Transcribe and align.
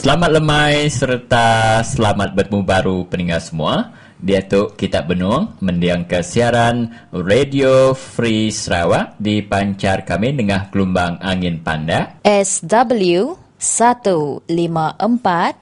Selamat 0.00 0.32
lemai 0.32 0.88
serta 0.88 1.76
selamat 1.84 2.32
bertemu 2.32 2.64
baru 2.64 3.04
pendengar 3.04 3.36
semua. 3.36 3.92
Dia 4.16 4.40
tu 4.40 4.72
kita 4.72 5.04
Benung 5.04 5.52
mendiang 5.60 6.08
ke 6.08 6.24
siaran 6.24 6.88
Radio 7.12 7.92
Free 7.92 8.48
Sarawak 8.48 9.20
dipancar 9.20 10.08
kami 10.08 10.40
dengan 10.40 10.72
gelombang 10.72 11.20
angin 11.20 11.60
panda 11.60 12.16
SW 12.24 13.36
154 13.60 14.48
20 14.48 15.60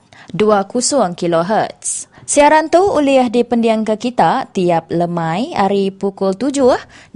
kHz. 1.18 2.06
Siaran 2.28 2.68
tu 2.68 2.84
uliah 2.84 3.32
di 3.32 3.40
pendiang 3.40 3.88
ke 3.88 3.96
kita 3.96 4.52
tiap 4.52 4.92
lemai 4.92 5.56
hari 5.56 5.88
pukul 5.88 6.36
7 6.36 6.60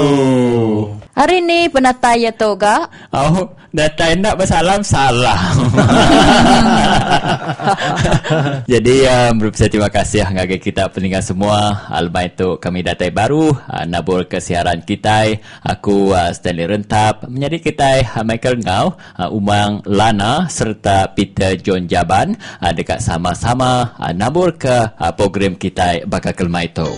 hari 1.17 1.41
ni 1.45 1.69
penata 1.69 2.17
ya 2.17 2.33
toga. 2.33 2.89
Oh, 3.13 3.53
data 3.77 4.09
nak 4.17 4.41
bersalam 4.41 4.81
salah. 4.81 5.37
Jadi 8.73 9.05
uh, 9.05 9.29
berusaha 9.37 9.69
terima 9.69 9.93
kasih 9.93 10.25
ngage 10.25 10.57
kita 10.63 10.89
pendengar 10.89 11.21
semua. 11.21 11.85
Alba 11.93 12.25
itu 12.25 12.57
kami 12.57 12.81
datai 12.81 13.13
baru 13.13 13.53
uh, 13.53 13.85
nabur 13.85 14.25
ke 14.27 14.41
siaran 14.41 14.81
kita. 14.81 15.29
Aku 15.61 16.17
uh, 16.17 16.33
Stanley 16.33 16.65
Rentap 16.67 17.29
menjadi 17.29 17.59
kita 17.61 18.10
Michael 18.27 18.67
Ngau, 18.67 18.99
uh, 18.99 19.31
Umang 19.31 19.87
Lana 19.87 20.51
serta 20.51 21.15
Peter 21.15 21.55
John 21.55 21.87
Jaban 21.87 22.35
uh, 22.59 22.73
dekat 22.75 22.99
sama-sama 22.99 23.95
uh, 23.99 24.11
nabur 24.11 24.59
ke 24.59 24.91
program 25.15 25.55
kita 25.55 26.03
bakal 26.11 26.35
kelma 26.35 26.67
itu. 26.67 26.91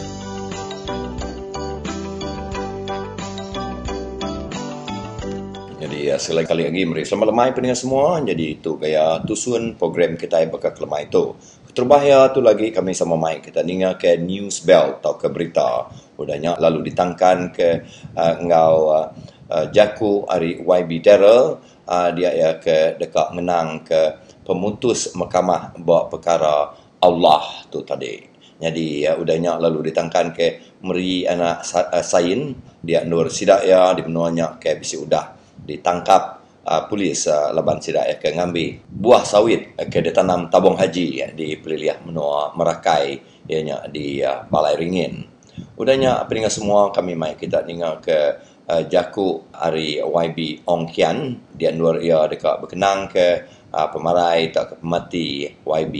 Jadi 5.82 6.08
ya, 6.08 6.16
sekali 6.16 6.46
kali 6.46 6.62
lagi 6.70 6.82
meri 6.86 7.02
selamat 7.02 7.28
lemai 7.34 7.50
pendengar 7.52 7.78
semua. 7.78 8.16
Jadi 8.22 8.44
itu 8.58 8.78
gaya 8.78 9.18
tusun 9.26 9.74
program 9.74 10.14
kita 10.14 10.40
bakal 10.48 10.72
kelemah 10.72 11.02
itu. 11.04 11.34
Terbahaya 11.72 12.28
tu 12.36 12.44
lagi 12.44 12.68
kami 12.68 12.92
sama 12.92 13.16
mai 13.16 13.40
kita 13.40 13.64
dengar 13.64 13.96
ke 13.96 14.20
news 14.20 14.60
bell 14.60 15.00
atau 15.00 15.16
ke 15.16 15.32
berita. 15.32 15.88
Udahnya 16.20 16.60
lalu 16.60 16.92
ditangkan 16.92 17.48
ke 17.50 17.68
uh, 18.12 18.34
ngau 18.44 18.76
uh, 18.92 19.08
uh, 19.52 19.68
Jaku 19.68 20.24
hari 20.24 20.64
YB 20.64 21.04
Daryl 21.04 21.60
uh, 21.84 22.08
dia 22.16 22.32
ya 22.32 22.50
ke 22.56 22.96
dekat 22.96 23.36
menang 23.36 23.84
ke 23.84 24.16
pemutus 24.48 25.12
mahkamah 25.12 25.76
buat 25.76 26.08
perkara 26.08 26.72
Allah 27.02 27.44
tu 27.68 27.84
tadi. 27.84 28.32
Jadi 28.62 29.02
ya, 29.02 29.18
udahnya 29.18 29.58
lalu 29.58 29.90
ditangkan 29.90 30.30
ke 30.30 30.78
meri 30.86 31.26
anak 31.26 31.66
uh, 31.66 31.98
sain 32.00 32.54
dia 32.78 33.02
Nur 33.02 33.26
Sidaya 33.26 33.90
di 33.92 34.06
menuanya 34.06 34.54
ke 34.56 34.78
bisi 34.78 35.02
udah 35.02 35.34
ditangkap 35.66 36.22
uh, 36.62 36.86
polis 36.86 37.26
uh, 37.26 37.50
Laban 37.50 37.82
Sidak 37.82 38.06
ya, 38.06 38.16
ke 38.22 38.30
ngambil 38.30 38.86
buah 38.86 39.26
sawit 39.26 39.74
uh, 39.74 39.86
ke 39.90 39.98
ditanam 39.98 40.46
tabung 40.46 40.78
haji 40.78 41.06
ya, 41.10 41.28
di 41.34 41.58
Peliliah 41.58 41.98
Menua 42.06 42.54
Merakai 42.54 43.18
ianya 43.50 43.82
di 43.90 44.22
uh, 44.22 44.46
Balai 44.46 44.78
Ringin. 44.78 45.26
Udahnya 45.74 46.22
pendengar 46.30 46.54
semua 46.54 46.94
kami 46.94 47.18
mai 47.18 47.34
kita 47.34 47.66
dengar 47.66 47.98
ke 47.98 48.38
uh, 48.72 48.82
Jaku 48.88 49.52
hari 49.52 50.00
YB 50.00 50.64
Ong 50.64 50.88
Kian 50.88 51.36
dia 51.52 51.68
nur 51.76 52.00
ia 52.00 52.24
dekat 52.24 52.64
berkenang 52.64 53.12
ke 53.12 53.44
uh, 53.68 53.88
pemarai 53.92 54.48
tak 54.48 54.72
ke 54.72 54.74
pemati 54.80 55.28
YB 55.60 55.96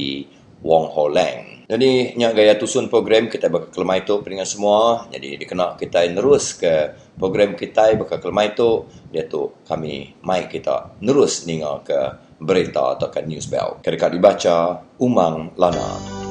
Wong 0.64 0.88
Ho 0.88 1.10
Leng. 1.12 1.66
Jadi 1.66 2.20
nya 2.20 2.36
gaya 2.36 2.54
tusun 2.58 2.92
program 2.92 3.32
kita 3.32 3.48
bakal 3.48 3.84
itu 3.96 4.14
pendengar 4.20 4.48
semua. 4.48 5.08
Jadi 5.08 5.40
dikena 5.40 5.74
kita 5.74 6.04
nerus 6.12 6.54
ke 6.58 6.92
program 7.16 7.56
kita 7.56 7.96
bakal 7.96 8.20
kelemah 8.20 8.46
itu 8.52 8.70
dia 9.08 9.24
tu 9.24 9.64
kami 9.64 10.12
mai 10.20 10.46
kita 10.52 11.00
nerus 11.00 11.48
ninga 11.48 11.80
ke 11.80 11.98
berita 12.42 12.98
atau 12.98 13.08
ke 13.08 13.24
news 13.24 13.48
bell. 13.48 13.80
Kedekat 13.80 14.10
dibaca 14.12 14.84
Umang 15.00 15.56
Lana. 15.56 16.21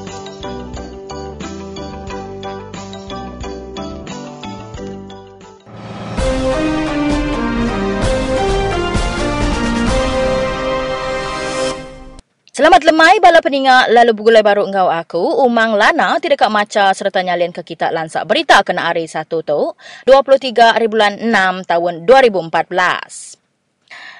Selamat 12.52 12.84
lemai 12.84 13.16
bala 13.16 13.40
peningat 13.40 13.88
lalu 13.88 14.12
bugulai 14.12 14.44
baru 14.44 14.68
engkau 14.68 14.84
aku 14.92 15.40
Umang 15.40 15.72
Lana 15.72 16.20
tidak 16.20 16.44
kak 16.44 16.52
maca 16.52 16.92
serta 16.92 17.24
nyalin 17.24 17.48
ke 17.48 17.64
kita 17.64 17.88
lansak 17.88 18.28
berita 18.28 18.60
kena 18.60 18.92
hari 18.92 19.08
satu 19.08 19.40
tu 19.40 19.72
23 20.04 20.76
hari 20.76 20.84
bulan 20.84 21.16
6 21.16 21.32
tahun 21.64 22.04
2014. 22.04 23.40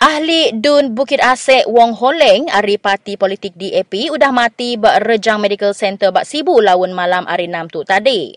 Ahli 0.00 0.48
Dun 0.56 0.97
Bukit 0.97 1.21
Asek 1.21 1.69
Wong 1.69 1.92
Holeng 1.92 2.48
hari 2.48 2.81
parti 2.81 3.21
politik 3.21 3.53
DAP 3.53 4.09
udah 4.09 4.32
mati 4.32 4.81
bak 4.81 5.04
Rejang 5.04 5.37
Medical 5.37 5.76
Center 5.76 6.09
bak 6.09 6.25
Sibu 6.25 6.56
lawan 6.65 6.97
malam 6.97 7.28
hari 7.28 7.53
6 7.53 7.69
tu 7.69 7.84
tadi. 7.84 8.32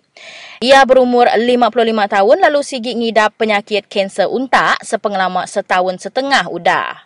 Ia 0.59 0.83
berumur 0.83 1.31
55 1.31 1.71
tahun 2.11 2.37
lalu 2.43 2.59
sigi 2.67 2.99
ngidap 2.99 3.39
penyakit 3.39 3.87
kanser 3.87 4.27
untak 4.27 4.75
sepengalaman 4.83 5.47
setahun 5.47 6.03
setengah 6.03 6.51
udah. 6.51 7.04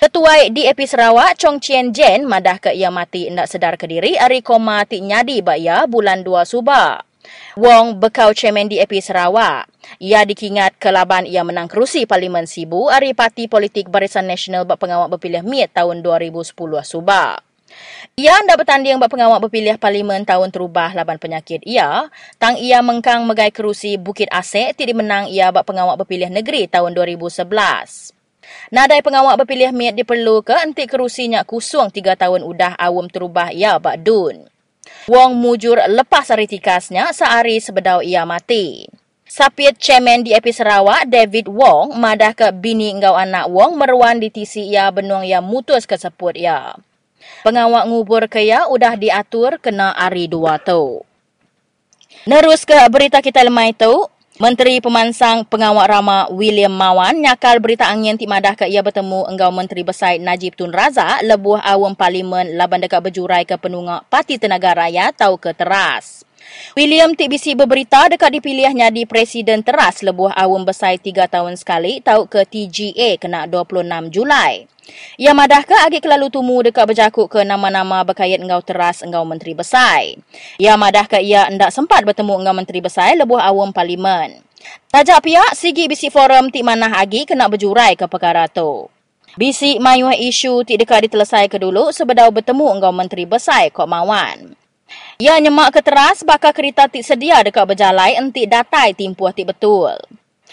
Ketua 0.00 0.48
DAP 0.48 0.80
Sarawak, 0.88 1.36
Chong 1.36 1.60
Chien 1.60 1.92
Jen, 1.92 2.24
madah 2.24 2.56
ke 2.56 2.72
ia 2.72 2.88
mati 2.88 3.28
hendak 3.28 3.52
sedar 3.52 3.76
ke 3.76 3.84
diri, 3.84 4.16
hari 4.16 4.40
koma 4.40 4.88
ti 4.88 5.04
nyadi 5.04 5.44
baya 5.44 5.84
bulan 5.84 6.24
2 6.24 6.40
Subak. 6.48 7.04
Wong 7.60 8.00
bekau 8.00 8.32
chairman 8.32 8.64
DAP 8.64 8.96
Sarawak. 9.04 9.68
Ia 10.00 10.24
dikingat 10.24 10.80
kelaban 10.80 11.28
ia 11.28 11.44
menang 11.44 11.68
kerusi 11.68 12.08
Parlimen 12.08 12.48
Sibu 12.48 12.88
hari 12.88 13.12
parti 13.12 13.44
politik 13.44 13.92
Barisan 13.92 14.24
Nasional 14.24 14.64
bak 14.64 14.80
pengawak 14.80 15.12
berpilih 15.12 15.44
MIT 15.44 15.76
tahun 15.76 16.00
2010 16.00 16.48
Subak. 16.80 17.44
Ia 18.16 18.40
hendak 18.40 18.56
bertanding 18.56 18.96
bak 18.96 19.12
pengawak 19.12 19.44
berpilih 19.44 19.76
Parlimen 19.76 20.24
tahun 20.24 20.48
terubah 20.48 20.96
laban 20.96 21.20
penyakit 21.20 21.60
ia. 21.68 22.08
Tang 22.40 22.56
ia 22.56 22.80
mengkang 22.80 23.28
megai 23.28 23.52
kerusi 23.52 24.00
Bukit 24.00 24.32
Asek 24.32 24.80
ti 24.80 24.88
dimenang 24.88 25.28
ia 25.28 25.52
bak 25.52 25.68
pengawak 25.68 26.00
berpilih 26.00 26.32
negeri 26.32 26.72
tahun 26.72 26.96
2011. 26.96 28.16
Nadai 28.70 29.02
pengawak 29.02 29.42
berpilih 29.42 29.74
miat 29.74 29.98
diperlu 29.98 30.46
ke 30.46 30.54
entik 30.62 30.94
kerusinya 30.94 31.42
kusung 31.42 31.90
tiga 31.90 32.14
tahun 32.14 32.46
udah 32.46 32.78
awam 32.78 33.10
terubah 33.10 33.50
ia 33.50 33.76
bak 33.82 34.06
dun. 34.06 34.46
Wong 35.10 35.38
mujur 35.38 35.78
lepas 35.78 36.30
hari 36.30 36.46
tikasnya 36.46 37.10
sehari 37.10 37.58
sebedau 37.58 37.98
ia 38.04 38.22
mati. 38.22 38.86
Sapit 39.30 39.78
Chairman 39.78 40.26
DAP 40.26 40.50
Sarawak, 40.50 41.06
David 41.06 41.46
Wong, 41.46 41.94
madah 41.94 42.34
ke 42.34 42.50
bini 42.50 42.90
engkau 42.90 43.14
anak 43.14 43.46
Wong 43.46 43.78
meruan 43.78 44.18
di 44.18 44.26
tisi 44.26 44.66
ia 44.66 44.90
benuang 44.90 45.22
ia 45.22 45.38
mutus 45.38 45.86
ke 45.86 45.94
seput 45.94 46.34
ia. 46.34 46.74
Pengawak 47.46 47.86
ngubur 47.86 48.26
ke 48.26 48.42
ia 48.42 48.66
udah 48.66 48.98
diatur 48.98 49.62
kena 49.62 49.94
hari 49.94 50.26
dua 50.26 50.58
tu. 50.58 51.06
Nerus 52.26 52.66
ke 52.66 52.74
berita 52.90 53.22
kita 53.22 53.46
lemai 53.46 53.70
tu, 53.70 54.10
Menteri 54.40 54.80
Pemansang 54.80 55.44
Pengawak 55.44 55.84
Rama 55.84 56.24
William 56.32 56.72
Mawan 56.72 57.20
nyakal 57.20 57.60
berita 57.60 57.84
angin 57.92 58.16
ti 58.16 58.24
madah 58.24 58.56
ke 58.56 58.64
ia 58.64 58.80
bertemu 58.80 59.28
enggau 59.28 59.52
Menteri 59.52 59.84
Besar 59.84 60.16
Najib 60.16 60.56
Tun 60.56 60.72
Razak 60.72 61.20
lebuh 61.28 61.60
awam 61.60 61.92
parlimen 61.92 62.56
laban 62.56 62.80
dekat 62.80 63.04
berjurai 63.04 63.44
ke 63.44 63.60
penungak 63.60 64.08
Parti 64.08 64.40
Tenaga 64.40 64.72
Rakyat 64.72 65.12
tau 65.20 65.36
ke 65.36 65.52
teras. 65.52 66.24
William 66.78 67.14
TBC 67.14 67.58
berberita 67.58 68.06
dekat 68.10 68.30
dipilihnya 68.38 68.90
di 68.94 69.02
Presiden 69.04 69.66
Teras 69.66 70.06
lebuh 70.06 70.30
awam 70.34 70.62
besar 70.62 70.94
3 70.94 71.26
tahun 71.26 71.58
sekali 71.58 71.98
tahu 71.98 72.30
ke 72.30 72.46
TGA 72.46 73.18
kena 73.18 73.46
26 73.50 74.14
Julai. 74.14 74.70
Ia 75.20 75.30
madah 75.36 75.62
ke 75.62 75.76
agak 75.76 76.02
kelalu 76.02 76.32
tumu 76.32 76.58
dekat 76.66 76.82
berjakuk 76.82 77.30
ke 77.30 77.40
nama-nama 77.46 78.02
berkait 78.02 78.38
engau 78.42 78.58
teras 78.64 79.06
engau 79.06 79.22
Menteri 79.22 79.54
Besar. 79.54 80.18
Ia 80.58 80.74
madah 80.74 81.06
ke 81.06 81.22
ia 81.22 81.46
hendak 81.46 81.70
sempat 81.70 82.02
bertemu 82.02 82.42
engau 82.42 82.54
Menteri 82.56 82.82
Besar 82.82 83.14
lebuh 83.14 83.38
awam 83.38 83.70
Parlimen. 83.70 84.42
Tajak 84.92 85.24
pihak 85.24 85.56
sigi 85.56 85.88
bisi 85.88 86.12
forum 86.12 86.52
tik 86.52 86.66
manah 86.66 87.00
agi 87.00 87.24
kena 87.24 87.48
berjurai 87.48 87.96
ke 87.96 88.04
perkara 88.10 88.50
tu. 88.50 88.90
Bisi 89.38 89.78
mayuh 89.78 90.10
isu 90.10 90.66
tik 90.66 90.82
dekat 90.82 91.06
ditelesai 91.06 91.46
ke 91.46 91.56
dulu 91.62 91.94
sebedau 91.94 92.34
bertemu 92.34 92.66
engau 92.76 92.90
Menteri 92.90 93.24
Besar 93.24 93.70
Kok 93.70 93.86
Mawan. 93.86 94.59
Ia 95.20 95.36
nyemak 95.36 95.76
ke 95.76 95.80
teras 95.84 96.24
bakal 96.24 96.56
kereta 96.56 96.88
tik 96.88 97.04
sedia 97.04 97.44
dekat 97.44 97.66
berjalai 97.68 98.16
entik 98.16 98.48
datai 98.48 98.96
timpuh 98.96 99.34
tik 99.34 99.52
betul. 99.52 99.92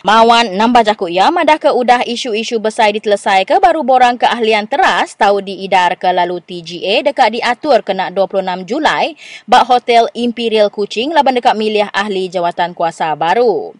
Mawan 0.06 0.54
nambah 0.54 0.86
jakuk 0.86 1.10
ia 1.10 1.34
madah 1.34 1.58
ke 1.58 1.74
udah 1.74 2.06
isu-isu 2.06 2.62
besar 2.62 2.94
ditelesai 2.94 3.50
ke 3.50 3.58
baru 3.58 3.82
borang 3.82 4.14
keahlian 4.14 4.70
teras 4.70 5.18
tahu 5.18 5.42
diidar 5.42 5.98
ke 5.98 6.06
lalu 6.14 6.38
TGA 6.38 7.02
dekat 7.02 7.34
diatur 7.34 7.82
kena 7.82 8.14
26 8.14 8.46
Julai 8.70 9.18
bak 9.50 9.66
Hotel 9.66 10.06
Imperial 10.14 10.70
Kuching 10.70 11.18
laban 11.18 11.42
dekat 11.42 11.58
milih 11.58 11.90
ahli 11.90 12.30
jawatan 12.30 12.78
kuasa 12.78 13.18
baru. 13.18 13.74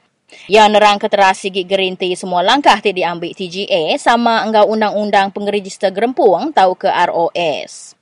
Ya 0.50 0.66
nerang 0.66 0.98
ke 0.98 1.06
teras 1.06 1.38
sigit 1.44 1.68
gerinti 1.68 2.16
semua 2.18 2.42
langkah 2.42 2.80
ti 2.82 2.98
diambil 2.98 3.36
TGA 3.38 3.96
sama 4.00 4.42
enggau 4.42 4.74
undang-undang 4.74 5.30
pengeregister 5.30 5.94
gerempung 5.94 6.50
tahu 6.50 6.74
ke 6.74 6.90
ROS. 6.90 7.97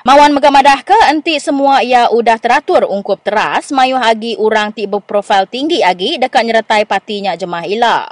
Mawan 0.00 0.32
megamadah 0.32 0.80
ke 0.80 0.96
enti 1.12 1.36
semua 1.36 1.84
ia 1.84 2.08
udah 2.08 2.40
teratur 2.40 2.88
ungkup 2.88 3.20
teras 3.20 3.68
mayu 3.68 4.00
agi 4.00 4.32
orang 4.40 4.72
ti 4.72 4.88
berprofil 4.88 5.44
tinggi 5.44 5.84
agi 5.84 6.16
dekat 6.16 6.48
nyertai 6.48 6.88
partinya 6.88 7.36
jemaah 7.36 7.68
ila. 7.68 8.08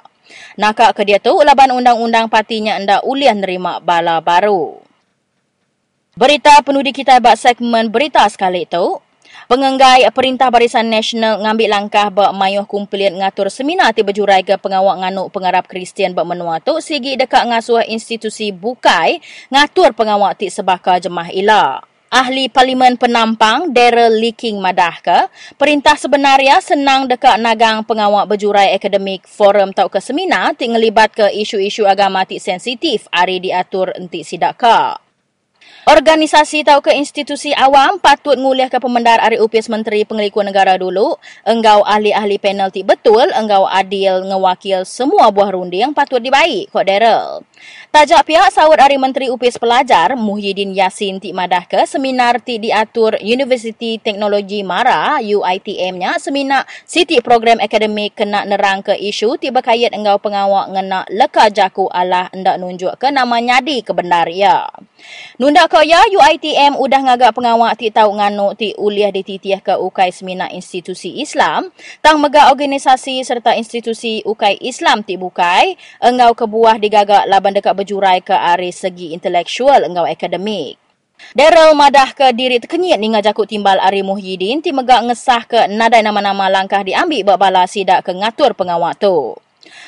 Nakak 0.60 0.92
ke 0.92 1.02
dia 1.08 1.16
tu 1.16 1.32
laban 1.40 1.72
undang-undang 1.72 2.28
partinya 2.28 2.76
enda 2.76 3.00
uliah 3.00 3.32
nerima 3.32 3.80
bala 3.80 4.20
baru. 4.20 4.76
Berita 6.16 6.60
penuh 6.60 6.84
di 6.84 6.92
kita 6.92 7.16
bak 7.20 7.40
segmen 7.40 7.88
berita 7.88 8.24
sekali 8.28 8.68
itu. 8.68 9.00
Pengenggai 9.46 10.02
Perintah 10.10 10.50
Barisan 10.50 10.90
Nasional 10.90 11.38
ngambil 11.38 11.70
langkah 11.70 12.10
bak 12.10 12.34
mayuh 12.34 12.66
kumpulian 12.66 13.14
ngatur 13.14 13.46
seminar 13.46 13.94
ti 13.94 14.02
berjurai 14.02 14.42
ke 14.42 14.58
pengawak 14.58 14.98
nganuk 14.98 15.30
pengarap 15.30 15.70
Kristian 15.70 16.18
bak 16.18 16.26
menua 16.26 16.58
tu 16.58 16.74
sigi 16.82 17.14
dekat 17.14 17.46
ngasuh 17.46 17.86
institusi 17.86 18.50
bukai 18.50 19.22
ngatur 19.54 19.94
pengawak 19.94 20.34
ti 20.34 20.50
sebaka 20.50 20.98
jemaah 20.98 21.30
ila. 21.30 21.78
Ahli 22.10 22.50
Parlimen 22.50 22.98
Penampang 22.98 23.70
Daryl 23.70 24.18
Leaking 24.18 24.58
madah 24.58 24.98
ke, 24.98 25.18
perintah 25.54 25.94
sebenarnya 25.94 26.58
senang 26.58 27.06
dekat 27.06 27.38
nagang 27.38 27.86
pengawak 27.86 28.26
berjurai 28.26 28.74
akademik 28.74 29.30
forum 29.30 29.70
tau 29.70 29.86
ke 29.86 30.02
seminar 30.02 30.58
ti 30.58 30.66
ngelibat 30.66 31.14
ke 31.14 31.26
isu-isu 31.30 31.86
agama 31.86 32.26
ti 32.26 32.42
sensitif 32.42 33.06
hari 33.14 33.38
diatur 33.38 33.94
enti 33.94 34.26
sidak 34.26 34.58
ke. 34.58 35.05
Organisasi 35.86 36.66
atau 36.66 36.82
ke 36.82 36.90
institusi 36.98 37.54
awam 37.54 38.02
patut 38.02 38.34
nguliah 38.34 38.66
ke 38.66 38.74
pemendar 38.82 39.22
Ari 39.22 39.38
UPS 39.38 39.70
Menteri 39.70 40.02
Pengelikuan 40.02 40.50
Negara 40.50 40.74
dulu. 40.74 41.14
Enggau 41.46 41.86
ahli-ahli 41.86 42.42
panel 42.42 42.74
ti 42.74 42.82
betul, 42.82 43.30
enggau 43.30 43.70
adil 43.70 44.26
ngewakil 44.26 44.82
semua 44.82 45.30
buah 45.30 45.54
runding 45.54 45.94
patut 45.94 46.18
dibaik, 46.18 46.74
kok 46.74 46.90
Daryl. 46.90 47.46
Tajak 47.96 48.28
pihak 48.28 48.52
sawut 48.52 48.76
Ari 48.76 49.00
Menteri 49.00 49.32
UPS 49.32 49.56
Pelajar, 49.56 50.20
Muhyiddin 50.20 50.76
Yassin 50.76 51.16
ti 51.16 51.32
madah 51.32 51.64
ke 51.64 51.80
seminar 51.88 52.44
ti 52.44 52.60
diatur 52.60 53.16
University 53.24 53.96
Teknologi 53.96 54.60
Mara, 54.60 55.16
UITM-nya, 55.24 56.20
seminar 56.20 56.68
City 56.84 57.24
Program 57.24 57.56
Akademik 57.56 58.12
kena 58.12 58.44
nerang 58.44 58.84
ke 58.84 58.92
isu 58.92 59.40
ti 59.40 59.48
berkait 59.48 59.96
enggau 59.96 60.20
pengawak 60.20 60.76
ngena 60.76 61.08
leka 61.08 61.48
jaku 61.48 61.88
Allah 61.88 62.28
hendak 62.36 62.60
nunjuk 62.60 63.00
ke 63.00 63.08
nama 63.08 63.40
nyadi 63.40 63.80
ke 63.80 63.96
bendar 63.96 64.28
ya. 64.28 64.68
Nunda 65.40 65.64
kaya 65.64 66.04
UITM 66.08 66.76
udah 66.76 67.00
ngagak 67.00 67.32
pengawak 67.32 67.80
ti 67.80 67.88
tahu 67.88 68.12
nganu 68.16 68.52
ti 68.56 68.76
uliah 68.76 69.08
di 69.08 69.24
titiah 69.24 69.60
ke 69.64 69.72
ukai 69.72 70.12
semina 70.12 70.52
institusi 70.52 71.16
Islam, 71.20 71.72
tang 72.04 72.20
mega 72.20 72.52
organisasi 72.52 73.24
serta 73.24 73.56
institusi 73.56 74.20
ukai 74.20 74.60
Islam 74.60 75.00
ti 75.00 75.16
bukai, 75.16 75.80
engau 76.04 76.36
kebuah 76.36 76.76
digagak 76.76 77.24
laban 77.28 77.56
dekat 77.56 77.85
berjurai 77.86 78.18
ke 78.18 78.34
ari 78.34 78.74
segi 78.74 79.14
intelektual 79.14 79.86
engau 79.86 80.02
akademik. 80.02 80.74
Daryl 81.38 81.78
madah 81.78 82.10
ke 82.18 82.34
diri 82.34 82.58
terkenyit 82.58 82.98
ni 82.98 83.14
ngajakut 83.14 83.46
timbal 83.46 83.78
Ari 83.78 84.02
Muhyiddin 84.02 84.58
ti 84.58 84.74
megak 84.74 85.06
ngesah 85.06 85.42
ke 85.46 85.70
nadai 85.70 86.02
nama-nama 86.02 86.50
langkah 86.50 86.82
diambil 86.82 87.22
buat 87.22 87.38
bala 87.38 87.64
sidak 87.70 88.02
ke 88.02 88.10
ngatur 88.10 88.58
pengawak 88.58 88.98
tu. 88.98 89.38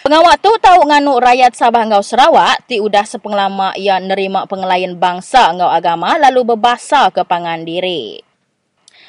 Pengawak 0.07 0.39
tu 0.39 0.55
tahu 0.63 0.89
nganu 0.89 1.19
rakyat 1.19 1.53
Sabah 1.59 1.85
Ngau 1.91 2.07
Sarawak 2.07 2.65
ti 2.71 2.79
udah 2.79 3.03
sepenglama 3.03 3.75
ia 3.75 3.99
nerima 3.99 4.47
pengelayan 4.47 4.95
bangsa 4.95 5.51
Ngau 5.59 5.69
Agama 5.69 6.17
lalu 6.17 6.55
berbasa 6.55 7.11
ke 7.11 7.27
pangan 7.27 7.67
diri. 7.67 8.23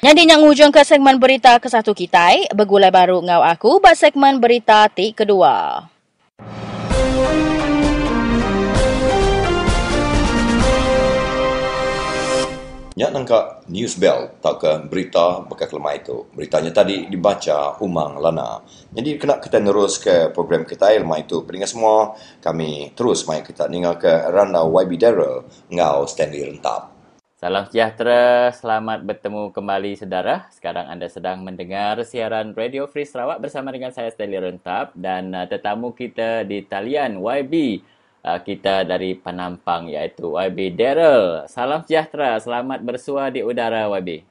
Jadi 0.02 0.28
yang 0.28 0.42
hujung 0.42 0.74
ke 0.74 0.82
segmen 0.82 1.16
berita 1.20 1.60
ke 1.60 1.68
satu 1.68 1.92
kita, 1.92 2.52
bergulai 2.56 2.88
baru 2.88 3.20
ngau 3.20 3.44
aku 3.44 3.84
buat 3.84 3.92
segmen 3.92 4.40
berita 4.40 4.88
ti 4.88 5.12
kedua. 5.12 5.84
Ya 13.00 13.08
nangka 13.08 13.64
news 13.72 13.96
bell 13.96 14.28
tak 14.44 14.60
ke 14.60 14.70
berita 14.84 15.40
bekas 15.48 15.72
lemah 15.72 15.96
itu. 15.96 16.28
Beritanya 16.36 16.68
tadi 16.68 17.08
dibaca 17.08 17.80
Umang 17.80 18.20
Lana. 18.20 18.60
Jadi 18.92 19.16
kena 19.16 19.40
kita 19.40 19.56
terus 19.56 19.96
ke 19.96 20.28
program 20.36 20.68
kita 20.68 20.92
lemah 21.00 21.24
itu. 21.24 21.40
Peringat 21.40 21.72
semua 21.72 22.12
kami 22.44 22.92
terus 22.92 23.24
mai 23.24 23.40
kita 23.40 23.72
tinggal 23.72 23.96
ke 23.96 24.28
Randa 24.28 24.68
YB 24.68 25.00
Daryl 25.00 25.48
ngau 25.72 26.04
Stanley 26.04 26.44
Rentap. 26.44 26.92
Salam 27.40 27.64
sejahtera, 27.72 28.52
selamat 28.52 29.00
bertemu 29.08 29.48
kembali 29.48 29.96
saudara. 29.96 30.52
Sekarang 30.52 30.92
anda 30.92 31.08
sedang 31.08 31.40
mendengar 31.40 32.04
siaran 32.04 32.52
Radio 32.52 32.84
Free 32.84 33.08
Sarawak 33.08 33.40
bersama 33.40 33.72
dengan 33.72 33.96
saya 33.96 34.12
Stanley 34.12 34.44
Rentap 34.44 34.92
dan 34.92 35.32
uh, 35.32 35.48
tetamu 35.48 35.96
kita 35.96 36.44
di 36.44 36.68
talian 36.68 37.16
YB 37.16 37.80
kita 38.20 38.84
dari 38.84 39.16
Penampang 39.16 39.88
iaitu 39.88 40.36
YB 40.36 40.76
Daryl. 40.76 41.48
Salam 41.48 41.80
sejahtera, 41.84 42.36
selamat 42.36 42.84
bersua 42.84 43.32
di 43.32 43.40
udara 43.40 43.88
YB. 43.88 44.24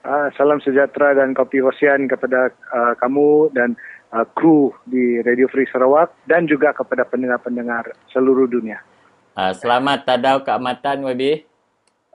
Uh, 0.00 0.32
salam 0.32 0.56
sejahtera 0.64 1.12
dan 1.12 1.36
kopi 1.36 1.60
hosian 1.60 2.08
kepada 2.08 2.48
uh, 2.72 2.96
kamu 2.96 3.52
dan 3.52 3.76
uh, 4.16 4.24
kru 4.32 4.72
di 4.88 5.20
Radio 5.20 5.44
Free 5.52 5.68
Sarawak 5.68 6.16
dan 6.24 6.48
juga 6.48 6.72
kepada 6.72 7.04
pendengar-pendengar 7.04 7.92
seluruh 8.08 8.48
dunia. 8.48 8.80
Uh, 9.36 9.52
selamat 9.52 10.08
tadau 10.08 10.40
keamatan 10.40 11.04
YB. 11.04 11.44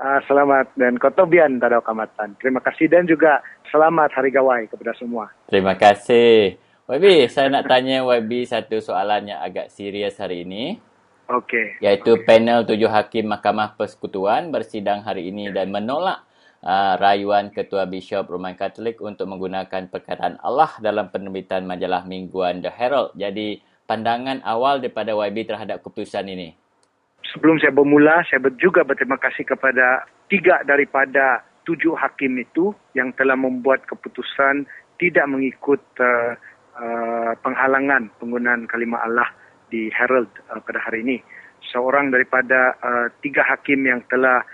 Uh, 0.01 0.18
selamat 0.25 0.74
dan 0.74 0.98
kotobian 0.98 1.62
tadau 1.62 1.86
keamatan. 1.86 2.34
Terima 2.41 2.58
kasih 2.65 2.89
dan 2.89 3.06
juga 3.06 3.46
selamat 3.70 4.18
Hari 4.18 4.34
Gawai 4.34 4.65
kepada 4.65 4.98
semua. 4.98 5.29
Terima 5.46 5.77
kasih. 5.77 6.58
YB, 6.89 7.29
saya 7.29 7.53
nak 7.53 7.70
tanya 7.70 8.01
YB 8.01 8.50
satu 8.50 8.82
soalan 8.82 9.29
yang 9.29 9.46
agak 9.46 9.70
serius 9.70 10.18
hari 10.18 10.41
ini. 10.41 10.82
Okey. 11.25 11.82
Iaitu 11.82 12.22
panel 12.22 12.70
tujuh 12.70 12.86
hakim 12.86 13.34
Mahkamah 13.34 13.74
Persekutuan 13.74 14.53
bersidang 14.53 15.01
hari 15.01 15.34
ini 15.34 15.50
dan 15.50 15.74
menolak 15.74 16.22
uh, 16.62 16.94
rayuan 17.01 17.50
Ketua 17.50 17.89
Bishop 17.89 18.29
Roman 18.29 18.53
Katolik 18.53 19.01
untuk 19.01 19.25
menggunakan 19.34 19.89
perkataan 19.89 20.38
Allah 20.46 20.70
dalam 20.77 21.10
penerbitan 21.10 21.65
majalah 21.65 22.05
mingguan 22.05 22.62
The 22.62 22.70
Herald. 22.70 23.17
Jadi, 23.17 23.58
pandangan 23.89 24.46
awal 24.46 24.86
daripada 24.86 25.17
YB 25.17 25.50
terhadap 25.50 25.82
keputusan 25.82 26.29
ini. 26.29 26.53
Sebelum 27.34 27.58
saya 27.58 27.74
bermula, 27.74 28.22
saya 28.29 28.38
juga 28.62 28.86
berterima 28.86 29.17
kasih 29.17 29.50
kepada 29.50 30.05
tiga 30.29 30.62
daripada 30.62 31.41
tujuh 31.65 31.98
hakim 31.98 32.38
itu 32.38 32.70
yang 32.94 33.10
telah 33.17 33.34
membuat 33.34 33.82
keputusan 33.89 34.70
tidak 35.01 35.25
mengikut 35.25 35.82
uh, 35.98 36.38
uh, 36.77 37.34
penghalangan 37.41 38.13
penggunaan 38.22 38.70
kalimah 38.70 39.01
Allah 39.01 39.29
di 39.69 39.89
Herald 39.93 40.29
uh, 40.51 40.62
pada 40.62 40.79
hari 40.81 41.01
ini. 41.05 41.17
Seorang 41.72 42.13
daripada 42.13 42.77
uh, 42.81 43.07
tiga 43.25 43.41
hakim 43.41 43.86
yang 43.86 44.01
telah 44.12 44.45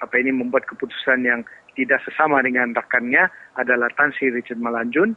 apa 0.00 0.14
ini 0.20 0.32
membuat 0.32 0.64
keputusan 0.68 1.24
yang 1.24 1.40
tidak 1.74 2.00
sesama 2.06 2.40
dengan 2.40 2.72
rakannya 2.72 3.28
adalah 3.58 3.90
Tan 3.98 4.14
Sri 4.16 4.30
Richard 4.30 4.62
Malanjun. 4.62 5.12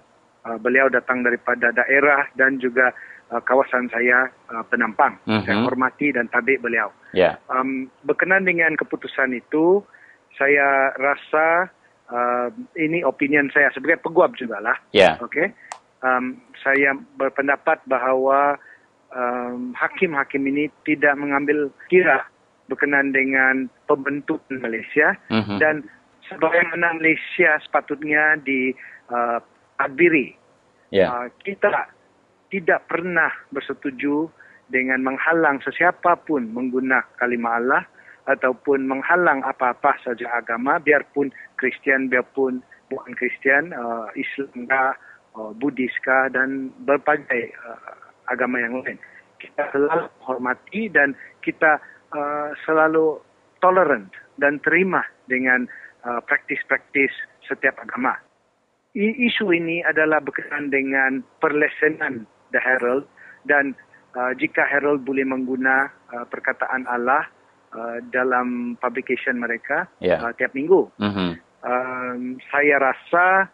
Uh, 0.48 0.58
beliau 0.60 0.88
datang 0.88 1.24
daripada 1.24 1.76
daerah 1.76 2.28
dan 2.40 2.60
juga 2.60 2.92
uh, 3.32 3.42
kawasan 3.44 3.92
saya 3.92 4.32
uh, 4.52 4.64
Penampang. 4.68 5.20
Mm-hmm. 5.28 5.44
Saya 5.44 5.58
hormati 5.64 6.08
dan 6.16 6.32
tabik 6.32 6.64
beliau. 6.64 6.92
Yeah. 7.12 7.40
Um, 7.52 7.92
berkenan 8.08 8.48
dengan 8.48 8.76
keputusan 8.80 9.36
itu, 9.36 9.84
saya 10.40 10.96
rasa 10.96 11.68
uh, 12.12 12.48
ini 12.80 13.04
opinion 13.04 13.52
saya 13.52 13.72
sebagai 13.76 14.00
peguam 14.04 14.32
juga 14.36 14.60
lah. 14.64 14.78
Yeah. 14.96 15.20
Okay. 15.20 15.52
Um, 16.00 16.40
saya 16.62 16.94
berpendapat 17.18 17.82
bahawa 17.90 18.62
um, 19.14 19.72
hakim-hakim 19.76 20.44
ini 20.48 20.72
tidak 20.84 21.16
mengambil 21.16 21.72
kira 21.88 22.26
berkenan 22.68 23.16
dengan 23.16 23.72
pembentukan 23.88 24.60
Malaysia 24.60 25.16
Mhm. 25.32 25.58
dan 25.60 25.76
sebagaimana 26.28 27.00
Malaysia 27.00 27.56
sepatutnya 27.64 28.36
di 28.44 28.76
uh. 29.08 30.36
Ya. 30.92 31.08
Uh, 31.12 31.28
kita 31.44 31.92
tidak 32.48 32.88
pernah 32.88 33.32
bersetuju 33.52 34.32
dengan 34.68 35.04
menghalang 35.04 35.60
sesiapa 35.64 36.16
pun 36.28 36.52
mengguna 36.52 37.04
kalimah 37.20 37.60
Allah 37.60 37.84
ataupun 38.28 38.88
menghalang 38.88 39.44
apa-apa 39.44 39.96
saja 40.04 40.28
agama 40.36 40.80
biarpun 40.80 41.32
Kristian 41.56 42.12
biarpun 42.12 42.60
bukan 42.92 43.16
Kristian 43.16 43.72
uh, 43.72 44.12
Islam 44.16 44.68
kah, 44.68 44.96
uh, 45.36 45.52
Buddhis 45.56 45.92
kah 46.04 46.28
dan 46.32 46.72
berbagai 46.84 47.52
uh, 47.64 48.07
agama 48.28 48.60
yang 48.60 48.80
lain 48.84 49.00
kita 49.38 49.70
selalu 49.72 50.10
hormati 50.26 50.90
dan 50.90 51.14
kita 51.46 51.78
uh, 52.14 52.50
selalu 52.66 53.22
tolerant 53.62 54.10
dan 54.42 54.58
terima 54.62 55.06
dengan 55.30 55.66
uh, 56.06 56.22
praktis-praktis 56.26 57.14
setiap 57.46 57.78
agama. 57.82 58.18
I- 58.98 59.18
isu 59.30 59.54
ini 59.54 59.86
adalah 59.86 60.22
berkenaan 60.22 60.74
dengan 60.74 61.22
perlesenan 61.38 62.26
The 62.50 62.60
Herald 62.62 63.06
dan 63.46 63.78
uh, 64.18 64.34
jika 64.34 64.66
Herald 64.66 65.06
boleh 65.06 65.26
mengguna 65.26 65.90
uh, 66.14 66.26
perkataan 66.26 66.90
Allah 66.90 67.26
uh, 67.74 68.02
dalam 68.10 68.78
publication 68.82 69.38
mereka 69.38 69.86
Ya. 70.02 70.18
uh, 70.22 70.34
tiap 70.34 70.54
minggu. 70.58 70.90
Mhm. 70.98 71.30
Um, 71.68 72.38
saya 72.54 72.78
rasa 72.80 73.50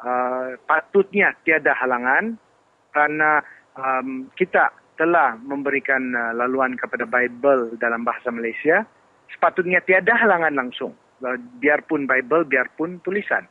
uh, 0.00 0.56
patutnya 0.64 1.36
tiada 1.44 1.76
halangan 1.76 2.40
kerana 2.90 3.44
um, 3.78 4.28
kita 4.36 4.72
telah 5.00 5.34
memberikan 5.40 6.12
uh, 6.12 6.32
laluan 6.36 6.76
kepada 6.76 7.08
Bible 7.08 7.76
dalam 7.80 8.04
bahasa 8.04 8.28
Malaysia. 8.28 8.84
Sepatutnya 9.32 9.80
tiada 9.82 10.12
halangan 10.16 10.52
langsung. 10.52 10.92
Uh, 11.24 11.38
biarpun 11.62 12.04
Bible, 12.04 12.44
biarpun 12.44 13.00
tulisan. 13.02 13.48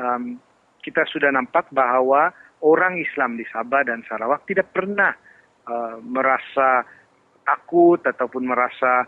Um, 0.00 0.40
kita 0.80 1.04
sudah 1.06 1.28
nampak 1.30 1.68
bahawa 1.70 2.32
orang 2.64 3.00
Islam 3.00 3.36
di 3.36 3.44
Sabah 3.52 3.84
dan 3.84 4.04
Sarawak 4.08 4.48
tidak 4.48 4.72
pernah 4.72 5.12
uh, 5.68 6.00
merasa 6.00 6.84
takut 7.44 8.00
ataupun 8.00 8.48
merasa 8.48 9.04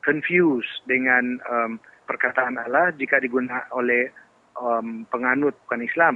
confused 0.00 0.84
dengan 0.88 1.36
um, 1.48 1.72
perkataan 2.08 2.56
Allah 2.56 2.92
jika 2.96 3.20
digunakan 3.20 3.68
oleh 3.76 4.08
um, 4.56 5.04
penganut 5.08 5.54
bukan 5.66 5.84
Islam. 5.84 6.14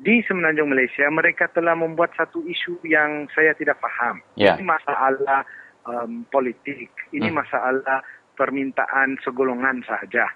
Di 0.00 0.24
Semenanjung 0.24 0.72
Malaysia, 0.72 1.04
mereka 1.12 1.44
telah 1.52 1.76
membuat 1.76 2.16
satu 2.16 2.40
isu 2.48 2.80
yang 2.88 3.28
saya 3.36 3.52
tidak 3.52 3.76
faham. 3.84 4.24
Ya. 4.32 4.56
Ini 4.56 4.64
masalah 4.64 5.44
um, 5.84 6.24
politik. 6.32 6.88
Ini 7.12 7.28
Hmm. 7.28 7.44
masalah 7.44 8.00
permintaan 8.32 9.20
segolongan 9.20 9.84
saja. 9.84 10.32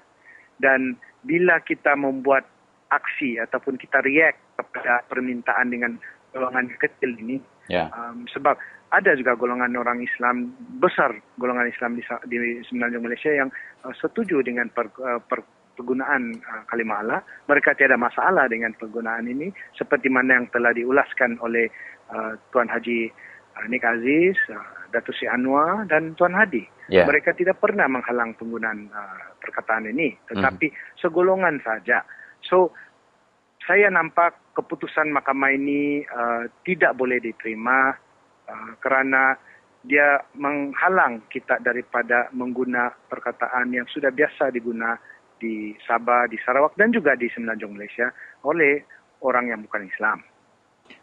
Dan 0.60 1.00
bila 1.24 1.64
kita 1.64 1.96
membuat 1.96 2.44
aksi 2.92 3.40
ataupun 3.40 3.80
kita 3.80 4.04
react 4.04 4.36
kepada 4.60 5.00
permintaan 5.08 5.72
dengan 5.72 5.96
golongan 6.36 6.68
kecil 6.76 7.16
ini, 7.16 7.40
Ya. 7.72 7.88
um, 7.96 8.28
sebab 8.28 8.60
ada 8.92 9.16
juga 9.16 9.32
golongan 9.32 9.72
orang 9.80 10.04
Islam 10.04 10.52
besar 10.78 11.16
golongan 11.40 11.72
Islam 11.72 11.96
di, 11.96 12.04
di 12.28 12.60
Semenanjung 12.68 13.08
Malaysia 13.08 13.32
yang 13.32 13.48
uh, 13.82 13.94
setuju 13.96 14.44
dengan 14.44 14.68
per, 14.68 14.92
uh, 15.00 15.18
per, 15.24 15.40
penggunaan 15.74 16.38
uh, 16.40 16.62
kalimah 16.70 16.98
Allah 17.02 17.20
mereka 17.50 17.74
tiada 17.74 17.98
masalah 17.98 18.46
dengan 18.50 18.72
penggunaan 18.78 19.26
ini 19.26 19.50
seperti 19.74 20.08
mana 20.08 20.38
yang 20.40 20.46
telah 20.50 20.70
diulaskan 20.74 21.38
oleh 21.42 21.68
uh, 22.10 22.38
Tuan 22.54 22.70
Haji 22.70 23.10
uh, 23.58 23.66
Nik 23.68 23.84
Aziz 23.84 24.38
uh, 24.50 24.90
Datuk 24.94 25.14
Sri 25.18 25.26
Anwar 25.26 25.86
dan 25.90 26.14
Tuan 26.14 26.34
Hadi. 26.34 26.70
Ya. 26.84 27.08
mereka 27.08 27.32
tidak 27.32 27.64
pernah 27.64 27.88
menghalang 27.88 28.36
penggunaan 28.36 28.92
uh, 28.92 29.32
perkataan 29.40 29.88
ini 29.88 30.12
tetapi 30.28 30.68
segolongan 31.00 31.56
saja. 31.64 32.04
So 32.44 32.76
saya 33.64 33.88
nampak 33.88 34.52
keputusan 34.52 35.08
mahkamah 35.08 35.56
ini 35.56 36.04
uh, 36.04 36.44
tidak 36.62 36.92
boleh 37.00 37.18
diterima 37.24 37.96
uh, 38.48 38.70
kerana 38.84 39.32
dia 39.84 40.16
menghalang 40.36 41.28
kita 41.28 41.60
daripada 41.60 42.32
mengguna 42.32 42.88
perkataan 43.08 43.68
yang 43.72 43.84
sudah 43.92 44.08
biasa 44.08 44.48
diguna 44.48 44.96
di 45.40 45.74
Sabah, 45.86 46.26
di 46.30 46.38
Sarawak 46.42 46.76
dan 46.78 46.90
juga 46.94 47.14
di 47.18 47.28
Semenanjung 47.30 47.74
Malaysia 47.74 48.10
oleh 48.44 48.84
orang 49.24 49.50
yang 49.50 49.60
bukan 49.64 49.88
Islam. 49.88 50.20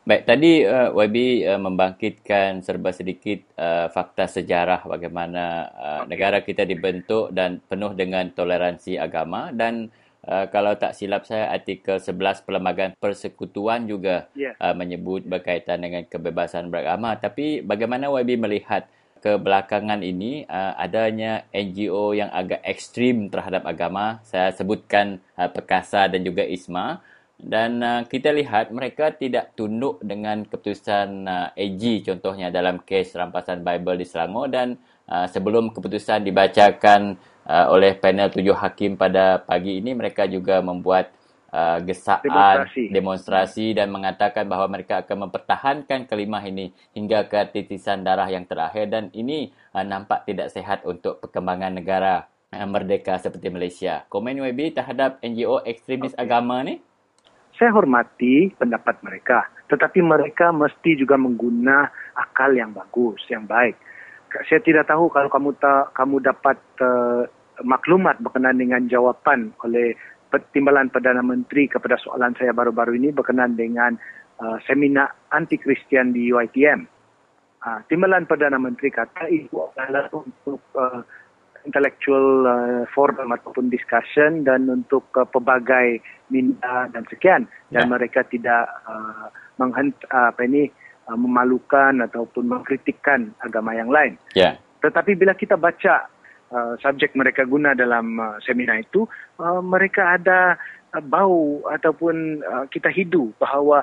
Baik, 0.05 0.29
tadi 0.29 0.61
uh, 0.61 0.93
YB 0.93 1.45
uh, 1.45 1.57
membangkitkan 1.57 2.61
serba 2.61 2.93
sedikit 2.93 3.41
uh, 3.57 3.89
fakta 3.89 4.29
sejarah 4.29 4.85
bagaimana 4.85 5.43
uh, 5.73 6.01
negara 6.05 6.45
kita 6.45 6.65
dibentuk 6.69 7.33
dan 7.33 7.61
penuh 7.65 7.93
dengan 7.97 8.29
toleransi 8.29 9.01
agama 9.01 9.49
dan 9.49 9.89
uh, 10.25 10.45
kalau 10.53 10.77
tak 10.77 10.93
silap 10.93 11.25
saya 11.25 11.49
artikel 11.49 11.97
11 11.97 12.45
Perlembagaan 12.45 12.93
Persekutuan 12.97 13.89
juga 13.89 14.29
Ya. 14.37 14.53
uh, 14.61 14.73
menyebut 14.77 15.25
berkaitan 15.25 15.81
dengan 15.81 16.05
kebebasan 16.05 16.69
beragama 16.69 17.17
tapi 17.17 17.65
bagaimana 17.65 18.09
YB 18.09 18.37
melihat 18.37 18.85
kebelakangan 19.21 20.01
ini 20.01 20.43
uh, 20.49 20.73
adanya 20.75 21.45
NGO 21.53 22.17
yang 22.17 22.33
agak 22.33 22.59
ekstrim 22.65 23.29
terhadap 23.29 23.63
agama. 23.69 24.19
Saya 24.25 24.49
sebutkan 24.51 25.21
uh, 25.37 25.47
Perkasa 25.47 26.09
dan 26.09 26.25
juga 26.25 26.41
ISMA. 26.41 26.99
Dan 27.41 27.81
uh, 27.81 28.01
kita 28.05 28.33
lihat 28.33 28.69
mereka 28.73 29.13
tidak 29.13 29.53
tunduk 29.57 30.01
dengan 30.01 30.45
keputusan 30.45 31.25
uh, 31.25 31.49
AG 31.53 32.05
contohnya 32.05 32.53
dalam 32.53 32.81
kes 32.81 33.13
rampasan 33.13 33.61
Bible 33.61 34.01
di 34.01 34.05
Selangor. 34.09 34.49
Dan 34.49 34.77
uh, 35.05 35.29
sebelum 35.29 35.69
keputusan 35.69 36.25
dibacakan 36.25 37.17
uh, 37.45 37.65
oleh 37.69 37.93
panel 37.97 38.33
tujuh 38.33 38.57
hakim 38.57 38.97
pada 38.97 39.41
pagi 39.41 39.77
ini 39.77 39.93
mereka 39.93 40.25
juga 40.25 40.65
membuat 40.65 41.13
uh, 41.51 41.79
gesaan 41.83 42.23
Demonstrasi. 42.23 42.83
demonstrasi 42.89 43.65
dan 43.75 43.91
mengatakan 43.91 44.47
bahawa 44.47 44.71
mereka 44.71 45.03
akan 45.03 45.27
mempertahankan 45.29 46.07
kelimah 46.07 46.43
ini 46.47 46.71
hingga 46.95 47.27
ke 47.27 47.51
titisan 47.51 48.01
darah 48.01 48.27
yang 48.31 48.47
terakhir 48.47 48.87
dan 48.89 49.11
ini 49.13 49.51
uh, 49.75 49.85
nampak 49.85 50.25
tidak 50.25 50.49
sehat 50.49 50.81
untuk 50.87 51.19
perkembangan 51.21 51.77
negara 51.77 52.25
uh, 52.55 52.67
merdeka 52.67 53.19
seperti 53.19 53.51
Malaysia. 53.51 54.07
Komen 54.07 54.41
YB 54.41 54.73
terhadap 54.75 55.19
NGO 55.21 55.61
ekstremis 55.67 56.15
Okey. 56.15 56.23
agama 56.23 56.63
ni? 56.63 56.79
Saya 57.59 57.77
hormati 57.77 58.49
pendapat 58.57 59.05
mereka, 59.05 59.45
tetapi 59.69 60.01
mereka 60.01 60.49
mesti 60.49 60.97
juga 60.97 61.13
mengguna 61.13 61.93
akal 62.17 62.57
yang 62.57 62.73
bagus, 62.73 63.21
yang 63.29 63.45
baik. 63.45 63.77
Saya 64.47 64.63
tidak 64.63 64.87
tahu 64.87 65.11
kalau 65.11 65.27
kamu 65.27 65.53
ta, 65.59 65.91
kamu 65.93 66.23
dapat 66.23 66.57
uh, 66.81 67.27
maklumat 67.61 68.17
berkenaan 68.23 68.57
dengan 68.57 68.81
jawapan 68.89 69.53
oleh 69.61 69.93
Timbalan 70.39 70.87
Perdana 70.87 71.19
Menteri 71.19 71.67
kepada 71.67 71.99
soalan 71.99 72.31
saya 72.39 72.55
baru-baru 72.55 72.95
ini 72.95 73.11
berkenaan 73.11 73.59
dengan 73.59 73.99
uh, 74.39 74.57
seminar 74.63 75.11
anti-Kristian 75.35 76.15
di 76.15 76.31
UiTM. 76.31 76.87
Uh, 77.61 77.79
Timbalan 77.91 78.23
Perdana 78.25 78.55
Menteri 78.55 78.89
kata 78.89 79.27
itu 79.27 79.59
adalah 79.75 80.07
untuk 80.15 80.63
uh, 80.79 81.03
intellectual 81.67 82.47
uh, 82.47 82.83
forum 82.89 83.29
ataupun 83.35 83.69
discussion 83.69 84.41
dan 84.41 84.65
untuk 84.65 85.05
uh, 85.13 85.27
pelbagai 85.29 86.01
minda 86.33 86.89
dan 86.89 87.05
sekian 87.11 87.45
dan 87.69 87.85
Ya. 87.85 87.91
mereka 87.91 88.25
tidak 88.25 88.65
uh, 88.87 89.29
menghent 89.61 89.93
uh, 90.09 90.33
apa 90.33 90.41
ini 90.47 90.73
uh, 91.05 91.17
memalukan 91.17 92.01
ataupun 92.01 92.49
mengkritikkan 92.49 93.35
agama 93.43 93.77
yang 93.77 93.93
lain. 93.93 94.17
Ya. 94.33 94.57
Tetapi 94.81 95.13
bila 95.13 95.37
kita 95.37 95.53
baca 95.53 96.09
uh, 96.51 96.75
subjek 96.83 97.15
mereka 97.15 97.47
guna 97.47 97.73
dalam 97.73 98.19
uh, 98.19 98.37
seminar 98.43 98.83
itu, 98.83 99.07
uh, 99.39 99.63
mereka 99.63 100.19
ada 100.19 100.59
uh, 100.93 101.03
bau 101.03 101.63
ataupun 101.71 102.43
uh, 102.43 102.65
kita 102.67 102.91
hidu 102.91 103.31
bahawa 103.39 103.81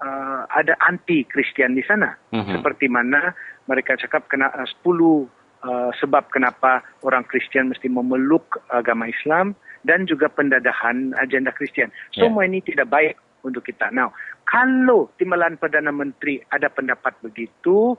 uh, 0.00 0.42
ada 0.50 0.74
anti 0.88 1.24
Kristian 1.28 1.76
di 1.76 1.84
sana. 1.84 2.16
Mhm. 2.32 2.60
Seperti 2.60 2.88
mana 2.88 3.36
mereka 3.68 3.94
cakap 4.00 4.26
kena 4.26 4.50
uh, 4.52 4.66
10 4.66 4.82
uh, 4.88 5.90
sebab 6.00 6.32
kenapa 6.32 6.82
orang 7.04 7.24
Kristian 7.28 7.70
mesti 7.70 7.86
memeluk 7.92 8.60
agama 8.72 9.06
Islam 9.06 9.54
dan 9.86 10.08
juga 10.08 10.26
pendadahan 10.26 11.14
agenda 11.20 11.54
Kristian. 11.54 11.94
Semua 12.10 12.42
ini 12.42 12.58
tidak 12.58 12.90
baik 12.90 13.14
untuk 13.46 13.62
kita. 13.62 13.94
Now, 13.94 14.10
kalau 14.42 15.14
Timbalan 15.14 15.54
Perdana 15.62 15.94
Menteri 15.94 16.42
ada 16.50 16.66
pendapat 16.66 17.14
begitu, 17.22 17.94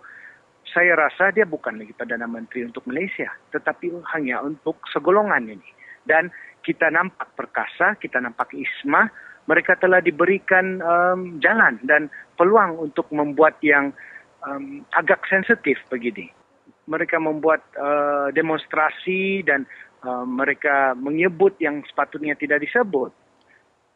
saya 0.74 1.00
rasa 1.00 1.32
dia 1.32 1.48
bukan 1.48 1.80
lagi 1.80 1.94
Perdana 1.96 2.28
Menteri 2.28 2.68
untuk 2.68 2.84
Malaysia, 2.88 3.32
tetapi 3.52 3.92
hanya 4.16 4.44
untuk 4.44 4.84
segolongan 4.92 5.48
ini. 5.48 5.70
Dan 6.04 6.32
kita 6.64 6.92
nampak 6.92 7.36
perkasa, 7.36 7.96
kita 8.00 8.20
nampak 8.20 8.52
isma, 8.56 9.08
mereka 9.48 9.80
telah 9.80 10.04
diberikan 10.04 10.84
um, 10.84 11.40
jalan 11.40 11.80
dan 11.88 12.12
peluang 12.36 12.76
untuk 12.92 13.08
membuat 13.16 13.56
yang 13.64 13.96
um, 14.44 14.84
agak 14.92 15.24
sensitif 15.32 15.80
begini. 15.88 16.28
Mereka 16.88 17.20
membuat 17.20 17.64
uh, 17.80 18.32
demonstrasi 18.36 19.44
dan 19.48 19.64
uh, 20.04 20.28
mereka 20.28 20.96
menyebut 21.00 21.56
yang 21.64 21.84
sepatutnya 21.88 22.36
tidak 22.36 22.64
disebut. 22.64 23.12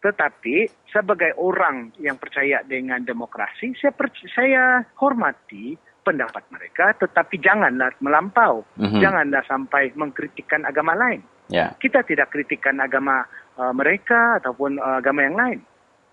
Tetapi 0.01 0.87
sebagai 0.89 1.37
orang 1.37 1.93
yang 2.01 2.17
percaya 2.17 2.65
dengan 2.65 3.05
demokrasi, 3.05 3.77
saya, 3.77 3.93
saya 4.33 4.63
hormati 4.97 5.77
pendapat 6.01 6.43
mereka, 6.49 6.97
tetapi 6.97 7.37
janganlah 7.37 7.93
melampau. 8.01 8.65
Mhm. 8.77 8.99
Janganlah 9.01 9.43
sampai 9.45 9.93
mengkritikkan 9.93 10.65
agama 10.65 10.97
lain. 10.97 11.21
Ya. 11.51 11.75
Kita 11.77 12.01
tidak 12.07 12.31
kritikan 12.31 12.79
agama 12.79 13.27
uh, 13.59 13.73
mereka 13.75 14.39
ataupun 14.41 14.79
uh, 14.79 15.03
agama 15.03 15.21
yang 15.27 15.37
lain. 15.37 15.59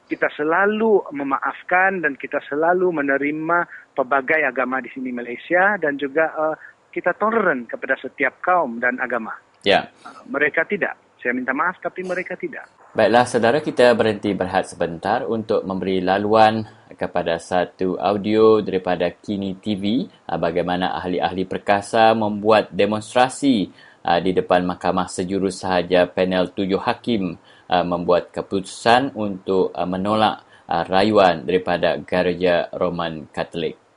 Kita 0.08 0.28
selalu 0.32 1.04
memaafkan 1.12 2.00
dan 2.00 2.16
kita 2.16 2.40
selalu 2.48 2.90
menerima 2.96 3.68
pelbagai 3.92 4.40
agama 4.40 4.80
di 4.80 4.88
sini 4.88 5.12
Malaysia 5.12 5.76
dan 5.76 6.00
juga 6.00 6.32
uh, 6.32 6.56
kita 6.90 7.12
toleran 7.20 7.68
kepada 7.68 7.94
setiap 8.00 8.40
kaum 8.40 8.80
dan 8.80 8.98
agama. 8.98 9.36
Ya. 9.62 9.88
Uh, 10.02 10.26
mereka 10.28 10.66
tidak. 10.66 10.96
Saya 11.22 11.34
minta 11.34 11.54
maaf 11.54 11.78
tapi 11.78 12.02
mereka 12.02 12.34
tidak. 12.34 12.66
Baiklah, 12.88 13.28
saudara 13.28 13.60
kita 13.60 13.92
berhenti 13.92 14.32
berehat 14.32 14.64
sebentar 14.64 15.20
untuk 15.28 15.60
memberi 15.60 16.00
laluan 16.00 16.64
kepada 16.96 17.36
satu 17.36 18.00
audio 18.00 18.64
daripada 18.64 19.12
Kini 19.12 19.60
TV 19.60 20.08
uh, 20.08 20.40
bagaimana 20.40 20.96
ahli-ahli 20.96 21.44
perkasa 21.44 22.16
membuat 22.16 22.72
demonstrasi 22.72 23.68
uh, 24.08 24.16
di 24.24 24.32
depan 24.32 24.64
Mahkamah 24.64 25.04
Sejurus 25.04 25.60
Sahaja 25.60 26.08
panel 26.08 26.48
tujuh 26.56 26.80
hakim 26.80 27.36
uh, 27.68 27.84
membuat 27.84 28.32
keputusan 28.32 29.12
untuk 29.12 29.76
menolak 29.76 30.48
rayuan 30.68 31.44
daripada 31.44 31.96
Gereja 32.00 32.72
Roman 32.72 33.28
Katolik. 33.28 33.87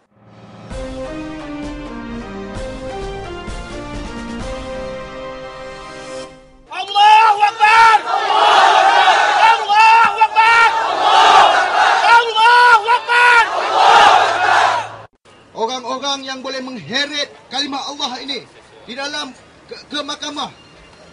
Yang 16.31 16.39
boleh 16.39 16.63
mengheret 16.63 17.27
kalimah 17.51 17.91
Allah 17.91 18.15
ini 18.23 18.39
di 18.88 18.95
dalam 18.95 19.35
ke, 19.67 19.75
ke 19.91 20.00
mahkamah. 20.00 20.47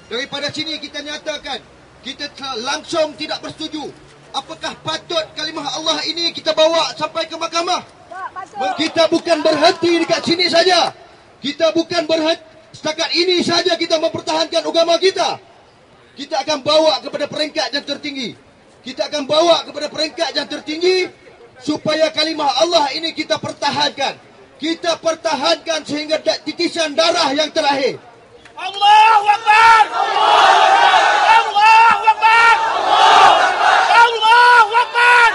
Daripada 0.06 0.48
sini 0.54 0.78
kita 0.78 1.02
nyatakan 1.02 1.58
kita 2.06 2.30
langsung 2.62 3.18
tidak 3.18 3.42
bersetuju. 3.42 3.90
Apakah 4.30 4.78
patut 4.87 5.26
kalimah 5.34 5.66
Allah 5.75 5.98
ini 6.06 6.30
kita 6.30 6.54
bawa 6.54 6.94
sampai 6.94 7.26
ke 7.26 7.34
mahkamah? 7.34 7.82
Kita 8.78 9.10
bukan 9.10 9.42
berhenti 9.42 9.98
dekat 10.06 10.22
sini 10.22 10.46
saja. 10.46 10.94
Kita 11.42 11.75
bukan 11.75 12.06
berhenti 12.06 12.46
setakat 12.70 13.10
ini 13.18 13.42
saja 13.42 13.75
kita 13.75 13.98
mempertahankan 13.98 14.62
agama 14.62 14.94
kita. 15.02 15.42
Kita 16.14 16.46
akan 16.46 16.62
bawa 16.62 17.02
kepada 17.02 17.26
peringkat 17.26 17.68
yang 17.75 17.84
tertinggi. 17.87 18.38
Kita 18.87 19.10
akan 19.10 19.26
bawa 19.26 19.66
kepada 19.66 19.90
peringkat 19.90 20.30
yang 20.38 20.46
tertinggi 20.46 21.10
supaya 21.58 22.06
kalimah 22.14 22.48
Allah 22.62 22.94
ini 22.94 23.10
kita 23.10 23.37
pertahankan 23.42 24.27
kita 24.58 24.98
pertahankan 24.98 25.86
sehingga 25.86 26.18
titisan 26.42 26.90
darah 26.98 27.30
yang 27.30 27.46
terakhir. 27.54 27.94
Allahu 28.58 29.26
Akbar! 29.30 29.82
Allahu 31.30 32.02
Akbar! 32.10 32.56
Allahu 33.86 34.72
Akbar! 34.82 35.30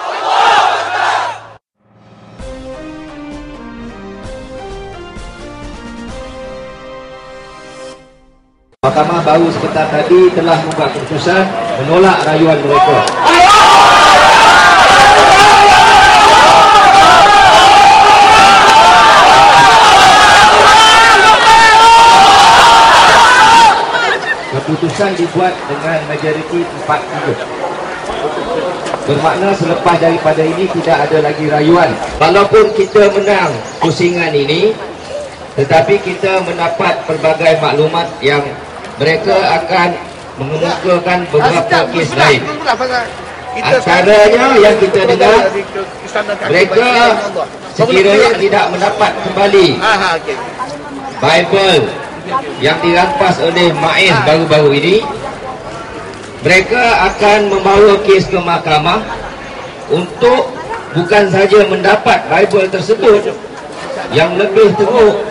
Mahkamah 8.83 9.19
baru 9.23 9.47
sebentar 9.55 9.87
tadi 9.87 10.19
telah 10.35 10.59
membuat 10.67 10.91
keputusan 10.91 11.43
menolak 11.79 12.19
rayuan 12.27 12.59
mereka. 12.59 13.31
Keputusan 24.93 25.17
dibuat 25.17 25.53
dengan 25.65 25.97
majoriti 26.05 26.61
4-3 26.85 29.09
bermakna 29.09 29.49
selepas 29.57 29.97
daripada 29.97 30.45
ini 30.45 30.69
tidak 30.79 31.09
ada 31.09 31.17
lagi 31.27 31.51
rayuan. 31.51 31.91
Walaupun 32.21 32.71
kita 32.77 33.09
menang 33.09 33.51
pusingan 33.81 34.31
ini 34.31 34.71
tetapi 35.57 35.97
kita 35.97 36.45
mendapat 36.45 37.01
pelbagai 37.09 37.57
maklumat 37.57 38.05
yang 38.21 38.45
mereka 39.01 39.33
akan 39.65 39.97
mengemukakan 40.37 41.25
beberapa 41.33 41.89
kes 41.89 42.13
lain. 42.13 42.41
antaranya 43.53 44.45
yang 44.61 44.75
kita 44.77 45.01
dengar 45.09 45.41
mereka 46.47 46.87
sekiranya 47.73 48.29
tidak 48.37 48.65
mendapat 48.69 49.11
kembali. 49.25 49.67
Bible 51.17 51.81
yang 52.63 52.79
dirampas 52.79 53.39
oleh 53.43 53.75
Maiz 53.75 54.15
baru-baru 54.23 54.71
ini 54.79 54.97
mereka 56.43 57.07
akan 57.11 57.51
membawa 57.51 57.95
kes 58.03 58.27
ke 58.27 58.35
mahkamah 58.35 58.99
untuk 59.87 60.51
bukan 60.91 61.31
saja 61.31 61.63
mendapat 61.71 62.19
Bible 62.27 62.67
tersebut 62.67 63.31
yang 64.11 64.35
lebih 64.35 64.75
teruk 64.75 65.23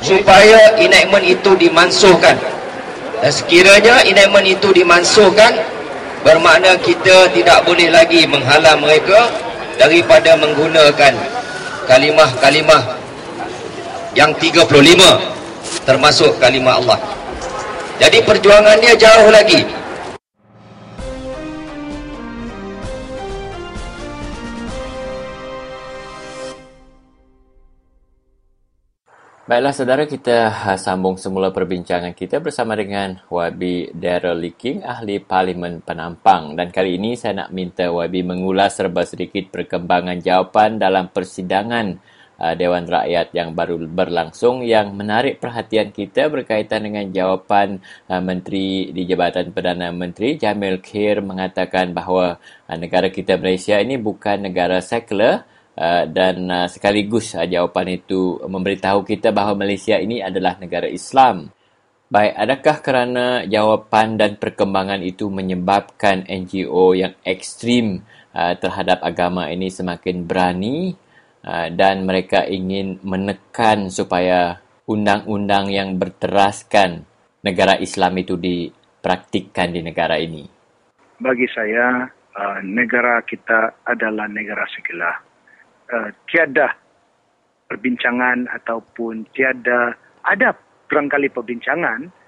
supaya 0.00 0.76
enactment 0.80 1.24
itu 1.28 1.50
dimansuhkan. 1.60 2.36
Dan 3.20 3.32
sekiranya 3.32 4.04
enactment 4.04 4.48
itu 4.48 4.68
dimansuhkan 4.72 5.56
bermakna 6.24 6.76
kita 6.80 7.28
tidak 7.32 7.64
boleh 7.68 7.88
lagi 7.92 8.24
menghalang 8.24 8.80
mereka 8.80 9.28
daripada 9.76 10.40
menggunakan 10.40 11.12
kalimah-kalimah 11.84 12.82
yang 14.16 14.32
35 14.40 15.35
termasuk 15.86 16.34
kalimah 16.42 16.82
Allah. 16.82 16.98
Jadi 18.02 18.20
perjuangannya 18.26 18.92
jauh 18.98 19.30
lagi. 19.30 19.62
Baiklah 29.46 29.70
saudara 29.70 30.10
kita 30.10 30.50
sambung 30.74 31.14
semula 31.14 31.54
perbincangan 31.54 32.18
kita 32.18 32.42
bersama 32.42 32.74
dengan 32.74 33.22
YB 33.30 33.94
Daryl 33.94 34.42
King, 34.58 34.82
ahli 34.82 35.22
Parlimen 35.22 35.86
Penampang. 35.86 36.58
Dan 36.58 36.74
kali 36.74 36.98
ini 36.98 37.14
saya 37.14 37.46
nak 37.46 37.54
minta 37.54 37.86
YB 37.86 38.26
mengulas 38.26 38.74
serba 38.74 39.06
sedikit 39.06 39.54
perkembangan 39.54 40.18
jawapan 40.18 40.82
dalam 40.82 41.14
persidangan 41.14 41.94
Uh, 42.36 42.52
Dewan 42.52 42.84
Rakyat 42.84 43.32
yang 43.32 43.56
baru 43.56 43.80
berlangsung 43.80 44.60
yang 44.60 44.92
menarik 44.92 45.40
perhatian 45.40 45.88
kita 45.88 46.28
berkaitan 46.28 46.84
dengan 46.84 47.08
jawapan 47.08 47.80
uh, 48.12 48.20
Menteri 48.20 48.92
di 48.92 49.08
Jabatan 49.08 49.56
Perdana 49.56 49.88
Menteri 49.88 50.36
Jamil 50.36 50.84
Khair 50.84 51.24
mengatakan 51.24 51.96
bahawa 51.96 52.36
uh, 52.68 52.76
negara 52.76 53.08
kita 53.08 53.40
Malaysia 53.40 53.80
ini 53.80 53.96
bukan 53.96 54.52
negara 54.52 54.84
sekular 54.84 55.48
dan 56.08 56.48
sekaligus 56.72 57.36
jawapan 57.36 58.00
itu 58.00 58.40
memberitahu 58.48 59.04
kita 59.04 59.28
bahawa 59.28 59.60
Malaysia 59.60 60.00
ini 60.00 60.24
adalah 60.24 60.56
negara 60.56 60.88
Islam. 60.88 61.52
Baik, 62.08 62.32
adakah 62.32 62.76
kerana 62.80 63.24
jawapan 63.44 64.16
dan 64.16 64.40
perkembangan 64.40 65.04
itu 65.04 65.28
menyebabkan 65.28 66.24
NGO 66.24 66.96
yang 66.96 67.12
ekstrim 67.28 68.08
terhadap 68.32 69.04
agama 69.04 69.52
ini 69.52 69.68
semakin 69.68 70.24
berani 70.24 70.96
dan 71.46 72.02
mereka 72.02 72.42
ingin 72.42 72.98
menekan 73.06 73.86
supaya 73.86 74.58
undang-undang 74.90 75.70
yang 75.70 75.94
berteraskan 75.94 77.06
negara 77.46 77.78
Islam 77.78 78.18
itu 78.18 78.34
dipraktikkan 78.34 79.70
di 79.70 79.80
negara 79.86 80.18
ini? 80.18 80.42
Bagi 81.22 81.46
saya, 81.54 82.02
uh, 82.34 82.58
negara 82.66 83.22
kita 83.22 83.86
adalah 83.86 84.26
negara 84.26 84.66
sekular. 84.74 85.22
Uh, 85.86 86.10
tiada 86.26 86.74
perbincangan 87.70 88.50
ataupun 88.50 89.30
tiada 89.30 89.94
ada 90.26 90.50
berangkali 90.90 91.30
perbincangan 91.30 92.26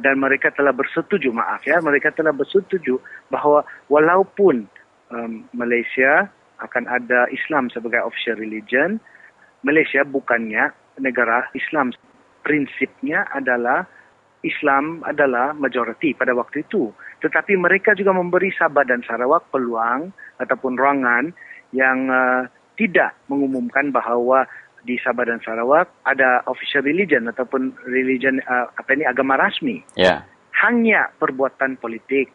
dan 0.00 0.16
mereka 0.16 0.48
telah 0.54 0.72
bersetuju 0.72 1.28
maaf 1.28 1.60
ya 1.66 1.76
mereka 1.82 2.08
telah 2.14 2.32
bersetuju 2.32 2.96
bahawa 3.28 3.66
walaupun 3.90 4.64
Malaysia 5.52 6.30
akan 6.62 6.84
ada 6.90 7.30
Islam 7.30 7.70
sebagai 7.70 8.02
official 8.02 8.38
religion. 8.38 8.98
Malaysia 9.62 10.02
bukannya 10.06 10.70
negara 10.98 11.46
Islam. 11.54 11.94
Prinsipnya 12.42 13.26
adalah 13.34 13.84
Islam 14.46 15.02
adalah 15.02 15.50
majoriti 15.54 16.14
pada 16.14 16.30
waktu 16.34 16.62
itu. 16.62 16.94
Tetapi 17.18 17.58
mereka 17.58 17.98
juga 17.98 18.14
memberi 18.14 18.54
Sabah 18.54 18.86
dan 18.86 19.02
Sarawak 19.02 19.50
peluang 19.50 20.14
ataupun 20.38 20.78
ruangan 20.78 21.34
yang 21.74 22.06
uh, 22.06 22.46
tidak 22.78 23.18
mengumumkan 23.26 23.90
bahawa 23.90 24.46
di 24.86 24.94
Sabah 25.02 25.26
dan 25.26 25.42
Sarawak 25.42 25.90
ada 26.06 26.46
official 26.46 26.86
religion 26.86 27.26
ataupun 27.26 27.74
religion 27.90 28.38
uh, 28.46 28.70
apa 28.78 28.94
ini 28.94 29.04
agama 29.04 29.34
rasmi. 29.34 29.82
Yeah. 29.98 30.22
Hanya 30.62 31.10
perbuatan 31.18 31.82
politik 31.82 32.30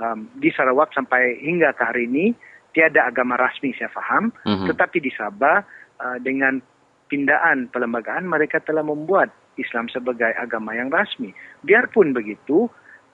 um, 0.00 0.32
di 0.40 0.48
Sarawak 0.48 0.96
sampai 0.96 1.36
hingga 1.44 1.76
ke 1.76 1.82
hari 1.84 2.08
ini 2.08 2.32
tiada 2.72 3.08
agama 3.08 3.36
rasmi 3.36 3.76
saya 3.76 3.92
faham 3.92 4.32
mm-hmm. 4.44 4.68
tetapi 4.72 4.98
di 5.00 5.12
Sabah 5.12 5.62
uh, 6.00 6.18
dengan 6.20 6.58
pindaan 7.06 7.68
perlembagaan 7.68 8.24
mereka 8.24 8.60
telah 8.64 8.82
membuat 8.84 9.28
Islam 9.60 9.88
sebagai 9.92 10.32
agama 10.32 10.72
yang 10.72 10.88
rasmi 10.88 11.32
biarpun 11.64 12.16
begitu 12.16 12.66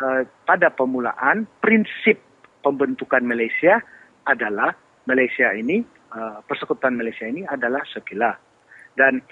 uh, 0.03 0.23
pada 0.47 0.71
permulaan 0.71 1.47
prinsip 1.59 2.23
pembentukan 2.63 3.23
Malaysia 3.27 3.83
adalah 4.27 4.75
Malaysia 5.11 5.51
ini 5.55 5.83
uh, 6.15 6.39
persekutuan 6.47 6.95
Malaysia 6.95 7.27
ini 7.27 7.43
adalah 7.45 7.83
sekular 7.91 8.39
dan 8.95 9.23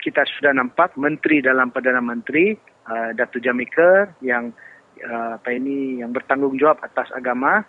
kita 0.00 0.24
sudah 0.24 0.56
nampak 0.56 0.96
menteri 0.96 1.44
dalam 1.44 1.70
perdana 1.70 2.00
menteri 2.00 2.56
uh, 2.88 3.12
Datu 3.12 3.36
Jamika 3.38 4.10
yang 4.24 4.50
uh, 5.04 5.36
apa 5.36 5.50
ini 5.52 6.00
yang 6.00 6.10
bertanggungjawab 6.10 6.80
atas 6.80 7.12
agama 7.12 7.62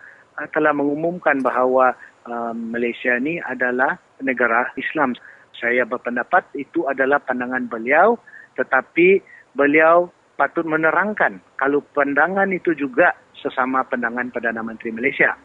telah 0.49 0.73
mengumumkan 0.73 1.43
bahawa 1.45 1.93
uh, 2.25 2.54
Malaysia 2.56 3.17
ini 3.17 3.38
adalah 3.43 3.99
negara 4.21 4.69
Islam. 4.73 5.13
Saya 5.58 5.86
berpendapat 5.86 6.47
itu 6.58 6.89
adalah 6.89 7.21
pandangan 7.21 7.69
beliau 7.69 8.17
tetapi 8.58 9.21
beliau 9.54 10.10
patut 10.36 10.65
menerangkan 10.65 11.38
kalau 11.60 11.86
pandangan 11.93 12.49
itu 12.49 12.73
juga 12.73 13.13
sesama 13.38 13.86
pandangan 13.86 14.34
Perdana 14.34 14.65
Menteri 14.65 14.89
Malaysia. 14.89 15.38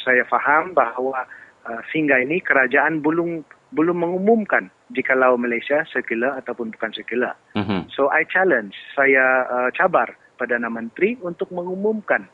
Saya 0.00 0.24
faham 0.24 0.72
bahawa 0.72 1.28
uh, 1.68 1.80
sehingga 1.92 2.16
ini 2.22 2.40
kerajaan 2.40 3.04
belum 3.04 3.44
belum 3.76 4.00
mengumumkan 4.00 4.72
jikalau 4.96 5.36
Malaysia 5.36 5.84
sekular 5.92 6.40
ataupun 6.40 6.72
bukan 6.72 6.92
sekular. 6.96 7.36
Mm-hmm. 7.52 7.92
So 7.92 8.08
I 8.08 8.24
challenge, 8.24 8.72
saya 8.96 9.44
uh, 9.44 9.68
cabar 9.76 10.16
Perdana 10.40 10.72
Menteri 10.72 11.20
untuk 11.20 11.52
mengumumkan 11.52 12.24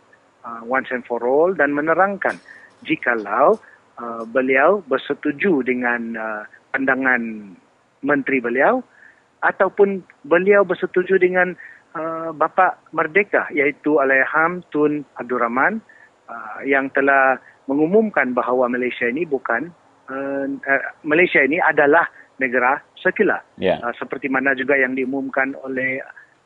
uh, 0.45 0.63
once 0.69 0.93
and 0.93 1.03
for 1.09 1.21
all 1.25 1.51
dan 1.57 1.73
menerangkan 1.73 2.37
jikalau 2.85 3.57
uh, 3.99 4.23
beliau 4.29 4.85
bersetuju 4.87 5.65
dengan 5.65 6.15
uh, 6.15 6.43
pandangan 6.71 7.53
menteri 8.05 8.39
beliau 8.39 8.85
ataupun 9.41 10.05
beliau 10.25 10.65
bersetuju 10.65 11.21
dengan 11.21 11.57
uh, 11.97 12.31
bapa 12.33 12.81
merdeka 12.93 13.49
iaitu 13.53 14.01
Alaiham 14.01 14.65
Tun 14.69 15.05
Abdul 15.17 15.41
Rahman 15.41 15.81
uh, 16.29 16.59
yang 16.65 16.93
telah 16.93 17.41
mengumumkan 17.65 18.37
bahawa 18.37 18.69
Malaysia 18.69 19.09
ini 19.09 19.25
bukan 19.25 19.73
uh, 20.13 20.47
uh, 20.49 20.83
Malaysia 21.05 21.41
ini 21.41 21.61
adalah 21.61 22.09
negara 22.37 22.83
sekular. 22.99 23.45
Yeah. 23.57 23.81
Uh, 23.81 23.95
seperti 23.97 24.29
mana 24.29 24.53
juga 24.59 24.75
yang 24.75 24.97
diumumkan 24.99 25.55
oleh 25.63 26.03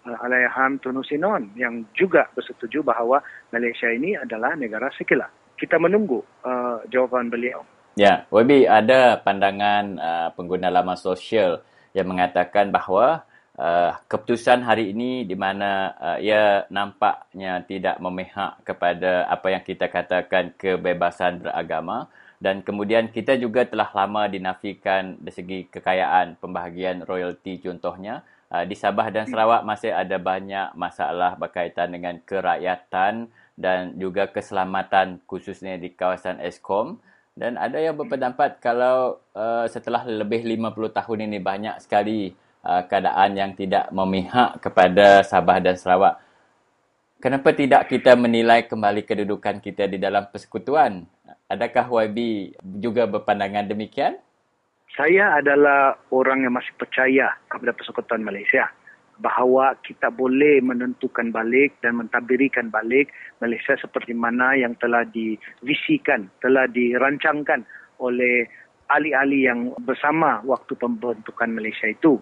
uh, 0.09 0.25
Alaiham 0.25 0.81
Tun 0.81 0.97
Husinon 0.97 1.53
yang 1.53 1.85
juga 1.93 2.33
bersetuju 2.33 2.81
bahawa 2.81 3.21
Malaysia 3.53 3.93
ini 3.93 4.17
adalah 4.17 4.57
negara 4.57 4.89
sekular. 4.97 5.29
Kita 5.61 5.77
menunggu 5.77 6.25
uh, 6.49 6.81
jawapan 6.89 7.29
beliau. 7.29 7.61
Ya, 7.99 8.25
Wabi 8.31 8.65
ada 8.65 9.21
pandangan 9.21 9.85
uh, 9.99 10.29
pengguna 10.33 10.71
laman 10.71 10.97
sosial 10.97 11.61
yang 11.93 12.07
mengatakan 12.07 12.71
bahawa 12.71 13.27
uh, 13.59 13.99
keputusan 14.07 14.63
hari 14.63 14.95
ini 14.95 15.27
di 15.27 15.35
mana 15.35 15.93
uh, 15.99 16.19
ia 16.23 16.65
nampaknya 16.71 17.67
tidak 17.67 17.99
memihak 17.99 18.63
kepada 18.63 19.27
apa 19.27 19.51
yang 19.51 19.63
kita 19.67 19.91
katakan 19.91 20.55
kebebasan 20.55 21.43
beragama 21.43 22.07
dan 22.39 22.63
kemudian 22.63 23.11
kita 23.11 23.35
juga 23.35 23.67
telah 23.67 23.91
lama 23.91 24.31
dinafikan 24.31 25.19
dari 25.19 25.35
segi 25.35 25.59
kekayaan 25.67 26.39
pembahagian 26.39 27.03
royalti 27.03 27.59
contohnya 27.59 28.23
uh, 28.53 28.65
di 28.65 28.77
Sabah 28.77 29.09
dan 29.13 29.29
Sarawak 29.29 29.65
masih 29.65 29.93
ada 29.93 30.17
banyak 30.17 30.73
masalah 30.77 31.37
berkaitan 31.37 31.93
dengan 31.93 32.21
kerakyatan 32.25 33.29
dan 33.59 33.81
juga 33.99 34.31
keselamatan 34.31 35.21
khususnya 35.27 35.77
di 35.77 35.91
kawasan 35.93 36.39
Eskom 36.41 37.01
dan 37.39 37.55
ada 37.55 37.79
yang 37.79 37.95
berpendapat 37.95 38.59
kalau 38.59 39.23
uh, 39.39 39.63
setelah 39.71 40.03
lebih 40.03 40.43
50 40.43 40.75
tahun 40.91 41.19
ini 41.31 41.39
banyak 41.39 41.79
sekali 41.79 42.35
uh, 42.67 42.83
keadaan 42.91 43.39
yang 43.39 43.53
tidak 43.55 43.95
memihak 43.95 44.59
kepada 44.59 45.23
Sabah 45.23 45.63
dan 45.63 45.79
Sarawak. 45.79 46.19
Kenapa 47.19 47.51
tidak 47.51 47.91
kita 47.91 48.15
menilai 48.15 48.67
kembali 48.67 49.03
kedudukan 49.03 49.59
kita 49.63 49.91
di 49.91 49.99
dalam 49.99 50.31
persekutuan? 50.31 51.03
Adakah 51.51 52.07
YB 52.07 52.19
juga 52.79 53.07
berpandangan 53.11 53.67
demikian? 53.67 54.19
Saya 54.99 55.39
adalah 55.39 55.95
orang 56.11 56.43
yang 56.43 56.59
masih 56.59 56.75
percaya 56.75 57.31
kepada 57.47 57.71
persekutuan 57.71 58.27
Malaysia 58.27 58.67
bahawa 59.23 59.79
kita 59.87 60.11
boleh 60.11 60.59
menentukan 60.59 61.31
balik 61.31 61.79
dan 61.87 62.03
mentadbirkan 62.03 62.75
balik 62.75 63.15
Malaysia 63.39 63.79
seperti 63.79 64.11
mana 64.11 64.59
yang 64.59 64.75
telah 64.83 65.07
divisikan, 65.07 66.27
telah 66.43 66.67
dirancangkan 66.67 67.63
oleh 68.03 68.51
ahli-ahli 68.91 69.47
yang 69.47 69.71
bersama 69.87 70.43
waktu 70.43 70.75
pembentukan 70.75 71.51
Malaysia 71.55 71.87
itu. 71.87 72.19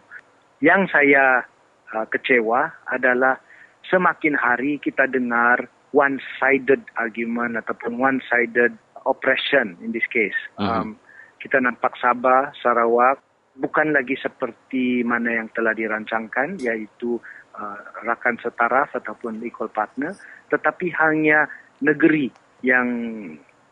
Yang 0.60 0.92
saya 0.92 1.48
uh, 1.96 2.04
kecewa 2.12 2.76
adalah 2.92 3.40
semakin 3.88 4.36
hari 4.36 4.76
kita 4.84 5.08
dengar 5.08 5.64
one-sided 5.96 6.84
argument 7.00 7.56
ataupun 7.56 7.96
one-sided 7.96 8.76
oppression 9.08 9.80
in 9.80 9.96
this 9.96 10.04
case. 10.12 10.36
Uh-huh. 10.60 10.92
Kita 11.36 11.60
nampak 11.60 11.94
Sabah, 12.00 12.52
Sarawak 12.58 13.20
bukan 13.56 13.96
lagi 13.96 14.16
seperti 14.20 15.00
mana 15.00 15.40
yang 15.40 15.48
telah 15.56 15.72
dirancangkan 15.72 16.60
iaitu 16.60 17.16
uh, 17.56 17.78
rakan 18.04 18.36
setaraf 18.36 18.92
ataupun 18.92 19.40
equal 19.40 19.72
partner 19.72 20.12
tetapi 20.52 20.92
hanya 20.92 21.48
negeri 21.80 22.28
yang 22.60 22.88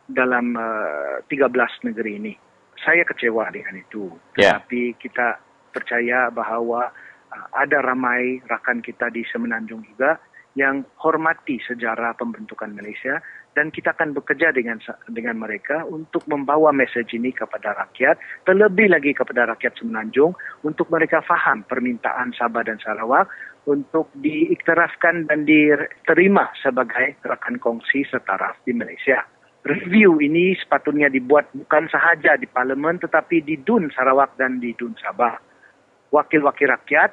dalam 0.08 0.56
uh, 0.56 1.24
13 1.28 1.88
negeri 1.92 2.12
ini. 2.20 2.34
Saya 2.80 3.06
kecewa 3.08 3.48
dengan 3.48 3.80
itu. 3.80 4.12
Yeah. 4.36 4.60
Tetapi 4.60 5.00
kita 5.00 5.40
percaya 5.72 6.28
bahawa 6.28 6.92
uh, 7.32 7.46
ada 7.56 7.80
ramai 7.80 8.40
rakan 8.44 8.84
kita 8.84 9.08
di 9.08 9.24
Semenanjung 9.28 9.84
juga 9.84 10.20
yang 10.54 10.86
hormati 11.02 11.58
sejarah 11.66 12.14
pembentukan 12.14 12.70
Malaysia 12.70 13.18
dan 13.54 13.70
kita 13.70 13.94
akan 13.94 14.12
bekerja 14.18 14.50
dengan 14.50 14.82
dengan 15.08 15.38
mereka 15.38 15.86
untuk 15.86 16.26
membawa 16.26 16.74
mesej 16.74 17.06
ini 17.14 17.30
kepada 17.30 17.72
rakyat, 17.74 18.18
terlebih 18.42 18.90
lagi 18.90 19.14
kepada 19.14 19.46
rakyat 19.54 19.78
Semenanjung 19.78 20.34
untuk 20.66 20.90
mereka 20.90 21.22
faham 21.22 21.62
permintaan 21.64 22.34
Sabah 22.34 22.66
dan 22.66 22.82
Sarawak 22.82 23.30
untuk 23.64 24.10
diiktirafkan 24.18 25.30
dan 25.30 25.46
diterima 25.48 26.50
sebagai 26.60 27.16
rakan 27.24 27.56
kongsi 27.62 28.04
setaraf 28.10 28.58
di 28.66 28.76
Malaysia. 28.76 29.24
Review 29.64 30.20
ini 30.20 30.52
sepatutnya 30.60 31.08
dibuat 31.08 31.48
bukan 31.56 31.88
sahaja 31.88 32.36
di 32.36 32.44
Parlimen 32.44 33.00
tetapi 33.00 33.40
di 33.40 33.56
DUN 33.64 33.88
Sarawak 33.96 34.36
dan 34.36 34.60
di 34.60 34.76
DUN 34.76 34.92
Sabah. 35.00 35.40
Wakil-wakil 36.12 36.68
rakyat 36.68 37.10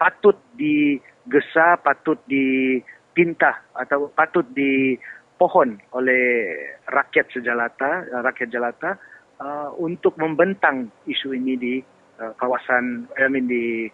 patut 0.00 0.40
digesa, 0.56 1.76
patut 1.84 2.16
dipinta 2.24 3.60
atau 3.76 4.08
patut 4.08 4.48
di 4.56 4.96
pohon 5.42 5.74
oleh 5.98 6.54
rakyat 6.86 7.34
sejalata, 7.34 8.06
rakyat 8.22 8.54
jelata 8.54 8.94
uh, 9.42 9.74
untuk 9.74 10.14
membentang 10.14 10.86
isu 11.10 11.34
ini 11.34 11.58
di 11.58 11.74
uh, 12.22 12.30
kawasan, 12.38 13.10
I 13.18 13.26
mean 13.26 13.50
di 13.50 13.90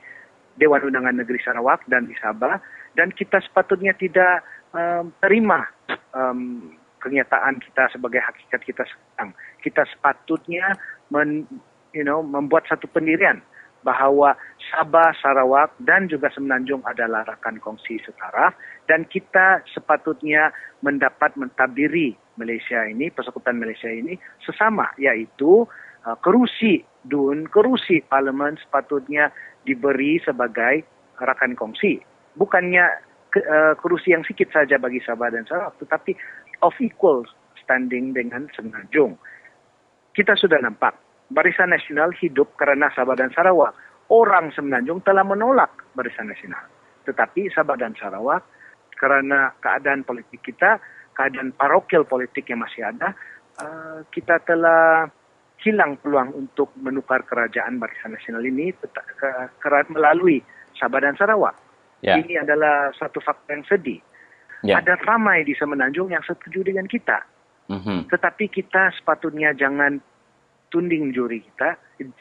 Dewan 0.61 0.85
Undangan 0.85 1.17
Negeri 1.17 1.41
Sarawak 1.41 1.89
dan 1.89 2.05
di 2.05 2.13
Sabah 2.21 2.61
dan 2.93 3.17
kita 3.17 3.41
sepatutnya 3.41 3.97
tidak 3.97 4.45
um, 4.77 5.09
terima 5.25 5.65
um, 6.13 6.69
kenyataan 7.01 7.65
kita 7.65 7.89
sebagai 7.97 8.21
hakikat 8.21 8.61
kita 8.69 8.85
sekarang. 8.85 9.33
Kita 9.65 9.89
sepatutnya 9.89 10.77
men, 11.09 11.49
you 11.97 12.05
know, 12.05 12.21
membuat 12.21 12.69
satu 12.69 12.85
pendirian 12.93 13.41
bahawa 13.87 14.37
Sabah, 14.69 15.15
Sarawak 15.17 15.73
dan 15.81 16.11
juga 16.13 16.29
Semenanjung 16.35 16.85
adalah 16.85 17.25
rakan 17.25 17.57
kongsi 17.63 18.03
setara 18.05 18.53
dan 18.89 19.05
kita 19.05 19.61
sepatutnya 19.69 20.51
mendapat 20.81 21.37
mentabiri 21.37 22.17
Malaysia 22.41 22.89
ini, 22.89 23.13
persekutuan 23.13 23.61
Malaysia 23.61 23.93
ini 23.93 24.17
sesama 24.41 24.89
iaitu 24.97 25.69
uh, 26.09 26.17
kerusi 26.25 26.81
DUN, 27.05 27.53
kerusi 27.53 28.01
parlimen 28.09 28.57
sepatutnya 28.57 29.29
diberi 29.69 30.17
sebagai 30.25 30.89
rakan 31.21 31.53
kongsi. 31.53 32.01
Bukannya 32.41 32.89
ke, 33.29 33.45
uh, 33.45 33.77
kerusi 33.77 34.17
yang 34.17 34.25
sikit 34.25 34.49
saja 34.57 34.81
bagi 34.81 35.05
Sabah 35.05 35.29
dan 35.29 35.45
Sarawak 35.45 35.77
tetapi 35.85 36.17
of 36.65 36.73
equal 36.81 37.29
standing 37.61 38.17
dengan 38.17 38.49
Semenanjung. 38.57 39.21
Kita 40.17 40.33
sudah 40.33 40.65
nampak 40.65 40.97
Barisan 41.29 41.77
Nasional 41.77 42.17
hidup 42.17 42.57
kerana 42.57 42.89
Sabah 42.97 43.21
dan 43.21 43.29
Sarawak. 43.37 43.77
Orang 44.09 44.49
Semenanjung 44.57 45.05
telah 45.05 45.21
menolak 45.21 45.69
Barisan 45.93 46.33
Nasional. 46.33 46.65
Tetapi 47.05 47.53
Sabah 47.53 47.77
dan 47.77 47.93
Sarawak 48.01 48.41
kerana 48.99 49.55
keadaan 49.63 50.03
politik 50.03 50.43
kita, 50.43 50.83
keadaan 51.15 51.55
parokial 51.55 52.03
politik 52.03 52.51
yang 52.51 52.61
masih 52.67 52.83
ada, 52.83 53.15
uh, 53.63 54.03
kita 54.11 54.43
telah 54.43 55.07
hilang 55.63 55.99
peluang 55.99 56.35
untuk 56.35 56.71
menukar 56.79 57.27
kerajaan 57.27 57.83
Barisan 57.83 58.15
Nasional 58.15 58.47
ini 58.47 58.71
melalui 59.91 60.39
Sabah 60.79 61.03
dan 61.03 61.19
Sarawak. 61.19 61.55
Yeah. 61.99 62.23
Ini 62.23 62.47
adalah 62.47 62.95
satu 62.95 63.19
fakta 63.19 63.59
yang 63.59 63.67
sedih. 63.67 63.99
Yeah. 64.63 64.79
Ada 64.79 65.03
ramai 65.03 65.43
di 65.43 65.59
Semenanjung 65.59 66.15
yang 66.15 66.23
setuju 66.23 66.63
dengan 66.63 66.87
kita. 66.87 67.27
Mm-hmm. 67.69 68.07
Tetapi 68.07 68.45
kita 68.55 68.95
sepatutnya 68.95 69.51
jangan 69.55 69.99
tunding 70.71 71.11
juri 71.11 71.43
kita, 71.43 71.75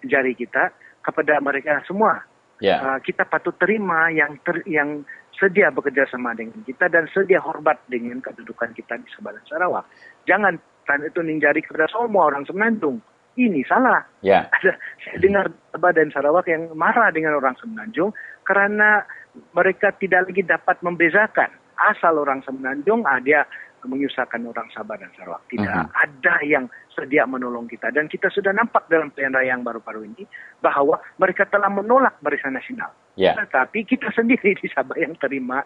jari 0.10 0.34
kita 0.34 0.74
kepada 1.06 1.38
mereka 1.38 1.86
semua. 1.86 2.26
Yeah. 2.58 2.82
Uh, 2.82 3.00
kita 3.06 3.22
patut 3.30 3.54
terima 3.62 4.10
yang 4.10 4.42
ter, 4.42 4.66
yang 4.66 5.06
sedia 5.38 5.70
bekerja 5.70 6.10
sama 6.10 6.34
dengan 6.34 6.60
kita 6.66 6.90
dan 6.90 7.06
sedia 7.14 7.38
hormat 7.38 7.78
dengan 7.88 8.20
kedudukan 8.20 8.74
kita 8.74 8.98
di 8.98 9.08
Sabah 9.14 9.38
dan 9.38 9.46
Sarawak. 9.46 9.86
Jangan 10.26 10.58
tan 10.90 11.06
itu 11.06 11.22
ninjari 11.22 11.62
kepada 11.62 11.86
semua 11.88 12.34
orang 12.34 12.44
Semenanjung. 12.50 13.00
Ini 13.38 13.62
salah. 13.70 14.02
Ya. 14.26 14.50
Saya 15.06 15.18
dengar 15.22 15.54
Sabah 15.70 15.94
dan 15.94 16.10
Sarawak 16.10 16.50
yang 16.50 16.74
marah 16.74 17.14
dengan 17.14 17.38
orang 17.38 17.54
Semenanjung 17.62 18.10
karena 18.42 19.06
mereka 19.54 19.94
tidak 20.02 20.26
lagi 20.26 20.42
dapat 20.42 20.82
membezakan 20.82 21.54
asal 21.78 22.18
orang 22.18 22.42
Semenanjung 22.42 23.06
ah, 23.06 23.22
dia 23.22 23.46
menyusahkan 23.86 24.42
orang 24.42 24.68
Sabah 24.74 24.98
dan 24.98 25.14
Sarawak. 25.14 25.46
Tidak 25.54 25.70
Mhm. 25.70 25.94
ada 25.94 26.36
yang 26.42 26.66
sedia 26.92 27.30
menolong 27.30 27.70
kita 27.70 27.94
dan 27.94 28.10
kita 28.10 28.28
sudah 28.34 28.50
nampak 28.52 28.90
dalam 28.90 29.14
pilihan 29.14 29.38
raya 29.38 29.54
yang 29.54 29.62
baru-baru 29.62 30.10
ini 30.10 30.26
bahwa 30.60 30.98
mereka 31.22 31.46
telah 31.46 31.70
menolak 31.70 32.18
barisan 32.26 32.58
nasional. 32.58 32.90
Ya. 33.18 33.34
Tetapi 33.34 33.84
kita 33.84 34.14
sendiri 34.14 34.54
di 34.54 34.70
Sabah 34.70 34.96
yang 34.96 35.18
terima 35.18 35.66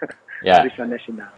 Ya. 0.46 0.62
barisan 0.62 0.90
nasional. 0.90 1.30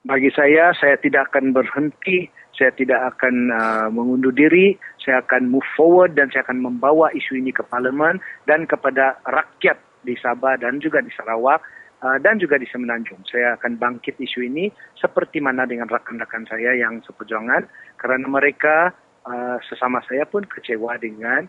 Bagi 0.00 0.32
saya, 0.32 0.72
saya 0.72 0.96
tidak 0.96 1.28
akan 1.28 1.52
berhenti, 1.52 2.32
saya 2.56 2.72
tidak 2.72 3.16
akan 3.16 3.52
uh, 3.52 3.88
mengundur 3.92 4.32
diri, 4.32 4.80
saya 4.96 5.20
akan 5.20 5.52
move 5.52 5.68
forward 5.76 6.16
dan 6.16 6.32
saya 6.32 6.40
akan 6.48 6.64
membawa 6.64 7.12
isu 7.12 7.36
ini 7.36 7.52
ke 7.52 7.60
parlimen 7.60 8.16
dan 8.48 8.64
kepada 8.64 9.20
rakyat 9.28 9.76
di 10.00 10.16
Sabah 10.16 10.56
dan 10.56 10.80
juga 10.80 11.04
di 11.04 11.12
Sarawak 11.12 11.60
uh, 12.00 12.16
dan 12.16 12.40
juga 12.40 12.56
di 12.56 12.64
Semenanjung. 12.64 13.20
Saya 13.28 13.60
akan 13.60 13.76
bangkit 13.76 14.16
isu 14.16 14.48
ini 14.48 14.72
seperti 14.96 15.44
mana 15.44 15.68
dengan 15.68 15.88
rakan-rakan 15.92 16.48
saya 16.48 16.72
yang 16.80 17.04
seperjuangan 17.04 17.68
kerana 18.00 18.24
mereka 18.24 18.96
uh, 19.28 19.60
sesama 19.68 20.00
saya 20.08 20.24
pun 20.24 20.48
kecewa 20.48 20.96
dengan 20.96 21.44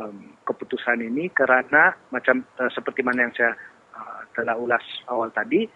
um, 0.00 0.32
keputusan 0.48 1.04
ini 1.04 1.28
kerana 1.28 1.92
macam 2.08 2.42
uh, 2.56 2.72
seperti 2.72 3.04
mana 3.04 3.28
yang 3.28 3.34
saya 3.36 3.52
uh, 3.92 4.24
telah 4.32 4.56
ulas 4.56 4.82
awal 5.12 5.28
tadi, 5.28 5.68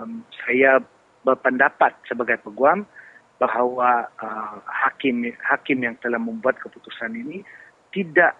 um, 0.00 0.24
saya 0.40 0.80
berpendapat 1.20 1.92
sebagai 2.08 2.40
peguam 2.40 2.88
bahawa 3.36 4.08
uh, 4.20 4.56
hakim 4.64 5.28
hakim 5.44 5.84
yang 5.84 5.96
telah 6.00 6.20
membuat 6.20 6.56
keputusan 6.60 7.12
ini 7.12 7.44
tidak 7.92 8.36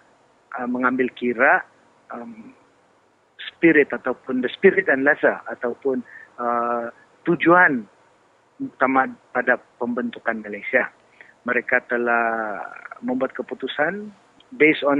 uh, 0.57 0.65
mengambil 0.65 1.09
kira 1.13 1.61
um, 2.09 2.53
spirit 3.41 3.89
ataupun 3.93 4.41
the 4.41 4.49
spirit 4.49 4.89
and 4.89 5.05
letter 5.05 5.37
ataupun 5.49 6.01
uh, 6.37 6.89
tujuan 7.25 7.85
utama 8.61 9.09
pada 9.33 9.57
pembentukan 9.81 10.41
Malaysia. 10.41 10.89
Mereka 11.41 11.89
telah 11.89 12.61
membuat 13.01 13.33
keputusan 13.33 14.13
based 14.55 14.83
on 14.83 14.99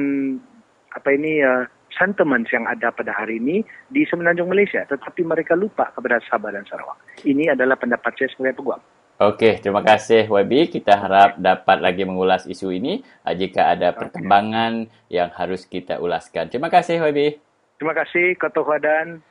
apa 0.92 1.16
ini 1.16 1.44
uh, 1.44 1.68
sentiments 1.96 2.52
yang 2.52 2.68
ada 2.68 2.92
pada 2.92 3.12
hari 3.12 3.40
ini 3.40 3.64
di 3.92 4.04
semenanjung 4.08 4.52
Malaysia 4.52 4.84
tetapi 4.88 5.24
mereka 5.28 5.56
lupa 5.56 5.92
kepada 5.96 6.20
Sabah 6.28 6.52
dan 6.52 6.64
Sarawak. 6.68 7.00
Ini 7.24 7.56
adalah 7.56 7.76
pendapat 7.80 8.16
saya 8.16 8.30
sebagai 8.32 8.60
peguam. 8.60 8.82
Okey, 9.22 9.62
terima 9.62 9.86
kasih 9.86 10.26
YB. 10.26 10.74
Kita 10.74 10.98
harap 10.98 11.38
dapat 11.38 11.78
lagi 11.78 12.02
mengulas 12.10 12.50
isu 12.50 12.74
ini 12.74 13.06
uh, 13.22 13.36
jika 13.38 13.70
ada 13.78 13.94
perkembangan 13.94 14.90
yang 15.14 15.30
harus 15.38 15.70
kita 15.70 16.02
ulaskan. 16.02 16.50
Terima 16.50 16.74
kasih 16.74 16.98
YB. 16.98 17.38
Terima 17.78 17.94
kasih 17.94 18.38
Ketua 18.38 18.78
Wadan. 18.78 19.31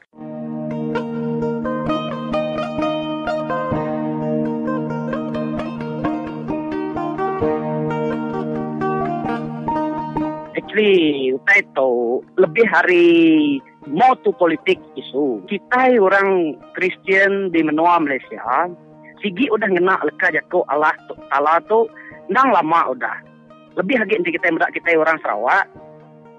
Saya 10.80 11.62
tahu 11.76 12.24
lebih 12.40 12.64
hari 12.64 13.08
mau 13.88 14.16
tu 14.24 14.32
politik 14.32 14.80
isu. 14.96 15.44
Kita 15.44 15.92
orang 16.00 16.56
Kristian 16.72 17.52
di 17.52 17.60
menua 17.60 18.00
Malaysia, 18.00 18.68
sigi 19.20 19.52
udah 19.52 19.68
ngena 19.68 20.00
leka 20.08 20.32
jako 20.32 20.64
Allah 20.72 20.96
Allah 21.36 21.60
tu, 21.68 21.84
nang 22.32 22.48
lama 22.48 22.96
udah. 22.96 23.16
Lebih 23.76 24.00
lagi 24.00 24.16
nanti 24.16 24.32
kita 24.32 24.48
muda 24.48 24.72
kita 24.72 24.96
orang 24.96 25.20
Sarawak, 25.20 25.68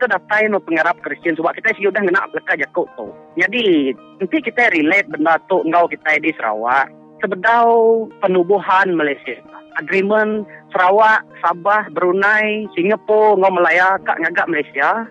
kita 0.01 0.17
datai 0.17 0.49
no 0.49 0.57
pengarap 0.57 0.97
Kristian 1.05 1.37
sebab 1.37 1.53
kita 1.61 1.77
sih 1.77 1.85
udah 1.85 2.01
ngena 2.01 2.25
leka 2.33 2.57
jako 2.57 2.89
tu. 2.97 3.13
Jadi 3.37 3.93
nanti 4.17 4.37
kita 4.41 4.73
relate 4.73 5.05
benda 5.13 5.37
tu 5.45 5.61
ngau 5.69 5.85
kita 5.85 6.17
di 6.17 6.33
Sarawak. 6.33 6.89
Sebedau 7.21 8.09
penubuhan 8.25 8.97
Malaysia. 8.97 9.37
Agreement 9.79 10.43
Sarawak, 10.75 11.23
Sabah, 11.39 11.87
Brunei, 11.95 12.67
Singapura, 12.75 13.39
ngau 13.39 13.51
Melaya, 13.55 13.95
kak 14.03 14.19
ngagak 14.19 14.49
Malaysia. 14.51 15.07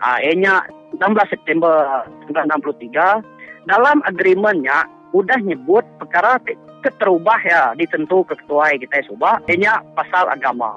Ah, 0.00 0.18
enya 0.24 0.64
16 0.96 1.30
September 1.30 2.02
1963 2.26 3.22
dalam 3.68 4.00
agreementnya 4.08 4.88
udah 5.12 5.38
nyebut 5.42 5.84
perkara 6.00 6.40
te- 6.42 6.58
keterubah 6.80 7.40
ya 7.44 7.62
ditentu 7.76 8.24
ketua 8.24 8.72
kita 8.78 9.04
subah 9.06 9.38
enya 9.50 9.84
pasal 9.94 10.30
agama. 10.32 10.72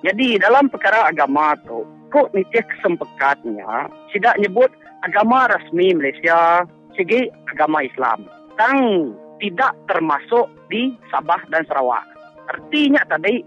Jadi 0.00 0.40
dalam 0.40 0.68
perkara 0.72 1.08
agama 1.08 1.56
tu 1.64 1.84
kok 2.08 2.32
nitik 2.32 2.64
kesempakatnya 2.78 3.90
tidak 4.14 4.34
nyebut 4.40 4.70
agama 5.04 5.50
rasmi 5.50 5.92
Malaysia 5.92 6.64
segi 6.96 7.28
agama 7.52 7.84
Islam. 7.84 8.24
Tang 8.56 9.10
tidak 9.42 9.74
termasuk 9.90 10.46
di 10.70 10.94
Sabah 11.10 11.42
dan 11.50 11.66
Sarawak. 11.66 12.06
Artinya 12.52 13.00
tadi 13.08 13.40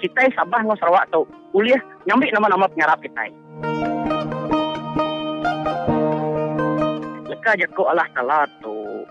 kita 0.00 0.32
Sabah 0.32 0.64
dengan 0.64 0.78
Sarawak 0.80 1.12
tu 1.12 1.28
boleh 1.52 1.76
ngambil 2.08 2.30
nama-nama 2.32 2.66
pengarap 2.72 2.98
kita. 3.04 3.28
Leka 7.28 7.52
jako 7.60 7.82
Allah 7.90 8.08
Ta'ala 8.16 8.48
tu 8.64 9.04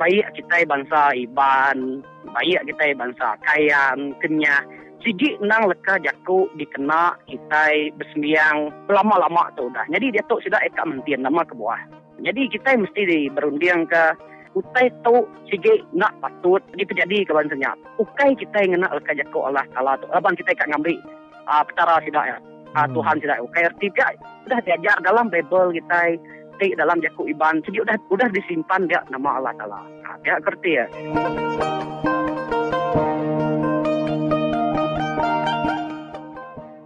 baik 0.00 0.26
kita 0.34 0.66
bangsa 0.66 1.14
Iban, 1.14 2.02
baik 2.32 2.64
kita 2.66 2.96
bangsa 2.98 3.38
Kayan, 3.46 4.16
Kenyah. 4.18 4.64
Sigi 5.02 5.34
nang 5.42 5.66
leka 5.66 5.98
jako 5.98 6.46
dikena 6.54 7.18
kita 7.26 7.90
bersembiang 7.98 8.86
lama-lama 8.86 9.50
tu 9.58 9.66
dah. 9.74 9.82
Jadi 9.90 10.14
dia 10.14 10.22
tu 10.30 10.38
sudah 10.38 10.62
eka 10.62 10.86
mentian 10.86 11.26
nama 11.26 11.42
ke 11.42 11.58
bawah. 11.58 11.78
Jadi 12.22 12.46
kita 12.54 12.78
mesti 12.78 13.02
di 13.02 13.20
berunding 13.26 13.90
ke 13.90 14.14
utai 14.52 14.92
tu 15.00 15.24
sigi 15.48 15.80
nak 15.96 16.12
patut 16.20 16.60
di 16.76 16.84
terjadi 16.84 17.24
ke 17.24 17.32
bangsanya. 17.32 17.72
Ukai 17.96 18.36
kita 18.36 18.64
yang 18.64 18.84
nak 18.84 18.92
leka 18.96 19.16
jako 19.16 19.48
Allah 19.48 19.64
Ta'ala 19.72 19.96
tu. 20.00 20.06
Abang 20.12 20.36
kita 20.36 20.52
ikat 20.52 20.68
ngambil 20.68 20.96
uh, 21.48 21.62
petara 21.64 21.96
tidak 22.04 22.24
ya. 22.28 22.36
Uh. 22.76 22.86
Tuhan 22.92 23.16
tidak. 23.20 23.38
Ukai 23.40 23.64
tidak. 23.80 24.10
Sudah 24.44 24.60
diajar 24.64 24.96
dalam 25.00 25.32
Bible 25.32 25.76
kita 25.80 25.98
ti 26.60 26.76
dalam 26.76 27.00
Jakub 27.00 27.24
Iban 27.24 27.64
segi 27.64 27.80
udah 27.80 27.96
udah 28.12 28.28
disimpan 28.28 28.84
dia 28.84 29.00
nama 29.08 29.40
Allah 29.40 29.52
Taala. 29.56 29.80
Dia 30.20 30.36
kerti 30.44 30.70
ya. 30.76 30.86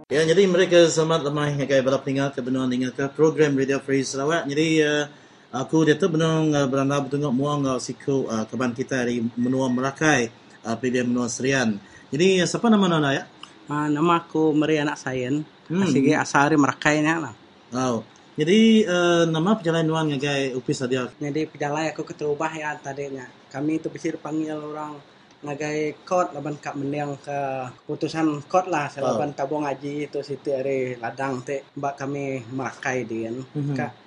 Ya, 0.07 0.23
jadi 0.23 0.49
mereka 0.49 0.87
selamat 0.87 1.29
lemah 1.29 1.51
ngagai 1.61 1.83
balap 1.83 2.01
tinggal 2.01 2.33
ke 2.33 2.41
tinggal 2.41 2.89
ke 2.95 3.05
program 3.13 3.53
Radio 3.53 3.77
Free 3.83 4.01
Sarawak. 4.01 4.49
Jadi 4.49 4.81
uh, 4.81 5.05
aku 5.51 5.87
dia 5.87 5.95
tu 5.95 6.11
benung 6.11 6.51
uh, 6.51 6.67
beranda 6.67 6.99
bertengok 6.99 7.33
muang 7.33 7.63
uh, 7.67 7.79
siku 7.79 8.27
uh, 8.27 8.43
kaban 8.47 8.75
kita 8.75 9.07
di 9.07 9.23
menua 9.39 9.71
Merakai, 9.71 10.27
uh, 10.67 10.75
PDM 10.75 11.11
menua 11.11 11.31
Serian. 11.31 11.79
Jadi 12.11 12.43
uh, 12.43 12.47
siapa 12.47 12.67
nama 12.67 12.87
nona 12.87 13.09
ya? 13.15 13.23
Ah, 13.67 13.91
nama 13.91 14.23
aku 14.23 14.55
Meri 14.55 14.79
anak 14.79 14.95
sayen. 14.99 15.43
Hmm. 15.67 15.83
Hmm. 15.83 15.91
Sige 15.91 16.15
asari 16.15 16.55
merakainya 16.55 17.19
lah. 17.19 17.33
Oh. 17.75 18.03
Jadi 18.37 18.85
uh, 18.85 19.25
nama 19.25 19.57
perjalanan 19.57 19.87
nuan 19.89 20.05
ngagai 20.13 20.53
upis 20.53 20.85
dia. 20.85 21.09
Jadi 21.17 21.49
pejalan 21.49 21.89
aku 21.89 22.05
keterubah 22.05 22.53
ya 22.53 22.77
tadinya. 22.77 23.25
Kami 23.49 23.81
itu 23.81 23.89
bisa 23.89 24.13
dipanggil 24.13 24.61
orang 24.61 24.93
ngagai 25.37 26.01
kot 26.05 26.33
laban 26.33 26.57
kak 26.57 26.73
mendiang 26.73 27.13
ke 27.21 27.39
keputusan 27.85 28.45
kot 28.49 28.65
lah 28.73 28.89
selaban 28.89 29.37
tabung 29.37 29.69
ngaji 29.69 30.09
itu 30.09 30.19
situ 30.25 30.49
hari 30.49 30.97
ladang 30.97 31.45
te 31.45 31.61
mbak 31.77 31.93
kami 31.93 32.41
merakai 32.49 33.05
dia 33.05 33.29
Mhm. 33.29 33.77
kak 33.77 34.06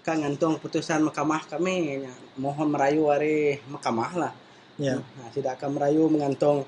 kak 0.00 0.16
ngantung 0.20 0.56
putusan 0.60 1.04
mahkamah 1.04 1.44
kami 1.46 2.04
mohon 2.40 2.68
merayu 2.72 3.08
hari 3.12 3.60
mahkamah 3.68 4.12
lah 4.16 4.34
Ya. 4.80 4.96
nah, 4.96 5.28
tidak 5.28 5.60
akan 5.60 5.76
merayu 5.76 6.08
mengantung 6.08 6.64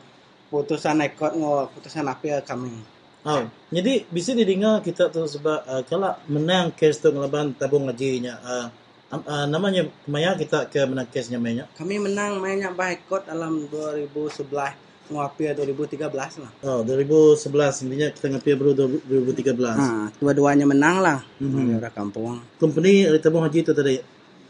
putusan 0.52 1.00
ekot 1.00 1.32
ngo 1.32 1.72
putusan 1.72 2.04
apa 2.04 2.44
kami 2.44 2.76
Oh, 3.22 3.46
jadi 3.70 4.02
bisa 4.10 4.34
didengar 4.34 4.82
kita 4.82 5.06
tu 5.06 5.22
sebab 5.22 5.62
uh, 5.62 5.82
kalau 5.86 6.10
menang 6.26 6.74
kes 6.74 6.98
tu 6.98 7.14
ngelaban 7.14 7.54
tabung 7.54 7.86
ngajinya. 7.86 8.34
Uh, 8.42 8.66
uh, 9.14 9.46
namanya 9.46 9.86
kemaya 10.02 10.34
kita 10.34 10.66
ke 10.66 10.82
menang 10.82 11.06
kesnya 11.06 11.38
mainnya. 11.38 11.70
Kami 11.78 12.02
menang 12.02 12.42
mainnya 12.42 12.74
baikot 12.74 13.30
dalam 13.30 13.70
2011 13.70 14.42
ngapir 15.10 15.56
2013 15.56 16.42
lah. 16.42 16.50
Oh, 16.62 16.80
2011 16.86 17.82
intinya 17.86 18.08
kita 18.14 18.26
ngapir 18.30 18.54
baru 18.54 18.72
2013. 18.76 19.74
Ha, 19.74 19.88
dua-duanya 20.22 20.66
menang 20.68 20.96
lah. 21.02 21.18
Mhm. 21.42 21.50
Hmm. 21.50 21.78
Udah 21.82 21.92
kampung. 21.92 22.38
Company 22.60 23.08
uh, 23.10 23.18
tabung 23.18 23.42
haji 23.42 23.58
itu 23.66 23.72
tadi 23.74 23.98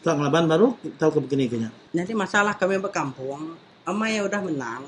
tak 0.03 0.19
ngelaban 0.19 0.51
baru 0.51 0.75
tahu 0.99 1.11
ke 1.17 1.21
begini 1.25 1.45
kayaknya. 1.49 1.71
Jadi 1.95 2.13
masalah 2.13 2.59
kami 2.59 2.83
berkampung, 2.83 3.55
amai 3.87 4.19
ya 4.19 4.27
udah 4.27 4.41
menang. 4.43 4.83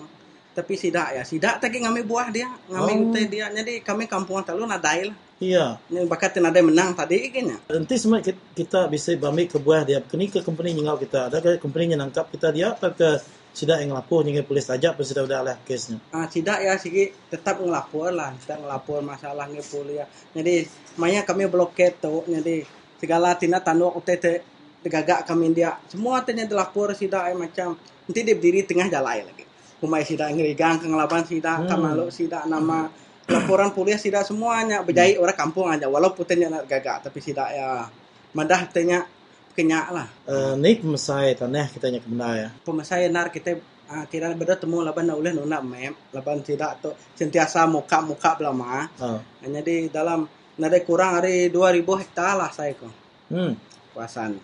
Tapi 0.54 0.78
sidak 0.78 1.18
ya, 1.18 1.22
sidak 1.26 1.58
tadi 1.58 1.82
ngami 1.82 2.06
buah 2.06 2.30
dia, 2.30 2.46
ngami 2.70 2.92
Oh. 3.10 3.26
dia. 3.26 3.50
Jadi 3.50 3.82
kami 3.82 4.06
kampung 4.06 4.38
terlalu 4.46 4.70
nadai 4.70 5.10
lah. 5.10 5.16
Iya. 5.42 5.82
Ni 5.90 6.06
bakat 6.06 6.38
ada 6.38 6.54
yang 6.54 6.70
menang 6.70 6.94
tadi 6.94 7.26
kayaknya. 7.26 7.58
Nanti 7.66 7.94
semua 7.98 8.22
kita, 8.22 8.38
kita 8.54 8.80
bisa 8.86 9.10
bambil 9.18 9.50
ke 9.50 9.58
buah 9.58 9.82
dia. 9.82 9.98
Kini 9.98 10.30
ke 10.30 10.46
company 10.46 10.78
nyingau 10.78 10.94
kita. 10.94 11.26
Ada 11.26 11.42
ke 11.42 11.50
company 11.58 11.90
yang 11.90 12.06
nangkap 12.06 12.30
kita 12.30 12.54
dia 12.54 12.70
atau 12.70 12.94
ke 12.94 13.18
sidak 13.54 13.86
yang 13.86 13.94
lapor 13.94 14.26
nyingau 14.26 14.42
polis 14.42 14.66
saja 14.66 14.90
pun 14.92 15.06
sudah 15.06 15.22
udah 15.22 15.40
lah 15.46 15.56
kesnya. 15.62 16.02
Ah, 16.10 16.26
tidak 16.26 16.58
ya 16.58 16.74
sigi 16.74 17.14
tetap 17.30 17.62
ngelapor 17.62 18.10
lah, 18.10 18.34
tidak 18.42 18.66
ngelapor 18.66 18.98
masalah 19.06 19.46
nge 19.46 19.62
polis. 19.70 20.02
Jadi, 20.34 20.66
makanya 20.98 21.22
kami 21.22 21.46
bloket 21.46 22.02
tu. 22.02 22.26
Jadi, 22.26 22.66
segala 22.98 23.38
tina 23.38 23.62
tanduk 23.62 23.94
UTT 23.94 24.42
tegagak 24.82 25.22
kami 25.24 25.54
dia. 25.54 25.78
Semua 25.86 26.20
tanya 26.26 26.44
dilapor 26.44 26.92
sidak 26.92 27.30
eh, 27.30 27.36
macam 27.38 27.78
nanti 27.78 28.20
dia 28.20 28.34
berdiri 28.34 28.66
tengah 28.66 28.90
jalan 28.90 29.24
lagi. 29.24 29.46
Kumai 29.78 30.02
sidak 30.02 30.34
ngerigang 30.34 30.82
ke 30.82 30.86
ngelaban 30.90 31.22
sidak, 31.24 31.62
Hmm. 31.62 31.64
hmm. 31.64 31.70
kamaluk 31.70 32.10
sidak 32.10 32.44
nama 32.50 32.90
laporan 33.24 33.72
polis 33.72 34.04
sidak 34.04 34.28
semuanya 34.28 34.84
berjahit 34.84 35.16
orang 35.16 35.36
kampung 35.36 35.72
aja 35.72 35.88
walaupun 35.88 36.28
tanya 36.28 36.60
gagak 36.68 37.08
tapi 37.08 37.24
sidak 37.24 37.48
ya 37.56 37.88
madah 38.36 38.68
tanya 38.68 39.08
kenyak 39.54 39.86
lah. 39.94 40.06
Uh, 40.26 40.58
ni 40.58 40.76
pemasai 40.76 41.38
tanah 41.38 41.70
kita 41.70 41.88
nya 41.88 42.02
kena 42.02 42.28
ya. 42.34 42.48
Pemasai 42.66 43.08
nar 43.08 43.30
kita 43.30 43.56
ah, 43.88 44.04
kira 44.10 44.34
beda 44.34 44.58
temu 44.58 44.82
laban 44.82 45.06
nak 45.06 45.16
uleh 45.16 45.32
nuna 45.32 45.62
mem 45.62 45.94
laban 46.10 46.42
sidak 46.42 46.82
tu 46.82 46.90
sentiasa 47.14 47.64
muka-muka 47.70 48.34
belama. 48.36 48.90
Oh. 48.98 49.22
Hanya 49.40 49.62
di 49.62 49.88
dalam 49.88 50.26
nade 50.58 50.82
kurang 50.82 51.18
hari 51.18 51.50
2000 51.50 52.02
hektar 52.02 52.34
lah 52.38 52.50
saya 52.50 52.74
ko 52.74 52.90
Hmm. 53.32 53.56
kuasaan. 53.96 54.36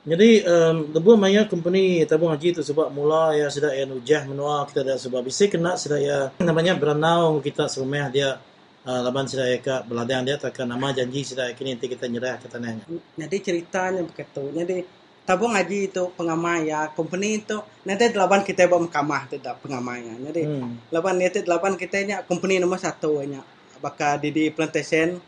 Jadi 0.00 0.40
um, 0.48 0.96
lebuh 0.96 1.12
maya 1.14 1.44
company 1.44 2.08
tabung 2.08 2.32
haji 2.32 2.56
tu 2.56 2.64
sebab 2.64 2.88
mula 2.88 3.36
ya 3.36 3.52
sudah 3.52 3.68
ya 3.76 3.84
nujah 3.84 4.24
menua 4.24 4.64
kita 4.64 4.80
dah 4.80 4.96
sebab 4.96 5.20
bisa 5.20 5.44
kena 5.44 5.76
sudah 5.76 6.00
ya 6.00 6.18
namanya 6.40 6.72
beranau 6.72 7.36
kita 7.44 7.68
serumah 7.68 8.08
dia 8.08 8.40
uh, 8.86 9.00
laban 9.04 9.26
ya 9.28 9.58
ke 9.60 9.74
beladang 9.88 10.24
dia 10.24 10.36
takkan 10.40 10.68
nama 10.68 10.92
janji 10.94 11.24
ya 11.24 11.52
kini 11.52 11.76
nanti 11.76 11.86
kita 11.88 12.06
nyerah 12.08 12.36
ke 12.40 12.46
tanahnya. 12.48 12.84
Jadi 13.16 13.36
ceritanya 13.40 14.00
begitu. 14.04 14.42
Jadi 14.54 14.76
tabung 15.24 15.52
haji 15.52 15.92
itu 15.92 16.02
pengamai 16.16 16.72
ya 16.72 16.90
company 16.90 17.44
itu 17.44 17.60
nanti 17.86 18.10
laban 18.16 18.42
kita 18.42 18.66
bawa 18.66 18.88
mahkamah 18.88 19.22
tidak 19.28 19.60
pengamainya. 19.62 20.14
Jadi 20.30 20.42
Hmm. 20.48 20.80
laban 20.90 21.20
itu 21.20 21.44
laban 21.44 21.74
kita 21.76 21.96
nya 22.04 22.16
company 22.24 22.58
nomor 22.58 22.80
satu 22.80 23.20
nya 23.24 23.44
bakal 23.80 24.20
di 24.20 24.28
di 24.32 24.44
plantation 24.52 25.20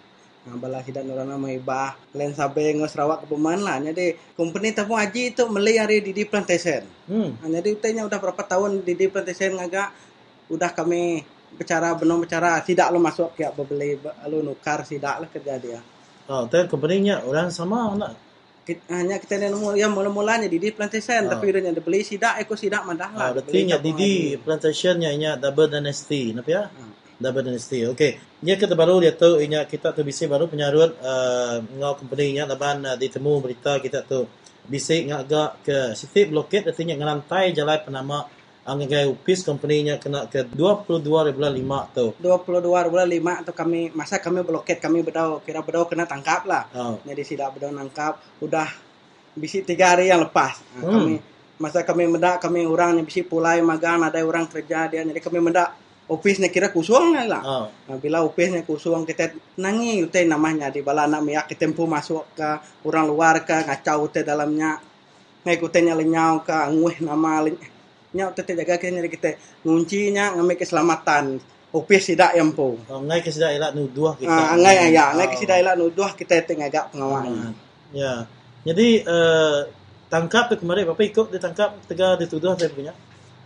Nah, 0.43 0.59
bala 0.59 0.83
hidan 0.83 1.07
orang 1.07 1.31
nama 1.31 1.55
ibah 1.55 1.95
lain 2.19 2.35
sampai 2.35 2.75
ngos 2.75 2.99
rawak 2.99 3.23
ke 3.23 3.27
peman 3.31 3.63
lah 3.63 3.79
jadi 3.79 4.19
company 4.35 4.75
tabung 4.75 4.99
haji 4.99 5.31
itu 5.31 5.47
meli 5.47 5.79
hari 5.79 6.03
di 6.03 6.11
di 6.11 6.27
plantation 6.27 6.83
Hmm. 7.07 7.39
Nah, 7.39 7.63
jadi 7.63 7.79
utanya 7.79 8.03
udah 8.11 8.19
berapa 8.19 8.43
tahun 8.43 8.83
di 8.83 8.99
di 8.99 9.07
plantation 9.07 9.55
ngagak 9.55 9.95
udah 10.51 10.71
kami 10.75 11.23
bicara 11.55 11.93
benar 11.93 12.17
bicara 12.19 12.51
tidak 12.61 12.89
lo 12.89 12.99
masuk 12.99 13.33
ya 13.35 13.51
beli 13.51 13.97
lo 14.01 14.39
nukar 14.43 14.83
tidak 14.83 15.15
lah 15.19 15.29
kerja 15.29 15.57
dia 15.57 15.81
Oh, 16.23 16.47
tapi 16.47 16.65
company-nya 16.67 17.27
orang 17.27 17.51
sama 17.51 17.93
nak. 17.93 18.15
Kit- 18.63 18.87
hanya 18.87 19.19
kita 19.19 19.37
ni 19.37 19.51
nemu 19.51 19.75
yang 19.75 19.91
mula-mulanya 19.91 20.47
di 20.47 20.55
di 20.55 20.71
plantation 20.71 21.19
Ah. 21.27 21.35
tapi 21.35 21.51
udah 21.51 21.61
beli 21.77 22.01
sidak 22.01 22.39
eko 22.39 22.55
sidak 22.55 22.87
madah 22.87 23.11
lah 23.11 23.27
Ah, 23.27 23.31
berarti 23.35 23.59
nya 23.67 23.77
Didi 23.77 24.33
haji. 24.33 24.39
plantation-nya 24.39 25.11
nya 25.13 25.31
double 25.35 25.67
dynasty, 25.69 26.31
napa 26.31 26.47
ya? 26.49 26.63
Ah. 26.65 26.91
Double 27.19 27.43
dynasty. 27.45 27.83
Okey. 27.85 28.23
Nya 28.41 28.55
kita 28.55 28.73
baru 28.73 28.99
dia 28.99 29.13
tahu 29.13 29.39
inya 29.41 29.63
kita 29.65 29.91
tu 29.91 30.03
bisi 30.03 30.25
baru 30.25 30.47
penyarut 30.47 30.95
uh, 30.97 31.59
ngau 31.59 31.95
company 31.97 32.35
nya 32.35 32.47
laban 32.47 32.83
uh, 32.83 32.95
ditemu 32.95 33.33
berita 33.39 33.79
kita 33.79 34.03
tu 34.03 34.23
bisi 34.63 35.03
ngagak 35.05 35.51
ke 35.61 35.79
setiap 35.93 36.31
loket 36.31 36.63
artinya 36.65 36.95
ngelantai 36.95 37.51
jalan 37.51 37.83
penama 37.83 38.31
anggai 38.63 39.11
upis 39.11 39.43
company 39.43 39.91
nya 39.91 39.99
kena 39.99 40.31
ke 40.31 40.47
22.5 40.47 41.35
tu. 41.97 42.07
22 42.23 42.63
bulan 42.63 43.09
5 43.11 43.43
atau 43.43 43.53
kami 43.55 43.91
masa 43.91 44.23
kami 44.23 44.47
bloket 44.47 44.79
kami 44.79 45.03
bedau 45.03 45.43
kira 45.43 45.63
bedau 45.67 45.87
kena 45.91 46.07
tangkap 46.07 46.47
lah 46.47 46.71
Oh. 46.71 47.03
jadi 47.03 47.23
sidak 47.27 47.59
bedau 47.59 47.75
nangkap 47.75 48.23
udah 48.39 48.71
bisi 49.35 49.67
tiga 49.67 49.97
hari 49.97 50.09
yang 50.15 50.23
lepas 50.23 50.63
nah, 50.79 50.83
Hmm. 50.87 50.93
kami 50.95 51.15
masa 51.59 51.83
kami 51.83 52.07
mendak 52.07 52.39
kami 52.39 52.63
orangnya 52.67 53.03
bisi 53.03 53.27
pulai 53.27 53.59
magang 53.63 54.03
ada 54.03 54.23
orang 54.23 54.47
kerja 54.47 54.87
dia 54.87 55.03
jadi 55.03 55.19
kami 55.19 55.39
mendak 55.43 55.75
ofisnya 56.07 56.47
kira 56.51 56.71
kosong 56.71 57.19
lah 57.19 57.43
Oh. 57.43 57.67
Nah, 57.91 57.97
bila 57.99 58.23
kosong 58.63 59.03
kita 59.03 59.35
nangi 59.59 60.07
utai 60.07 60.23
namanya 60.27 60.71
di 60.71 60.87
bala 60.87 61.11
nak 61.11 61.23
miak 61.27 61.45
kita 61.51 61.67
tempu 61.67 61.87
masuk 61.91 62.31
ke 62.39 62.49
orang 62.87 63.11
luar 63.11 63.43
ke 63.43 63.55
ngacau 63.59 64.07
utai 64.07 64.23
dalamnya 64.23 64.79
ngai 65.43 65.59
kutenya 65.59 65.99
lenyau 65.99 66.47
ke 66.47 66.55
nguih 66.71 67.03
nama 67.03 67.43
nya 68.13 68.29
utai 68.29 68.45
jaga 68.45 68.77
kita 68.77 68.93
nyari 68.93 69.09
kita 69.09 69.31
nguncinya 69.65 70.37
ngambil 70.37 70.57
keselamatan 70.57 71.25
UPS 71.73 72.13
tidak 72.13 72.37
yang 72.37 72.53
po 72.53 72.77
Oh, 72.87 73.01
ngai 73.01 73.25
ke 73.25 73.33
sudah 73.33 73.49
elak 73.49 73.73
nuduh 73.73 74.13
kita. 74.21 74.29
Ah, 74.29 74.53
ngai 74.55 74.93
ya 74.93 75.17
ngai 75.17 75.29
Oh. 75.29 75.41
kita 75.41 75.55
ilah 75.57 75.73
nuduh 75.73 76.11
kita 76.13 76.45
tengah 76.45 76.69
agak 76.69 76.93
pengawalan 76.93 77.57
Ya. 77.93 78.25
Jadi 78.63 79.05
uh, 79.05 79.69
tangkap 80.07 80.49
tu 80.49 80.57
kemarin 80.57 80.85
Bapak 80.89 81.05
ikut 81.05 81.27
ditangkap 81.29 81.77
tegar 81.85 82.17
dituduh 82.17 82.53
saya 82.55 82.69
punya. 82.69 82.93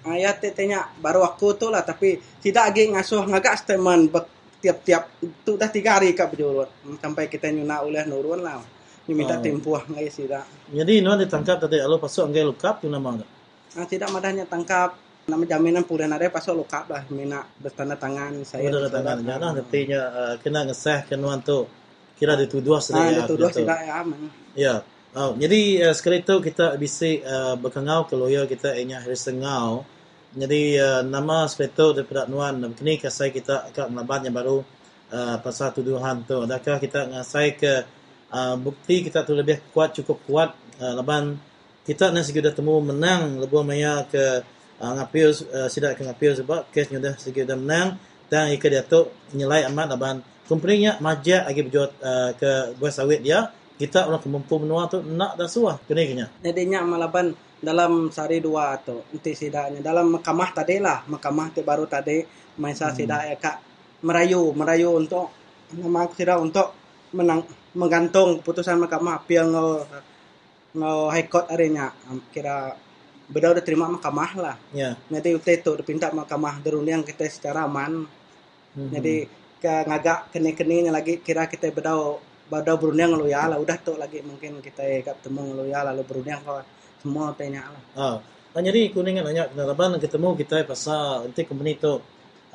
ayat 0.02 0.38
tanya 0.54 0.86
baru 0.98 1.22
aku 1.22 1.54
tu 1.54 1.66
lah 1.66 1.82
tapi 1.82 2.14
tidak 2.38 2.70
lagi 2.70 2.90
ngasuh 2.90 3.26
ngagak 3.26 3.58
statement 3.58 4.14
tiap-tiap 4.58 5.02
tu 5.42 5.54
dah 5.54 5.66
tiga 5.66 5.98
hari 5.98 6.14
kak 6.14 6.30
berjurut 6.30 6.70
sampai 6.98 7.26
kita 7.26 7.50
nyuna 7.50 7.82
oleh 7.82 8.06
nurun 8.06 8.38
lah 8.38 8.62
ni 9.02 9.14
minta 9.14 9.34
Oh. 9.34 9.42
tempuh 9.42 9.82
ngai 9.86 10.06
tidak 10.06 10.46
Jadi 10.70 11.02
nuan 11.02 11.18
ditangkap 11.18 11.58
tadi 11.58 11.78
alo 11.78 11.98
pasuk 11.98 12.26
anggai 12.26 12.42
lukap 12.42 12.78
tu 12.78 12.86
nama 12.86 13.18
enggak? 13.18 13.30
Nah, 13.76 13.84
tidak 13.84 14.08
madahnya 14.08 14.48
tangkap 14.48 14.96
nama 15.26 15.42
jaminan 15.42 15.82
pulen 15.84 16.08
ada 16.08 16.30
pasal 16.30 16.54
lokap 16.54 16.86
lah 16.86 17.02
mina 17.10 17.42
bertanda 17.58 17.98
tangan 17.98 18.46
saya 18.46 18.70
ada 18.70 18.86
tangan 18.86 19.26
jangan 19.26 19.58
nantinya 19.58 20.00
uh, 20.14 20.34
kena 20.38 20.62
ngesah 20.70 21.02
ke 21.02 21.18
nuan 21.18 21.42
tu 21.42 21.66
kira 22.14 22.38
dituduh 22.38 22.78
nah, 22.78 22.82
sedaya. 22.82 23.26
itu 23.26 23.34
dua 23.34 23.50
tidak 23.50 23.78
ya 23.82 23.94
aman 24.06 24.30
Ya. 24.56 24.74
Oh, 25.16 25.36
jadi 25.36 25.88
uh, 25.88 25.94
sekali 25.96 26.24
tu 26.24 26.40
kita 26.40 26.76
bisa 26.80 27.08
uh, 27.24 27.54
berkengau 27.60 28.08
ke 28.08 28.16
lawyer 28.16 28.48
kita 28.48 28.72
inya 28.76 29.00
Harris 29.00 29.24
Tengau. 29.28 29.84
Jadi 30.36 30.76
uh, 30.76 31.00
nama 31.04 31.48
sekali 31.48 31.72
tu 31.72 31.92
daripada 31.92 32.28
nuan 32.28 32.60
kini 32.76 33.00
kasai 33.00 33.32
kita 33.32 33.72
akan 33.72 33.96
melabat 33.96 34.28
yang 34.28 34.36
baru 34.36 34.60
uh, 35.12 35.36
pasal 35.40 35.72
tuduhan 35.72 36.24
tu. 36.24 36.44
Adakah 36.44 36.76
kita 36.80 37.08
ngasai 37.08 37.56
ke 37.56 37.72
uh, 38.32 38.56
bukti 38.60 39.08
kita 39.08 39.24
tu 39.24 39.32
lebih 39.32 39.60
kuat 39.72 39.96
cukup 39.96 40.20
kuat 40.28 40.50
uh, 40.80 40.92
laban 40.96 41.36
kita 41.86 42.10
nak 42.10 42.26
segi 42.26 42.42
dah 42.42 42.50
temu 42.50 42.82
menang 42.82 43.38
lebih 43.38 43.62
maya 43.62 44.02
ke 44.10 44.42
uh, 44.82 44.92
ngapil 44.98 45.30
uh, 45.30 45.70
sidak 45.70 45.94
ke 45.94 46.02
ngapil 46.02 46.34
sebab 46.34 46.66
kesnya 46.74 46.98
dah 46.98 47.14
segi 47.14 47.46
dah 47.46 47.54
menang. 47.54 47.94
Dan 48.26 48.50
ika 48.50 48.66
dia 48.66 48.82
tu 48.82 49.06
nyelai 49.38 49.62
amat 49.70 49.94
laban 49.94 50.18
company-nya 50.50 50.98
majak 50.98 51.46
lagi 51.46 51.62
berjual 51.62 51.94
uh, 52.02 52.34
ke 52.34 52.74
buah 52.74 52.90
sawit 52.90 53.22
dia. 53.22 53.54
Kita 53.78 54.10
orang 54.10 54.18
kemampu 54.18 54.58
menua 54.58 54.90
tu 54.90 54.98
nak 55.04 55.38
dah 55.38 55.46
suah 55.46 55.78
kena 55.86 56.02
kena 56.02 56.26
jadinya 56.40 56.80
malaban 56.82 57.36
dalam 57.60 58.08
sehari 58.10 58.42
dua 58.42 58.74
tu 58.82 58.98
nanti 59.14 59.36
sidaknya. 59.36 59.78
Dalam 59.78 60.18
mahkamah 60.18 60.50
tadi 60.50 60.82
lah 60.82 61.06
mahkamah 61.06 61.54
tu 61.54 61.62
baru 61.62 61.86
tadi 61.86 62.24
main 62.58 62.74
saya 62.74 62.90
Hmm. 62.90 62.98
sidak 62.98 63.22
ya 63.30 63.36
kak. 63.38 63.56
Merayu 64.02 64.50
merayu 64.58 64.90
untuk 64.96 65.30
nama 65.76 66.02
aku 66.02 66.18
tidak 66.18 66.42
untuk 66.42 66.74
menang 67.14 67.46
menggantung 67.78 68.42
keputusan 68.42 68.80
mahkamah 68.80 69.22
appeal 69.22 69.44
ngo 69.54 69.86
ngo 70.76 71.08
high 71.08 71.28
court 71.32 71.48
arinya 71.48 71.88
kira 72.30 72.76
beda 73.26 73.56
udah 73.56 73.64
terima 73.64 73.90
mahkamah 73.90 74.30
lah. 74.38 74.56
Ya. 74.70 74.94
Jadi 75.10 75.34
utai 75.34 75.58
tu 75.64 75.74
dipinta 75.74 76.12
mahkamah 76.12 76.62
deruniang 76.62 77.02
kita 77.02 77.26
secara 77.26 77.66
aman. 77.66 78.06
Mhm. 78.76 78.90
Jadi 78.92 79.16
ke 79.56 79.74
ngagak 79.88 80.30
kene-kenenya 80.36 80.92
lagi 80.92 81.18
kira 81.24 81.48
kita 81.48 81.72
bedau 81.72 82.20
bedau 82.46 82.76
berundang 82.78 83.16
lu 83.18 83.26
ya 83.26 83.48
lah. 83.50 83.58
Udah 83.58 83.80
tuh 83.80 83.98
lagi 83.98 84.22
mungkin 84.22 84.62
kita 84.62 85.02
kap 85.02 85.18
temu 85.24 85.56
lu 85.56 85.66
ya 85.66 85.82
lalu 85.82 86.06
berundang 86.06 86.44
kau 86.44 86.60
semua 87.02 87.34
tanya 87.34 87.66
lah. 87.72 87.82
ah. 87.98 88.16
Oh, 88.56 88.64
jadi 88.64 88.88
kuningan 88.88 89.20
nanya 89.20 89.52
kena 89.52 89.68
laban 89.68 90.00
ketemu 90.00 90.32
kita 90.32 90.64
pasal 90.64 91.28
nanti 91.28 91.44
company 91.44 91.76
tu 91.76 92.00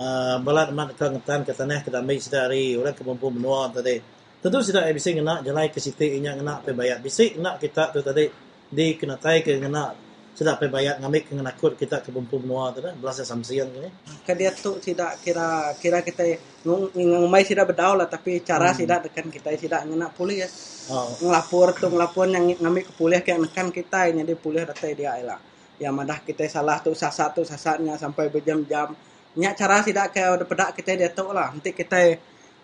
uh, 0.02 0.36
balat 0.42 0.74
mat 0.74 0.98
ke 0.98 1.06
ngetan 1.06 1.46
ke 1.46 1.54
tanah 1.54 1.86
ke 1.86 1.94
damai 1.94 2.18
sedari 2.18 2.74
orang 2.74 2.98
kemampu 2.98 3.30
menua 3.30 3.70
tadi 3.70 4.02
tentu 4.42 4.58
sudah 4.66 4.90
bisa 4.90 5.14
kena 5.14 5.46
jalai 5.46 5.70
ke 5.70 5.78
situ 5.78 6.18
inya 6.18 6.34
kena 6.34 6.66
pe 6.66 6.74
bayar 6.74 6.98
bisa 6.98 7.30
nak 7.38 7.62
kita 7.62 7.94
tu 7.94 8.02
tadi 8.02 8.26
di 8.74 8.98
kena 8.98 9.22
tai 9.22 9.46
ke 9.46 9.62
kena 9.62 9.94
sudah 10.34 10.58
pe 10.58 10.66
bayar 10.66 10.98
ngamik 10.98 11.30
ke 11.30 11.38
nakut 11.38 11.78
kita 11.78 12.02
kemampu 12.02 12.42
menua 12.42 12.74
tu 12.74 12.82
dah 12.82 12.96
belas 12.98 13.22
samsian 13.22 13.70
ni 13.70 13.92
Ke 14.26 14.34
dia 14.34 14.50
tuh 14.50 14.82
tidak 14.82 15.22
kira 15.22 15.78
kira 15.78 16.02
kita 16.02 16.26
ngumai 16.66 17.46
tidak 17.46 17.76
bedau 17.76 17.94
lah 17.94 18.10
tapi 18.10 18.42
cara 18.42 18.74
tidak 18.74 19.06
tekan 19.12 19.30
kita 19.30 19.54
tidak 19.54 19.86
ngena 19.86 20.10
polis 20.10 20.50
oh 20.90 21.14
ngelapor 21.22 21.78
tuh 21.78 21.94
ngelapor 21.94 22.26
yang 22.32 22.50
ngambil 22.58 22.84
ke 22.90 22.94
polis 22.98 23.22
kayak 23.22 23.46
nekan 23.46 23.70
kita 23.70 24.10
jadi 24.10 24.34
polis 24.34 24.66
datai 24.66 24.98
dia 24.98 25.22
lah. 25.22 25.40
Ya 25.78 25.94
madah 25.94 26.22
kita 26.26 26.46
salah 26.50 26.82
tuh 26.82 26.98
sasat 26.98 27.38
tuh 27.38 27.46
sasatnya 27.46 27.98
sampai 27.98 28.30
berjam-jam. 28.34 28.94
Nya 29.38 29.54
cara 29.54 29.82
tidak 29.86 30.14
udah 30.14 30.48
pedak 30.50 30.70
kita 30.78 30.98
dia 30.98 31.10
tuh 31.14 31.34
lah. 31.34 31.50
Nanti 31.54 31.74
kita 31.74 32.18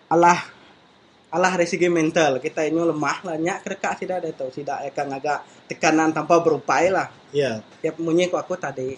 Allah 0.08 0.57
Dari 1.28 1.66
segi 1.68 1.88
mental 1.92 2.40
kita 2.40 2.64
ini 2.64 2.80
lemah 2.80 3.18
lah. 3.28 3.36
Nya 3.36 3.60
kedekat 3.60 4.00
tidak 4.00 4.16
ada 4.24 4.30
tuh 4.32 4.48
tidak 4.48 4.88
akan 4.92 5.06
agak 5.20 5.38
tekanan 5.68 6.08
tanpa 6.16 6.40
berupaya 6.40 6.88
lah. 6.88 7.08
ya 7.36 7.60
Ya 7.84 7.92
bunyi 7.92 8.32
ku 8.32 8.40
aku 8.40 8.56
tadi 8.56 8.96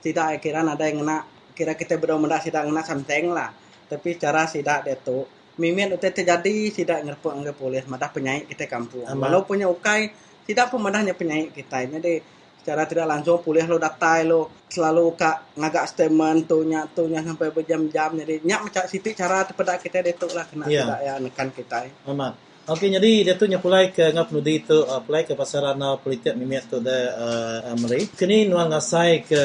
tidak 0.00 0.40
kira 0.40 0.64
ada 0.64 0.84
yang 0.88 1.04
kena 1.04 1.28
kira 1.52 1.76
kita 1.76 2.00
berdua 2.00 2.16
mendak 2.16 2.48
tidak 2.48 2.64
kena 2.64 2.80
something 2.80 3.24
lah. 3.32 3.52
Tapi 3.86 4.16
cara 4.16 4.48
tidak 4.48 4.88
dia 4.88 4.96
tuh 4.96 5.28
mimin 5.60 5.92
utai 5.92 6.12
terjadi 6.12 6.72
tidak 6.72 7.04
ngerpuk 7.04 7.32
angga 7.32 7.52
polis 7.52 7.84
madah 7.84 8.08
penyaik 8.08 8.48
kita 8.52 8.64
kampung. 8.68 9.04
Walaupun 9.04 9.60
punya 9.60 9.68
ukai 9.68 10.12
tidak 10.48 10.72
pun 10.72 10.80
madahnya 10.80 11.12
penyaik 11.12 11.52
kita. 11.52 11.84
Jadi 11.84 12.35
secara 12.66 12.82
tidak 12.82 13.06
langsung 13.06 13.38
polis 13.46 13.62
lo 13.70 13.78
datai 13.78 14.26
lo 14.26 14.66
selalu 14.66 15.14
kak 15.14 15.54
ngagak 15.54 15.86
statement 15.86 16.50
tu 16.50 16.66
nya 16.66 16.82
tu 16.90 17.06
nya 17.06 17.22
sampai 17.22 17.54
berjam-jam 17.54 18.18
jadi 18.18 18.42
nyak 18.42 18.60
macam 18.66 18.82
situ 18.90 19.14
cara 19.14 19.46
terpedak 19.46 19.86
kita 19.86 20.02
detuk 20.02 20.34
lah 20.34 20.42
kena 20.50 20.66
Ya. 20.66 20.82
tidak 20.82 21.00
ya 21.06 21.14
nekan 21.22 21.48
kita. 21.54 21.78
Amat. 22.10 22.34
Okey, 22.66 22.90
jadi 22.90 23.10
dia 23.22 23.34
tu 23.38 23.46
nya 23.46 23.62
pulai 23.62 23.94
ke 23.94 24.10
ngap 24.10 24.34
nudi 24.34 24.66
tu 24.66 24.74
uh, 24.74 24.98
pulai 24.98 25.22
ke 25.22 25.38
pasaran 25.38 25.78
politik 26.02 26.34
mimiat 26.34 26.66
tu 26.66 26.82
da 26.82 26.98
uh, 27.14 27.70
Amri. 27.70 28.10
Kini 28.10 28.50
nuang 28.50 28.74
ngasai 28.74 29.22
ke 29.22 29.42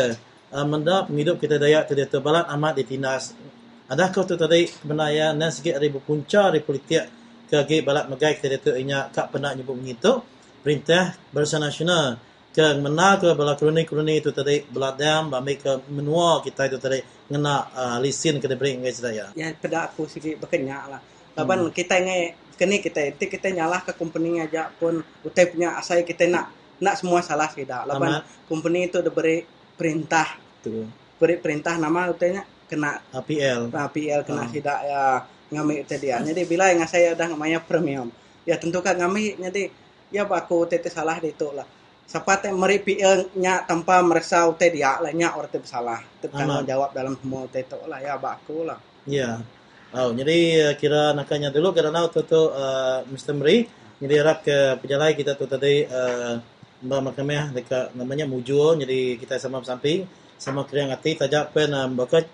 uh, 0.50 0.66
menda 0.66 1.06
penghidup 1.06 1.38
kita 1.38 1.62
dayak 1.62 1.86
tu 1.86 1.94
dia 1.94 2.10
tu 2.10 2.18
balat 2.26 2.50
amat 2.50 2.82
ditindas. 2.82 3.38
Adakah 3.86 4.26
tu 4.26 4.34
tadi 4.34 4.66
benaya 4.82 5.38
nan 5.38 5.54
sikit 5.54 5.78
ada 5.78 5.86
berpunca 5.94 6.50
di 6.50 6.66
politik 6.66 7.06
ke 7.46 7.62
ge 7.70 7.86
balat 7.86 8.10
megai 8.10 8.34
kita 8.34 8.48
dia 8.50 8.58
tu 8.58 8.74
inya 8.74 9.14
kak 9.14 9.30
pernah 9.30 9.54
nyebut 9.54 9.78
begitu. 9.78 10.18
Perintah 10.66 11.14
Barisan 11.30 11.62
Nasional 11.62 12.31
ke 12.52 12.66
mena 12.84 13.16
ke 13.16 13.32
bala 13.32 13.56
koloni-koloni 13.56 14.20
itu 14.20 14.36
tadi 14.36 14.60
beladam 14.68 15.32
ambil 15.32 15.56
ke 15.56 15.72
menua 15.88 16.44
kita 16.44 16.68
itu 16.68 16.78
tadi 16.84 17.00
ngena 17.32 17.56
uh, 17.72 17.98
lisin 18.04 18.44
ke 18.44 18.48
diberi 18.52 18.76
ngai 18.76 18.92
sedaya. 18.92 19.32
Ya 19.40 19.56
pada 19.56 19.88
aku 19.88 20.04
sikit 20.04 20.36
berkenyak 20.44 20.84
lah. 20.92 21.00
Laban 21.40 21.68
hmm. 21.68 21.72
kita 21.72 21.96
ngai 22.04 22.24
kini 22.60 22.84
kita 22.84 23.16
itu 23.16 23.32
kita 23.32 23.56
nyalah 23.56 23.82
ke 23.88 23.96
company 23.96 24.44
aja 24.44 24.68
pun 24.68 25.00
utai 25.24 25.48
punya 25.48 25.80
asai 25.80 26.04
kita 26.04 26.28
nak 26.28 26.52
nak 26.84 27.00
semua 27.00 27.24
salah 27.24 27.48
tidak. 27.48 27.88
Laban 27.88 28.20
Amat. 28.20 28.28
company 28.52 28.92
itu 28.92 29.00
udah 29.00 29.14
beri 29.16 29.48
perintah 29.80 30.28
Tu 30.62 30.86
beri 31.22 31.38
perintah 31.38 31.78
nama 31.78 32.10
utainya 32.10 32.42
kena 32.66 32.98
APL. 33.14 33.70
nah, 33.70 33.88
PL 33.92 34.22
kena 34.26 34.44
Ah. 34.44 34.50
tidak 34.50 34.80
ya 34.84 35.02
ngambil 35.52 35.78
itu 35.84 35.96
dia. 36.00 36.18
Jadi 36.24 36.42
bila 36.48 36.72
yang 36.72 36.84
saya 36.88 37.14
udah 37.14 37.28
namanya 37.32 37.60
premium. 37.62 38.10
Ya 38.48 38.58
tentu 38.58 38.82
kan 38.82 38.98
ngambil 38.98 39.38
jadi 39.52 39.70
ya 40.10 40.26
baku 40.26 40.66
tete 40.66 40.90
salah 40.90 41.22
di 41.22 41.30
itu 41.30 41.48
lah. 41.54 41.68
Siapa 42.12 42.44
meri 42.52 42.84
PL 42.84 43.40
nya 43.40 43.64
tanpa 43.64 44.04
merasa 44.04 44.44
utai 44.44 44.68
dia 44.68 45.00
lah 45.00 45.16
nya 45.16 45.32
orang 45.32 45.48
teh 45.48 45.64
bersalah. 45.64 46.04
Tanggung 46.20 46.68
jawab 46.68 46.92
dalam 46.92 47.16
semua 47.16 47.48
utai 47.48 47.64
itu 47.64 47.80
lah 47.88 48.04
ya 48.04 48.20
baku 48.20 48.68
lah. 48.68 48.76
Ya. 49.08 49.40
Oh, 49.96 50.12
jadi 50.12 50.38
uh, 50.60 50.74
kira 50.76 51.16
nakanya 51.16 51.56
dulu 51.56 51.72
kerana 51.72 52.12
tu 52.12 52.20
tu 52.28 52.52
uh, 52.52 53.08
Mr. 53.08 53.32
Meri. 53.32 53.64
Jadi 54.04 54.14
harap 54.20 54.44
ke 54.44 54.76
penjalai 54.84 55.16
kita 55.16 55.40
tu 55.40 55.48
tadi 55.48 55.88
uh, 55.88 56.36
Mbak 56.84 57.00
Makamah 57.00 57.56
dekat 57.56 57.96
namanya 57.96 58.28
Mujur. 58.28 58.76
Jadi 58.76 59.16
kita 59.16 59.40
sama 59.40 59.64
samping 59.64 60.04
sama 60.36 60.68
kering 60.68 60.92
hati 60.92 61.16
tajak 61.16 61.56
pen 61.56 61.72
uh, 61.72 61.88
bakat 61.96 62.28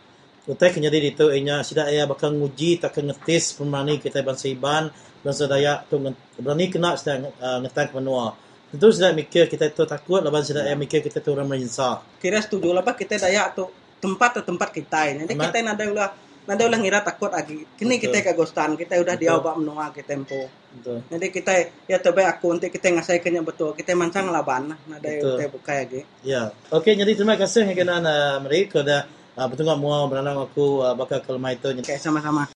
utai 0.49 0.73
ke 0.73 0.82
jadi 0.82 1.13
itu 1.13 1.30
inya 1.38 1.61
sida 1.61 1.86
ya 1.93 2.09
bakal 2.09 2.34
nguji 2.34 2.82
tak 2.82 2.97
ngetis 2.97 3.53
pemani 3.53 4.01
kita 4.01 4.25
bangsa 4.25 4.47
Iban 4.49 4.89
bangsa 5.21 5.45
Dayak 5.45 5.91
tu 5.91 6.01
berani 6.41 6.65
kena 6.73 6.97
sida 6.97 7.30
uh, 7.30 7.61
ngetang 7.61 7.93
menua. 7.93 8.47
Tentu 8.68 8.91
sida 8.91 9.15
mikir 9.15 9.47
kita 9.47 9.72
tu 9.72 9.88
takut 9.88 10.20
laban 10.20 10.43
sida 10.43 10.68
ya 10.68 10.76
mikir 10.76 10.99
kita 10.99 11.24
tu 11.24 11.32
orang 11.32 11.47
menyinsa. 11.47 12.03
kira 12.20 12.43
setuju 12.43 12.76
lah 12.76 12.84
Pak, 12.84 12.99
kita 12.99 13.15
dayak 13.15 13.55
tu 13.55 13.63
tempat 13.97 14.30
tu 14.39 14.41
tempat 14.45 14.70
kita 14.70 15.09
jadi 15.26 15.34
Amat. 15.34 15.49
kita 15.49 15.57
nada 15.65 15.84
ulah 15.89 16.09
nada 16.47 16.63
ulah 16.63 16.80
ngira 16.80 17.01
takut 17.03 17.34
lagi 17.34 17.65
kini 17.76 17.97
Betul. 17.97 18.03
kita 18.07 18.18
ke 18.24 18.32
Gostan 18.38 18.78
kita 18.78 19.01
udah 19.01 19.15
Betul. 19.18 19.24
diawak 19.26 19.55
menua 19.57 19.86
ke 19.91 20.01
tempo 20.05 20.47
Betul. 20.47 20.97
jadi 21.09 21.28
kita 21.34 21.53
ya 21.89 21.97
terbaik 21.97 22.38
aku 22.38 22.47
nanti 22.55 22.68
kita 22.70 22.88
ngasai 22.93 23.20
kenya 23.20 23.41
betul 23.41 23.74
kita 23.74 23.97
mancang 23.97 24.30
laban 24.30 24.72
nah. 24.72 24.80
nada 24.88 25.09
Betul. 25.09 25.36
kita 25.36 25.45
buka 25.51 25.74
lagi 25.74 26.01
Ya. 26.24 26.53
Okey, 26.72 26.93
jadi 26.95 27.11
terima 27.18 27.36
kasih 27.36 27.65
kerana 27.74 27.99
uh, 27.99 28.36
Meri 28.45 28.70
kerana 28.70 29.09
uh, 29.36 29.47
betul 29.49 29.65
ngak 29.65 29.80
muau 29.82 30.05
beranang 30.07 30.38
aku 30.45 30.86
uh, 30.86 30.93
bakal 30.93 31.20
ke 31.24 31.30
lemah 31.34 31.51
itu. 31.55 31.68
Oke 31.84 31.95
sama-sama 31.97 32.47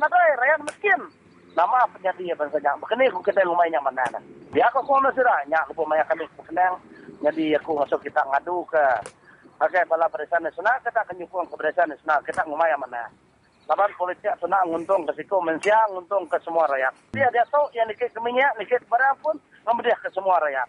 nadai 0.00 0.32
rakyat 0.40 0.60
miskin 0.64 1.00
nama 1.52 1.84
penjadi 1.92 2.32
apa 2.32 2.48
saja 2.48 2.72
bekeni 2.80 3.12
aku 3.12 3.20
kita 3.20 3.44
rumahnya 3.44 3.78
mana 3.84 4.02
nah 4.16 4.22
dia 4.50 4.64
aku 4.72 4.80
kau 4.82 4.96
masih 4.98 5.20
dah 5.20 5.44
nyak 5.46 5.68
lupa 5.68 5.82
maya 5.84 6.04
kami 6.08 6.24
kenang 6.48 6.80
jadi 7.20 7.60
aku 7.60 7.76
masuk 7.76 8.00
kita 8.00 8.24
ngadu 8.24 8.64
ke 8.66 8.84
Pakai 9.60 9.84
bala 9.84 10.08
barisan 10.08 10.40
nasional 10.40 10.80
kita 10.80 11.04
akan 11.04 11.20
nyukung 11.20 11.44
ke 11.44 11.52
barisan 11.60 11.92
nasional 11.92 12.24
kita 12.24 12.40
ngumaya 12.48 12.80
mana 12.80 13.12
Laban 13.68 13.92
politik 13.94 14.34
tu 14.42 14.50
nak 14.50 14.66
nguntung 14.66 15.06
ke 15.06 15.14
siku 15.14 15.38
mensia 15.38 15.78
nguntung 15.94 16.26
ke 16.26 16.42
semua 16.42 16.66
rakyat. 16.66 16.90
Dia 17.14 17.30
dia 17.30 17.46
tahu 17.54 17.70
yang 17.70 17.86
nikit 17.86 18.10
ke 18.10 18.18
minyak, 18.18 18.50
nikit 18.58 18.82
barang 18.90 19.14
pun 19.22 19.38
memberi 19.62 19.94
ke 19.94 20.10
semua 20.10 20.42
rakyat. 20.42 20.66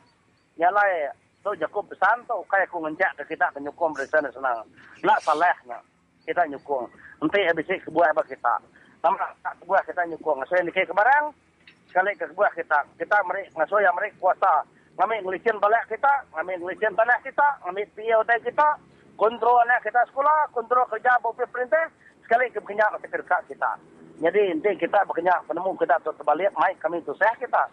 Nyalai 0.61 1.09
tu 1.41 1.49
jakup 1.57 1.89
pesan 1.89 2.21
tu 2.29 2.37
kaya 2.45 2.69
ku 2.69 2.77
ngencak 2.77 3.17
ke 3.17 3.33
kita 3.33 3.49
ke 3.49 3.57
nyukung 3.57 3.97
barisan 3.97 4.21
nasional. 4.21 4.61
Nak 5.01 5.17
salahnya 5.25 5.81
kita 6.29 6.45
nyukung. 6.45 6.85
Nanti 7.17 7.41
habis 7.41 7.65
ke 7.65 7.89
buah 7.89 8.13
apa 8.13 8.21
kita. 8.21 8.53
Lama 9.01 9.33
tak 9.41 9.57
ke 9.57 9.63
buah 9.65 9.81
kita 9.81 10.01
nyukung. 10.05 10.37
Saya 10.45 10.61
nikit 10.61 10.85
ke 10.85 10.93
barang, 10.93 11.33
sekali 11.89 12.13
ke 12.13 12.29
buah 12.37 12.53
kita. 12.53 12.85
Kita 13.01 13.17
meri 13.25 13.49
ngasuh 13.57 13.81
yang 13.81 13.97
meri 13.97 14.13
kuasa. 14.21 14.61
Ngambil 14.95 15.25
ngelicin 15.25 15.57
balik 15.57 15.89
kita, 15.89 16.13
ngambil 16.37 16.61
ngelicin 16.61 16.93
tanah 16.93 17.17
kita, 17.25 17.47
ngambil 17.65 17.85
piye 17.97 18.13
hotel 18.13 18.39
kita, 18.45 18.67
kontrol 19.17 19.57
anak 19.65 19.81
kita 19.81 20.01
sekolah, 20.13 20.51
kontrol 20.53 20.85
kerja 20.91 21.17
bawah 21.23 21.47
perintah, 21.49 21.89
sekali 22.21 22.51
ke 22.53 22.61
berkenyak 22.61 23.01
ke 23.01 23.07
dekat 23.09 23.41
kita. 23.49 23.71
Jadi 24.21 24.53
nanti 24.53 24.85
kita 24.85 25.01
berkenyak 25.09 25.49
penemu 25.49 25.73
kita 25.81 25.97
tu 26.05 26.13
terbalik, 26.13 26.53
mai 26.53 26.77
kami 26.77 27.01
tu 27.01 27.15
saya 27.17 27.33
kita. 27.41 27.65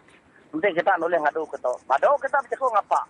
Nanti 0.49 0.69
kita 0.73 0.97
nulis 0.97 1.21
ngadu 1.21 1.45
ke 1.45 1.61
tu. 1.61 1.75
Ngadu 1.85 2.17
kita 2.25 2.41
bercakap 2.41 2.73
ngapa? 2.73 3.01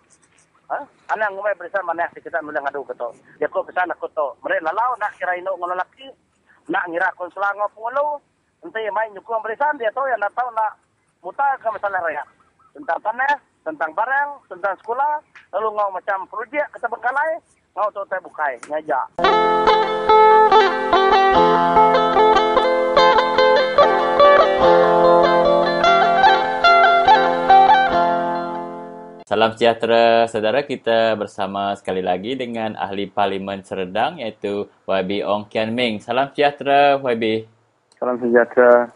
Ha? 0.75 0.79
Anak 1.15 1.29
ngumai 1.33 1.55
berisan 1.55 1.87
mana 1.87 2.11
kita 2.11 2.43
nulis 2.43 2.59
ngadu 2.59 2.83
ke 2.83 2.99
tu. 2.99 3.09
Dia 3.39 3.47
kau 3.47 3.63
pesan 3.63 3.95
aku 3.95 4.11
tu. 4.11 4.27
Mereka 4.43 4.67
lalau 4.67 4.99
nak 4.99 5.15
kira 5.15 5.39
ino 5.39 5.55
ngono 5.55 5.79
laki, 5.79 6.11
nak 6.69 6.85
ngira 6.89 7.09
konsulang 7.17 7.57
ngopung 7.57 7.89
lu. 7.97 8.21
Nanti 8.63 8.85
mai 8.93 9.09
nyukung 9.15 9.41
berisan 9.41 9.77
dia 9.81 9.91
tahu 9.95 10.07
yang 10.09 10.21
tahu 10.35 10.49
nak 10.53 10.77
muta 11.25 11.57
ke 11.59 11.69
masalah 11.73 12.01
rakyat. 12.05 12.27
Tentang 12.77 13.01
tanah, 13.03 13.35
tentang 13.65 13.91
barang, 13.97 14.29
tentang 14.53 14.75
sekolah, 14.85 15.19
lalu 15.57 15.69
ngau 15.75 15.91
macam 15.91 16.29
projek 16.29 16.67
kita 16.75 16.87
bengkalai, 16.87 17.41
ngau 17.75 17.89
tu 17.91 18.03
saya 18.07 18.21
bukai, 18.23 18.55
ngajak. 18.69 19.07
Salam 29.29 29.53
sejahtera 29.53 30.25
saudara 30.25 30.65
kita 30.65 31.13
bersama 31.13 31.77
sekali 31.77 32.01
lagi 32.01 32.33
dengan 32.33 32.73
ahli 32.81 33.13
Parlimen 33.13 33.61
Seredang 33.61 34.17
iaitu 34.17 34.73
YB 34.89 35.21
Ong 35.21 35.45
Kian 35.53 35.69
Ming. 35.77 36.01
Salam 36.01 36.33
sejahtera 36.33 36.97
YB. 36.97 37.45
Salam 38.01 38.17
sejahtera. 38.25 38.89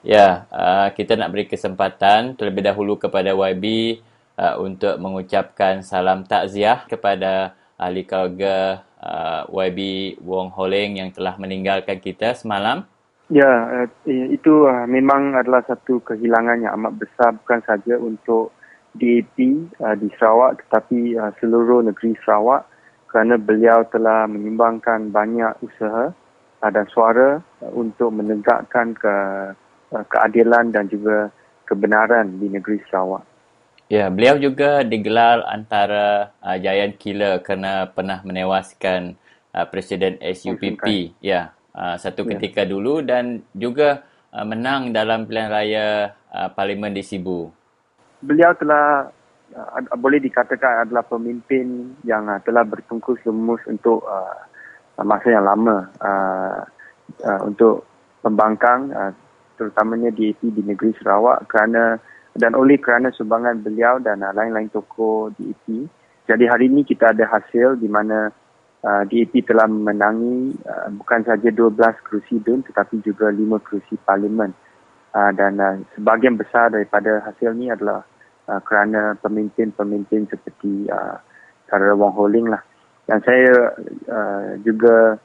Ya, 0.00 0.48
uh, 0.48 0.88
kita 0.88 1.20
nak 1.20 1.36
beri 1.36 1.44
kesempatan 1.44 2.32
terlebih 2.32 2.64
dahulu 2.64 2.96
kepada 2.96 3.36
YB 3.36 4.00
uh, 4.40 4.56
untuk 4.64 4.96
mengucapkan 4.96 5.84
salam 5.84 6.24
takziah 6.24 6.88
kepada 6.88 7.52
ahli 7.76 8.08
keluarga 8.08 8.88
uh, 9.04 9.44
YB 9.52 10.16
Wong 10.24 10.48
Holeng 10.56 10.96
yang 10.96 11.12
telah 11.12 11.36
meninggalkan 11.36 12.00
kita 12.00 12.32
semalam. 12.32 12.88
Ya, 13.28 13.84
eh, 14.08 14.32
itu 14.32 14.64
uh, 14.64 14.88
memang 14.88 15.36
adalah 15.36 15.60
satu 15.68 16.00
kehilangan 16.00 16.64
yang 16.64 16.72
amat 16.72 17.04
besar 17.04 17.36
bukan 17.36 17.60
saja 17.68 18.00
untuk 18.00 18.63
DAP 18.94 19.36
uh, 19.82 19.94
di 19.98 20.08
Sarawak 20.18 20.62
tetapi 20.66 21.18
uh, 21.18 21.32
seluruh 21.42 21.82
negeri 21.86 22.14
Sarawak 22.22 22.66
kerana 23.10 23.38
beliau 23.38 23.86
telah 23.90 24.26
menyumbangkan 24.26 25.14
banyak 25.14 25.54
usaha 25.62 26.10
uh, 26.62 26.70
dan 26.70 26.86
suara 26.90 27.38
uh, 27.62 27.72
untuk 27.74 28.10
menegakkan 28.14 28.94
ke, 28.94 29.14
uh, 29.94 30.04
keadilan 30.10 30.74
dan 30.74 30.86
juga 30.90 31.30
kebenaran 31.66 32.38
di 32.38 32.50
negeri 32.50 32.78
Sarawak. 32.90 33.24
Ya, 33.92 34.08
beliau 34.08 34.40
juga 34.40 34.80
digelar 34.80 35.44
antara 35.44 36.32
uh, 36.40 36.56
giant 36.56 36.96
killer 36.96 37.44
kerana 37.44 37.92
pernah 37.92 38.24
menewaskan 38.24 39.20
uh, 39.52 39.66
Presiden 39.68 40.16
SUPP. 40.24 41.12
Ya, 41.20 41.52
uh, 41.76 42.00
satu 42.00 42.24
Ya. 42.24 42.36
ketika 42.36 42.64
dulu 42.64 43.04
dan 43.04 43.44
juga 43.52 44.08
uh, 44.32 44.46
menang 44.48 44.90
dalam 44.96 45.28
pilihan 45.28 45.50
raya 45.52 45.86
uh, 46.32 46.48
Parlimen 46.50 46.96
di 46.96 47.04
Sibu. 47.04 47.52
Beliau 48.24 48.56
telah 48.56 49.12
uh, 49.52 49.96
boleh 50.00 50.18
dikatakan 50.18 50.88
adalah 50.88 51.04
pemimpin 51.04 51.94
yang 52.02 52.26
uh, 52.26 52.40
telah 52.42 52.64
bertungkus 52.64 53.20
lumus 53.28 53.60
untuk 53.68 54.02
uh, 54.08 54.42
masa 55.04 55.28
yang 55.30 55.44
lama 55.44 55.90
uh, 56.00 56.60
uh, 57.22 57.40
untuk 57.44 57.84
pembangkang 58.24 58.88
uh, 58.94 59.12
terutamanya 59.60 60.10
DAP 60.10 60.40
di 60.42 60.62
negeri 60.64 60.96
Sarawak 60.98 61.46
kerana 61.46 62.00
dan 62.34 62.58
oleh 62.58 62.80
kerana 62.82 63.14
sumbangan 63.14 63.62
beliau 63.62 64.02
dan 64.02 64.24
uh, 64.24 64.34
lain-lain 64.34 64.72
tokoh 64.72 65.30
DAP. 65.38 65.86
Jadi 66.24 66.44
hari 66.48 66.72
ini 66.72 66.82
kita 66.82 67.12
ada 67.12 67.28
hasil 67.28 67.76
di 67.78 67.86
mana 67.86 68.32
uh, 68.82 69.02
DAP 69.06 69.44
telah 69.44 69.68
memenangi 69.68 70.56
uh, 70.66 70.88
bukan 70.96 71.20
saja 71.22 71.48
12 71.52 71.76
kerusi 72.06 72.40
DUN 72.42 72.64
tetapi 72.64 73.04
juga 73.04 73.28
5 73.30 73.66
kerusi 73.66 73.94
parlimen. 74.02 74.50
Uh, 75.14 75.30
dan 75.30 75.62
uh, 75.62 75.78
sebahagian 75.94 76.34
besar 76.34 76.74
daripada 76.74 77.22
hasil 77.22 77.54
ini 77.54 77.70
adalah 77.70 78.02
uh, 78.48 78.60
kerana 78.64 79.16
pemimpin-pemimpin 79.20 80.28
seperti 80.28 80.88
uh, 80.90 81.16
Saudara 81.68 81.96
Wong 81.96 82.12
Ho 82.14 82.24
Ling 82.28 82.48
lah. 82.48 82.62
Dan 83.04 83.20
saya 83.20 83.76
uh, 84.08 84.56
juga 84.64 85.20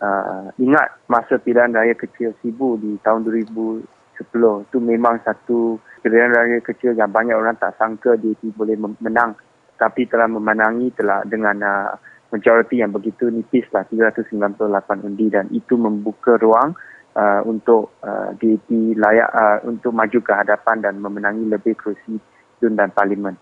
uh, 0.00 0.46
ingat 0.60 1.08
masa 1.08 1.40
pilihan 1.40 1.72
raya 1.72 1.96
kecil 1.96 2.36
Sibu 2.40 2.76
di 2.76 3.00
tahun 3.00 3.24
2010 3.24 4.68
itu 4.68 4.78
memang 4.80 5.24
satu 5.24 5.80
pilihan 6.04 6.32
raya 6.32 6.60
kecil 6.60 6.92
yang 6.92 7.08
banyak 7.08 7.32
orang 7.32 7.56
tak 7.56 7.76
sangka 7.80 8.16
dia 8.20 8.36
boleh 8.52 8.76
menang. 9.00 9.36
Tapi 9.74 10.06
telah 10.06 10.30
memenangi 10.30 10.94
telah 10.94 11.24
dengan 11.26 11.56
uh, 11.64 11.90
majoriti 12.30 12.82
yang 12.82 12.92
begitu 12.92 13.30
nipis 13.30 13.66
lah 13.72 13.88
398 13.88 15.06
undi. 15.06 15.26
Dan 15.32 15.48
itu 15.50 15.74
membuka 15.80 16.36
ruang 16.36 16.76
uh, 17.16 17.40
untuk 17.46 17.96
uh, 18.04 18.34
DAP 18.36 18.68
layak 18.98 19.30
uh, 19.32 19.58
untuk 19.66 19.94
maju 19.94 20.18
ke 20.20 20.32
hadapan 20.34 20.76
dan 20.84 21.00
memenangi 21.00 21.48
lebih 21.48 21.74
kerusi 21.78 22.20
DUN 22.64 22.80
dan 22.80 22.88
Parlimen. 22.88 23.36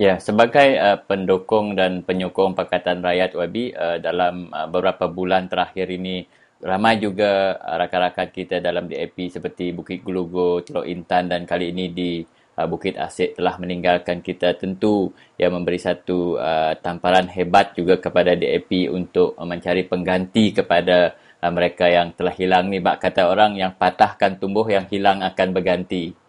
Ya, 0.00 0.16
sebagai 0.16 0.80
uh, 0.80 0.96
pendukung 1.02 1.76
dan 1.76 2.00
penyokong 2.00 2.56
Pakatan 2.56 3.04
Rakyat 3.04 3.36
YB 3.36 3.76
uh, 3.76 3.98
dalam 4.00 4.48
uh, 4.48 4.64
beberapa 4.64 5.10
bulan 5.10 5.50
terakhir 5.50 5.92
ini 5.92 6.24
ramai 6.64 6.96
juga 6.96 7.60
uh, 7.60 7.76
rakan-rakan 7.76 8.32
kita 8.32 8.64
dalam 8.64 8.88
DAP 8.88 9.28
seperti 9.28 9.76
Bukit 9.76 10.00
Gulugo, 10.00 10.64
Teluk 10.64 10.88
Intan 10.88 11.28
dan 11.28 11.44
kali 11.44 11.74
ini 11.74 11.92
di 11.92 12.24
uh, 12.56 12.64
Bukit 12.64 12.96
Asyik 12.96 13.36
telah 13.36 13.56
meninggalkan 13.56 14.20
kita 14.20 14.56
tentu 14.56 15.12
yang 15.40 15.56
memberi 15.56 15.80
satu 15.80 16.36
uh, 16.36 16.76
tamparan 16.80 17.28
hebat 17.32 17.72
juga 17.72 17.96
kepada 17.96 18.36
DAP 18.36 18.92
untuk 18.92 19.36
uh, 19.36 19.44
mencari 19.48 19.88
pengganti 19.88 20.52
kepada 20.52 21.16
uh, 21.40 21.52
mereka 21.52 21.88
yang 21.88 22.12
telah 22.12 22.32
hilang 22.36 22.68
ni 22.68 22.80
bak 22.80 23.00
kata 23.00 23.28
orang 23.28 23.56
yang 23.56 23.72
patahkan 23.76 24.36
tumbuh 24.36 24.64
yang 24.68 24.84
hilang 24.88 25.24
akan 25.24 25.48
berganti. 25.56 26.19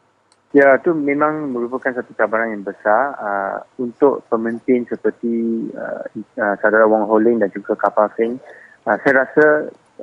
Ya, 0.51 0.75
itu 0.75 0.91
memang 0.91 1.55
merupakan 1.55 1.95
satu 1.95 2.11
cabaran 2.11 2.51
yang 2.51 2.67
besar 2.67 3.15
uh, 3.15 3.63
untuk 3.79 4.27
pemimpin 4.27 4.83
seperti 4.83 5.63
uh, 5.71 6.03
uh, 6.43 6.55
saudara 6.59 6.83
Wong 6.91 7.07
Ho 7.07 7.15
Ling 7.23 7.39
dan 7.39 7.47
juga 7.55 7.71
Kapal 7.79 8.11
Singh. 8.19 8.35
Uh, 8.83 8.99
saya 8.99 9.23
rasa 9.23 9.45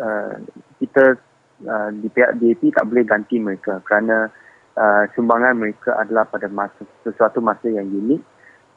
uh, 0.01 0.41
kita 0.81 1.21
uh, 1.69 1.93
di 1.93 2.09
pihak 2.09 2.41
DAP 2.41 2.65
tak 2.73 2.89
boleh 2.89 3.05
ganti 3.05 3.37
mereka 3.37 3.85
kerana 3.85 4.33
uh, 4.73 5.05
sumbangan 5.13 5.53
mereka 5.53 6.01
adalah 6.01 6.25
pada 6.25 6.49
masa 6.49 6.81
sesuatu 7.05 7.45
masa 7.45 7.69
yang 7.69 7.85
unik 7.85 8.23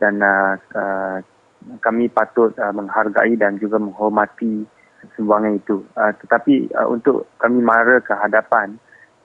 dan 0.03 0.19
uh, 0.19 0.59
uh, 0.75 1.23
kami 1.79 2.11
patut 2.11 2.51
uh, 2.59 2.75
menghargai 2.75 3.39
dan 3.39 3.55
juga 3.63 3.79
menghormati 3.79 4.67
sumbangan 5.15 5.55
itu. 5.55 5.87
Uh, 5.95 6.11
tetapi 6.19 6.67
uh, 6.75 6.91
untuk 6.91 7.31
kami 7.39 7.63
mara 7.63 8.03
ke 8.03 8.11
hadapan, 8.11 8.75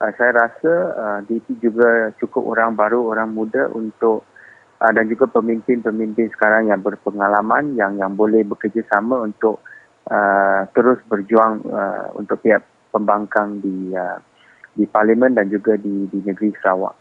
uh, 0.01 0.11
saya 0.17 0.31
rasa 0.33 0.73
uh, 0.93 1.19
DP 1.25 1.57
juga 1.61 2.13
cukup 2.21 2.57
orang 2.57 2.77
baru, 2.77 3.11
orang 3.11 3.33
muda 3.33 3.69
untuk 3.73 4.25
uh, 4.81 4.91
dan 4.93 5.05
juga 5.09 5.29
pemimpin-pemimpin 5.29 6.29
sekarang 6.33 6.69
yang 6.69 6.81
berpengalaman 6.81 7.73
yang 7.77 7.97
yang 7.97 8.13
boleh 8.13 8.45
bekerjasama 8.45 9.25
untuk 9.25 9.61
uh, 10.09 10.65
terus 10.73 11.01
berjuang 11.09 11.65
uh, 11.67 12.13
untuk 12.17 12.41
pihak 12.41 12.63
pembangkang 12.93 13.59
di 13.61 13.93
uh, 13.93 14.17
di 14.77 14.85
parlimen 14.85 15.33
dan 15.33 15.49
juga 15.49 15.73
di 15.75 16.05
di 16.09 16.21
negeri 16.21 16.53
Sarawak. 16.61 16.95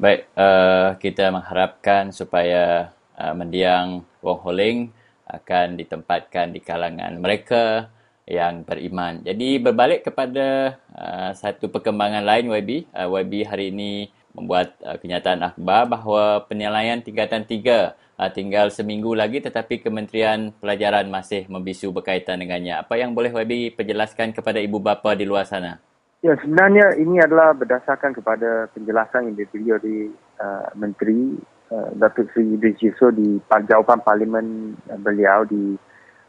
Baik, 0.00 0.32
uh, 0.38 0.96
kita 0.96 1.28
mengharapkan 1.28 2.08
supaya 2.14 2.94
uh, 3.18 3.34
mendiang 3.36 4.06
Wong 4.24 4.40
Holing 4.40 4.78
akan 5.26 5.74
ditempatkan 5.74 6.54
di 6.54 6.62
kalangan 6.62 7.18
mereka 7.18 7.90
yang 8.26 8.66
beriman. 8.66 9.22
Jadi 9.22 9.62
berbalik 9.62 10.02
kepada 10.02 10.78
uh, 10.90 11.30
satu 11.30 11.70
perkembangan 11.70 12.26
lain 12.26 12.50
YB, 12.50 12.90
uh, 12.90 13.06
YB 13.06 13.46
hari 13.46 13.70
ini 13.70 14.10
membuat 14.34 14.74
uh, 14.82 14.98
kenyataan 14.98 15.46
akhbar 15.46 15.86
bahawa 15.86 16.42
penilaian 16.50 16.98
tingkatan 17.00 17.46
tiga 17.46 17.94
uh, 18.18 18.28
tinggal 18.28 18.68
seminggu 18.74 19.14
lagi 19.14 19.38
tetapi 19.38 19.78
Kementerian 19.78 20.50
Pelajaran 20.58 21.06
masih 21.06 21.46
membisu 21.46 21.94
berkaitan 21.94 22.42
dengannya. 22.42 22.82
Apa 22.82 22.98
yang 22.98 23.14
boleh 23.14 23.30
YB 23.30 23.78
perjelaskan 23.78 24.34
kepada 24.34 24.58
ibu 24.58 24.82
bapa 24.82 25.14
di 25.14 25.24
luar 25.24 25.46
sana? 25.46 25.78
Ya, 26.26 26.34
sebenarnya 26.42 26.98
ini 26.98 27.22
adalah 27.22 27.54
berdasarkan 27.54 28.10
kepada 28.10 28.66
penjelasan 28.74 29.30
yang 29.30 29.36
diberi 29.38 29.66
oleh 29.70 30.00
uh, 30.42 30.66
Menteri 30.74 31.38
uh, 31.70 31.94
Datuk 31.94 32.26
Seri 32.34 32.58
Idris 32.58 32.82
Yusof 32.82 33.14
di 33.14 33.38
jawapan 33.46 34.02
parlimen 34.02 34.74
uh, 34.90 34.98
beliau 34.98 35.46
di 35.46 35.78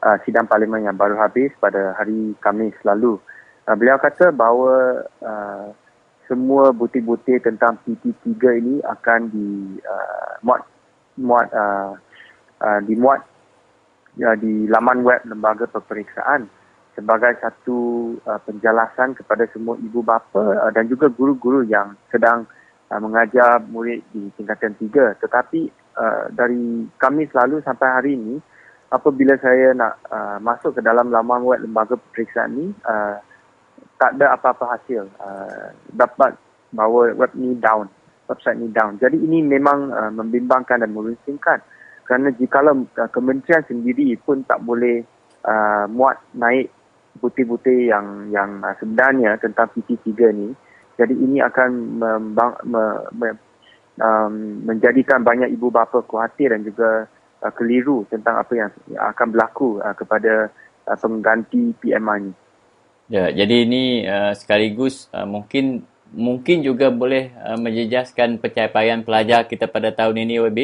uh, 0.03 0.17
sidang 0.25 0.45
parlimen 0.45 0.85
yang 0.85 0.97
baru 0.97 1.17
habis 1.17 1.53
pada 1.57 1.95
hari 1.97 2.35
Khamis 2.43 2.75
lalu. 2.85 3.17
Uh, 3.67 3.75
beliau 3.75 3.99
kata 3.99 4.31
bahawa 4.31 5.03
uh, 5.21 5.67
semua 6.27 6.75
butir-butir 6.75 7.39
tentang 7.39 7.79
PT3 7.87 8.35
ini 8.59 8.75
akan 8.83 9.19
di 9.31 9.79
uh, 9.81 10.31
muat 10.43 10.61
muat 11.17 11.47
uh, 11.55 11.95
uh, 12.61 12.79
dimuat 12.83 13.23
uh, 14.21 14.37
di 14.37 14.67
laman 14.67 15.07
web 15.07 15.23
lembaga 15.23 15.65
peperiksaan 15.71 16.51
sebagai 16.97 17.37
satu 17.39 17.77
uh, 18.25 18.41
penjelasan 18.43 19.13
kepada 19.13 19.45
semua 19.53 19.77
ibu 19.77 20.01
bapa 20.01 20.67
uh, 20.67 20.71
dan 20.73 20.89
juga 20.89 21.07
guru-guru 21.13 21.61
yang 21.63 21.93
sedang 22.09 22.49
uh, 22.89 22.99
mengajar 22.99 23.61
murid 23.69 24.01
di 24.09 24.33
tingkatan 24.33 24.73
tiga. 24.81 25.13
Tetapi 25.21 25.69
uh, 25.93 26.33
dari 26.33 26.89
kami 26.97 27.29
selalu 27.29 27.61
sampai 27.61 27.87
hari 27.87 28.11
ini 28.17 28.35
apabila 28.91 29.35
saya 29.39 29.75
nak 29.75 29.93
uh, 30.07 30.37
masuk 30.39 30.75
ke 30.77 30.81
dalam 30.83 31.11
laman 31.11 31.43
web 31.43 31.59
lembaga 31.63 31.99
peperiksaan 31.99 32.55
ni 32.55 32.65
uh, 32.87 33.19
tak 33.97 34.15
ada 34.19 34.37
apa-apa 34.37 34.77
hasil. 34.77 35.09
Uh, 35.17 35.73
dapat 35.91 36.37
bahawa 36.71 37.15
web 37.17 37.31
ni 37.33 37.57
down 37.57 37.89
website 38.27 38.59
ni 38.59 38.67
down. 38.69 38.99
Jadi 38.99 39.17
ini 39.17 39.41
memang 39.41 39.89
uh, 39.89 40.11
membimbangkan 40.11 40.83
dan 40.83 40.91
merunsingkan 40.91 41.63
kerana 42.07 42.31
jikalau 42.35 42.87
uh, 42.99 43.09
kementerian 43.11 43.63
sendiri 43.67 44.15
pun 44.21 44.43
tak 44.47 44.63
boleh 44.63 45.03
uh, 45.43 45.85
muat 45.91 46.19
naik 46.35 46.71
butir-butir 47.17 47.89
yang 47.89 48.29
yang 48.29 48.61
uh, 48.61 48.75
sebenarnya 48.77 49.39
tentang 49.41 49.71
PT3 49.73 50.07
ni. 50.35 50.51
Jadi 50.97 51.13
ini 51.13 51.37
akan 51.37 51.69
membang, 52.01 52.57
me, 52.65 52.83
me, 53.13 53.27
um, 54.01 54.65
menjadikan 54.65 55.21
banyak 55.21 55.53
ibu 55.53 55.69
bapa 55.69 56.01
khawatir 56.01 56.49
dan 56.57 56.65
juga 56.65 57.05
uh, 57.41 57.53
keliru 57.53 58.05
tentang 58.09 58.41
apa 58.41 58.53
yang 58.55 58.69
akan 58.97 59.27
berlaku 59.33 59.77
uh, 59.81 59.93
kepada 59.93 60.49
uh, 60.87 60.97
pengganti 60.97 61.73
PMI 61.81 62.17
ini. 62.23 62.33
Ya, 63.07 63.31
jadi 63.31 63.63
ini 63.63 64.03
uh, 64.03 64.35
sekaligus 64.35 65.07
uh, 65.15 65.23
mungkin 65.23 65.87
mungkin 66.11 66.63
juga 66.63 66.91
boleh 66.91 67.31
uh, 67.39 67.55
menjejaskan 67.55 68.39
pencapaian 68.39 69.03
pelajar 69.03 69.47
kita 69.47 69.67
pada 69.67 69.95
tahun 69.95 70.27
ini, 70.27 70.43
WB? 70.43 70.59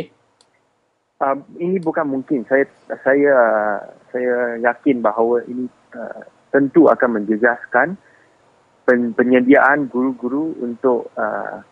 Uh, 1.23 1.39
ini 1.59 1.79
bukan 1.79 2.03
mungkin. 2.03 2.43
Saya 2.51 2.67
saya 3.03 3.31
uh, 3.31 3.79
saya 4.11 4.59
yakin 4.59 4.99
bahawa 4.99 5.39
ini 5.47 5.71
uh, 5.95 6.21
tentu 6.51 6.91
akan 6.91 7.23
menjejaskan 7.23 7.95
pen, 8.83 9.15
penyediaan 9.15 9.87
guru-guru 9.87 10.53
untuk 10.59 11.09
uh, 11.15 11.63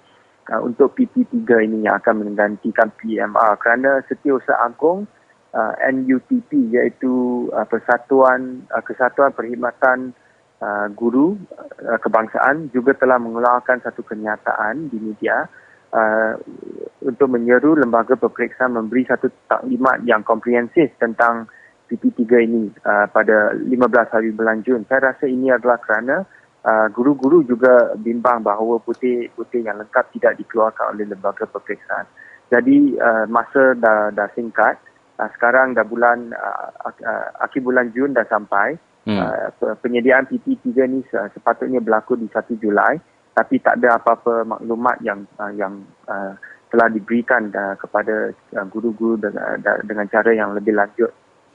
uh, 0.49 0.61
untuk 0.63 0.97
PT3 0.97 1.45
ini 1.67 1.85
yang 1.85 2.01
akan 2.01 2.25
menggantikan 2.25 2.89
PMR 2.97 3.59
kerana 3.61 4.01
Setiausaha 4.09 4.57
Agong 4.65 5.05
uh, 5.53 5.73
NUTP 5.85 6.73
iaitu 6.73 7.45
uh, 7.53 7.67
Persatuan 7.67 8.65
uh, 8.73 8.81
Kesatuan 8.81 9.35
Perkhidmatan 9.35 10.15
uh, 10.63 10.87
Guru 10.95 11.37
uh, 11.85 11.99
Kebangsaan 12.01 12.73
juga 12.73 12.97
telah 12.97 13.21
mengeluarkan 13.21 13.85
satu 13.85 14.01
kenyataan 14.01 14.89
di 14.89 14.97
media 14.97 15.45
uh, 15.93 16.33
untuk 17.05 17.27
menyeru 17.29 17.77
lembaga 17.77 18.17
peperiksaan 18.17 18.73
memberi 18.73 19.05
satu 19.05 19.29
taklimat 19.45 20.01
yang 20.07 20.25
komprehensif 20.25 20.89
tentang 20.97 21.45
PT3 21.91 22.21
ini 22.47 22.71
uh, 22.87 23.05
pada 23.11 23.51
15 23.51 23.67
hari 24.15 24.31
bulan 24.31 24.63
Jun. 24.63 24.87
Saya 24.87 25.11
rasa 25.11 25.27
ini 25.27 25.51
adalah 25.51 25.75
kerana 25.83 26.23
uh, 26.23 26.40
guru-guru 26.93 27.41
juga 27.41 27.97
bimbang 27.97 28.45
bahawa 28.45 28.77
putih-putih 28.85 29.65
yang 29.65 29.81
lengkap 29.81 30.13
tidak 30.13 30.37
dikeluarkan 30.37 30.93
oleh 30.93 31.09
lembaga 31.09 31.49
peperiksaan. 31.49 32.05
Jadi 32.53 32.99
uh, 33.01 33.25
masa 33.25 33.73
dah, 33.79 34.13
dah 34.13 34.29
singkat, 34.37 34.77
uh, 35.17 35.29
sekarang 35.33 35.73
dah 35.73 35.81
bulan 35.81 36.35
uh, 36.35 36.69
uh, 36.85 37.27
akhir 37.41 37.65
bulan 37.65 37.89
Jun 37.95 38.13
dah 38.13 38.27
sampai. 38.29 38.77
Hmm. 39.01 39.17
Uh, 39.17 39.73
penyediaan 39.81 40.29
PT3 40.29 40.69
ni 40.85 41.01
sepatutnya 41.09 41.81
berlaku 41.81 42.13
di 42.21 42.29
1 42.29 42.61
Julai 42.61 43.01
tapi 43.31 43.63
tak 43.63 43.79
ada 43.79 43.95
apa-apa 43.95 44.43
maklumat 44.43 44.99
yang 45.01 45.23
uh, 45.39 45.51
yang 45.55 45.81
uh, 46.11 46.35
telah 46.71 46.87
diberikan 46.91 47.51
uh, 47.51 47.75
kepada 47.79 48.31
uh, 48.31 48.65
guru-guru 48.67 49.19
dengan, 49.19 49.59
uh, 49.59 49.79
dengan 49.87 50.05
cara 50.11 50.31
yang 50.35 50.51
lebih 50.55 50.75
lanjut. 50.75 51.11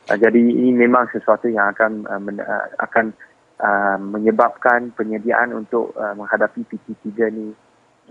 Uh, 0.09 0.17
jadi 0.17 0.41
ini 0.41 0.73
memang 0.73 1.09
sesuatu 1.13 1.49
yang 1.53 1.69
akan 1.77 2.09
uh, 2.09 2.21
men, 2.21 2.41
uh, 2.41 2.67
akan 2.81 3.13
uh, 3.61 3.99
menyebabkan 4.01 4.93
penyediaan 4.93 5.53
untuk 5.57 5.93
uh, 5.97 6.13
menghadapi 6.17 6.65
PT3 6.69 7.07
ni 7.33 7.53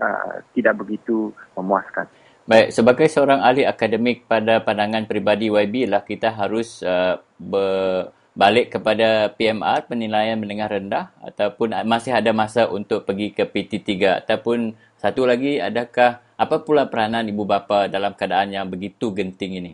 uh, 0.00 0.42
tidak 0.54 0.74
begitu 0.82 1.30
memuaskan. 1.54 2.06
Baik, 2.46 2.70
sebagai 2.70 3.10
seorang 3.10 3.42
ahli 3.42 3.66
akademik 3.66 4.30
pada 4.30 4.62
pandangan 4.62 5.02
peribadi 5.10 5.50
YB 5.50 5.90
lah 5.90 6.06
kita 6.06 6.30
harus 6.30 6.78
uh, 6.86 7.18
ber, 7.42 8.14
balik 8.38 8.78
kepada 8.78 9.34
PMR 9.34 9.90
penilaian 9.90 10.38
menengah 10.38 10.70
rendah 10.70 11.04
ataupun 11.24 11.74
masih 11.88 12.14
ada 12.14 12.30
masa 12.30 12.70
untuk 12.70 13.02
pergi 13.02 13.34
ke 13.34 13.48
PT3 13.50 14.22
ataupun 14.22 14.78
satu 14.94 15.26
lagi 15.26 15.58
adakah 15.58 16.22
apa 16.36 16.56
pula 16.62 16.86
peranan 16.86 17.26
ibu 17.26 17.48
bapa 17.48 17.88
dalam 17.88 18.12
keadaan 18.12 18.52
yang 18.52 18.68
begitu 18.68 19.10
genting 19.10 19.58
ini? 19.58 19.72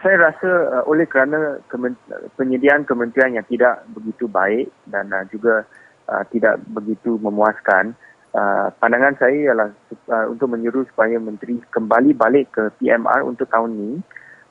Saya 0.00 0.16
rasa 0.16 0.50
uh, 0.72 0.84
oleh 0.88 1.04
kerana 1.04 1.60
kemen- 1.68 2.00
penyediaan 2.40 2.88
kementerian 2.88 3.36
yang 3.36 3.44
tidak 3.44 3.84
begitu 3.92 4.24
baik 4.24 4.72
dan 4.88 5.12
uh, 5.12 5.20
juga 5.28 5.68
uh, 6.08 6.24
tidak 6.32 6.64
begitu 6.72 7.20
memuaskan, 7.20 7.92
uh, 8.32 8.72
pandangan 8.80 9.12
saya 9.20 9.52
ialah 9.52 9.68
uh, 10.08 10.26
untuk 10.32 10.48
menyuruh 10.48 10.88
supaya 10.88 11.20
menteri 11.20 11.60
kembali 11.68 12.16
balik 12.16 12.56
ke 12.56 12.72
PMR 12.80 13.20
untuk 13.20 13.52
tahun 13.52 13.76
ini 13.76 13.94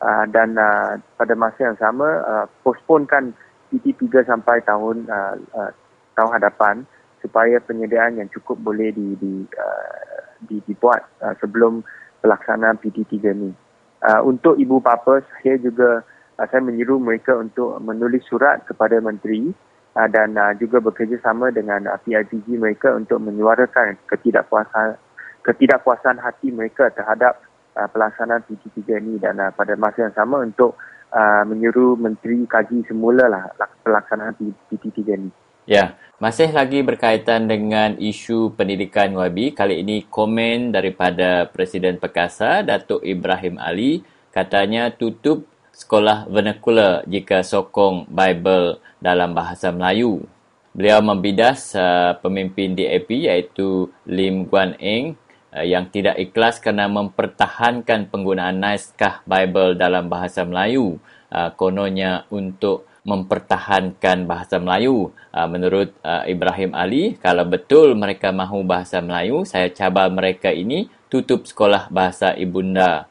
uh, 0.06 0.30
dan 0.30 0.62
uh, 0.62 1.02
pada 1.18 1.34
masa 1.34 1.74
yang 1.74 1.78
sama 1.82 2.22
uh, 2.22 2.46
postponekan 2.62 3.34
PT3 3.74 4.30
sampai 4.30 4.62
tahun 4.62 5.10
uh, 5.10 5.42
uh, 5.58 5.72
tahun 6.14 6.32
hadapan 6.38 6.76
supaya 7.18 7.58
penyediaan 7.66 8.22
yang 8.22 8.30
cukup 8.30 8.62
boleh 8.62 8.94
di, 8.94 9.18
di, 9.18 9.34
uh, 9.58 10.22
di 10.46 10.62
dibuat 10.70 11.02
uh, 11.26 11.34
sebelum 11.42 11.82
pelaksanaan 12.22 12.78
PT3 12.78 13.14
ini 13.34 13.70
uh, 14.06 14.22
untuk 14.26 14.58
ibu 14.58 14.82
bapa 14.82 15.22
saya 15.39 15.58
juga 15.62 16.02
uh, 16.38 16.45
saya 16.49 16.62
menyeru 16.62 16.97
mereka 16.97 17.38
untuk 17.38 17.78
menulis 17.82 18.26
surat 18.28 18.66
kepada 18.66 18.97
menteri 19.02 19.54
uh, 19.97 20.08
dan 20.10 20.38
uh, 20.38 20.54
juga 20.58 20.82
bekerjasama 20.82 21.54
dengan 21.54 21.89
uh, 21.89 21.99
PIPG 22.02 22.58
mereka 22.58 22.93
untuk 22.93 23.22
menyuarakan 23.22 23.97
ketidakpuasan 24.10 24.97
ketidakpuasan 25.41 26.22
hati 26.22 26.54
mereka 26.54 26.93
terhadap 26.93 27.41
uh, 27.78 27.88
pelaksanaan 27.89 28.45
PT3 28.45 29.02
ini 29.02 29.18
dan 29.18 29.41
uh, 29.41 29.49
pada 29.54 29.74
masa 29.78 30.10
yang 30.10 30.16
sama 30.16 30.45
untuk 30.45 30.78
uh, 31.14 31.43
menyuruh 31.45 31.97
menteri 31.97 32.45
kaji 32.45 32.86
semula 32.86 33.26
lah 33.28 33.43
pelaksanaan 33.84 34.38
PT3 34.70 34.97
ini. 35.18 35.32
Ya, 35.70 35.93
masih 36.18 36.49
lagi 36.49 36.82
berkaitan 36.82 37.45
dengan 37.45 37.93
isu 38.01 38.57
pendidikan 38.57 39.14
YB. 39.14 39.53
Kali 39.53 39.86
ini 39.86 40.01
komen 40.09 40.74
daripada 40.74 41.45
Presiden 41.45 42.01
Perkasa, 42.01 42.66
Datuk 42.66 43.05
Ibrahim 43.05 43.62
Ali, 43.62 44.01
katanya 44.34 44.89
tutup 44.89 45.45
sekolah 45.70 46.26
vernacular 46.34 47.05
jika 47.05 47.45
sokong 47.45 48.09
Bible 48.09 48.82
dalam 48.97 49.38
bahasa 49.38 49.70
Melayu. 49.70 50.26
Beliau 50.74 50.97
membidas 51.05 51.78
uh, 51.78 52.18
pemimpin 52.18 52.74
DAP 52.74 53.30
iaitu 53.30 53.93
Lim 54.09 54.49
Guan 54.49 54.74
Eng 54.82 55.14
uh, 55.53 55.62
yang 55.62 55.93
tidak 55.93 56.18
ikhlas 56.18 56.57
kerana 56.57 56.89
mempertahankan 56.89 58.09
penggunaan 58.09 58.57
naskah 58.57 59.22
Bible 59.30 59.78
dalam 59.78 60.09
bahasa 60.09 60.41
Melayu. 60.41 60.97
Uh, 61.32 61.53
kononnya 61.53 62.26
untuk 62.34 62.91
mempertahankan 63.02 64.30
bahasa 64.30 64.62
Melayu. 64.62 65.10
Uh, 65.34 65.47
menurut 65.49 65.89
uh, 66.06 66.24
Ibrahim 66.30 66.78
Ali, 66.78 67.18
kalau 67.18 67.45
betul 67.49 67.97
mereka 67.97 68.30
mahu 68.30 68.62
bahasa 68.62 69.02
Melayu, 69.02 69.41
saya 69.45 69.74
cabar 69.74 70.10
mereka 70.14 70.54
ini 70.54 70.89
tutup 71.10 71.49
sekolah 71.49 71.89
bahasa 71.89 72.38
ibunda. 72.38 73.10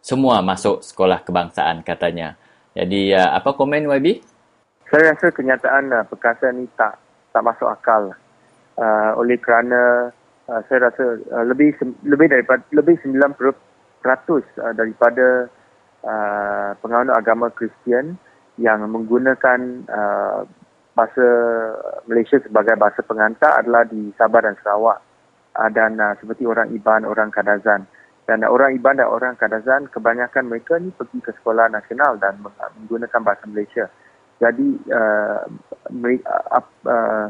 Semua 0.00 0.40
masuk 0.40 0.80
sekolah 0.80 1.20
kebangsaan 1.26 1.82
katanya. 1.82 2.38
Jadi 2.72 3.10
uh, 3.12 3.34
apa 3.34 3.50
komen 3.52 3.90
YB? 3.98 4.22
Saya 4.90 5.14
rasa 5.14 5.30
kenyataan 5.30 6.06
perkasa 6.10 6.50
ini 6.50 6.66
tak 6.74 6.98
tak 7.30 7.42
masuk 7.46 7.66
akal. 7.70 8.14
Uh, 8.78 9.12
oleh 9.18 9.36
kerana 9.36 10.10
uh, 10.48 10.60
saya 10.70 10.90
rasa 10.90 11.18
uh, 11.34 11.44
lebih 11.46 11.74
lebih 12.06 12.30
daripada 12.30 12.62
lebih 12.74 12.96
90% 13.06 13.26
uh, 13.38 14.72
daripada 14.72 15.50
uh, 16.06 16.70
penganut 16.80 17.14
agama 17.14 17.52
Kristian 17.52 18.16
yang 18.60 18.84
menggunakan 18.84 19.88
uh, 19.88 20.44
bahasa 20.92 21.26
Malaysia 22.04 22.36
sebagai 22.44 22.76
bahasa 22.76 23.00
pengantar 23.00 23.64
adalah 23.64 23.88
di 23.88 24.12
Sabah 24.20 24.44
dan 24.44 24.56
Sarawak 24.60 25.00
uh, 25.56 25.70
dan 25.72 25.96
uh, 25.96 26.12
seperti 26.20 26.44
orang 26.44 26.68
Iban, 26.76 27.08
orang 27.08 27.32
Kadazan. 27.32 27.88
Dan 28.28 28.44
uh, 28.44 28.52
orang 28.52 28.76
Iban 28.76 29.00
dan 29.00 29.08
orang 29.08 29.40
Kadazan 29.40 29.88
kebanyakan 29.88 30.52
mereka 30.52 30.76
ni 30.76 30.92
pergi 30.92 31.24
ke 31.24 31.32
sekolah 31.40 31.72
nasional 31.72 32.20
dan 32.20 32.36
menggunakan 32.44 33.20
bahasa 33.24 33.48
Malaysia. 33.48 33.88
Jadi 34.40 34.68
uh, 34.92 35.44
uh, 35.88 36.64
uh, 36.84 37.26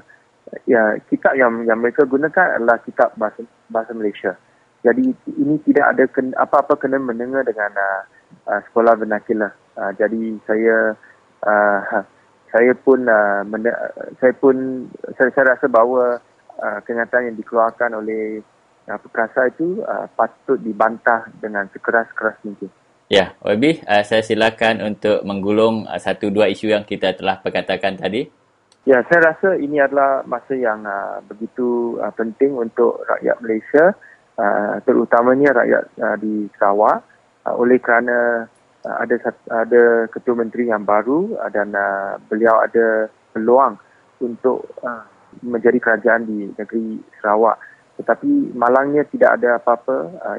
ya 0.66 0.98
kitab 1.06 1.38
yang 1.38 1.62
yang 1.66 1.78
mereka 1.78 2.06
gunakan 2.06 2.58
adalah 2.58 2.78
kitab 2.82 3.14
bahasa 3.14 3.46
bahasa 3.70 3.94
Malaysia. 3.94 4.34
Jadi 4.80 5.12
ini 5.36 5.54
tidak 5.62 5.94
ada 5.94 6.04
apa-apa 6.40 6.74
kena 6.80 6.96
mendengar 6.96 7.44
dengan 7.44 7.70
uh, 7.76 8.02
uh, 8.48 8.60
sekolah 8.70 8.96
vernacular. 8.96 9.52
Uh, 9.76 9.92
jadi 9.98 10.38
saya 10.48 10.96
uh, 11.44 12.02
saya 12.50 12.72
pun 12.74 13.06
uh, 13.06 13.46
mende- 13.46 13.76
saya 14.18 14.34
pun 14.34 14.86
saya, 15.14 15.30
saya 15.30 15.54
rasa 15.54 15.66
bahawa 15.70 16.18
uh, 16.58 16.78
kenyataan 16.82 17.30
yang 17.30 17.36
dikeluarkan 17.38 17.94
oleh 17.94 18.42
uh, 18.90 18.98
perkasa 18.98 19.48
itu 19.48 19.80
uh, 19.86 20.10
patut 20.18 20.58
dibantah 20.58 21.30
dengan 21.38 21.70
sekeras-keras 21.70 22.36
mungkin. 22.42 22.70
Ya, 23.10 23.34
Wabi, 23.42 23.82
uh, 23.86 24.02
saya 24.06 24.22
silakan 24.22 24.82
untuk 24.86 25.22
menggulung 25.26 25.86
uh, 25.86 25.98
satu 25.98 26.30
dua 26.30 26.50
isu 26.50 26.70
yang 26.70 26.86
kita 26.86 27.14
telah 27.14 27.38
perkatakan 27.42 27.98
tadi. 27.98 28.26
Ya, 28.88 29.04
saya 29.06 29.34
rasa 29.34 29.60
ini 29.60 29.76
adalah 29.76 30.24
masa 30.24 30.56
yang 30.56 30.82
uh, 30.88 31.20
begitu 31.28 32.00
uh, 32.00 32.10
penting 32.16 32.56
untuk 32.56 33.02
rakyat 33.04 33.36
Malaysia, 33.44 33.84
uh, 34.40 34.80
terutamanya 34.88 35.52
rakyat 35.52 35.84
uh, 36.00 36.16
di 36.16 36.48
Sarawak, 36.56 37.04
uh, 37.44 37.54
oleh 37.60 37.76
kerana 37.76 38.48
ada 38.84 39.16
ada 39.52 40.08
ketua 40.08 40.40
menteri 40.40 40.72
yang 40.72 40.88
baru 40.88 41.36
uh, 41.36 41.50
dan 41.52 41.76
uh, 41.76 42.16
beliau 42.32 42.64
ada 42.64 43.12
peluang 43.36 43.76
untuk 44.24 44.64
uh, 44.80 45.04
menjadi 45.44 45.78
kerajaan 45.78 46.24
di 46.24 46.48
negeri 46.56 47.00
Sarawak 47.20 47.60
tetapi 48.00 48.56
malangnya 48.56 49.04
tidak 49.12 49.36
ada 49.36 49.60
apa-apa 49.60 49.96
uh, 50.24 50.38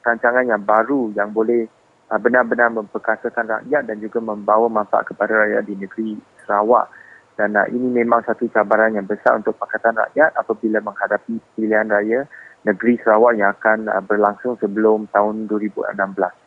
rancangan 0.00 0.48
yang 0.48 0.64
baru 0.64 1.12
yang 1.12 1.36
boleh 1.36 1.68
uh, 2.08 2.16
benar-benar 2.16 2.72
memperkasakan 2.72 3.52
rakyat 3.52 3.84
dan 3.84 4.00
juga 4.00 4.24
membawa 4.24 4.72
manfaat 4.72 5.04
kepada 5.04 5.44
rakyat 5.44 5.64
di 5.68 5.74
negeri 5.76 6.16
Sarawak 6.48 6.88
dan 7.34 7.58
uh, 7.58 7.66
ini 7.66 7.90
memang 7.90 8.22
satu 8.22 8.46
cabaran 8.54 8.94
yang 8.94 9.06
besar 9.10 9.34
untuk 9.34 9.58
Pakatan 9.58 9.98
Rakyat 9.98 10.38
apabila 10.38 10.78
menghadapi 10.78 11.42
pilihan 11.58 11.90
raya 11.90 12.30
negeri 12.62 12.94
Sarawak 13.02 13.34
yang 13.34 13.50
akan 13.58 13.90
uh, 13.90 14.02
berlangsung 14.02 14.54
sebelum 14.62 15.10
tahun 15.10 15.50
2016. 15.50 16.43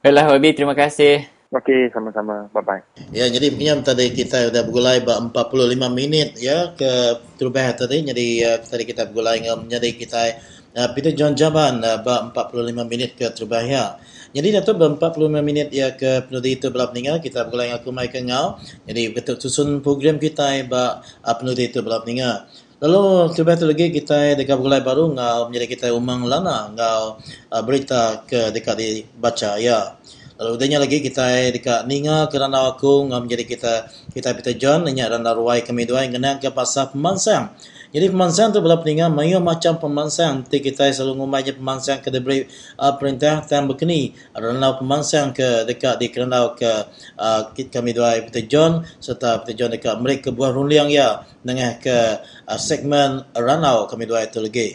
Baiklah 0.00 0.32
Wabi, 0.32 0.56
terima 0.56 0.72
kasih. 0.72 1.28
Okey, 1.52 1.92
sama-sama. 1.92 2.48
Bye-bye. 2.56 3.12
Ya, 3.12 3.28
jadi 3.28 3.52
begini 3.52 3.84
tadi 3.84 4.08
kita 4.16 4.48
sudah 4.48 4.64
bergulai 4.64 5.04
45 5.04 5.76
minit 5.92 6.40
ya 6.40 6.72
ke 6.72 7.20
terubah 7.36 7.76
tadi. 7.76 8.08
Jadi 8.08 8.40
uh, 8.40 8.64
tadi 8.64 8.88
kita 8.88 9.12
bergulai 9.12 9.44
dengan 9.44 9.68
jadi 9.68 9.92
kita 9.92 10.22
uh, 10.72 10.88
Peter 10.96 11.12
John 11.12 11.36
Jaban 11.36 11.84
uh, 11.84 12.00
45 12.00 12.32
minit 12.88 13.12
ke 13.12 13.28
terubah 13.28 13.60
ya. 13.60 14.00
Jadi 14.32 14.56
Datuk 14.56 14.80
45 14.80 15.28
minit 15.44 15.68
ya 15.68 15.92
ke 15.92 16.24
penulis 16.24 16.48
itu 16.56 16.72
belak 16.72 16.96
meninggal 16.96 17.20
kita 17.20 17.44
bergulai 17.44 17.68
dengan 17.68 17.84
aku 17.84 17.90
Mai 17.92 18.08
Kengau. 18.08 18.56
Jadi 18.88 19.02
betul 19.12 19.36
susun 19.36 19.84
program 19.84 20.16
kita 20.16 20.64
ba 20.64 21.04
uh, 21.04 21.34
penulis 21.36 21.76
itu 21.76 21.84
belak 21.84 22.08
meninggal. 22.08 22.48
Lalu 22.80 23.36
terlebih 23.36 23.56
tu 23.60 23.66
lagi 23.68 23.86
kita 23.92 24.40
dekat 24.40 24.56
bergulai 24.56 24.80
baru 24.80 25.12
ngau 25.12 25.52
menjadi 25.52 25.66
kita 25.68 25.86
umang 25.92 26.24
lana 26.24 26.72
ngau 26.72 27.20
uh, 27.52 27.60
berita 27.60 28.24
ke 28.24 28.48
dekat 28.56 28.80
dibaca 28.80 29.60
ya. 29.60 30.00
Lalu 30.40 30.50
udahnya 30.56 30.80
lagi 30.80 31.04
kita 31.04 31.52
dekat 31.52 31.84
ninga 31.84 32.32
kerana 32.32 32.72
aku 32.72 33.04
ngau 33.12 33.20
menjadi 33.20 33.44
kita 33.44 33.72
kita 34.16 34.32
Peter 34.32 34.56
John 34.56 34.88
nanya 34.88 35.12
dan 35.12 35.28
ruai 35.28 35.60
kami 35.60 35.84
dua 35.84 36.08
yang 36.08 36.16
kena 36.16 36.40
ke 36.40 36.48
pasal 36.48 36.88
pemansang. 36.88 37.52
Jadi 37.90 38.06
pemansang 38.06 38.54
tu 38.54 38.62
bila 38.62 38.78
peningan 38.78 39.10
mayu 39.10 39.42
macam 39.42 39.74
pemansang. 39.74 40.46
Nanti 40.46 40.62
kita 40.62 40.86
selalu 40.94 41.26
ngumai 41.26 41.42
je 41.42 41.58
pemansang 41.58 41.98
ke 41.98 42.14
diberi 42.14 42.46
uh, 42.78 42.94
perintah 42.94 43.42
dan 43.42 43.66
berkeni. 43.66 44.14
Adalah 44.30 44.78
pemansang 44.78 45.34
ke 45.34 45.66
dekat 45.66 45.98
di 45.98 46.06
kerana 46.14 46.54
ke 46.54 46.86
uh, 47.18 47.50
kami 47.50 47.90
dua 47.90 48.22
Peter 48.22 48.46
John 48.46 48.86
serta 49.02 49.42
Peter 49.42 49.66
John 49.66 49.70
dekat 49.74 49.98
mereka 49.98 50.30
buah 50.30 50.54
runliang 50.54 50.86
ya 50.86 51.26
dengan 51.42 51.82
ke 51.82 52.22
uh, 52.46 52.60
segmen 52.62 53.26
Ranau 53.34 53.90
kami 53.90 54.06
dua 54.06 54.22
itu 54.22 54.38
lagi. 54.38 54.68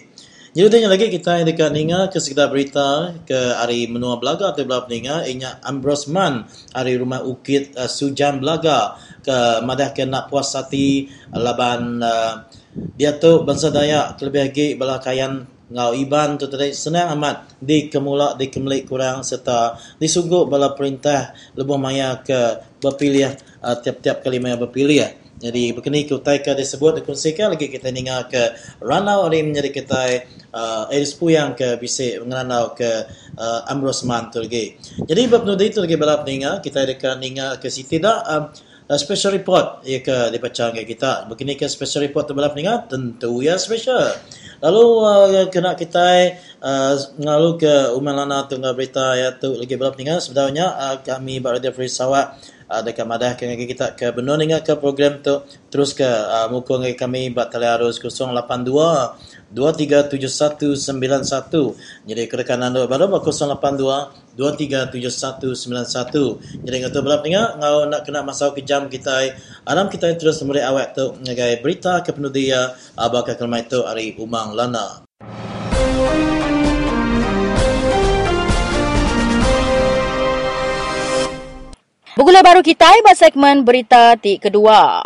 Jadi 0.56 0.72
tanya 0.72 0.88
lagi 0.88 1.12
kita 1.12 1.44
dekat 1.44 1.72
ninga 1.72 2.08
ke 2.12 2.20
sekedar 2.20 2.48
berita 2.48 3.16
ke 3.28 3.60
hari 3.60 3.92
menua 3.92 4.20
belaga 4.20 4.56
atau 4.56 4.64
belah 4.64 4.88
peninga 4.88 5.28
inya 5.28 5.60
Ambrosman 5.64 6.48
hari 6.72 7.00
rumah 7.00 7.24
ukit 7.24 7.80
uh, 7.80 7.88
Sujan 7.88 8.44
belaga 8.44 9.00
ke 9.24 9.64
madah 9.64 9.96
ke 9.96 10.04
nak 10.04 10.28
puas 10.28 10.52
hati 10.56 11.08
laban 11.32 12.00
uh, 12.00 12.48
dia 12.76 13.16
tu 13.16 13.48
bangsa 13.48 13.72
Dayak 13.72 14.20
terlebih 14.20 14.52
lagi 14.52 14.68
belakayan 14.76 15.48
ngau 15.66 15.98
iban 15.98 16.38
tu 16.38 16.46
tadi 16.46 16.76
senang 16.78 17.18
amat 17.18 17.58
di 17.58 17.90
kemula 17.90 18.38
di 18.38 18.54
kemelik 18.54 18.86
kurang 18.86 19.26
serta 19.26 19.80
disungguh 19.98 20.46
bala 20.46 20.78
perintah 20.78 21.34
lebih 21.58 21.80
maya 21.82 22.22
ke 22.22 22.62
berpilih 22.78 23.34
uh, 23.66 23.76
tiap-tiap 23.82 24.22
kali 24.22 24.38
maya 24.38 24.62
berpilih 24.62 25.26
jadi 25.36 25.76
begini 25.76 26.08
kita 26.08 26.40
ke 26.40 26.56
disebut 26.56 27.04
dikongsikan 27.04 27.52
lagi 27.52 27.68
kita 27.68 27.92
ninga 27.92 28.24
ke 28.32 28.56
ranau 28.80 29.28
hari 29.28 29.44
menjadi 29.44 29.68
kita 29.68 30.02
uh, 30.56 30.88
Eris 30.88 31.12
Puyang 31.12 31.60
ke 31.60 31.76
bisik 31.76 32.24
mengenal 32.24 32.72
ke 32.72 33.04
uh, 33.36 33.68
Ambrosman 33.68 34.32
tu 34.32 34.40
lagi. 34.40 34.80
Jadi 34.96 35.28
nu 35.28 35.54
itu 35.60 35.84
lagi 35.84 35.96
balap 36.00 36.24
ninga 36.24 36.64
kita 36.64 36.88
dekat 36.88 37.20
ninga 37.20 37.60
ke 37.60 37.68
Siti 37.68 38.00
dah 38.00 38.24
um, 38.24 38.44
uh, 38.90 38.98
special 38.98 39.32
report 39.34 39.86
ya 39.86 40.00
ke 40.02 40.30
dibaca 40.30 40.72
dengan 40.72 40.86
kita. 40.86 41.26
Begini 41.30 41.56
ke 41.58 41.68
special 41.70 42.02
report 42.06 42.28
terbelah 42.30 42.50
pendengar? 42.54 42.86
Tentu 42.90 43.42
ya 43.42 43.58
special. 43.58 44.14
Lalu 44.64 44.86
uh, 45.04 45.48
kena 45.52 45.76
kita 45.76 46.32
uh, 46.64 46.96
ngalu 47.20 47.60
ke 47.60 47.74
umalana 47.94 48.48
tunggal 48.48 48.74
berita 48.74 49.16
ya 49.18 49.32
tu 49.36 49.54
lagi 49.58 49.76
belah 49.76 49.92
pendengar 49.94 50.22
sebenarnya 50.24 50.66
uh, 50.74 50.96
kami 51.04 51.40
berada 51.44 51.70
Free 51.76 51.92
Sawak 51.92 52.40
uh, 52.72 52.82
dekat 52.82 53.06
madah 53.06 53.36
ke 53.38 53.46
kita 53.68 53.94
ke 53.94 54.10
benar 54.16 54.40
dengan 54.40 54.64
ke 54.64 54.74
program 54.80 55.20
tu 55.22 55.44
terus 55.70 55.94
ke 55.94 56.08
uh, 56.08 56.48
muka 56.50 56.80
kami 56.96 57.30
buat 57.36 57.52
tali 57.52 57.68
arus 57.68 58.00
082 58.00 59.52
237191. 59.54 62.10
Jadi 62.10 62.24
kerekan 62.28 62.64
anda 62.64 62.88
baru 62.90 63.22
082 63.22 64.25
237191. 64.36 66.68
Jadi 66.68 66.78
kata 66.84 66.98
berapa 67.00 67.24
pendengar 67.24 67.56
ngau 67.60 67.88
nak 67.88 68.04
kena 68.04 68.22
masuk 68.22 68.60
ke 68.60 68.62
jam 68.68 68.92
kita 68.92 69.32
alam 69.64 69.88
kita 69.88 70.12
terus 70.20 70.44
memberi 70.44 70.62
awak 70.62 70.94
tu 70.94 71.16
ngagai 71.24 71.64
berita 71.64 72.04
ke 72.04 72.12
penudia 72.12 72.76
abaka 73.00 73.40
kelmai 73.40 73.64
tu 73.66 73.82
hari 73.82 74.14
umang 74.20 74.52
lana. 74.52 75.08
Bukulah 82.16 82.48
baru 82.48 82.64
kita 82.64 82.88
buat 83.04 83.20
segmen 83.20 83.68
berita 83.68 84.16
ti 84.16 84.40
kedua. 84.40 85.04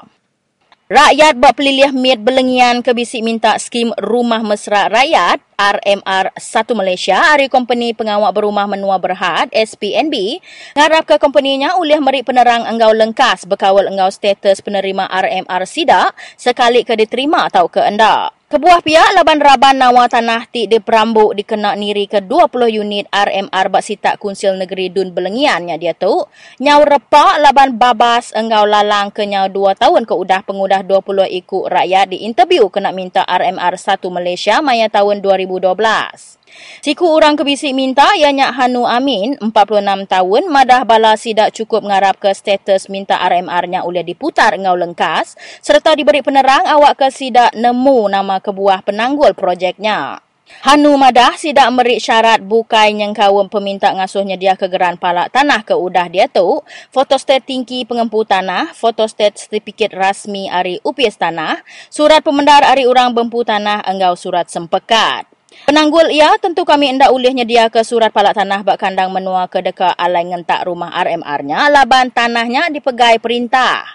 Rakyat 0.90 1.38
buat 1.38 1.54
pelilih 1.54 1.94
miat 1.94 2.18
belengian 2.18 2.82
ke 2.82 2.98
bisik 2.98 3.22
minta 3.22 3.54
skim 3.62 3.94
Rumah 3.94 4.42
Mesra 4.42 4.90
Rakyat 4.90 5.38
RMR 5.54 6.34
1 6.34 6.42
Malaysia 6.74 7.14
hari 7.14 7.46
company 7.46 7.94
pengawak 7.94 8.34
berumah 8.34 8.66
menua 8.66 8.98
berhad 8.98 9.54
SPNB 9.54 10.42
ngarap 10.74 11.06
ke 11.06 11.22
company-nya 11.22 11.78
oleh 11.78 12.02
meri 12.02 12.26
penerang 12.26 12.66
enggau 12.66 12.90
lengkas 12.90 13.46
berkawal 13.46 13.86
enggau 13.86 14.10
status 14.10 14.66
penerima 14.66 15.06
RMR 15.14 15.62
SIDA 15.70 16.10
sekali 16.34 16.82
ke 16.82 16.98
diterima 16.98 17.46
atau 17.46 17.70
ke 17.70 17.86
enda. 17.86 18.39
Kebuah 18.50 18.82
pihak 18.82 19.14
laban 19.14 19.38
raban 19.46 19.78
nawa 19.78 20.10
tanah 20.10 20.50
ti 20.50 20.66
di 20.66 20.82
perambuk 20.82 21.38
dikena 21.38 21.78
niri 21.78 22.10
ke 22.10 22.18
20 22.18 22.82
unit 22.82 23.06
RMR 23.14 23.70
bak 23.70 23.86
sitak 23.86 24.18
kunsil 24.18 24.58
negeri 24.58 24.90
Dun 24.90 25.14
Belengiannya 25.14 25.78
dia 25.78 25.94
tu. 25.94 26.26
Nyau 26.58 26.82
repak 26.82 27.46
laban 27.46 27.78
babas 27.78 28.34
enggau 28.34 28.66
lalang 28.66 29.14
ke 29.14 29.22
nyau 29.30 29.54
2 29.54 29.78
tahun 29.78 30.02
ke 30.02 30.18
udah 30.18 30.42
pengudah 30.50 30.82
20 30.82 31.30
ikut 31.30 31.70
rakyat 31.70 32.10
di 32.10 32.26
interview 32.26 32.66
kena 32.74 32.90
minta 32.90 33.22
RMR 33.30 33.78
1 33.78 34.02
Malaysia 34.10 34.66
maya 34.66 34.90
tahun 34.90 35.22
2012. 35.22 36.39
Siku 36.80 37.06
orang 37.12 37.36
kebisik 37.36 37.76
minta 37.76 38.08
ianya 38.16 38.56
Hanu 38.56 38.88
Amin, 38.88 39.36
46 39.38 40.08
tahun, 40.08 40.44
madah 40.48 40.88
bala 40.88 41.14
sidak 41.20 41.52
cukup 41.52 41.84
ngarap 41.84 42.18
ke 42.18 42.32
status 42.32 42.88
minta 42.88 43.20
RMR-nya 43.20 43.84
oleh 43.84 44.02
diputar 44.02 44.56
engau 44.56 44.80
lengkas, 44.80 45.36
serta 45.60 45.94
diberi 45.94 46.24
penerang 46.24 46.64
awak 46.66 47.00
ke 47.00 47.08
sidak 47.12 47.52
nemu 47.54 48.10
nama 48.10 48.40
kebuah 48.40 48.82
penanggul 48.88 49.36
projeknya. 49.36 50.24
Hanu 50.66 50.98
madah 50.98 51.38
sidak 51.38 51.70
merik 51.70 52.02
syarat 52.02 52.42
bukai 52.42 52.98
yang 52.98 53.14
kawum 53.14 53.46
peminta 53.54 53.94
ngasuhnya 53.94 54.34
dia 54.34 54.58
kegeran 54.58 54.98
palak 54.98 55.30
tanah 55.30 55.62
ke 55.62 55.78
udah 55.78 56.10
dia 56.10 56.26
tu, 56.26 56.66
fotostat 56.90 57.46
tinggi 57.46 57.86
pengempu 57.86 58.26
tanah, 58.26 58.74
fotostat 58.74 59.38
sertifikat 59.38 59.94
rasmi 59.94 60.50
ari 60.50 60.82
UPS 60.82 61.22
tanah, 61.22 61.62
surat 61.94 62.26
pemendar 62.26 62.66
ari 62.66 62.90
orang 62.90 63.14
bempu 63.14 63.46
tanah 63.46 63.86
enggau 63.86 64.18
surat 64.18 64.50
sempekat. 64.50 65.29
Penanggul 65.70 66.10
ia 66.10 66.34
tentu 66.42 66.66
kami 66.66 66.98
hendak 66.98 67.14
ulihnya 67.14 67.46
dia 67.46 67.70
ke 67.70 67.86
surat 67.86 68.10
palak 68.10 68.34
tanah 68.34 68.66
bak 68.66 68.82
kandang 68.82 69.14
menua 69.14 69.46
ke 69.46 69.62
dekat 69.62 69.94
alai 70.02 70.26
ngentak 70.26 70.66
rumah 70.66 70.90
RMR-nya 70.98 71.70
laban 71.70 72.10
tanahnya 72.10 72.74
dipegai 72.74 73.22
perintah. 73.22 73.86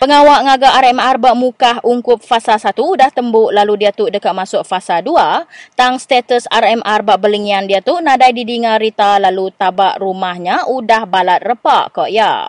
Pengawak 0.00 0.48
ngaga 0.48 0.80
RMR 0.80 1.20
bak 1.20 1.36
mukah 1.36 1.76
ungkup 1.84 2.24
fasa 2.24 2.56
1 2.56 2.72
dah 2.72 3.12
tembuk 3.12 3.52
lalu 3.52 3.84
dia 3.84 3.92
tu 3.92 4.08
dekat 4.08 4.32
masuk 4.32 4.64
fasa 4.64 5.04
2. 5.04 5.44
Tang 5.76 6.00
status 6.00 6.48
RMR 6.48 7.04
bak 7.04 7.20
belingian 7.20 7.68
dia 7.68 7.84
tu 7.84 8.00
nadai 8.00 8.32
didingar 8.32 8.80
Rita 8.80 9.20
lalu 9.20 9.52
tabak 9.52 10.00
rumahnya 10.00 10.64
udah 10.64 11.04
balat 11.04 11.44
repak 11.44 11.92
kok 11.92 12.08
ya. 12.08 12.48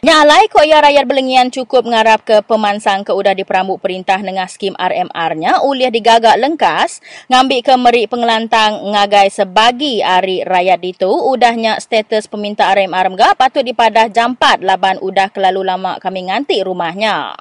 Nyalai 0.00 0.48
kok 0.48 0.64
ya 0.64 0.80
rakyat 0.80 1.04
belengian 1.04 1.48
cukup 1.52 1.84
ngarap 1.84 2.24
ke 2.24 2.40
pemansang 2.44 3.04
ke 3.04 3.12
udah 3.12 3.36
diperambut 3.36 3.80
perintah 3.80 4.16
dengan 4.20 4.48
skim 4.48 4.72
RMR-nya 4.76 5.64
uliah 5.64 5.92
digagak 5.92 6.40
lengkas 6.40 7.04
ngambil 7.28 7.60
ke 7.60 7.74
meri 7.76 8.04
pengelantang 8.08 8.92
ngagai 8.92 9.28
sebagi 9.28 10.00
ari 10.00 10.44
rakyat 10.44 10.80
itu 10.84 11.08
udahnya 11.08 11.76
status 11.80 12.28
peminta 12.28 12.68
RMR 12.72 13.12
mga 13.12 13.36
patut 13.36 13.64
dipadah 13.64 14.08
jampat 14.08 14.64
laban 14.64 14.96
udah 15.00 15.28
kelalu 15.28 15.60
lama 15.64 16.00
kami 16.00 16.28
nganti 16.28 16.64
rumahnya. 16.64 17.36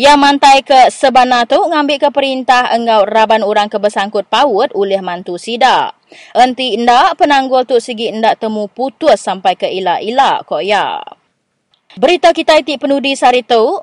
Yang 0.00 0.18
mantai 0.18 0.58
ke 0.66 0.90
sebana 0.90 1.46
tu 1.46 1.60
ngambil 1.60 2.02
ke 2.02 2.08
perintah 2.10 2.74
engau 2.74 3.06
raban 3.06 3.46
orang 3.46 3.70
kebesangkut 3.70 4.26
paut 4.26 4.72
oleh 4.74 4.98
mantu 4.98 5.38
sida. 5.38 5.94
Enti 6.34 6.74
indak 6.74 7.14
penanggul 7.14 7.62
tu 7.62 7.78
segi 7.78 8.10
indak 8.10 8.42
temu 8.42 8.66
putus 8.66 9.22
sampai 9.22 9.54
ke 9.54 9.70
ila-ila 9.70 10.42
kok 10.42 10.64
ya. 10.66 10.98
Berita 11.98 12.30
kita 12.30 12.62
itu 12.62 12.78
penudi 12.78 13.18
sari 13.18 13.42
tu, 13.42 13.82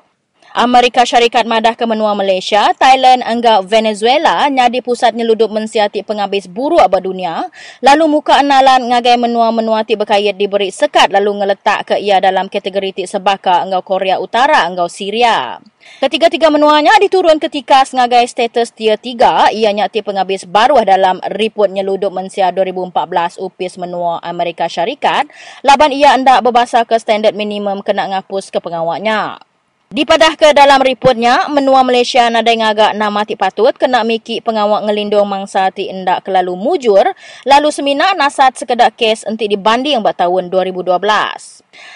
Amerika 0.56 1.04
Syarikat 1.04 1.44
Madah 1.44 1.76
ke 1.76 1.84
menua 1.84 2.16
Malaysia, 2.16 2.72
Thailand 2.72 3.20
enggak 3.20 3.68
Venezuela 3.68 4.48
nyadi 4.48 4.80
pusat 4.80 5.12
nyeludup 5.12 5.52
mensiati 5.52 6.00
penghabis 6.00 6.48
buruk 6.48 6.80
abad 6.80 7.04
dunia, 7.04 7.52
lalu 7.84 8.08
muka 8.08 8.40
enalan 8.40 8.88
ngagai 8.88 9.20
menua-menua 9.20 9.84
ti 9.84 9.92
berkait 9.92 10.32
diberi 10.40 10.72
sekat 10.72 11.12
lalu 11.12 11.44
ngeletak 11.44 11.92
ke 11.92 11.94
ia 12.00 12.16
dalam 12.16 12.48
kategori 12.48 12.96
ti 12.96 13.04
sebaka 13.04 13.60
enggau 13.60 13.84
Korea 13.84 14.16
Utara 14.16 14.64
enggau 14.64 14.88
Syria. 14.88 15.60
Ketiga-tiga 16.00 16.48
menuanya 16.48 16.92
diturun 17.00 17.40
ketika 17.40 17.84
sengagai 17.84 18.24
status 18.28 18.72
tier 18.72 18.96
3 18.96 19.52
ia 19.52 19.70
nyati 19.72 20.00
penghabis 20.00 20.44
baru 20.48 20.80
dalam 20.84 21.20
report 21.32 21.72
nyeludup 21.72 22.12
mensia 22.12 22.52
2014 22.52 23.40
UPIS 23.40 23.80
menua 23.80 24.20
Amerika 24.20 24.68
Syarikat 24.68 25.28
laban 25.60 25.92
ia 25.92 26.12
hendak 26.16 26.40
berbasa 26.40 26.84
ke 26.88 26.96
standard 26.96 27.36
minimum 27.36 27.80
kena 27.80 28.04
ngapus 28.16 28.52
ke 28.52 28.60
pengawaknya. 28.60 29.47
Dipadah 29.88 30.36
ke 30.36 30.52
dalam 30.52 30.84
reportnya, 30.84 31.48
menua 31.48 31.80
Malaysia 31.80 32.28
nadai 32.28 32.60
ngagak 32.60 32.92
nama 32.92 33.24
ti 33.24 33.40
patut 33.40 33.72
kena 33.72 34.04
miki 34.04 34.36
pengawak 34.44 34.84
ngelindung 34.84 35.24
mangsa 35.24 35.72
ti 35.72 35.88
endak 35.88 36.28
kelalu 36.28 36.60
mujur, 36.60 37.08
lalu 37.48 37.72
semina 37.72 38.12
nasat 38.12 38.60
sekedar 38.60 38.92
kes 38.92 39.24
enti 39.24 39.48
dibanding 39.48 40.04
buat 40.04 40.20
tahun 40.20 40.52
2012. 40.52 40.92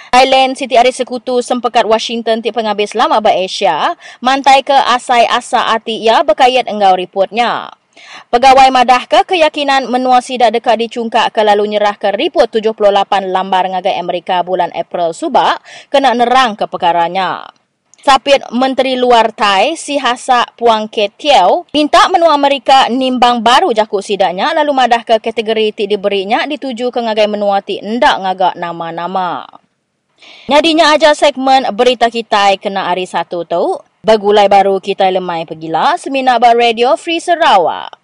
Thailand 0.08 0.56
Siti 0.56 0.80
Ari 0.80 0.88
Sekutu 0.88 1.44
sempekat 1.44 1.84
Washington 1.84 2.40
ti 2.40 2.48
penghabis 2.48 2.96
lama 2.96 3.20
ba 3.20 3.28
Asia, 3.28 3.92
mantai 4.24 4.64
ke 4.64 4.72
asai 4.72 5.28
asa 5.28 5.76
ati 5.76 6.00
ia 6.00 6.24
berkait 6.24 6.64
engau 6.72 6.96
reportnya. 6.96 7.76
Pegawai 8.32 8.72
madah 8.72 9.04
ke 9.04 9.36
keyakinan 9.36 9.92
menua 9.92 10.24
sidak 10.24 10.56
dekat 10.56 10.80
dicungkak 10.80 11.28
ke 11.28 11.44
lalu 11.44 11.76
nyerah 11.76 12.00
ke 12.00 12.08
report 12.16 12.56
78 12.56 13.28
lambar 13.28 13.68
ngagai 13.68 14.00
Amerika 14.00 14.40
bulan 14.40 14.72
April 14.72 15.12
subak 15.12 15.60
kena 15.92 16.16
nerang 16.16 16.56
ke 16.56 16.64
perkaranya. 16.64 17.52
Sapit 18.02 18.42
Menteri 18.50 18.98
Luar 18.98 19.30
Thai, 19.30 19.78
Si 19.78 19.94
Hasa 19.94 20.42
Puang 20.58 20.90
Tiao, 20.90 21.70
minta 21.70 22.10
menua 22.10 22.34
Amerika 22.34 22.90
nimbang 22.90 23.38
baru 23.38 23.70
jakuk 23.70 24.02
sidaknya 24.02 24.50
lalu 24.50 24.74
madah 24.74 25.06
ke 25.06 25.22
kategori 25.22 25.70
ti 25.70 25.84
diberinya 25.86 26.42
dituju 26.42 26.90
ke 26.90 26.98
ngagai 26.98 27.30
menua 27.30 27.62
ti 27.62 27.78
ndak 27.78 28.16
ngagak 28.26 28.54
nama-nama. 28.58 29.46
Nyadinya 30.50 30.98
aja 30.98 31.14
segmen 31.14 31.62
berita 31.70 32.10
kita 32.10 32.58
kena 32.58 32.90
hari 32.90 33.06
satu 33.06 33.46
tu. 33.46 33.78
Bagulai 34.02 34.50
baru 34.50 34.82
kita 34.82 35.06
lemai 35.06 35.46
pergilah 35.46 35.94
Seminar 35.94 36.42
Bar 36.42 36.58
Radio 36.58 36.98
Free 36.98 37.22
Sarawak. 37.22 38.01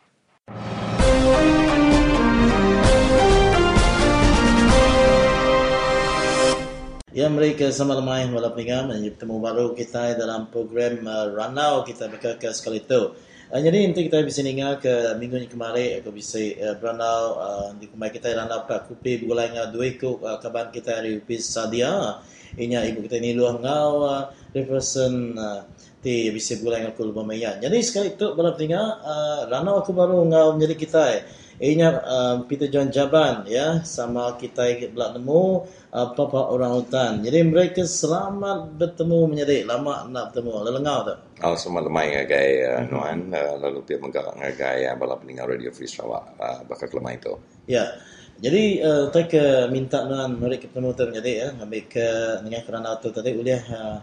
Ya 7.19 7.27
mereka 7.27 7.67
sama 7.75 7.99
lemai 7.99 8.31
wala 8.31 8.55
peningam 8.55 8.95
bertemu 8.95 9.43
baru 9.43 9.75
kita 9.75 10.15
dalam 10.15 10.47
program 10.55 11.03
uh, 11.03 11.27
Ranau 11.35 11.83
kita 11.83 12.07
berkata 12.07 12.55
sekali 12.55 12.79
itu. 12.79 13.11
Uh, 13.51 13.59
jadi 13.59 13.91
nanti 13.91 14.07
kita 14.07 14.23
bisa 14.23 14.47
dengar 14.47 14.79
ke 14.79 15.19
minggu 15.19 15.43
ni 15.43 15.51
kemarin 15.51 15.99
aku 15.99 16.15
bisa 16.15 16.39
uh, 16.39 16.79
Ranau 16.79 17.23
uh, 17.35 17.69
di 17.75 17.91
kumai 17.91 18.15
kita 18.15 18.31
Ranau 18.39 18.71
Pak 18.71 18.87
Kupi 18.87 19.27
bulan 19.27 19.51
ngah 19.51 19.75
dua 19.75 19.99
ikut 19.99 20.23
uh, 20.23 20.39
kaban 20.39 20.71
kita 20.71 21.03
dari 21.03 21.19
Upis 21.19 21.43
Sadia. 21.51 22.23
Inya 22.55 22.87
ibu 22.87 23.03
kita 23.03 23.19
ni 23.19 23.35
luah 23.35 23.59
ngau 23.67 23.93
uh, 24.07 24.31
represent 24.55 25.35
uh, 25.35 25.67
ti 25.99 26.31
bisa 26.31 26.55
bulan 26.63 26.87
aku 26.87 27.03
lupa 27.03 27.27
maya. 27.27 27.59
Jadi 27.59 27.83
sekali 27.83 28.15
itu 28.15 28.31
berapa 28.31 28.55
peningam 28.55 28.95
uh, 28.95 29.51
Ranau 29.51 29.83
aku 29.83 29.91
baru 29.91 30.23
ngau 30.23 30.55
menjadi 30.55 30.75
kita. 30.79 31.03
Eh. 31.19 31.23
Inya 31.59 31.91
uh, 31.99 32.37
Peter 32.47 32.71
John 32.71 32.95
Jaban 32.95 33.43
ya 33.51 33.83
sama 33.83 34.39
kita 34.39 34.71
belak 34.95 35.19
nemu 35.19 35.67
apa-apa 35.91 36.55
orang 36.55 36.79
hutan. 36.79 37.19
Jadi 37.27 37.43
mereka 37.43 37.83
selamat 37.83 38.79
bertemu 38.79 39.27
menjadi 39.27 39.67
lama 39.67 40.07
nak 40.07 40.31
bertemu. 40.31 40.55
Lelengau 40.71 40.99
tu. 41.03 41.15
Oh, 41.43 41.59
semua 41.59 41.83
lemai 41.83 42.15
ngagai 42.15 42.49
uh, 42.63 42.83
Nuan, 42.87 43.35
uh, 43.35 43.59
lalu 43.59 43.83
dia 43.91 43.99
menggak 43.99 44.39
ngagai 44.39 44.87
uh, 44.87 44.95
bala 44.95 45.19
peninggal 45.19 45.51
Radio 45.51 45.75
Free 45.75 45.91
Sarawak 45.91 46.39
uh, 46.39 46.63
bakal 46.71 46.95
lemai 46.95 47.19
itu. 47.19 47.35
Ya. 47.67 47.91
Jadi 48.39 48.79
uh, 48.79 49.11
ke 49.11 49.67
minta 49.75 50.07
Nuan 50.07 50.39
mereka 50.39 50.71
bertemu 50.71 50.95
tu 50.95 51.03
menjadi 51.11 51.33
ya, 51.43 51.49
ke 51.91 52.09
dengan 52.47 52.63
kerana 52.63 52.95
tu 53.03 53.11
tadi 53.11 53.35
boleh 53.35 53.59
uh, 53.67 53.99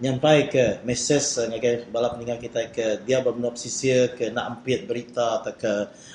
nyampai 0.00 0.48
ke 0.48 0.64
mesej 0.88 1.52
ngagai 1.52 1.92
balap 1.92 2.16
pendengar 2.16 2.40
kita 2.40 2.72
ke 2.72 3.04
dia 3.04 3.20
bermenua 3.20 3.52
pesisir 3.52 4.16
ke 4.16 4.32
nak 4.32 4.48
ampit 4.48 4.88
berita 4.88 5.44
atau 5.44 5.52
ke 5.52 5.72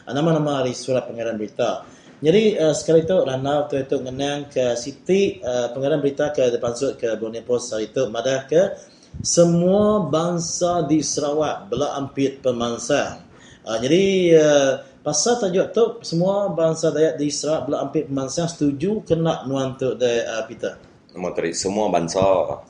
nama-nama 0.09 0.65
dari 0.65 0.73
surat 0.73 1.05
pengarang 1.05 1.38
berita. 1.38 1.86
Jadi 2.25 2.57
uh, 2.57 2.73
sekali 2.73 3.05
itu 3.05 3.13
Rana 3.13 3.67
waktu 3.67 3.86
itu 3.86 4.01
ngenang 4.01 4.49
ke 4.49 4.73
Siti 4.73 5.38
uh, 5.43 5.69
pengarang 5.69 6.01
berita 6.01 6.33
ke 6.33 6.49
depan 6.49 6.73
sud 6.73 6.97
ke 6.97 7.13
Borneo 7.19 7.45
Post 7.45 7.75
hari 7.77 7.91
itu 7.93 8.09
madah 8.09 8.49
ke 8.49 8.73
semua 9.21 10.09
bangsa 10.09 10.81
di 10.89 11.05
Sarawak 11.05 11.69
bela 11.69 11.93
ampit 11.93 12.41
pemansang. 12.41 13.21
Uh, 13.61 13.77
jadi 13.77 14.03
uh, 14.41 14.71
pasal 15.05 15.38
tajuk 15.38 15.67
tu 15.75 15.83
semua 16.01 16.49
bangsa 16.49 16.89
Dayak 16.89 17.21
di 17.21 17.29
Sarawak 17.29 17.61
bela 17.69 17.77
ampit 17.86 18.09
pemansang 18.09 18.49
setuju 18.49 19.05
kena 19.05 19.45
nuan 19.45 19.77
tu 19.77 19.93
de 19.93 20.25
uh, 20.25 20.41
Peter. 20.49 20.95
Tadi 21.16 21.55
semua 21.55 21.88
bangsa 21.88 22.22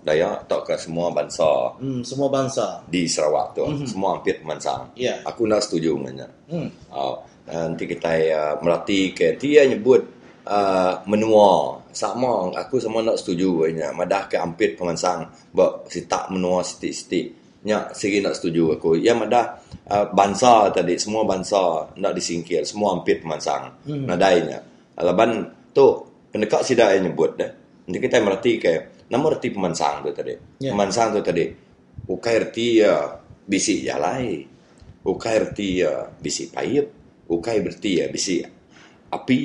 Dayak 0.05 0.45
atau 0.45 0.61
ke 0.61 0.77
semua 0.77 1.09
bangsa 1.09 1.49
Hmm, 1.81 2.05
semua 2.05 2.29
bangsa. 2.29 2.85
di 2.85 3.09
Sarawak 3.09 3.57
tu 3.57 3.65
mm-hmm. 3.65 3.87
semua 3.89 4.15
hampir 4.15 4.37
pemansang. 4.39 4.93
Ya. 4.93 5.17
Aku 5.25 5.49
nak 5.49 5.65
setuju 5.65 5.97
dengan 5.97 6.29
Hmm. 6.45 6.69
Oh, 6.93 7.25
nanti 7.49 7.89
kita 7.89 8.09
uh, 8.33 8.53
merati 8.61 9.13
ke 9.13 9.33
dia 9.37 9.65
nyebut 9.65 10.01
uh, 10.45 11.01
menua 11.09 11.81
sama 11.93 12.53
aku 12.53 12.77
sama 12.81 13.01
nak 13.01 13.17
setuju 13.17 13.69
nya 13.73 13.89
madah 13.93 14.29
ke 14.29 14.37
hampir 14.37 14.73
pemansang 14.77 15.29
bak 15.53 15.89
si 15.89 16.05
tak 16.05 16.29
menua 16.33 16.61
sitik-sitik 16.61 17.33
nya 17.65 17.89
segi 17.93 18.21
nak 18.21 18.37
setuju 18.37 18.77
aku 18.77 18.97
ya 19.01 19.17
madah 19.17 19.57
uh, 19.89 20.05
bangsa 20.13 20.69
tadi 20.69 20.97
semua 21.01 21.25
bangsa 21.25 21.89
nak 21.97 22.13
disingkir 22.13 22.61
semua 22.61 22.97
hampir 22.97 23.21
pemansang 23.21 23.73
hmm. 23.89 24.05
nadainya 24.05 24.61
alaban 25.01 25.49
tu 25.73 26.05
pendekat 26.29 26.61
sida 26.61 26.93
yang 26.93 27.09
nyebut 27.09 27.31
dah 27.37 27.51
nanti 27.85 27.97
kita 28.01 28.17
merati 28.21 28.51
ke 28.57 28.73
nama 29.09 29.25
erti 29.29 29.53
pemansang 29.53 30.01
tu 30.05 30.09
tadi. 30.11 30.33
Ya. 30.61 30.73
pemansang 30.73 31.13
tu 31.13 31.21
tadi 31.21 31.45
ukai 32.09 32.35
erti 32.41 32.81
ya 32.81 33.21
bisi 33.45 33.85
jalai. 33.85 34.45
Ukai 35.05 35.37
erti 35.37 35.85
ya 35.85 36.09
bisi 36.17 36.49
payep 36.49 37.05
ukai 37.29 37.61
berti 37.61 37.91
ya 38.01 38.05
bisi 38.09 38.41
api. 39.09 39.41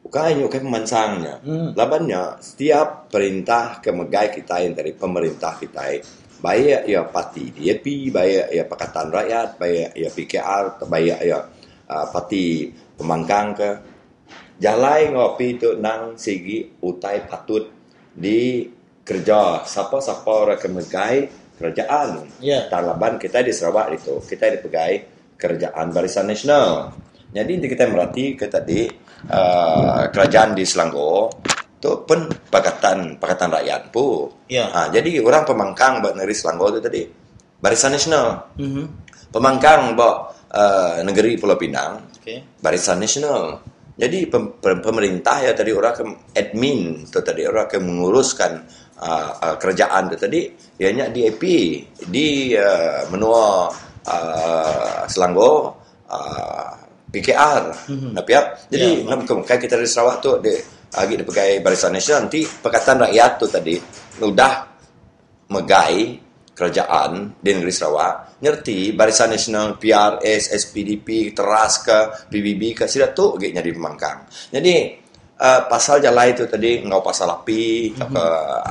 Ukai 0.00 0.40
ukai 0.40 0.60
pemansangnya. 0.64 1.44
Hmm. 1.44 1.76
labannya 1.76 2.40
setiap 2.40 3.12
perintah 3.12 3.80
kemegai 3.84 4.32
kita 4.32 4.64
yang 4.64 4.72
dari 4.72 4.96
pemerintah 4.96 5.56
kita 5.60 6.00
baik 6.40 6.88
ya 6.88 7.04
parti 7.04 7.52
DAP 7.52 7.84
baik 8.08 8.48
ya 8.48 8.64
Pakatan 8.64 9.12
Rakyat 9.12 9.48
baik 9.60 9.92
ya 9.92 10.08
PKR 10.08 10.64
baik 10.88 11.18
ya 11.20 11.38
uh, 11.84 12.06
parti 12.08 12.72
pemangkang 12.96 13.52
ke 13.52 13.68
jalai 14.60 15.08
ngopi 15.08 15.56
tu 15.56 15.74
nang 15.76 16.14
segi 16.14 16.68
utai 16.78 17.24
patut 17.24 17.64
di 18.12 18.68
kerja 19.00 19.64
siapa-siapa 19.64 20.28
orang 20.28 20.60
kemegai 20.60 21.16
kerajaan 21.56 22.28
Ya. 22.38 22.68
Taliban 22.68 23.16
kita 23.16 23.40
di 23.40 23.50
Sarawak 23.50 23.92
itu 23.92 24.20
kita 24.22 24.48
di 24.48 24.58
pegai 24.60 24.92
kerajaan 25.34 25.90
Barisan 25.90 26.28
Nasional 26.28 26.92
jadi 27.30 27.50
nanti 27.50 27.68
kita 27.68 27.84
merhati 27.86 28.24
ke 28.34 28.46
tadi 28.46 28.84
uh, 29.26 30.08
kerajaan 30.08 30.52
di 30.52 30.64
Selangor 30.64 31.32
tu 31.80 32.04
pun 32.04 32.28
pakatan 32.52 33.16
pakatan 33.16 33.48
rakyat 33.50 33.88
pu 33.88 34.28
Ya. 34.46 34.68
ha, 34.68 34.80
jadi 34.88 35.20
orang 35.20 35.48
pemangkang 35.48 36.04
buat 36.04 36.12
negeri 36.12 36.36
Selangor 36.36 36.76
tu 36.76 36.80
tadi 36.80 37.08
Barisan 37.56 37.92
Nasional 37.92 38.52
Mhm. 38.60 38.84
pemangkang 39.32 39.96
buat 39.96 40.16
uh, 40.52 41.00
negeri 41.00 41.40
Pulau 41.40 41.56
Pinang 41.56 42.04
Okey. 42.20 42.60
Barisan 42.60 43.00
Nasional. 43.00 43.64
Jadi 44.00 44.18
pem, 44.32 44.56
pem- 44.56 44.80
pemerintah 44.80 45.44
ya 45.44 45.52
tadi 45.52 45.76
orang 45.76 45.92
ke 45.92 46.04
admin 46.32 47.04
tu 47.12 47.20
tadi 47.20 47.44
orang 47.44 47.68
ke 47.68 47.76
menguruskan 47.76 48.64
uh, 48.96 49.30
uh, 49.36 49.56
kerajaan 49.60 50.08
tu 50.08 50.16
tadi 50.16 50.48
ianya 50.80 51.12
DAP 51.12 51.42
di 52.08 52.56
uh, 52.56 53.04
menua 53.12 53.68
uh, 54.08 55.04
Selangor 55.04 55.76
uh, 56.08 56.72
PKR. 57.12 57.62
Mm-hmm. 57.92 58.12
Tapi 58.16 58.30
ya, 58.32 58.42
jadi 58.72 58.88
Ya, 59.04 59.04
yeah, 59.04 59.42
kan 59.44 59.58
kita 59.60 59.76
dari 59.76 59.90
Sarawak 59.90 60.24
tu 60.24 60.32
dia 60.40 60.56
lagi 60.90 61.14
di 61.14 61.24
pegai 61.26 61.60
Barisan 61.60 61.94
Nasional 61.94 62.26
nanti 62.26 62.42
Pakatan 62.42 63.04
Rakyat 63.06 63.32
tu 63.36 63.46
tadi 63.46 63.76
udah 64.24 64.52
megai 65.50 66.29
kerajaan 66.60 67.40
di 67.40 67.50
negeri 67.56 67.72
Sarawak 67.72 68.36
ngerti 68.44 68.92
Barisan 68.92 69.32
Nasional 69.32 69.80
PRS 69.80 70.52
SPDP 70.52 71.32
teras 71.32 71.80
ke 71.80 72.28
PBB 72.28 72.76
ke 72.76 72.84
sila 72.84 73.16
tu 73.16 73.40
gak 73.40 73.48
jadi 73.48 73.70
pemangkang. 73.72 74.28
Jadi 74.52 75.00
uh, 75.40 75.60
pasal 75.64 76.04
jalai 76.04 76.36
itu 76.36 76.44
tadi 76.44 76.84
ngau 76.84 77.00
pasal 77.00 77.32
api 77.32 77.96
mm-hmm. 77.96 78.12
ke 78.12 78.24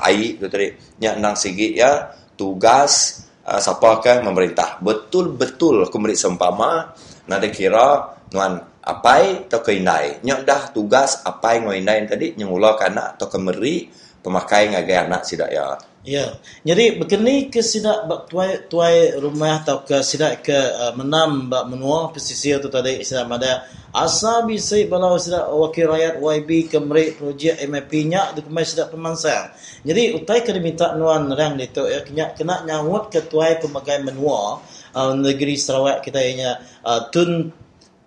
air 0.05 0.29
itu 0.37 0.45
tadi 0.45 0.67
nya 1.01 1.17
nang 1.17 1.33
sigi 1.33 1.73
ya 1.73 2.13
tugas 2.37 3.25
uh, 3.49 3.57
siapa 3.57 3.97
ke 4.05 4.13
memerintah. 4.21 4.77
Betul-betul 4.85 5.89
aku 5.89 5.97
beri 5.97 6.13
sempama 6.13 6.93
nada 7.25 7.49
kira 7.49 8.17
nuan 8.29 8.61
apai 8.85 9.49
atau 9.49 9.65
ke 9.65 9.73
inai. 9.73 10.21
Nya 10.21 10.45
dah 10.45 10.69
tugas 10.69 11.25
apai 11.25 11.65
ngau 11.65 11.73
inai 11.73 12.05
tadi 12.05 12.37
nyengula 12.37 12.77
kana 12.77 13.17
atau 13.17 13.25
kemeri 13.25 13.89
pemakai 14.21 14.69
ngagai 14.75 14.97
anak 15.09 15.25
sidak 15.25 15.49
ya 15.49 15.73
Ya, 16.07 16.39
jadi 16.63 16.95
begini 16.95 17.51
ke 17.51 17.59
sidak 17.59 18.07
bak 18.07 18.31
tuai 18.31 18.71
tuai 18.71 19.19
rumah 19.19 19.59
atau 19.59 19.83
ke 19.83 19.99
sidak 19.99 20.47
ke 20.47 20.55
uh, 20.55 20.95
menam 20.95 21.51
bak 21.51 21.67
menua 21.67 22.07
pesisir 22.15 22.63
tu 22.63 22.71
tadi 22.71 23.03
sidak 23.03 23.27
ada 23.27 23.67
asa 23.91 24.47
bisa 24.47 24.79
balau 24.87 25.19
sidak 25.19 25.51
wakil 25.51 25.91
rakyat 25.91 26.23
YB 26.23 26.71
kemeri 26.71 27.19
projek 27.19 27.59
MIP 27.67 28.07
nya 28.07 28.31
di 28.31 28.39
kemai 28.39 28.63
sidak 28.63 28.95
pemansang. 28.95 29.51
Jadi 29.83 30.15
utai 30.15 30.39
ke 30.39 30.55
diminta 30.55 30.95
nuan 30.95 31.27
rang 31.35 31.59
itu 31.59 31.83
ya 31.83 31.99
kena 32.07 32.31
kena 32.31 32.63
nyawut 32.63 33.11
ke 33.11 33.27
tuai 33.27 33.59
pemagai 33.59 33.99
menua 33.99 34.63
uh, 34.95 35.11
negeri 35.11 35.59
Sarawak 35.59 35.99
kita 35.99 36.23
ianya 36.23 36.63
uh, 36.79 37.11
tun 37.11 37.51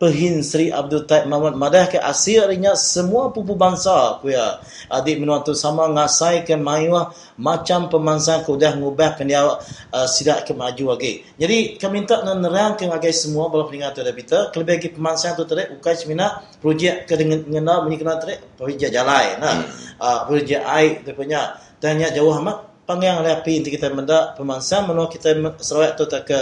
Pehin 0.03 0.43
Sri 0.43 0.67
Abdul 0.75 1.07
Taib 1.07 1.31
Muhammad 1.31 1.55
Madah 1.55 1.87
ke 1.87 1.95
asirnya 1.95 2.75
semua 2.75 3.31
pupu 3.31 3.55
bangsa 3.55 4.19
kuya 4.19 4.59
adik 4.91 5.23
menua 5.23 5.47
tu 5.47 5.55
sama 5.55 5.87
ngasai 5.95 6.43
ke 6.43 6.59
maiwa 6.59 7.15
macam 7.39 7.87
pemansang 7.87 8.43
ku 8.43 8.59
dah 8.59 8.75
ngubah 8.75 9.15
ke 9.15 9.23
dia 9.23 9.47
uh, 9.47 10.09
sidak 10.11 10.43
ke 10.43 10.59
maju 10.59 10.99
lagi. 10.99 11.23
Jadi 11.39 11.79
kami 11.79 12.03
minta 12.03 12.19
nak 12.19 12.35
nerang 12.35 12.75
ke 12.75 12.83
ngagai 12.91 13.15
semua 13.15 13.47
bala 13.47 13.71
pendengar 13.71 13.95
tu 13.95 14.03
dah 14.03 14.11
kita 14.11 14.51
kelebih 14.51 14.75
lagi 14.83 14.89
pemansang 14.91 15.39
tu 15.39 15.47
tadi 15.47 15.71
ukai 15.71 15.95
semina 15.95 16.43
projek 16.59 17.07
ke 17.07 17.15
dengan 17.15 17.47
ngena 17.47 17.87
bunyi 17.87 17.95
kena 18.03 18.19
tadi 18.19 18.35
projek 18.59 18.91
jalai 18.91 19.39
nah 19.39 19.63
uh, 20.03 20.27
projek 20.27 20.67
air 20.67 21.07
tu 21.07 21.15
punya. 21.15 21.63
Tanya 21.79 22.11
jauh 22.11 22.35
amat 22.43 22.73
api 22.91 23.53
nanti 23.63 23.71
kita 23.71 23.95
mendak 23.95 24.35
pemansang 24.35 24.91
menua 24.91 25.07
kita 25.07 25.33
Sarawak 25.63 25.95
tu 25.95 26.05
tak 26.11 26.27
ke 26.27 26.39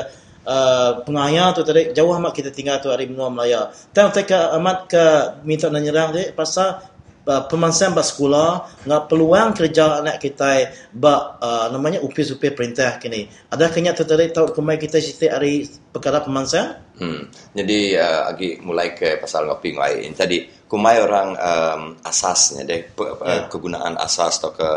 uh, 0.46 1.04
pengaya 1.04 1.52
tu 1.52 1.64
tadi 1.66 1.92
jauh 1.92 2.12
amat 2.16 2.32
kita 2.32 2.50
tinggal 2.54 2.80
tu 2.80 2.88
hari 2.88 3.08
benua 3.10 3.28
Melaya. 3.28 3.72
Tang 3.92 4.12
teka 4.14 4.54
amat 4.56 4.78
ke 4.88 5.04
minta 5.44 5.68
nak 5.68 5.82
nyerang 5.82 6.10
dia 6.14 6.32
pasal 6.32 6.80
uh, 7.26 7.42
pemansang 7.46 7.92
bak 7.92 8.06
sekolah 8.06 8.82
ngak 8.86 9.02
peluang 9.10 9.52
kerja 9.52 10.00
anak 10.00 10.22
kita 10.22 10.72
bak 10.94 11.40
uh, 11.40 11.66
namanya 11.72 12.00
upis-upis 12.00 12.54
perintah 12.54 12.96
kini. 12.96 13.28
Ada 13.52 13.68
kenya 13.68 13.92
tu 13.92 14.06
tadi 14.06 14.30
tahu 14.32 14.54
kemai 14.54 14.80
kita 14.80 14.98
cerita 15.02 15.36
hari 15.36 15.66
perkara 15.92 16.24
pemansang? 16.24 16.80
Hmm. 17.00 17.32
Jadi 17.56 17.96
uh, 17.96 18.28
agi 18.28 18.60
mulai 18.60 18.92
ke 18.92 19.16
pasal 19.20 19.48
ngopi 19.48 19.72
ngai. 19.76 20.04
Tadi 20.12 20.68
kumai 20.70 21.02
orang 21.02 21.34
um, 21.34 21.82
asasnya 22.06 22.62
deh 22.62 22.86
pe, 22.94 23.02
yeah. 23.02 23.50
kegunaan 23.50 23.98
asas 23.98 24.38
atau 24.38 24.54
ke 24.54 24.68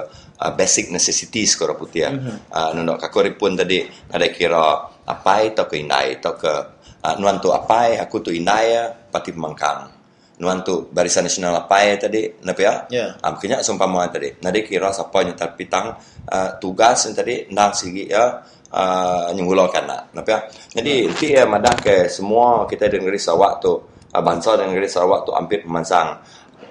uh, 0.42 0.52
basic 0.58 0.90
necessities 0.90 1.54
ko 1.54 1.70
putih. 1.76 2.10
Mhm. 2.10 2.18
Mm-hmm. 2.18 2.38
Uh, 2.50 2.70
nundok 2.74 2.98
kakori 3.06 3.36
pun 3.36 3.54
tadi 3.54 3.86
ada 4.10 4.26
kira 4.32 4.93
apai 5.04 5.52
atau 5.52 5.66
ke 5.68 5.76
inai 5.80 6.20
atau 6.20 6.34
ke 6.40 6.54
uh, 7.04 7.16
nuan 7.20 7.38
tu 7.44 7.52
apai 7.52 8.00
aku 8.00 8.24
tu 8.24 8.32
inai 8.32 8.66
ya, 8.74 8.92
pati 8.92 9.36
pemangkang. 9.36 9.92
Nuan 10.34 10.66
tu 10.66 10.90
barisan 10.90 11.30
nasional 11.30 11.54
apai 11.54 11.96
tadi 12.02 12.26
napi 12.42 12.64
ya? 12.66 12.74
Ya. 12.90 13.06
Um, 13.22 13.38
kenya 13.38 13.62
sumpama 13.62 14.10
tadi. 14.10 14.34
Nadi 14.42 14.66
kira 14.66 14.90
siapa 14.90 15.22
nyetar 15.22 15.54
pitang 15.54 15.94
uh, 16.28 16.50
tugas 16.58 17.06
yang 17.06 17.14
tadi 17.14 17.48
nang 17.54 17.72
sigi 17.72 18.10
ya 18.10 18.42
uh, 18.74 19.30
nyunggulakan 19.30 19.84
nak. 19.86 20.02
Napa 20.18 20.30
ya? 20.34 20.40
Jadi 20.82 20.94
nanti 21.06 21.28
ya 21.30 21.46
madah 21.46 21.76
ke 21.78 22.10
semua 22.10 22.66
kita 22.66 22.90
di 22.90 22.98
negeri 22.98 23.22
Sarawak 23.22 23.62
tu 23.62 23.74
uh, 23.78 24.22
bangsa 24.26 24.58
di 24.58 24.66
negeri 24.66 24.90
Sarawak 24.90 25.22
tu 25.30 25.32
hampir 25.38 25.62
pemansang. 25.62 26.18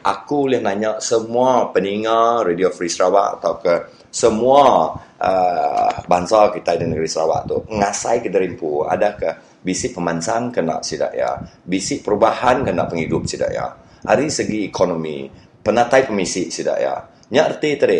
Aku 0.03 0.51
boleh 0.51 0.59
nanya 0.59 0.99
semua 0.99 1.71
pendengar 1.71 2.43
Radio 2.43 2.75
Free 2.75 2.91
Sarawak 2.91 3.39
atau 3.39 3.55
ke 3.63 3.75
semua 4.11 4.91
uh, 4.99 5.95
bangsa 6.11 6.51
kita 6.51 6.75
di 6.75 6.91
negeri 6.91 7.07
Sarawak 7.07 7.47
tu 7.47 7.63
ngasai 7.71 8.19
ke 8.19 8.27
derimpu. 8.27 8.83
Ada 8.83 9.15
ke 9.15 9.31
bisi 9.63 9.95
pemansang 9.95 10.51
kena 10.51 10.83
sidak 10.83 11.15
ya? 11.15 11.39
Bisi 11.63 12.03
perubahan 12.03 12.67
kena 12.67 12.91
penghidup 12.91 13.31
sidak 13.31 13.55
ya? 13.55 13.71
Hari 14.03 14.27
segi 14.27 14.67
ekonomi 14.67 15.31
penatai 15.63 16.11
pemisi 16.11 16.51
sidak 16.51 16.79
ya? 16.83 16.99
Nyarti 17.31 17.71
tadi 17.79 17.99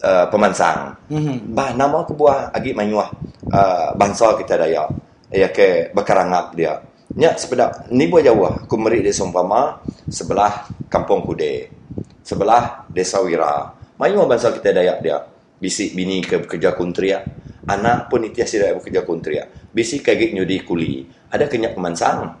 uh, 0.00 0.26
pemansang. 0.32 1.12
Mhm. 1.12 1.52
bah 1.52 1.76
nama 1.76 2.08
aku 2.08 2.16
buah 2.16 2.56
agi 2.56 2.72
manyuah 2.72 3.12
uh, 3.52 3.92
bangsa 4.00 4.32
kita 4.40 4.56
daya. 4.56 4.88
Ya 5.28 5.52
ke 5.52 5.92
bekarangap 5.92 6.56
dia 6.56 6.87
nya 7.16 7.32
sepeda 7.40 7.88
ni 7.88 8.04
buah 8.10 8.22
jauh 8.28 8.68
aku 8.68 8.76
meri 8.76 9.00
di 9.00 9.12
Sompama 9.14 9.80
sebelah 10.10 10.68
Kampung 10.92 11.24
Kude 11.24 11.72
sebelah 12.20 12.84
Desa 12.92 13.24
Wira 13.24 13.72
manyuah 13.96 14.28
bangsa 14.28 14.52
kita 14.52 14.76
daya 14.76 15.00
dia 15.00 15.24
bisik 15.56 15.96
bini 15.96 16.20
ke 16.20 16.44
kerja 16.44 16.76
kuntria 16.76 17.24
anak 17.68 18.08
pun 18.08 18.24
itu 18.24 18.40
tidak 18.40 18.80
bekerja 18.80 19.04
kontrak. 19.04 19.46
Bisi 19.70 20.00
kaget 20.00 20.32
nyudi 20.32 20.64
kuli. 20.64 21.04
Ada 21.28 21.44
kenyak 21.44 21.76
pemansang. 21.76 22.32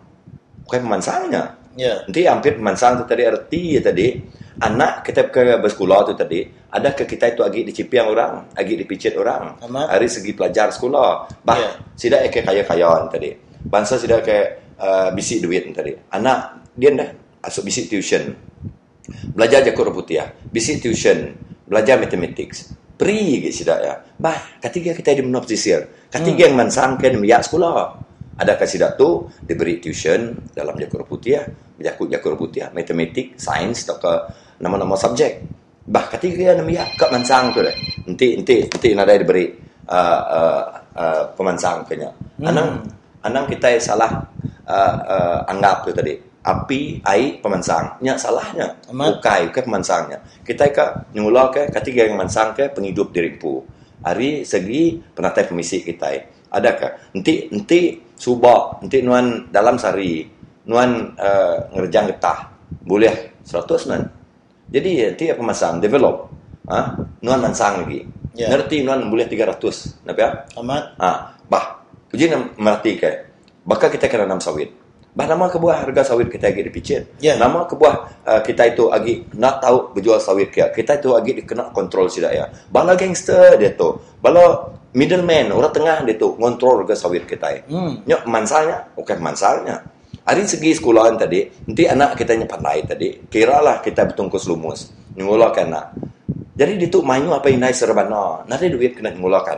Bukan 0.64 0.80
pemansangnya. 0.88 1.60
Ya. 1.76 2.02
Nanti 2.08 2.24
hampir 2.24 2.56
pemansang 2.56 2.98
tu 2.98 3.04
tadi 3.04 3.22
erti 3.28 3.76
ya 3.76 3.80
tadi. 3.84 4.08
Anak 4.58 5.06
kita 5.06 5.30
ke 5.30 5.60
bersekolah 5.60 5.98
tu 6.10 6.12
tadi. 6.18 6.42
Ada 6.72 6.96
ke 6.96 7.06
kita 7.06 7.36
itu 7.36 7.44
agi 7.44 7.62
dicipiang 7.62 8.08
orang. 8.10 8.32
Agi 8.56 8.74
dipicit 8.74 9.14
orang. 9.14 9.60
Amat. 9.68 9.86
Hari 9.92 10.08
segi 10.08 10.32
pelajar 10.34 10.72
sekolah. 10.72 11.44
Bah, 11.44 11.56
Ya. 11.60 11.70
tidak 11.94 12.32
ke 12.32 12.40
kaya-kayaan 12.42 13.12
tadi. 13.12 13.30
Bangsa 13.64 13.98
tidak 13.98 14.20
ke 14.26 14.38
uh, 14.78 15.10
bisi 15.10 15.42
duit 15.42 15.66
tadi. 15.74 15.94
Anak 16.14 16.70
dia 16.78 16.94
dah 16.94 17.10
masuk 17.42 17.66
bisi 17.66 17.90
tuition. 17.90 18.30
Belajar 19.34 19.64
jakur 19.66 19.90
putih. 19.90 20.22
Bisi 20.52 20.78
tuition. 20.78 21.34
Belajar 21.66 21.98
mathematics. 21.98 22.72
Pri 22.98 23.38
gitu 23.42 23.62
tidak 23.62 23.78
ya. 23.82 23.94
Bah, 24.18 24.58
ketiga 24.58 24.90
kita 24.90 25.14
di 25.14 25.22
menop 25.22 25.46
sisir. 25.46 26.10
Ketiga 26.10 26.50
yang 26.50 26.58
mansang 26.58 26.98
ke 26.98 27.12
ya 27.22 27.38
sekolah. 27.38 28.08
Adakah 28.38 28.66
tidak 28.70 28.94
tu 28.94 29.26
diberi 29.42 29.82
tuition 29.82 30.30
dalam 30.54 30.78
jakur 30.78 31.02
putih, 31.02 31.42
jakur 31.74 32.06
jakur 32.06 32.38
putih, 32.38 32.70
matematik, 32.70 33.34
sains 33.34 33.82
atau 33.82 33.98
ke 33.98 34.12
nama-nama 34.62 34.94
subjek. 34.94 35.42
Bah 35.82 36.06
ketiga 36.06 36.54
nama 36.54 36.70
ya 36.70 36.84
kat 36.94 37.10
mansang 37.10 37.50
tu 37.50 37.62
dah. 37.66 37.74
Nanti 38.06 38.38
nanti 38.38 38.54
nanti 38.66 38.88
nada 38.94 39.14
diberi 39.14 39.46
uh, 39.90 40.22
uh, 40.22 40.62
uh, 40.94 41.22
pemansang 41.34 41.82
kenya. 41.86 42.14
Anang 42.44 42.86
anang 43.22 43.46
kita 43.50 43.74
salah 43.82 44.26
uh, 44.68 44.96
uh, 45.02 45.38
anggap 45.50 45.88
tu 45.88 45.92
tadi. 45.94 46.14
Api, 46.48 47.04
air, 47.04 47.44
pemansang. 47.44 48.00
Nya 48.00 48.16
salahnya. 48.16 48.72
Amat. 48.88 49.20
Ukai 49.20 49.52
ke 49.52 49.60
pemansangnya. 49.60 50.22
Kita 50.40 50.70
ke 50.72 51.12
nyulah 51.12 51.52
ke 51.52 51.68
ketiga 51.68 52.08
yang 52.08 52.16
mansang 52.16 52.56
ke 52.56 52.72
penghidup 52.72 53.12
dirimpu. 53.12 53.60
Hari 54.00 54.48
segi 54.48 54.96
penatai 54.96 55.44
pemisi 55.44 55.84
kita. 55.84 56.08
Adakah? 56.48 57.12
Nanti 57.12 57.52
nanti 57.52 58.00
subak, 58.16 58.80
nanti 58.80 59.04
nuan 59.04 59.52
dalam 59.52 59.76
sari, 59.76 60.24
nuan 60.64 61.12
uh, 61.20 61.68
ngerjang 61.76 62.16
getah. 62.16 62.48
Boleh 62.80 63.36
100 63.44 63.88
nuan. 63.92 64.02
Jadi 64.72 64.90
nanti 65.04 65.24
apa 65.28 65.42
masang 65.44 65.84
develop. 65.84 66.32
Ha? 66.68 66.96
Nuan 67.20 67.40
mansang 67.44 67.84
lagi. 67.84 68.04
Ya. 68.38 68.48
Ngerti 68.54 68.86
nuan 68.86 69.08
boleh 69.08 69.28
300. 69.28 70.06
Nampak 70.06 70.20
ya? 70.22 70.30
Amat. 70.62 70.84
Ah, 70.96 71.16
bah, 71.50 71.77
uji 72.14 72.26
nam 72.30 72.52
merati 72.56 72.96
ke. 72.96 73.10
Baka 73.68 73.92
kita 73.92 74.08
kena 74.08 74.24
nam 74.24 74.40
sawit. 74.40 74.72
Bah 75.12 75.26
nama 75.26 75.50
kebuah 75.50 75.82
harga 75.82 76.14
sawit 76.14 76.30
kita 76.30 76.52
lagi 76.52 76.62
dipicit. 76.62 77.02
Ya. 77.18 77.34
Nama 77.34 77.66
kebuah 77.66 77.94
uh, 78.22 78.40
kita 78.44 78.70
itu 78.70 78.86
lagi 78.86 79.26
nak 79.34 79.60
tahu 79.60 79.92
berjual 79.96 80.22
sawit 80.22 80.54
ke. 80.54 80.62
Kita 80.72 81.00
itu 81.00 81.10
lagi 81.10 81.34
dikena 81.34 81.74
kontrol 81.74 82.06
sidak 82.06 82.32
ya. 82.32 82.46
Bala 82.70 82.94
gangster 82.94 83.58
dia 83.58 83.74
tu. 83.74 83.98
Bala 84.22 84.78
middleman, 84.94 85.52
orang 85.52 85.72
tengah 85.74 85.96
dia 86.06 86.16
tu 86.16 86.38
ngontrol 86.38 86.84
harga 86.84 86.96
sawit 86.96 87.28
kita. 87.28 87.66
Hmm. 87.68 88.04
Nyok 88.08 88.22
mansalnya, 88.24 88.88
bukan 88.96 89.18
mansalnya. 89.20 89.84
Hari 90.28 90.44
segi 90.44 90.76
sekolahan 90.76 91.16
tadi, 91.16 91.48
nanti 91.64 91.88
anak 91.88 92.12
kita 92.16 92.36
yang 92.36 92.44
pandai 92.44 92.84
tadi, 92.84 93.16
kiralah 93.32 93.80
kita 93.80 94.12
bertungkus 94.12 94.44
lumus, 94.44 94.92
nyulah 95.16 95.48
ke 95.56 95.64
anak. 95.64 95.96
Jadi 96.52 96.84
dia 96.84 96.88
tu 96.92 97.00
mayu 97.00 97.32
apa 97.32 97.48
yang 97.48 97.64
naik 97.64 97.72
serbana, 97.72 98.44
nanti 98.44 98.68
duit 98.68 98.92
kena 98.92 99.08
nyulah 99.16 99.40
ke 99.40 99.56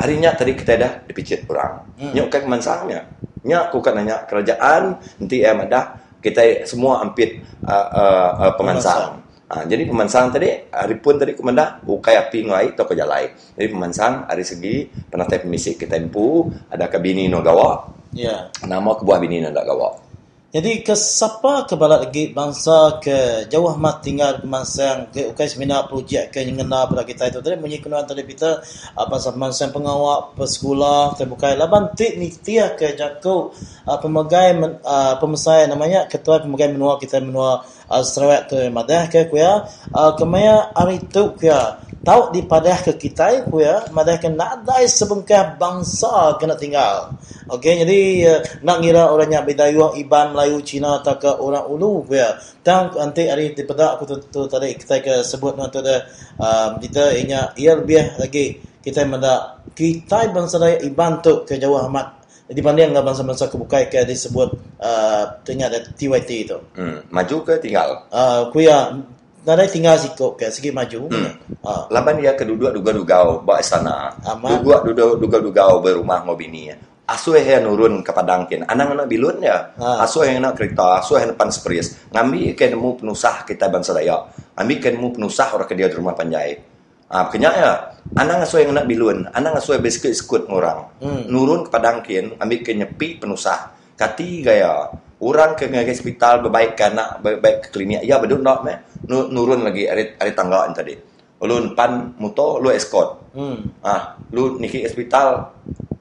Harinya 0.00 0.32
tadi 0.32 0.56
kita 0.56 0.80
dah 0.80 0.92
dipicit 1.04 1.44
orang. 1.44 1.84
Hmm. 2.00 2.12
Nyok 2.16 2.28
kan 2.32 2.42
mansangnya. 2.48 3.00
Nya 3.44 3.68
aku 3.68 3.84
kan 3.84 3.96
nanya 3.96 4.24
kerajaan, 4.24 4.96
nanti 5.20 5.44
eh 5.44 5.52
madah 5.52 6.00
kita 6.20 6.64
semua 6.68 7.00
ampit 7.04 7.40
uh, 7.64 7.88
uh, 7.92 8.30
uh, 8.48 8.52
pemansang. 8.56 9.20
Ha, 9.50 9.66
jadi 9.66 9.82
pemansang 9.82 10.30
tadi, 10.30 10.70
hari 10.70 10.94
pun 11.02 11.18
tadi 11.18 11.34
kumanda, 11.34 11.82
ukai 11.82 12.14
api 12.14 12.46
ngai 12.46 12.70
atau 12.78 12.86
kejalai. 12.86 13.34
Jadi 13.58 13.66
pemansang, 13.66 14.30
hari 14.30 14.46
segi, 14.46 14.86
penatai 15.10 15.42
pemisik 15.42 15.74
kita 15.74 15.98
empu, 15.98 16.46
ada 16.70 16.86
ke 16.86 17.02
bini 17.02 17.26
no 17.26 17.42
gawa, 17.42 17.90
Ya. 18.14 18.46
nama 18.62 18.94
ke 18.94 19.02
buah 19.02 19.18
bini 19.18 19.42
no 19.42 19.50
gawa. 19.50 20.09
Jadi 20.50 20.82
ke 20.82 20.98
siapa 20.98 21.62
ke 21.62 21.78
balat 21.78 22.10
lagi 22.10 22.34
bangsa 22.34 22.98
ke 22.98 23.46
jauh 23.46 23.70
mat 23.78 24.02
tinggal 24.02 24.42
ke 24.42 24.46
mansang 24.50 25.06
ke 25.06 25.30
ukai 25.30 25.46
semina 25.46 25.86
projek 25.86 26.34
ke 26.34 26.42
ngena 26.42 26.90
pada 26.90 27.06
kita 27.06 27.30
itu. 27.30 27.38
Tadi 27.38 27.54
munyi 27.54 27.78
kenuan 27.78 28.02
tadi 28.02 28.26
kita 28.26 28.58
apa 28.98 29.14
uh, 29.14 29.34
mansang 29.38 29.70
pengawak 29.70 30.34
pesekolah 30.34 31.14
ke 31.14 31.22
bukai 31.30 31.54
laban 31.54 31.94
ti 31.94 32.18
ni 32.18 32.34
tia 32.34 32.74
ke 32.74 32.98
jakau 32.98 33.54
uh, 33.86 33.98
pemegai 34.02 34.58
uh, 34.82 35.22
pemesai 35.22 35.70
namanya 35.70 36.10
ketua 36.10 36.42
pemegai 36.42 36.74
menua 36.74 36.98
kita 36.98 37.22
menua 37.22 37.62
Sarawak 37.90 38.46
tu 38.46 38.54
madah 38.70 39.10
ke 39.10 39.26
kuya? 39.26 39.66
Kemaya 40.14 40.70
hari 40.78 41.02
tu 41.10 41.34
kuya. 41.34 41.82
Tahu 42.00 42.32
di 42.32 42.40
padah 42.46 42.80
ke 42.80 42.96
kita 42.96 43.44
kuya? 43.50 43.90
Madah 43.92 44.16
ke 44.16 44.32
nak 44.32 44.64
dai 44.64 44.88
sebengkah 44.88 45.58
bangsa 45.60 46.38
kena 46.40 46.56
tinggal. 46.56 47.12
Okey, 47.50 47.82
jadi 47.82 48.00
uh, 48.30 48.38
nak 48.62 48.78
ngira 48.78 49.10
orangnya 49.10 49.42
Bidayuh, 49.42 49.98
Iban, 49.98 50.30
Melayu, 50.30 50.62
Cina 50.62 51.02
atau 51.02 51.18
ke 51.18 51.26
orang 51.26 51.66
Ulu 51.66 52.06
ya. 52.14 52.38
Tang 52.62 52.94
nanti 52.94 53.26
hari 53.26 53.58
di 53.58 53.66
pedak 53.66 53.98
aku 53.98 54.06
tu, 54.06 54.16
tu 54.30 54.40
tadi 54.46 54.78
kita 54.78 55.02
ke 55.02 55.14
sebut 55.26 55.58
nak 55.58 55.74
tu 55.74 55.82
dah 55.82 55.98
uh, 56.38 56.78
kita 56.78 57.10
inya 57.18 57.50
ia 57.58 57.74
lebih 57.74 58.22
lagi. 58.22 58.62
Kita 58.80 59.02
mendak 59.02 59.66
kita 59.74 60.30
bangsa 60.30 60.62
Iban 60.78 61.18
tu 61.20 61.42
ke 61.42 61.58
jauh 61.58 61.84
amat 61.90 62.19
dibanding 62.50 62.90
dengan 62.90 63.06
bangsa-bangsa 63.06 63.46
kebukai 63.46 63.86
ke 63.86 64.02
disebut 64.02 64.78
uh, 64.82 65.24
ternyata 65.46 65.80
TYT 65.94 66.30
itu. 66.50 66.58
Hmm. 66.74 67.06
Maju 67.08 67.36
ke 67.46 67.62
tinggal? 67.62 68.10
Uh, 68.10 68.50
kuya 68.50 68.98
Nada 69.40 69.64
tinggal 69.64 69.96
sikok 69.96 70.36
ke 70.36 70.52
segi 70.52 70.68
maju. 70.68 71.08
Hmm. 71.08 71.32
Uh, 71.64 71.88
Laban 71.88 72.20
dia 72.20 72.36
kedua 72.36 72.68
duga-dugau 72.76 73.40
bawa 73.40 73.56
istana. 73.56 74.12
Amat. 74.20 74.60
Dua 74.60 74.84
duga-dugau 75.16 75.80
berumah 75.80 76.28
ngobini. 76.28 76.68
Asuh 77.08 77.40
yang 77.40 77.66
nurun 77.66 78.04
ke 78.04 78.12
padang 78.12 78.46
kin. 78.46 78.62
Anang 78.68 78.94
nak 78.94 79.10
bilun 79.10 79.42
ya. 79.42 79.74
Ha. 79.82 80.06
Asuh 80.06 80.30
yang 80.30 80.46
nak 80.46 80.54
kereta, 80.54 81.02
asuh 81.02 81.18
yang 81.18 81.34
depan 81.34 81.50
sepris. 81.50 82.06
Ngambil 82.14 82.54
ke 82.54 82.70
nemu 82.70 83.02
penusah 83.02 83.42
kita 83.42 83.66
bangsa 83.66 83.90
Dayak. 83.90 84.54
Ambil 84.54 84.78
ke 84.78 84.94
nemu 84.94 85.18
penusah 85.18 85.58
orang 85.58 85.66
ke 85.66 85.74
dia 85.74 85.90
di 85.90 85.96
rumah 85.98 86.14
panjai. 86.14 86.69
Ah, 87.10 87.26
kenya 87.26 87.50
ya. 87.50 87.72
Anang 88.14 88.46
asuh 88.46 88.62
yang 88.62 88.70
nak 88.70 88.86
bilun, 88.86 89.26
anang 89.34 89.58
asuh 89.58 89.74
yang 89.74 89.82
biskut 89.82 90.14
ikut 90.14 90.46
orang. 90.46 90.86
Hmm. 91.02 91.26
Nurun 91.26 91.66
ke 91.66 91.70
padang 91.74 92.06
kin, 92.06 92.38
ambil 92.38 92.62
ke 92.62 92.70
nyepi 92.70 93.18
penusah. 93.18 93.74
Kati 93.98 94.46
gaya. 94.46 94.94
Orang 95.20 95.58
ke 95.58 95.66
ngagai 95.68 95.92
hospital 95.92 96.40
berbaik 96.40 96.78
ke 96.78 96.86
anak, 96.86 97.18
berbaik 97.20 97.66
ke 97.66 97.68
klinik. 97.74 98.06
Ya, 98.06 98.16
betul 98.22 98.40
tak, 98.40 98.62
meh? 98.64 98.78
Nu- 99.10 99.28
Nurun 99.28 99.66
lagi 99.66 99.84
hari, 99.90 100.16
hari 100.16 100.32
tanggaan 100.32 100.70
tadi. 100.72 100.94
Lu 101.42 101.74
pan 101.74 102.14
motor, 102.16 102.62
lu 102.62 102.70
escort. 102.70 103.34
hmm. 103.34 103.82
Ah, 103.84 104.14
lu 104.30 104.56
niki 104.62 104.86
hospital 104.86 105.50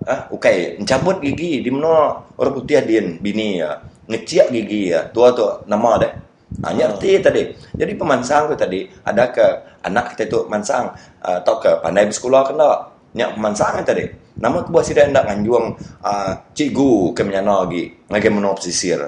ah, 0.06 0.22
ukai 0.30 0.78
mencabut 0.78 1.20
gigi 1.26 1.66
di 1.66 1.70
mana 1.74 2.22
orang 2.38 2.54
putih 2.54 2.80
dia 2.86 3.02
bini 3.02 3.60
ya. 3.60 3.82
Ngeciak 4.08 4.54
gigi 4.54 4.94
ya. 4.94 5.10
Tua 5.10 5.34
tu 5.34 5.46
nama 5.66 6.00
deh. 6.00 6.14
Ah, 6.60 6.74
nyerti 6.74 7.22
tadi. 7.22 7.46
Jadi 7.78 7.94
pemansang 7.94 8.50
tu 8.52 8.56
tadi 8.58 8.90
ada 9.06 9.30
ke 9.30 9.46
anak 9.86 10.18
kita 10.18 10.28
tu 10.28 10.40
mansang 10.50 10.92
uh, 11.22 11.40
atau 11.40 11.56
ke 11.62 11.72
pandai 11.80 12.10
bersekolah 12.10 12.42
ke 12.50 12.54
tak? 12.58 12.80
Nyak 13.16 13.30
pemansang 13.38 13.74
tadi. 13.86 14.04
Nama 14.40 14.58
tu 14.66 14.70
buat 14.74 14.84
sidak 14.84 15.14
hendak 15.14 15.30
nganjuang 15.30 15.78
uh, 16.04 16.32
cikgu 16.58 17.14
ke 17.14 17.22
menyana 17.22 17.64
lagi. 17.64 17.94
Ngagai 18.10 18.32
menop 18.34 18.60
sisir. 18.60 19.00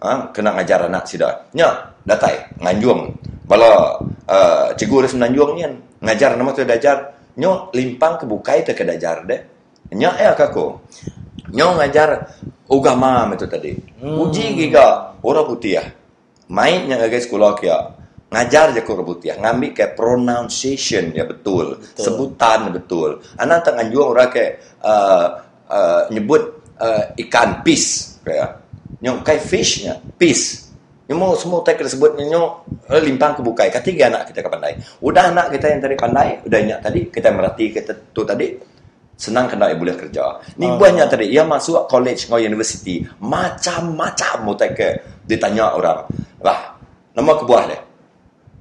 Ha, 0.00 0.30
kena 0.30 0.54
ngajar 0.54 0.86
anak 0.86 1.04
sidak. 1.10 1.50
Nyak 1.52 2.04
datai 2.06 2.56
nganjuang. 2.62 3.10
Bala 3.44 3.98
uh, 4.30 4.66
cikgu 4.78 4.96
res 5.04 5.12
menanjuang 5.18 5.50
ni 5.58 5.62
ngajar 6.00 6.38
nama 6.38 6.54
tu 6.54 6.64
dajar. 6.64 7.12
Nyo 7.34 7.74
limpang 7.74 8.22
ke 8.22 8.24
bukai 8.30 8.62
te 8.62 8.72
ke 8.72 8.86
dajar 8.86 9.26
deh. 9.26 9.40
Nyak 9.92 10.14
ya 10.22 10.32
kako. 10.38 10.86
Nyo 11.50 11.74
ngajar 11.74 12.30
agama 12.70 13.28
itu 13.34 13.46
tadi. 13.50 13.72
Hmm. 14.00 14.22
Uji 14.24 14.54
giga 14.56 15.18
orang 15.20 15.46
putih 15.50 15.82
ya. 15.82 15.84
Main 16.52 16.90
yang 16.90 17.00
agak 17.00 17.24
sekolah 17.24 17.56
kia. 17.56 17.78
Ngajar 18.34 18.74
je 18.74 18.82
orang 18.82 19.06
putih. 19.06 19.32
Ngambil 19.38 19.70
ke 19.70 19.84
pronunciation 19.94 21.14
ya 21.14 21.24
betul. 21.24 21.78
Betul. 21.78 22.04
Sebutan 22.04 22.74
betul. 22.74 23.22
Anak 23.38 23.64
tak 23.64 23.78
nganjuang 23.78 24.08
orang 24.10 24.28
ke 24.28 24.44
uh, 24.82 25.26
uh, 25.70 26.02
nyebut 26.10 26.42
uh, 26.82 27.14
ikan 27.24 27.62
fish 27.62 28.20
kayak. 28.26 28.60
Nyong 29.00 29.22
kai 29.22 29.38
fishnya 29.38 30.00
fish. 30.18 30.64
Nyong 31.04 31.36
semua 31.36 31.60
tak 31.60 31.76
kena 31.76 31.92
sebut 31.92 32.16
nyong 32.16 32.64
eh, 32.88 33.02
limpang 33.04 33.36
ke 33.36 33.40
bukai. 33.44 33.68
Ketiga 33.68 34.08
anak 34.08 34.32
kita 34.32 34.40
ke 34.40 34.48
pandai. 34.48 34.72
Udah 35.04 35.28
anak 35.28 35.52
kita 35.52 35.66
yang 35.68 35.80
tadi 35.84 35.96
pandai, 36.00 36.28
udah 36.40 36.58
ingat 36.58 36.80
tadi 36.80 37.00
kita 37.12 37.28
merhati 37.28 37.64
kita 37.68 37.92
tu 38.16 38.24
tadi 38.24 38.73
senang 39.14 39.46
kena 39.46 39.70
ia 39.70 39.78
boleh 39.78 39.94
kerja. 39.94 40.42
Ni 40.58 40.66
Ah. 40.66 40.76
buahnya 40.76 41.06
tadi 41.06 41.30
ia 41.30 41.46
masuk 41.46 41.86
college 41.86 42.26
ngau 42.28 42.42
university 42.42 43.02
macam-macam 43.22 44.34
mau 44.42 44.54
tak 44.58 44.74
ke 44.74 44.88
ditanya 45.24 45.72
orang. 45.74 46.04
Lah, 46.42 46.74
nama 47.14 47.32
kebuah 47.38 47.62
dia. 47.70 47.80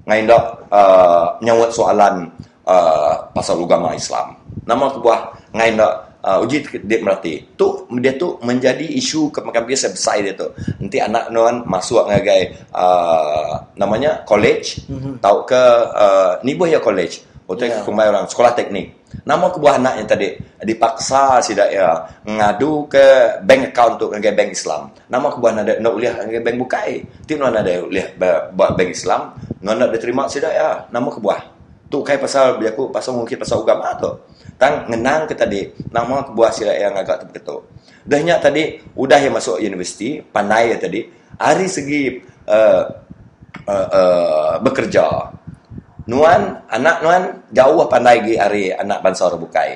Ngai 0.04 0.28
ndak 0.28 0.43
uh, 0.68 1.26
nyawat 1.39 1.70
soalan 1.72 2.28
uh, 2.68 3.14
pasal 3.32 3.60
agama 3.64 3.95
Islam. 3.95 4.36
Nama 4.68 4.86
kebuah 4.93 5.20
ngai 5.56 5.70
ndak 5.80 5.93
uh, 6.24 6.43
uji 6.43 6.58
dia 6.84 6.97
merhati. 7.04 7.56
Tu 7.56 7.68
dia 7.99 8.14
tu 8.16 8.39
menjadi 8.43 8.84
isu 8.84 9.32
kemakan 9.32 9.64
biasa 9.68 9.91
besar 9.91 10.20
dia 10.24 10.36
tu. 10.36 10.47
Nanti 10.80 10.97
anak 10.99 11.32
nuan 11.32 11.64
masuk 11.68 12.08
ngagai 12.08 12.72
uh, 12.76 13.64
namanya 13.80 14.24
college. 14.28 14.84
Mhm. 14.88 15.20
Tahu 15.24 15.38
ke 15.47 15.64
uh, 15.95 16.32
ni 16.43 16.56
buah 16.56 16.78
ya 16.78 16.80
college. 16.80 17.24
Hotel 17.43 17.76
Ya. 17.76 17.84
yeah. 17.84 18.08
orang 18.08 18.26
sekolah 18.32 18.56
teknik. 18.56 19.03
Nama 19.24 19.45
kebuah 19.53 19.80
anak 19.80 19.93
yang 20.01 20.07
tadi 20.09 20.28
dipaksa 20.66 21.39
sidak 21.39 21.70
ya 21.72 22.09
ngadu 22.26 22.89
ke 22.89 23.39
bank 23.45 23.72
account 23.72 24.01
untuk 24.01 24.09
dengan 24.18 24.34
bank 24.36 24.49
Islam. 24.51 24.82
Nama 25.07 25.28
kebuah 25.32 25.51
anak 25.53 25.78
nak 25.80 25.93
uliah 25.93 26.16
dengan 26.18 26.41
bank 26.43 26.57
bukai. 26.59 26.91
Ti 27.24 27.34
nak 27.38 27.55
ada 27.55 27.74
uliah 27.86 28.07
bank 28.51 28.89
Islam, 28.89 29.38
nak 29.64 29.74
nak 29.80 29.89
diterima 29.95 30.28
sidak 30.28 30.51
ya. 30.51 30.91
Nama 30.91 31.07
kebuah. 31.07 31.41
Tu 31.88 31.97
kai 32.01 32.18
pasal 32.18 32.57
biar 32.57 32.74
aku 32.74 32.89
pasal 32.89 33.14
mungkin 33.14 33.38
pasal 33.38 33.61
agama 33.61 33.93
tu. 34.01 34.11
Tang 34.57 34.89
ngenang 34.89 35.30
ke 35.30 35.38
tadi 35.38 35.72
nama 35.93 36.26
kebuah 36.26 36.51
sidak 36.51 36.78
yang 36.82 36.93
agak 36.97 37.24
terbetul. 37.24 37.70
Dahnya 38.03 38.41
tadi 38.43 38.82
udah 38.99 39.20
yang 39.24 39.32
masuk 39.32 39.64
universiti, 39.64 40.20
pandai 40.20 40.76
ya 40.76 40.78
tadi. 40.82 41.07
Hari 41.39 41.66
segi 41.72 42.20
uh, 42.49 42.84
uh, 43.68 43.88
uh, 43.88 44.53
bekerja 44.59 45.32
Nuan, 46.04 46.68
anak 46.68 46.99
Nuan 46.99 47.24
jauh 47.56 47.88
pandai 47.88 48.20
gi 48.28 48.36
hari 48.36 48.76
anak 48.76 48.99
bangsa 48.99 49.32
orang 49.32 49.39
bukai. 49.39 49.72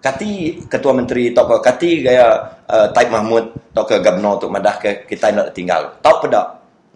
Kati 0.00 0.64
ketua 0.64 0.96
menteri 0.96 1.36
ke 1.36 1.56
kati 1.60 2.00
gaya 2.00 2.56
uh, 2.64 2.88
Taib 2.96 3.12
Mahmud 3.12 3.76
ke 3.76 4.00
gubernur 4.00 4.40
untuk 4.40 4.48
madah 4.48 4.80
ke 4.80 5.04
kita 5.04 5.28
nak 5.36 5.52
tinggal. 5.52 6.00
Tahu 6.00 6.16
pedak? 6.24 6.46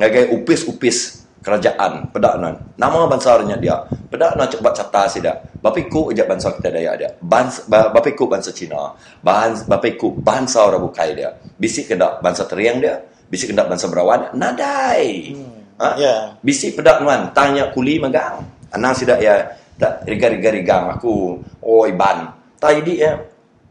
Gaya 0.00 0.32
upis-upis 0.32 1.28
kerajaan 1.44 2.08
pedak 2.08 2.40
Nuan. 2.40 2.56
Nama 2.80 3.04
bangsa 3.04 3.36
orangnya 3.36 3.60
dia. 3.60 3.76
Pedak 3.84 4.32
Nuan 4.40 4.48
cepat 4.48 4.72
cata 4.80 5.02
sida. 5.12 5.32
Bapiku 5.60 6.08
ejak 6.08 6.24
bangsa 6.24 6.56
kita 6.56 6.72
daya 6.72 6.96
dia. 6.96 7.12
Bans, 7.20 7.68
bapiku 7.68 8.24
bangsa 8.24 8.56
Cina. 8.56 8.96
Bans, 9.20 9.68
bapiku 9.68 10.16
bangsa 10.16 10.64
orang 10.64 10.88
bukai 10.88 11.12
dia. 11.12 11.36
Bisik 11.60 11.92
kedak 11.92 12.24
bangsa 12.24 12.48
teriang 12.48 12.80
dia. 12.80 12.96
Bisik 13.28 13.52
kedak 13.52 13.68
bangsa 13.68 13.92
berawan. 13.92 14.32
Nadai. 14.32 15.36
Hmm. 15.36 15.60
Ha? 15.84 15.88
Yeah. 16.00 16.20
Bisik 16.40 16.80
pedak 16.80 17.04
Nuan. 17.04 17.36
Tanya 17.36 17.68
kuli 17.68 18.00
megang. 18.00 18.53
Anak 18.74 18.98
sidak 18.98 19.22
ya 19.22 19.46
tak 19.78 20.02
riga-riga-rigang 20.06 20.98
aku 20.98 21.38
oh 21.62 21.82
iban. 21.86 22.30
Tadi 22.58 22.94
ya 22.98 23.14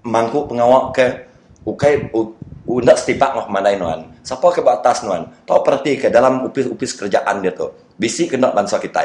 mangku 0.03 0.47
pengawak 0.47 0.95
ke 0.95 1.07
ukai 1.63 2.11
undak 2.67 2.95
setipak 2.99 3.35
ngoh 3.35 3.47
mandai 3.51 3.75
nuan. 3.75 4.07
Siapa 4.23 4.55
ke 4.55 4.63
batas 4.63 5.03
nuan? 5.03 5.27
Tahu 5.43 5.59
perhati 5.63 5.99
ke 5.99 6.07
dalam 6.07 6.47
upis-upis 6.47 6.95
kerjaan 6.95 7.43
dia 7.43 7.51
tu. 7.51 7.67
Bisi 7.99 8.27
kena 8.31 8.55
bangsa 8.55 8.79
kita. 8.79 9.03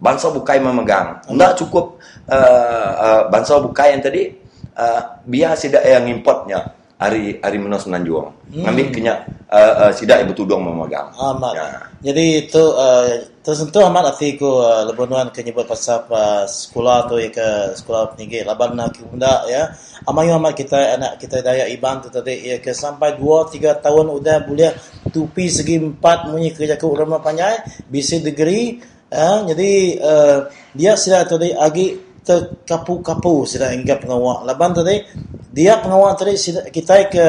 Bangsa 0.00 0.32
bukai 0.32 0.58
memegang. 0.58 1.20
Tidak 1.28 1.52
cukup 1.62 2.00
uh, 2.26 2.90
uh, 2.96 3.22
bangsa 3.28 3.60
bukai 3.60 3.92
yang 3.94 4.02
tadi 4.02 4.32
uh, 4.76 5.00
biar 5.28 5.52
sidak 5.54 5.84
yang 5.84 6.08
importnya 6.08 6.74
hari 6.96 7.38
hari 7.38 7.58
menos 7.60 7.84
menanjuang. 7.86 8.32
Hmm. 8.50 8.62
Ngambil 8.66 8.86
kenyak 8.94 9.18
uh, 9.52 9.74
uh, 9.86 9.92
sidak 9.92 10.24
ibu 10.24 10.32
tudung 10.32 10.64
memegang. 10.64 11.12
Amat. 11.14 11.52
Ya. 11.54 11.66
Jadi 12.10 12.24
itu 12.48 12.62
uh, 12.72 13.06
tersentuh 13.42 13.82
amat 13.90 14.14
hati 14.14 14.38
ku 14.38 14.62
uh, 14.62 14.86
lebunuan 14.86 15.34
ke 15.34 15.42
nyebut 15.42 15.66
pasal 15.66 16.06
uh, 16.14 16.46
sekolah 16.46 17.10
tu 17.10 17.18
ya 17.18 17.26
ke 17.34 17.74
sekolah 17.74 18.14
tinggi 18.14 18.46
laban 18.46 18.78
nak 18.78 18.94
bunda 19.02 19.42
ya. 19.50 19.74
Amai 20.06 20.30
amat 20.30 20.54
kita 20.54 20.78
anak 20.94 21.18
kita 21.18 21.42
daya 21.42 21.66
iban 21.66 21.98
tu 21.98 22.06
tadi 22.06 22.38
ya 22.38 22.62
ke. 22.62 22.70
Sampai 22.70 23.18
2 23.18 23.50
3 23.50 23.82
tahun 23.82 24.06
udah 24.14 24.46
boleh 24.46 24.70
tupi 25.10 25.50
segi 25.50 25.82
empat 25.82 26.30
munyi 26.30 26.54
kerja 26.54 26.78
ke 26.78 26.86
ulama 26.86 27.18
panjang 27.18 27.66
bisa 27.90 28.22
degree 28.22 28.78
uh, 29.10 29.42
jadi 29.50 29.70
uh, 29.98 30.38
dia 30.72 30.94
sila 30.94 31.26
tadi 31.26 31.50
agi 31.50 31.98
terkapu-kapu 32.22 33.42
sila 33.42 33.74
hingga 33.74 33.98
pengawal 33.98 34.46
laban 34.46 34.70
tadi 34.70 35.02
dia 35.50 35.82
pengawal 35.82 36.14
tadi 36.14 36.38
kita 36.70 36.94
ke 37.10 37.26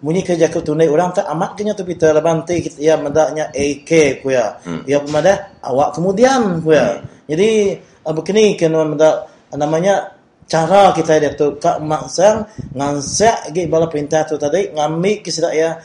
Muni 0.00 0.24
kerja 0.24 0.48
ke 0.48 0.64
tunai 0.64 0.88
orang 0.88 1.12
tak 1.12 1.28
amat 1.28 1.60
kita 1.60 2.16
leban 2.16 2.40
ti 2.48 2.64
kita 2.64 2.80
ya 2.80 2.96
mendaknya 2.96 3.52
AK 3.52 4.24
ku 4.24 4.32
ya. 4.32 4.56
Hmm. 4.64 4.80
Ya 4.88 5.04
pemada 5.04 5.52
awak 5.60 5.92
kemudian 5.92 6.64
ku 6.64 6.72
ya. 6.72 6.96
Hmm. 6.96 7.04
Jadi 7.28 7.76
uh, 8.08 8.14
begini 8.16 8.56
kena 8.56 8.88
mendak 8.88 9.28
namanya 9.52 10.16
cara 10.48 10.96
kita 10.96 11.20
dia 11.20 11.36
tu 11.36 11.60
kak 11.60 11.84
maksang 11.84 12.48
ngansak 12.72 13.52
gi 13.52 13.68
bala 13.68 13.92
perintah 13.92 14.24
tu 14.24 14.40
tadi 14.40 14.72
ngambil 14.72 15.20
ke 15.20 15.30
ya 15.52 15.76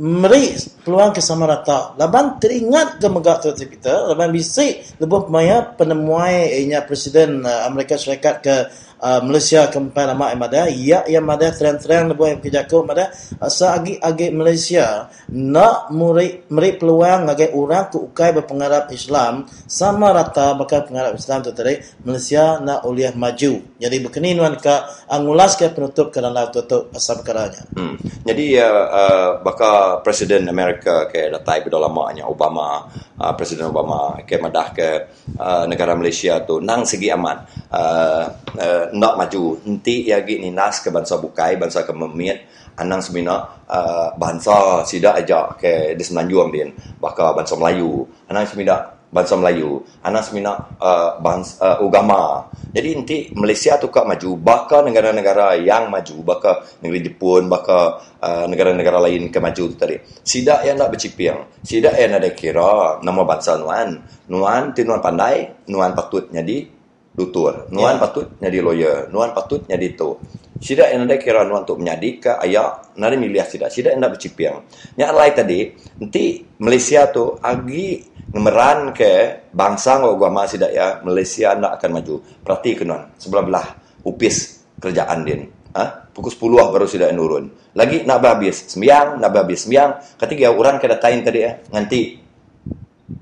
meri 0.00 0.56
peluang 0.80 1.12
ke 1.12 1.20
sama 1.20 1.44
rata. 1.44 1.92
Laban 2.00 2.40
teringat 2.40 2.98
ke 2.98 3.06
megak 3.12 3.44
tu 3.44 3.52
kita, 3.52 4.08
laban 4.08 4.32
bisik 4.32 4.96
lebih 4.96 5.28
maya 5.28 5.60
penemuai 5.76 6.64
inya 6.64 6.80
presiden 6.88 7.44
uh, 7.44 7.68
Amerika 7.68 8.00
Syarikat 8.00 8.36
ke 8.40 8.56
uh, 9.00 9.20
Malaysia 9.24 9.66
kempai 9.72 10.04
lama 10.04 10.30
yang 10.30 10.42
ada 10.44 10.62
ya 10.68 11.00
yang 11.08 11.26
ada 11.26 11.48
tren-tren 11.50 12.12
lebih 12.12 12.36
yang 12.36 12.40
kerja 12.40 12.60
kau 12.68 12.84
ada. 12.86 13.10
Asa 13.40 13.74
agi 13.80 13.96
agi 13.96 14.28
Malaysia 14.30 15.08
nak 15.32 15.90
muri 15.90 16.44
muri 16.52 16.76
peluang 16.76 17.26
ngagai 17.26 17.56
orang 17.56 17.88
ke 17.88 17.98
ukai 17.98 18.30
berpengarap 18.36 18.92
Islam 18.92 19.48
sama 19.66 20.12
rata 20.12 20.52
bakal 20.54 20.86
pengarap 20.86 21.16
Islam 21.16 21.40
tu 21.42 21.50
tadi 21.56 21.80
Malaysia 22.04 22.60
nak 22.60 22.84
uliah 22.84 23.16
maju. 23.16 23.76
Jadi 23.80 23.96
berkenin 24.04 24.38
wan 24.38 24.60
ka 24.60 24.86
angulas 25.08 25.56
ke 25.56 25.72
penutup 25.72 26.12
ke 26.12 26.20
dalam 26.20 26.52
tutup 26.52 26.92
asal 26.94 27.20
perkaranya. 27.20 27.64
Hmm. 27.74 27.96
jadi 28.26 28.66
uh, 28.66 28.86
uh, 28.90 29.28
bakal 29.40 30.04
presiden 30.04 30.46
Amerika 30.50 31.08
ke 31.08 31.32
datai 31.32 31.64
lamanya 31.70 32.28
Obama 32.28 32.84
uh, 33.20 33.32
presiden 33.36 33.68
Obama 33.70 34.20
ke 34.24 34.36
madah 34.36 34.68
ke 34.74 34.88
uh, 35.36 35.64
negara 35.64 35.92
Malaysia 35.96 36.40
tu 36.44 36.58
nang 36.60 36.84
segi 36.84 37.08
aman. 37.12 37.36
Uh, 37.70 38.24
uh, 38.56 38.84
nak 38.94 39.14
maju. 39.18 39.58
Nanti 39.66 40.08
ya 40.08 40.22
ni 40.22 40.50
nas 40.50 40.80
ke 40.82 40.88
bangsa 40.88 41.18
bukai 41.18 41.58
bangsa 41.58 41.82
ke 41.82 41.92
memiat 41.94 42.60
anang 42.80 43.04
semina 43.04 43.60
uh, 43.68 44.08
bangsa 44.16 44.82
sida 44.88 45.12
aja 45.12 45.52
ke 45.60 45.92
di 45.92 46.02
semenanjung 46.04 46.48
din 46.48 46.68
baka 46.96 47.36
bangsa 47.36 47.54
Melayu 47.60 48.08
anang 48.32 48.48
semina 48.48 48.96
bangsa 49.12 49.36
Melayu 49.36 49.84
anang 50.00 50.24
semina 50.24 50.56
uh, 50.80 51.20
bangsa 51.20 51.60
uh, 51.60 51.76
agama 51.84 52.48
jadi 52.70 52.94
nanti 52.96 53.34
Malaysia 53.34 53.76
tu 53.76 53.90
kak 53.90 54.06
maju 54.06 54.30
baka 54.38 54.80
negara-negara 54.86 55.58
yang 55.58 55.90
maju 55.90 56.16
baka 56.22 56.62
negeri 56.80 57.10
Jepun 57.10 57.50
baka 57.50 57.98
uh, 58.22 58.46
negara-negara 58.46 59.02
lain 59.02 59.26
ke 59.26 59.42
maju 59.42 59.74
tu 59.74 59.76
tadi. 59.76 59.98
Sida 60.22 60.62
yang 60.62 60.78
nak 60.78 60.94
bercipiang. 60.94 61.50
Sida 61.66 61.90
yang 61.98 62.14
ada 62.14 62.30
kira 62.30 63.02
nama 63.02 63.26
bangsa 63.26 63.58
nuan. 63.58 63.98
Nuan 64.30 64.70
tinuan 64.70 65.02
pandai 65.02 65.66
nuan 65.66 65.98
patut. 65.98 66.30
Jadi 66.30 66.79
tutur. 67.20 67.68
Nuan 67.68 67.96
yeah. 67.96 68.00
patut 68.00 68.26
jadi 68.40 68.58
lawyer. 68.64 68.96
Nuan 69.12 69.36
patut 69.36 69.68
jadi 69.68 69.92
tu. 69.92 70.16
Sida 70.60 70.88
yang 70.92 71.08
ada 71.08 71.16
kira 71.16 71.44
nuan 71.44 71.64
untuk 71.64 71.80
menjadi 71.80 72.08
ke 72.20 72.30
ayah 72.48 72.80
nari 72.96 73.16
milih 73.20 73.44
sida. 73.44 73.68
Sida 73.68 73.92
yang 73.92 74.04
nak 74.04 74.16
bercipiang. 74.16 74.64
Yang 74.96 75.12
lain 75.12 75.32
tadi, 75.32 75.60
nanti 76.00 76.24
Malaysia 76.60 77.08
tu 77.08 77.36
agi 77.40 78.04
ngemeran 78.32 78.92
ke 78.92 79.12
bangsa 79.52 80.00
agama 80.00 80.44
sida 80.44 80.68
ya 80.68 81.00
Malaysia 81.04 81.56
nak 81.56 81.80
akan 81.80 81.90
maju. 82.00 82.16
Perhati 82.44 82.70
ke 82.76 82.84
nuan. 82.84 83.12
Sebelah 83.16 83.44
belah 83.44 83.66
upis 84.04 84.64
kerjaan 84.80 85.24
din. 85.24 85.48
Ha? 85.76 86.12
Pukul 86.12 86.32
10 86.32 86.72
baru 86.74 86.86
sida 86.88 87.08
nurun. 87.14 87.72
Lagi 87.76 88.02
nak 88.02 88.20
habis 88.26 88.68
sembiang, 88.74 89.22
nak 89.22 89.30
habis 89.32 89.64
sembiang. 89.64 90.18
Ketiga 90.18 90.50
orang 90.52 90.76
kena 90.82 90.98
tain 90.98 91.22
tadi 91.22 91.40
ya, 91.40 91.52
nganti. 91.72 92.02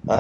Ha? 0.09 0.19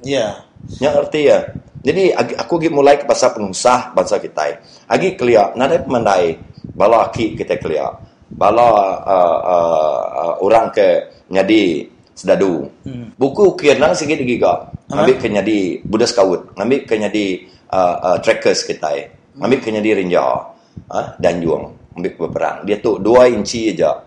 Ya. 0.00 0.16
Yeah. 0.16 0.30
Yang 0.78 0.94
arti 1.04 1.20
ya. 1.26 1.38
Jadi 1.78 2.10
aku 2.10 2.58
pergi 2.58 2.70
mulai 2.74 2.98
ke 2.98 3.06
pasal 3.06 3.38
pengusah 3.38 3.94
bangsa 3.94 4.18
kita. 4.18 4.60
Agi 4.90 5.14
kelia, 5.14 5.54
nada 5.54 5.78
pemandai 5.78 6.34
bala 6.74 7.06
aki 7.06 7.38
kita 7.38 7.58
kelia. 7.62 7.86
Bala 8.28 8.68
uh, 9.02 9.38
uh, 9.40 10.04
uh, 10.12 10.34
orang 10.44 10.68
ke 10.74 10.86
nyadi 11.32 11.86
sedadu. 12.12 12.66
Hmm. 12.82 13.14
Buku 13.14 13.54
nang 13.78 13.94
sikit 13.94 14.18
giga. 14.26 14.74
Ambil 14.90 15.16
ke 15.20 15.28
nyadi 15.30 15.80
budas 15.84 16.10
kawut. 16.12 16.52
Ambil 16.58 16.82
ke 16.84 16.98
nyadi 16.98 17.46
uh, 17.70 17.96
uh, 18.04 18.16
trackers 18.18 18.66
kita. 18.66 18.90
Ambil 19.38 19.62
ke 19.62 19.70
nyadi 19.70 20.02
rinja. 20.02 20.24
Uh, 20.88 21.06
dan 21.22 21.40
juang. 21.40 21.72
Ambil 21.94 22.12
berperang. 22.18 22.66
Dia 22.66 22.82
tu 22.82 22.98
dua 22.98 23.30
inci 23.30 23.70
aja. 23.70 24.02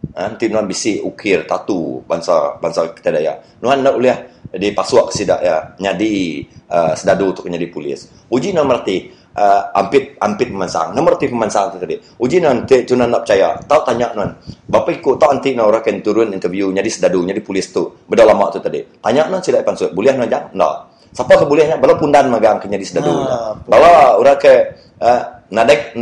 Nanti 0.00 0.44
uh, 0.48 0.50
nuan 0.50 0.66
bisi 0.66 0.98
ukir 0.98 1.46
tatu 1.46 2.02
bangsa 2.04 2.58
bangsa 2.58 2.90
kita 2.90 3.14
daya. 3.14 3.38
Nuan 3.62 3.84
nak 3.84 3.94
boleh 3.94 4.16
di 4.50 4.74
pasuak 4.74 5.14
sidak 5.14 5.40
ya 5.46 5.78
nyadi 5.78 6.42
uh, 6.66 6.92
sedadu 6.98 7.30
untuk 7.30 7.46
nyadi 7.46 7.70
polis. 7.70 8.10
Uji 8.26 8.50
nomor 8.50 8.82
ti 8.82 9.06
uh, 9.12 9.62
ampit 9.76 10.18
ampit 10.18 10.50
pemansang. 10.50 10.90
Nomor 10.96 11.14
ti 11.14 11.30
pemansang 11.30 11.74
tu 11.74 11.78
tadi. 11.78 11.94
Uji 12.18 12.42
nanti 12.42 12.82
tu 12.82 12.98
nak 12.98 13.22
percaya. 13.22 13.54
Tahu 13.62 13.80
tanya 13.86 14.10
non 14.18 14.34
bapa 14.66 14.90
ikut 14.90 15.20
tahu 15.20 15.30
nanti 15.30 15.54
nak 15.54 15.70
orang 15.70 16.02
turun 16.02 16.34
interview 16.34 16.72
nyadi 16.74 16.90
sedadu 16.90 17.22
nyadi 17.22 17.40
polis 17.44 17.70
tu 17.70 18.02
beda 18.08 18.26
lama 18.26 18.50
tu 18.50 18.58
tadi? 18.58 18.82
Tanya 18.98 19.30
non 19.30 19.38
sidak 19.38 19.62
pansut 19.62 19.94
boleh 19.94 20.16
non 20.18 20.26
jang? 20.26 20.50
No 20.58 20.90
siapa 21.10 21.34
ke 21.38 21.44
bolehnya? 21.46 21.76
Bala 21.78 21.98
pundan 21.98 22.30
magang 22.30 22.62
ke 22.62 22.70
nyadi 22.70 22.86
sedadu. 22.86 23.10
Ah, 23.26 23.54
bawa 23.66 24.18
orang 24.18 24.38
ke 24.38 24.54
uh, 25.02 25.22
nadek 25.50 25.94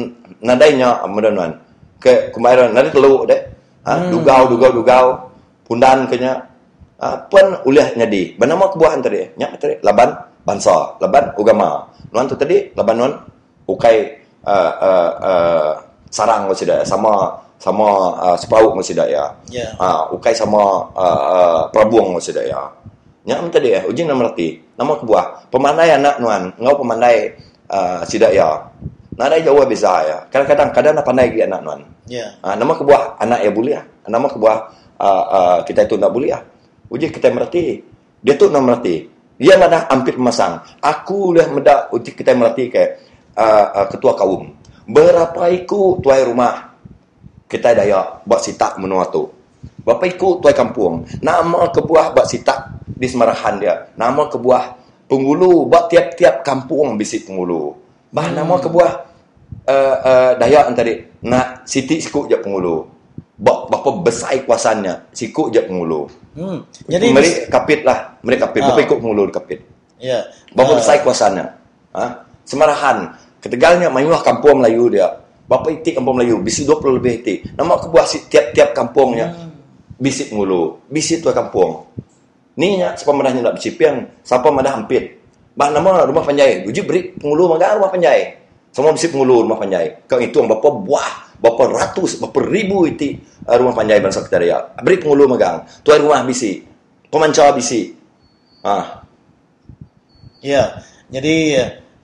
nadainya 0.44 1.04
mudah 1.08 1.32
non 1.32 1.52
ke 1.96 2.30
kemarin 2.30 2.76
nadek 2.76 2.92
telu 2.92 3.24
dek 3.24 3.47
ha? 3.88 3.94
hmm. 3.96 4.12
dugau 4.12 4.42
dugau 4.52 4.70
dugau. 4.76 5.06
Pundan 5.64 6.08
kenya 6.08 6.44
uh, 7.00 7.16
pun 7.32 7.64
uliah 7.64 7.88
nyadi. 7.96 8.36
Bernama 8.36 8.68
kebuahan 8.68 9.00
tadi 9.00 9.24
nyak 9.40 9.56
tadi 9.56 9.80
laban 9.80 10.12
bansa 10.44 10.96
laban 11.00 11.32
agama 11.36 11.88
nuan 12.12 12.24
tu 12.28 12.36
tadi 12.36 12.72
laban 12.72 12.96
nuan 12.96 13.12
ukai 13.68 14.16
uh, 14.48 14.72
uh, 14.80 15.10
uh, 15.20 15.70
sarang 16.08 16.48
masih 16.48 16.64
dah 16.64 16.80
sama 16.88 17.36
sama 17.60 17.88
uh, 18.16 18.36
sepauk 18.36 18.76
masih 18.76 18.96
dah 18.96 19.08
ya. 19.08 19.24
Yeah. 19.48 19.72
uh, 19.76 20.08
ukai 20.12 20.32
sama 20.36 20.88
uh, 20.92 21.20
uh, 21.32 21.60
prabuang 21.72 22.16
masih 22.16 22.32
dah 22.36 22.44
ya. 22.44 22.62
Nyak 23.28 23.52
tadi 23.52 23.76
ya 23.76 23.84
uji 23.84 24.08
nama 24.08 24.32
reti 24.32 24.56
nama 24.76 24.96
kebuah. 24.96 25.52
Pemandai 25.52 25.92
anak 25.92 26.16
nuan. 26.16 26.56
Ngau 26.56 26.80
pemandai 26.80 27.36
uh, 27.68 28.00
sidak 28.08 28.32
ya 28.32 28.68
Nada 29.18 29.34
jauh 29.42 29.66
beza 29.66 30.06
ya. 30.06 30.18
Kadang-kadang 30.30 30.70
kadang 30.70 30.94
nak 30.94 31.02
pandai 31.02 31.26
lagi 31.26 31.42
anak 31.42 31.60
nuan. 31.66 31.80
Ya. 32.06 32.38
Ah, 32.38 32.54
nama 32.54 32.78
kebuah 32.78 33.18
anak 33.18 33.42
ya 33.42 33.50
boleh. 33.50 33.82
Nama 34.06 34.26
kebuah 34.30 34.56
ah, 34.94 35.24
ah, 35.26 35.58
kita 35.66 35.90
itu 35.90 35.98
tak 35.98 36.10
boleh 36.14 36.30
ah. 36.30 36.42
Uji 36.86 37.10
kita 37.10 37.34
merati. 37.34 37.82
Dia 38.22 38.38
tu 38.38 38.46
nak 38.46 38.62
merati. 38.62 39.10
Dia 39.42 39.58
nak 39.58 39.90
hampir 39.90 40.14
memasang. 40.14 40.62
Aku 40.78 41.34
dah 41.34 41.50
medak 41.50 41.90
uji 41.90 42.14
kita 42.14 42.30
merati 42.38 42.70
ke 42.70 42.82
ah, 43.34 43.82
ah, 43.82 43.86
ketua 43.90 44.14
kaum. 44.14 44.54
Berapa 44.86 45.50
ikut 45.50 45.98
tuai 45.98 46.22
rumah 46.22 46.78
kita 47.50 47.74
daya 47.74 48.22
buat 48.22 48.38
sitak 48.38 48.78
menua 48.78 49.10
tu. 49.10 49.26
Berapa 49.82 50.06
ikut 50.06 50.46
tuai 50.46 50.54
kampung. 50.54 51.02
Nama 51.18 51.74
kebuah 51.74 52.14
buat 52.14 52.26
sitak 52.30 52.86
di 52.86 53.10
semarahan 53.10 53.58
dia. 53.58 53.74
Nama 53.98 54.30
kebuah 54.30 54.78
penghulu 55.10 55.66
buat 55.66 55.90
tiap-tiap 55.90 56.46
kampung 56.46 56.94
bisi 56.94 57.26
penghulu. 57.26 57.74
Bah 58.14 58.30
nama 58.30 58.56
kebuah 58.56 59.07
uh, 59.68 59.96
uh, 60.00 60.30
Dayak 60.40 60.72
tadi 60.72 60.96
nak 61.28 61.68
siti 61.68 62.00
sikut 62.00 62.26
je 62.26 62.40
penghulu. 62.40 62.88
Bak 63.38 63.70
berapa 63.70 64.02
besar 64.02 64.34
kuasanya 64.42 65.06
sikut 65.14 65.54
je 65.54 65.62
penghulu. 65.62 66.10
Hmm. 66.34 66.64
Jadi 66.90 67.06
mereka 67.14 67.38
kapit 67.52 67.86
lah, 67.86 68.18
mereka 68.24 68.50
kapit. 68.50 68.66
Berapa 68.66 68.80
ikut 68.82 68.98
penghulu 68.98 69.22
kapit. 69.30 69.60
ya. 70.00 70.24
Berapa 70.56 70.74
Ah, 70.74 70.78
besar 70.82 70.96
kuasanya. 71.06 71.44
Ha? 71.94 72.06
Semarahan. 72.42 73.14
Ketegalnya 73.38 73.86
mayuah 73.92 74.22
kampung 74.26 74.58
Melayu 74.58 74.90
dia. 74.90 75.06
Berapa 75.46 75.70
itik 75.70 75.98
kampung 75.98 76.18
Melayu? 76.18 76.42
Bisi 76.42 76.66
20 76.66 76.98
lebih 76.98 77.12
itik. 77.22 77.38
Nama 77.54 77.78
kebuah 77.78 78.06
si 78.06 78.26
tiap-tiap 78.26 78.74
kampungnya. 78.74 79.30
Bisi 79.98 80.30
penghulu. 80.30 80.78
Bisi 80.90 81.18
tuan 81.22 81.34
kampung. 81.34 81.86
Ni 82.58 82.78
nya 82.78 82.94
siapa 82.98 83.14
madahnya 83.14 83.38
nak 83.46 83.54
bercipiang, 83.54 84.02
siapa 84.26 84.50
madah 84.50 84.82
hampir. 84.82 85.22
Bah 85.54 85.70
nama 85.70 86.02
rumah 86.06 86.26
panjai. 86.26 86.66
Uji 86.66 86.82
beri 86.82 87.14
penghulu 87.14 87.54
maga 87.54 87.78
rumah 87.78 87.90
panjai. 87.90 88.37
Semua 88.72 88.94
bisi 88.94 89.08
penghulu 89.10 89.48
rumah 89.48 89.58
panjai. 89.58 90.04
Kau 90.06 90.20
itu 90.20 90.38
berapa 90.44 90.68
buah, 90.70 91.40
berapa 91.40 91.62
ratus, 91.72 92.20
berapa 92.20 92.40
ribu 92.46 92.84
itu 92.86 93.18
uh, 93.48 93.56
rumah 93.56 93.74
panjai 93.74 93.98
bangsa 93.98 94.22
kita 94.22 94.38
dia. 94.38 94.58
Beri 94.78 95.00
penghulu 95.00 95.24
magang. 95.30 95.64
Tuan 95.82 96.04
rumah 96.04 96.22
bisi. 96.22 96.62
Pemancar 97.08 97.56
bisi. 97.56 97.96
Ah, 98.62 99.08
Ya. 100.38 100.84
Jadi 101.08 101.56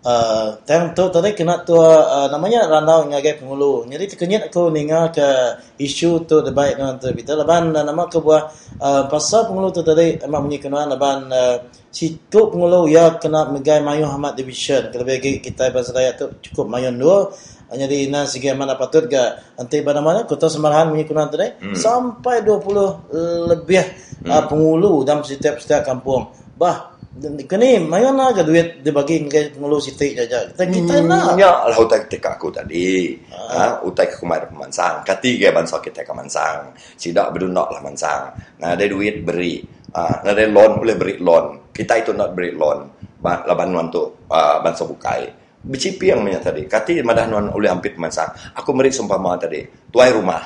uh, 0.05 0.91
tu 0.97 1.05
tadi 1.12 1.36
kena 1.36 1.61
tu 1.62 1.77
uh, 1.77 2.28
namanya 2.32 2.66
ranau 2.69 3.05
ngagai 3.09 3.41
pengulu. 3.41 3.85
Jadi 3.85 4.05
terkenyit 4.16 4.49
aku 4.49 4.73
ninga 4.73 5.12
ke 5.12 5.28
isu 5.77 6.24
tu 6.24 6.41
debat 6.41 6.73
dengan 6.77 6.97
tu 6.97 7.12
uh, 7.12 7.85
nama 7.85 8.05
buah 8.09 8.43
uh, 8.81 9.03
pasal 9.12 9.49
pengulu 9.49 9.70
tu 9.70 9.85
tadi 9.85 10.20
emang 10.24 10.49
bunyi 10.49 10.59
kena 10.59 10.89
laban 10.89 11.28
uh, 11.28 11.57
situ 11.95 12.41
pengulu 12.51 12.91
ya 12.91 13.15
kena 13.23 13.47
megai 13.55 13.79
mayu 13.79 14.11
Ahmad 14.11 14.35
division. 14.35 14.91
Kalau 14.91 15.07
bagi 15.07 15.39
kita 15.39 15.71
bahasa 15.71 15.95
tu 16.19 16.27
cukup 16.51 16.66
mayun 16.66 16.99
dua 16.99 17.31
jadi 17.75 18.07
ina 18.07 18.27
segi 18.29 18.55
mana 18.55 18.79
patut 18.79 19.07
ga 19.11 19.41
nanti 19.59 19.83
pada 19.83 19.99
mana 19.99 20.23
kota 20.29 20.47
Semarahan 20.47 20.95
bunyi 20.95 21.07
kena 21.09 21.27
tadi 21.27 21.59
Hmm. 21.59 21.75
sampai 21.75 22.45
20 22.47 23.51
lebih 23.51 23.83
uh, 24.27 24.45
pengulu 24.47 25.03
dalam 25.03 25.27
setiap-setiap 25.27 25.83
kampung. 25.87 26.31
Bah 26.55 26.95
kini 27.23 27.79
mana 27.79 28.35
ke 28.35 28.43
duit 28.43 28.83
dibagi 28.83 29.23
ke 29.31 29.55
pengulu 29.55 29.79
siti 29.79 30.19
saja. 30.19 30.51
Kita 30.51 30.66
kita 30.66 30.95
nak. 31.07 31.39
Ya, 31.39 31.62
lah 31.71 31.79
utai 31.79 32.03
ketika 32.11 32.35
aku 32.35 32.51
tadi. 32.51 33.15
Ha, 33.31 33.87
utai 33.87 34.11
ke 34.11 34.19
kumai 34.19 34.43
pemansang. 34.43 35.07
Ketiga 35.07 35.55
bansa 35.55 35.79
kita 35.79 36.03
ke 36.03 36.11
mansang. 36.11 36.75
Sidak 36.99 37.31
berdunak 37.31 37.71
lah 37.71 37.81
mansang. 37.87 38.35
Nah, 38.59 38.75
ada 38.75 38.85
duit 38.91 39.23
beri. 39.23 39.62
Nah, 39.95 40.27
ada 40.27 40.43
loan 40.51 40.83
boleh 40.83 40.97
beri 40.99 41.15
loan. 41.23 41.71
Kita 41.71 41.95
itu 42.03 42.11
nak 42.11 42.35
beri 42.35 42.51
loan. 42.51 42.91
Ba, 43.23 43.47
laban 43.47 43.71
nuan 43.71 43.87
tu 43.95 44.03
uh, 44.03 44.59
bansa 44.59 44.83
bukai. 44.83 45.31
Bicipi 45.62 46.11
yang 46.11 46.27
punya 46.27 46.43
tadi. 46.43 46.66
Kati 46.66 46.99
madah 47.01 47.31
nuan 47.31 47.47
oleh 47.55 47.71
hampir 47.71 47.95
pemansang. 47.95 48.29
Aku 48.59 48.75
beri 48.75 48.91
sumpama 48.91 49.39
tadi. 49.39 49.62
Tuai 49.95 50.11
rumah. 50.11 50.43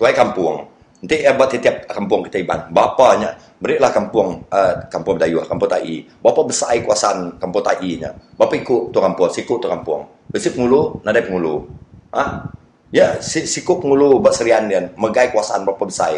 Tuai 0.00 0.16
kampung. 0.16 0.64
Nanti 0.96 1.22
ya 1.22 1.36
buat 1.36 1.52
tiap 1.52 1.84
kampung 1.92 2.24
kita 2.24 2.40
iban. 2.40 2.72
Bapaknya 2.72 3.36
berilah 3.60 3.92
kampung 3.92 4.48
uh, 4.48 4.74
kampung 4.88 5.20
Dayuh, 5.20 5.44
kampung 5.44 5.68
Tai. 5.68 5.96
Bapa 6.24 6.40
besar 6.48 6.72
kuasaan 6.80 7.36
kampung 7.36 7.60
Tai 7.60 7.92
nya. 8.00 8.10
Bapa 8.34 8.56
ikut 8.56 8.96
tu 8.96 8.98
kampung, 8.98 9.28
sikut 9.28 9.60
tu 9.60 9.68
kampung. 9.68 10.08
Besi 10.32 10.50
pengulu, 10.56 11.04
nadai 11.04 11.20
pengulu. 11.20 11.68
Ha? 12.16 12.48
Ya, 12.90 13.20
si, 13.20 13.44
sikut 13.44 13.84
pengulu 13.84 14.24
buat 14.24 14.32
serian 14.32 14.72
dia, 14.72 14.88
megai 14.96 15.28
kuasaan 15.30 15.68
berapa 15.68 15.84
besar. 15.84 16.16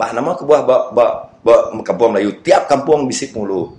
Bah 0.00 0.16
nama 0.16 0.32
kebuah 0.32 0.64
ba 0.64 0.76
ba, 0.96 1.28
ba 1.44 1.76
kampung 1.84 2.16
Melayu, 2.16 2.40
tiap 2.40 2.64
kampung 2.72 3.04
bisi 3.04 3.28
pengulu. 3.28 3.76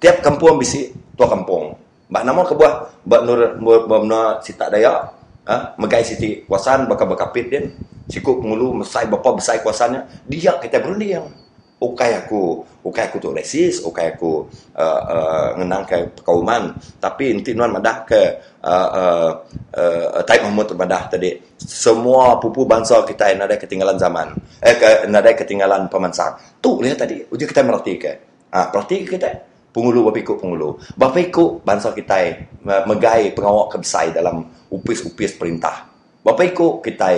Tiap 0.00 0.24
kampung 0.24 0.56
bisi 0.56 0.88
tua 1.12 1.28
kampung. 1.28 1.76
Bah 2.08 2.24
nama 2.24 2.48
kebuah 2.48 3.04
ba 3.04 3.20
nur 3.20 3.60
ba 3.60 4.40
sita 4.40 4.72
daya. 4.72 5.12
Ha? 5.44 5.76
Megai 5.76 6.00
siti 6.00 6.48
kuasaan 6.48 6.88
bakal 6.88 7.12
bakapit 7.12 7.52
dia. 7.52 7.60
Sikut 8.08 8.40
pengulu 8.40 8.80
mesai 8.80 9.04
bapa 9.04 9.36
besar 9.36 9.60
kuasanya. 9.60 10.08
Dia 10.24 10.56
kita 10.56 10.80
berunding. 10.80 11.43
Ukai 11.74 12.16
aku, 12.16 12.64
ukai 12.86 13.10
aku 13.10 13.18
tu 13.20 13.34
resis, 13.34 13.82
ukai 13.82 14.14
aku 14.14 14.46
uh, 14.78 15.02
uh, 15.04 15.48
ngenang 15.58 15.84
ke 15.84 15.96
perkauman. 16.16 16.72
Tapi 17.02 17.34
nanti 17.34 17.52
nuan 17.52 17.74
madah 17.74 17.96
ke 18.08 18.22
uh, 18.64 18.88
uh, 18.94 19.30
uh, 19.74 20.22
Taib 20.24 20.48
Mahmud 20.48 20.70
madah 20.72 21.12
tadi. 21.12 21.34
Semua 21.60 22.38
pupu 22.40 22.64
bangsa 22.64 23.02
kita 23.04 23.28
yang 23.34 23.44
ada 23.44 23.58
ketinggalan 23.60 24.00
zaman. 24.00 24.32
Eh, 24.64 24.76
ke, 24.80 25.10
ada 25.10 25.30
ketinggalan 25.36 25.90
pemansang. 25.90 26.38
Tu 26.62 26.72
lihat 26.80 27.04
tadi, 27.04 27.20
uji 27.26 27.44
kita 27.44 27.60
merhati 27.66 27.94
ke. 28.00 28.12
Ha, 28.54 28.70
perhati 28.70 29.04
kita. 29.04 29.30
Pengulu 29.74 30.06
bapa 30.06 30.22
ikut 30.22 30.38
pengulu. 30.38 30.78
Bapa 30.94 31.18
ikut 31.18 31.66
bangsa 31.66 31.90
kita 31.90 32.16
uh, 32.62 32.86
megai 32.86 33.34
pengawal 33.34 33.66
kebesai 33.66 34.14
dalam 34.14 34.46
upis-upis 34.70 35.34
perintah. 35.34 35.90
Bapa 36.22 36.46
ikut 36.46 36.78
kita 36.78 37.10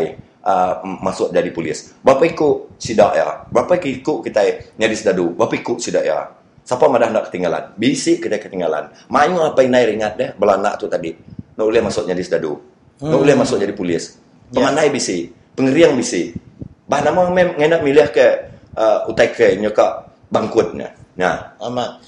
uh, 0.47 0.75
masuk 1.03 1.35
jadi 1.35 1.51
polis. 1.51 1.91
Bapa 2.07 2.23
ikut 2.23 2.79
sidak 2.79 3.13
ya. 3.19 3.43
Bapa 3.51 3.77
ikut 3.83 4.19
kita 4.23 4.41
jadi 4.79 4.95
sedadu. 4.95 5.35
Bapa 5.35 5.59
ikut 5.59 5.83
sidak 5.83 6.07
ya. 6.07 6.31
Siapa 6.67 6.87
madah 6.87 7.11
nak 7.11 7.31
ketinggalan? 7.31 7.75
Bisik 7.79 8.27
kita 8.27 8.39
ketinggalan. 8.39 8.91
Mayu 9.11 9.39
apa 9.43 9.63
yang 9.63 9.75
naik 9.75 9.87
ringat 9.95 10.13
deh 10.19 10.31
belanak 10.35 10.79
tu 10.79 10.87
tadi. 10.91 11.15
Nak 11.59 11.65
boleh 11.67 11.83
masuk 11.83 12.07
jadi 12.07 12.23
sedadu. 12.23 12.59
Nak 13.03 13.13
Hmm. 13.13 13.23
boleh 13.23 13.37
masuk 13.37 13.61
jadi 13.61 13.75
polis. 13.77 14.17
Pemanai 14.49 14.89
bisi, 14.89 15.29
pengeriang 15.53 15.99
bisi. 15.99 16.33
Bah 16.87 17.03
nama 17.03 17.29
mem 17.29 17.59
ngenak 17.59 17.83
milih 17.83 18.09
ke 18.09 18.27
uh, 18.79 19.11
utai 19.11 19.35
ke 19.35 19.59
nyoka 19.59 20.07
bangkutnya. 20.31 20.95
Nah, 21.17 21.59
Amat. 21.61 22.01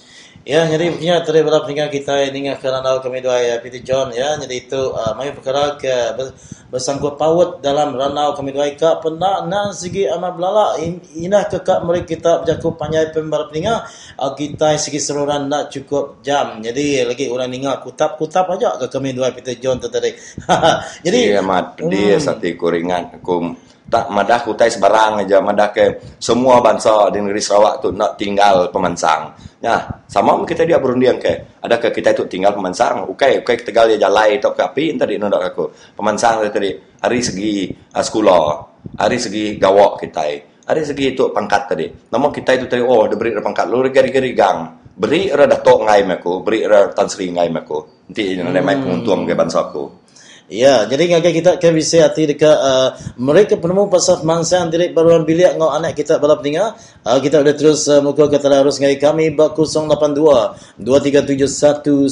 Ya, 0.43 0.66
jadi 0.66 0.90
punya 0.90 1.23
tadi 1.23 1.47
pada 1.47 1.62
peningkat 1.62 1.90
kita 1.94 2.15
ini 2.27 2.51
kerana 2.59 2.82
tahu 2.82 2.98
kami 3.06 3.23
dua 3.23 3.39
ya 3.39 3.62
Peter 3.62 3.78
John 3.78 4.10
ya. 4.10 4.35
Jadi 4.43 4.66
itu 4.66 4.81
uh, 4.90 5.15
mai 5.15 5.31
perkara 5.31 5.78
ke 5.78 6.19
ber- 6.19 6.35
bersangkut 6.73 7.15
paut 7.15 7.62
dalam 7.62 7.94
ranau 7.94 8.35
kami 8.35 8.51
dua 8.51 8.66
ka 8.74 8.98
pernah 8.98 9.47
nan 9.47 9.70
segi 9.70 10.10
amat 10.10 10.32
belala 10.35 10.66
In- 10.82 11.05
inah 11.15 11.47
ke 11.47 11.62
kak 11.62 11.86
mereka 11.86 12.06
kita 12.16 12.32
berjaku 12.43 12.74
panjai 12.74 13.12
pembara 13.15 13.47
peningkat 13.47 13.86
uh, 14.19 14.32
kita 14.35 14.74
segi 14.81 14.98
seluruhan 14.98 15.47
nak 15.47 15.70
cukup 15.70 16.24
jam. 16.27 16.59
Jadi 16.65 17.06
lagi 17.06 17.31
orang 17.31 17.52
ninga 17.52 17.78
kutap-kutap 17.85 18.48
aja 18.56 18.74
ke 18.81 18.90
kami 18.90 19.12
dua 19.15 19.31
Peter 19.36 19.55
John 19.60 19.78
tu 19.78 19.86
tadi. 19.93 20.10
jadi 21.06 21.20
Jadi 21.28 21.39
amat 21.44 21.78
dia 21.86 22.16
Hmm. 22.16 22.24
satu 22.24 22.48
kuringan 22.56 23.20
aku 23.20 23.68
tak 23.89 24.12
madah 24.12 24.44
kutai 24.44 24.69
sebarang 24.69 25.24
aja 25.24 25.40
madah 25.40 25.73
ke 25.73 25.85
semua 26.20 26.60
bangsa 26.60 27.09
di 27.09 27.24
negeri 27.24 27.40
Sarawak 27.40 27.81
tu 27.81 27.89
nak 27.97 28.20
tinggal 28.20 28.69
pemansang. 28.69 29.32
Ya, 29.59 30.05
sama 30.06 30.39
kita 30.44 30.62
dia 30.69 30.78
berundian 30.78 31.19
ke. 31.19 31.59
Adakah 31.65 31.90
kita 31.90 32.15
itu 32.15 32.28
tinggal 32.31 32.55
pemansang? 32.55 33.09
Ukai, 33.09 33.43
ukai 33.43 33.59
kita 33.59 33.89
dia 33.89 33.98
jalai 33.98 34.39
atau 34.39 34.55
ke 34.55 34.62
api 34.62 34.94
tadi 34.94 35.16
nondak 35.19 35.51
aku. 35.51 35.73
Pemansang 35.97 36.44
tadi 36.52 36.77
hari 37.01 37.19
segi 37.24 37.66
uh, 37.73 38.05
sekolah, 38.05 38.44
hari 39.01 39.16
segi 39.19 39.56
gawak 39.56 40.05
kita. 40.05 40.24
Hari 40.69 40.85
segi 40.85 41.16
itu 41.16 41.32
pangkat 41.32 41.74
tadi. 41.74 41.86
Nama 41.89 42.27
kita 42.28 42.51
itu 42.60 42.66
tadi 42.69 42.85
oh 42.85 43.09
dia 43.09 43.16
beri 43.16 43.35
pangkat 43.40 43.66
lu 43.66 43.82
gari-gari 43.89 44.31
gang. 44.36 44.78
Beri 44.98 45.31
era 45.31 45.47
datuk 45.47 45.86
ngai 45.86 46.02
aku, 46.10 46.43
beri 46.43 46.66
era 46.66 46.90
tan 46.90 47.06
sri 47.09 47.31
ngai 47.31 47.48
aku. 47.55 48.10
Nanti 48.10 48.35
hmm. 48.36 48.59
mai 48.60 48.77
penguntung 48.77 49.24
ke 49.24 49.32
bangsa 49.32 49.70
aku. 49.70 50.07
Ya, 50.49 50.89
jadi 50.89 51.12
ngagai 51.12 51.45
kita 51.45 51.61
kan 51.61 51.77
bisa 51.77 52.09
hati 52.09 52.25
dekat 52.25 52.57
uh, 52.57 52.97
mereka 53.20 53.61
penemu 53.61 53.93
pasal 53.93 54.25
mangsang 54.25 54.73
direct 54.73 54.97
baruan 54.97 55.29
bilik 55.29 55.61
ngau 55.61 55.69
anak 55.69 55.93
kita 55.93 56.16
bala 56.16 56.41
peninga. 56.41 56.73
Uh, 57.05 57.20
kita 57.20 57.45
udah 57.45 57.53
terus 57.53 57.85
uh, 57.85 58.01
muka 58.01 58.33
kata 58.33 58.65
harus 58.65 58.81
ngai 58.81 58.97
kami 58.97 59.37
ba 59.37 59.53
082 59.53 60.81
237191 60.81 62.09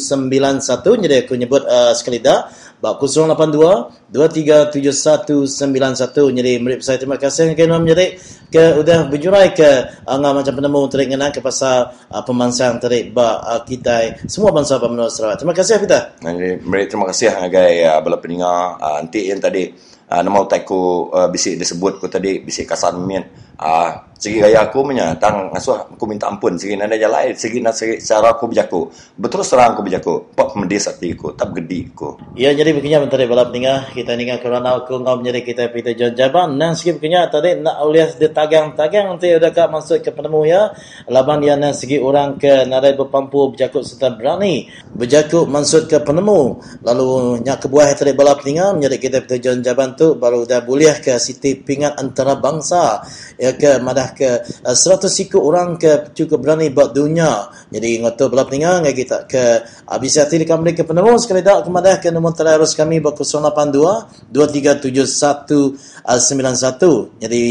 jadi 1.00 1.24
aku 1.24 1.32
nyebut 1.32 1.64
uh, 1.64 1.96
sekali 1.96 2.20
dah 2.20 2.44
ba 2.82 2.98
082 3.00 4.12
237191 4.12 6.36
jadi 6.36 6.60
mereka 6.60 6.82
saya 6.84 7.00
terima 7.00 7.16
kasih. 7.16 7.56
Ke 7.56 7.64
nom 7.64 7.80
jadi 7.82 8.20
ke 8.52 8.76
udah 8.78 9.08
berjurai 9.10 9.54
ke? 9.56 10.04
Uh, 10.06 10.16
ngau 10.20 10.34
macam 10.36 10.54
penemu 10.54 10.88
terik 10.92 11.08
ngenang 11.10 11.32
ke 11.32 11.40
pasal 11.40 11.90
uh, 12.12 12.22
pemansang 12.22 12.78
terik 12.78 13.14
ba 13.16 13.40
uh, 13.42 13.64
kita 13.64 14.28
semua 14.28 14.52
bangsa 14.52 14.78
pemenang 14.78 15.10
Sarawak. 15.10 15.38
Terima 15.40 15.54
kasih 15.56 15.80
kita. 15.82 16.20
Mereka 16.62 16.86
terima 16.92 17.06
kasih 17.08 17.32
agai 17.32 17.84
uh, 17.84 18.00
bala 18.04 18.20
peninga 18.20 18.76
uh, 18.78 18.98
nanti 19.00 19.28
yang 19.28 19.40
tadi. 19.40 19.96
Uh, 20.06 20.22
nama 20.22 20.46
utai 20.46 20.62
ku 20.62 21.10
uh, 21.10 21.26
bisik 21.26 21.58
disebut 21.58 21.98
ku 21.98 22.06
tadi 22.06 22.38
bisik 22.38 22.70
kasan 22.70 23.02
min 23.02 23.26
uh, 23.60 24.06
Segi 24.16 24.40
gaya 24.40 24.64
aku 24.64 24.80
menyatang 24.80 25.52
ngasuh 25.52 25.92
aku 25.92 26.08
minta 26.08 26.24
ampun 26.24 26.56
segi 26.56 26.72
nanda 26.72 26.96
jalan 26.96 27.36
segi 27.36 27.60
nak 27.60 27.76
segi 27.76 28.00
cara 28.00 28.32
aku 28.32 28.48
berjaku. 28.48 28.88
Betul 29.20 29.44
serang 29.44 29.76
aku 29.76 29.84
berjaku. 29.84 30.32
Pak 30.32 30.56
medis 30.56 30.88
hati 30.88 31.12
aku, 31.12 31.36
tak 31.36 31.52
gedi 31.52 31.84
aku. 31.92 32.16
Ya 32.32 32.56
jadi 32.56 32.72
begini 32.72 32.96
menteri 32.96 33.28
balap 33.28 33.52
ninga 33.52 33.92
kita 33.92 34.16
ninga 34.16 34.40
kerana 34.40 34.80
aku 34.80 35.04
ngau 35.04 35.20
menjadi 35.20 35.44
kita 35.44 35.62
pita 35.68 35.92
John 35.92 36.16
Jaban 36.16 36.56
nang 36.56 36.72
segi 36.72 36.96
begini 36.96 37.28
tadi 37.28 37.60
nak 37.60 37.76
ulias 37.84 38.16
di 38.16 38.32
tagang-tagang 38.32 39.12
nanti 39.12 39.36
udah 39.36 39.52
kak 39.52 39.68
masuk 39.68 40.00
ke 40.00 40.08
penemu 40.08 40.40
ya. 40.48 40.72
Laban 41.12 41.44
dia 41.44 41.60
nang 41.60 41.76
segi 41.76 42.00
orang 42.00 42.40
ke 42.40 42.64
narai 42.64 42.96
berpampu 42.96 43.52
berjaku 43.52 43.84
serta 43.84 44.16
berani 44.16 44.64
berjaku 44.96 45.44
masuk 45.44 45.92
ke 45.92 46.00
penemu. 46.00 46.56
Lalu 46.80 47.44
nyak 47.44 47.68
kebuah 47.68 47.92
tadi 47.92 48.16
balap 48.16 48.40
ninga 48.48 48.72
menjadi 48.72 48.96
kita 48.96 49.16
pita 49.28 49.36
John 49.44 49.60
Jaban 49.60 49.92
tu 49.92 50.16
baru 50.16 50.48
dah 50.48 50.64
boleh 50.64 51.04
ke 51.04 51.20
Siti 51.20 51.52
Pingat 51.52 52.00
antara 52.00 52.40
bangsa 52.40 53.04
ya 53.36 53.45
ke 53.54 53.78
madah 53.78 54.06
dah 54.06 54.08
ke 54.14 54.30
uh, 54.62 54.74
100 54.74 55.24
ikut 55.26 55.42
orang 55.42 55.74
ke 55.78 56.14
cukup 56.14 56.38
berani 56.42 56.70
buat 56.70 56.94
dunia. 56.94 57.50
Jadi 57.70 57.98
ngoto 58.02 58.30
belah 58.30 58.46
peningan 58.46 58.86
ngagi 58.86 59.04
tak 59.06 59.22
ke 59.26 59.44
habis 59.90 60.14
hati 60.18 60.38
di 60.42 60.46
kami 60.46 60.74
ke 60.74 60.86
penemu 60.86 61.18
sekali 61.18 61.42
dak 61.42 61.66
kemadah 61.66 61.98
ke 61.98 62.14
nombor 62.14 62.34
terus 62.38 62.78
kami 62.78 63.02
ba 63.02 63.10
082 63.10 64.30
2371 64.30 66.06
91. 66.06 67.22
Jadi 67.22 67.44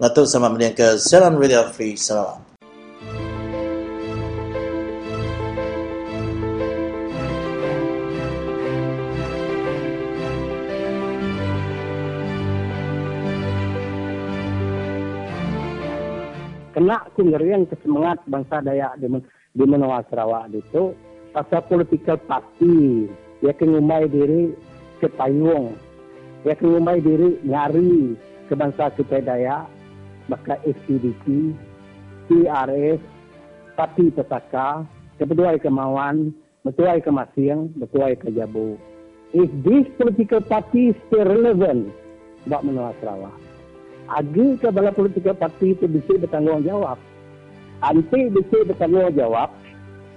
ngoto 0.00 0.20
sama 0.24 0.48
melihat 0.48 0.74
ke 0.74 0.88
Seran 0.96 1.36
Radio 1.36 1.68
Free 1.68 1.96
Sarawak. 2.00 2.47
Kena 16.78 17.10
aku 17.10 17.26
ngeriang 17.26 17.66
kesemangat 17.66 18.22
bangsa 18.30 18.62
Dayak 18.62 19.02
di, 19.02 19.10
di 19.50 19.64
Menua 19.66 20.06
Sarawak 20.06 20.54
itu 20.54 20.94
pasal 21.34 21.66
political 21.66 22.22
party 22.22 23.10
ya 23.42 23.50
kengumai 23.58 24.06
diri 24.06 24.54
ke 25.02 25.10
payung. 25.18 25.74
Ya 26.46 26.54
kengumai 26.54 27.02
diri 27.02 27.34
nyari 27.42 28.14
ke 28.46 28.54
bangsa 28.54 28.94
kita 28.94 29.26
Dayak 29.26 29.66
maka 30.30 30.54
SPDC 30.62 31.26
PRS 32.30 33.02
Parti 33.74 34.14
Pesaka 34.14 34.86
Kepetuai 35.18 35.58
Kemauan 35.58 36.30
Kepetuai 36.62 37.02
Kemasing 37.02 37.74
Kepetuai 37.74 38.14
Kejabu. 38.22 38.78
Is 39.34 39.50
this 39.66 39.82
political 39.98 40.46
party 40.46 40.94
still 41.10 41.26
relevant 41.26 41.90
buat 42.46 42.62
Menua 42.62 42.94
Sarawak? 43.02 43.47
Ke 44.58 44.68
bala 44.72 44.90
politika 44.92 45.36
parti 45.36 45.76
itu 45.76 45.84
bisa 45.84 46.16
bertanggungjawab. 46.16 46.96
Anti 47.84 48.20
bisa 48.32 48.58
bertanggungjawab, 48.64 49.50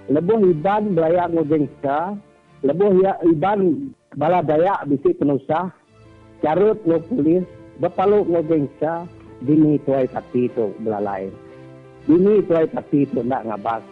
lebih 0.09 0.39
iban 0.57 0.95
belayak 0.95 1.29
ngogengsa, 1.35 2.15
lebih 2.63 3.03
ya 3.03 3.19
iban 3.27 3.91
bala 4.15 4.41
dayak 4.41 4.87
bisa 4.87 5.13
penusah, 5.19 5.69
carut 6.41 6.79
ngo 6.87 7.03
polis, 7.05 7.45
berpalu 7.77 8.25
ngogengsa, 8.31 9.05
dini 9.43 9.77
tuai 9.85 10.07
parti 10.09 10.47
itu 10.49 10.73
belalai. 10.81 11.29
Dini 12.09 12.41
tuai 12.49 12.65
parti 12.71 13.05
itu 13.05 13.21
nak 13.21 13.45
ngabas. 13.45 13.83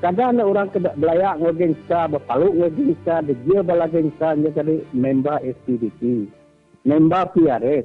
Kadang 0.00 0.40
orang 0.40 0.72
ke 0.72 0.80
belayak 0.80 1.44
ngogengsa, 1.44 2.08
berpalu 2.08 2.56
ngogengsa, 2.56 3.20
dia 3.20 3.60
bala 3.60 3.84
gengsa, 3.84 4.32
dia 4.32 4.48
tadi 4.48 4.80
member 4.96 5.36
SPDP, 5.44 6.24
member 6.88 7.28
PRS, 7.36 7.84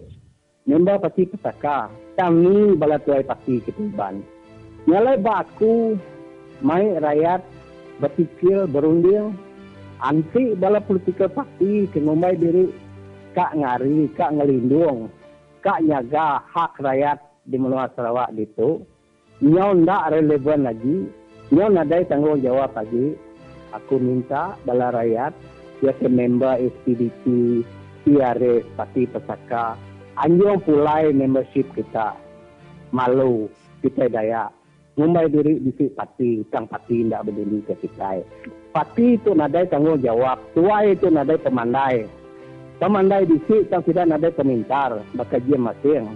member 0.66 0.98
parti 0.98 1.30
petaka 1.30 1.90
kami 2.18 2.74
bala 2.78 2.98
tuai 3.02 3.26
parti 3.26 3.62
ketiban 3.62 4.22
nyalai 4.86 5.18
baku 5.18 5.98
mai 6.62 6.96
rakyat 6.98 7.42
berpikir 8.00 8.68
berunding. 8.70 9.36
Anti 10.04 10.54
bala 10.60 10.84
politikal 10.84 11.32
parti 11.32 11.88
kengumai 11.90 12.36
diri. 12.36 12.68
Kak 13.36 13.56
ngari 13.56 14.12
kak 14.16 14.32
ngelindung. 14.32 15.12
Kak 15.60 15.84
nyaga 15.84 16.44
hak 16.46 16.80
rakyat 16.80 17.20
di 17.44 17.58
Menua 17.60 17.92
Sarawak 17.92 18.32
itu 18.38 18.86
nyau 19.44 19.72
ndak 19.76 20.14
relevan 20.14 20.68
lagi. 20.68 21.10
Nyau 21.52 21.70
nadai 21.72 22.08
tanggung 22.08 22.40
jawab 22.40 22.72
lagi. 22.76 23.16
Aku 23.76 24.00
minta 24.00 24.56
bala 24.64 24.92
rakyat 24.94 25.36
ya 25.84 25.92
ke 25.92 26.08
member 26.08 26.56
SPDC 26.56 27.24
PRS 28.08 28.64
Parti 28.80 29.04
Pesaka 29.10 29.76
anjung 30.20 30.60
pulai 30.64 31.12
membership 31.12 31.68
kita. 31.76 32.16
Malu 32.92 33.52
kita 33.84 34.08
daya. 34.08 34.52
Ngumbai 34.96 35.28
diri 35.28 35.60
di 35.60 35.76
si 35.76 35.92
parti 35.92 36.40
tang 36.48 36.72
parti 36.72 37.04
tidak 37.04 37.28
berdiri 37.28 37.60
ke 37.68 37.76
kita 37.84 38.24
parti 38.76 39.16
itu 39.16 39.32
nadai 39.32 39.72
tanggung 39.72 40.04
jawab 40.04 40.36
tua 40.52 40.84
itu 40.84 41.08
nadai 41.08 41.40
pemandai. 41.40 42.04
Pemandai 42.76 43.24
di 43.24 43.40
si 43.48 43.64
tang 43.72 43.80
tidak 43.88 44.12
nadai 44.12 44.36
pemintar 44.36 45.00
baka 45.16 45.40
dia 45.40 45.56
masing. 45.56 46.12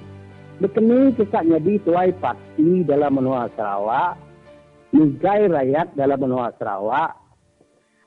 Bekeni 0.59 1.15
kita 1.15 1.39
jadi 1.47 1.79
tuai 1.87 2.11
parti 2.19 2.83
dalam 2.83 3.15
menua 3.15 3.47
Sarawak, 3.55 4.19
nigai 4.91 5.47
rakyat 5.47 5.95
dalam 5.95 6.19
menua 6.19 6.51
Sarawak, 6.59 7.15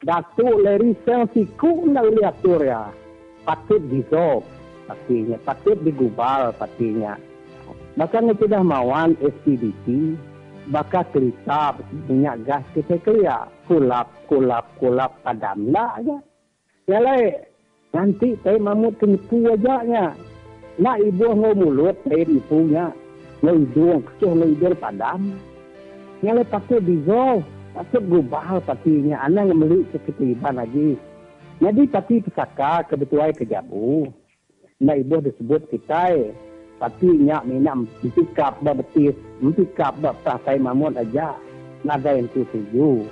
Datuk 0.05 0.61
Leri 0.61 0.93
Seng 1.09 1.33
Siku 1.33 1.89
nak 1.89 2.13
lihat 2.13 2.45
ya, 2.45 2.93
patut 3.49 3.81
disop 3.89 4.45
partinya. 4.93 5.37
Patut 5.41 5.81
digubal 5.81 6.53
partinya. 6.61 7.17
Maka 7.97 8.21
nanti 8.21 8.45
dah 8.49 8.65
mawan 8.65 9.17
SPDC, 9.21 10.17
baka 10.69 11.05
cerita 11.13 11.77
minyak 12.09 12.45
gas 12.45 12.65
kita 12.77 13.01
kaya. 13.01 13.49
Kulap, 13.69 14.09
kulap, 14.29 14.69
kulap, 14.77 15.17
padam 15.25 15.73
lah 15.73 15.97
aja. 15.97 16.17
Ya 16.89 16.99
lai, 17.01 17.33
nanti 17.97 18.37
saya 18.45 18.61
mamut 18.61 19.01
kenipu 19.01 19.49
aja 19.49 19.81
nya. 19.85 20.07
Nak 20.81 21.01
ibu 21.05 21.37
ngau 21.37 21.53
mulut, 21.57 21.97
saya 22.05 22.25
nipunya. 22.25 22.93
Ngau 23.45 23.61
hidung, 23.61 24.01
kecuh 24.09 24.33
ngau 24.33 24.49
hidung 24.53 24.77
padam. 24.81 25.21
Ya 26.25 26.37
lai 26.37 26.49
patut 26.49 26.81
dissolve. 26.85 27.45
Patut 27.73 28.05
gubal 28.05 28.61
partinya. 28.65 29.25
Anak 29.25 29.49
ngemeli 29.49 29.89
keketiban 29.93 30.61
lagi. 30.61 30.97
Jadi 31.63 31.83
pati 31.89 32.21
pesaka 32.21 32.85
kebetulan 32.91 33.33
kejabu 33.33 34.11
na 34.83 34.99
ibu 34.99 35.23
disebut 35.23 35.71
kita 35.71 36.35
tapi 36.83 37.07
nyak 37.23 37.47
minam 37.47 37.87
pikap 38.03 38.59
ba 38.67 38.75
betis 38.75 39.15
pikap 39.39 39.95
ba 40.03 40.11
pasai 40.27 40.59
mamut 40.59 40.99
aja 40.99 41.39
nada 41.87 42.11
yang 42.11 42.27
tu 42.35 42.43
tuju 42.51 43.07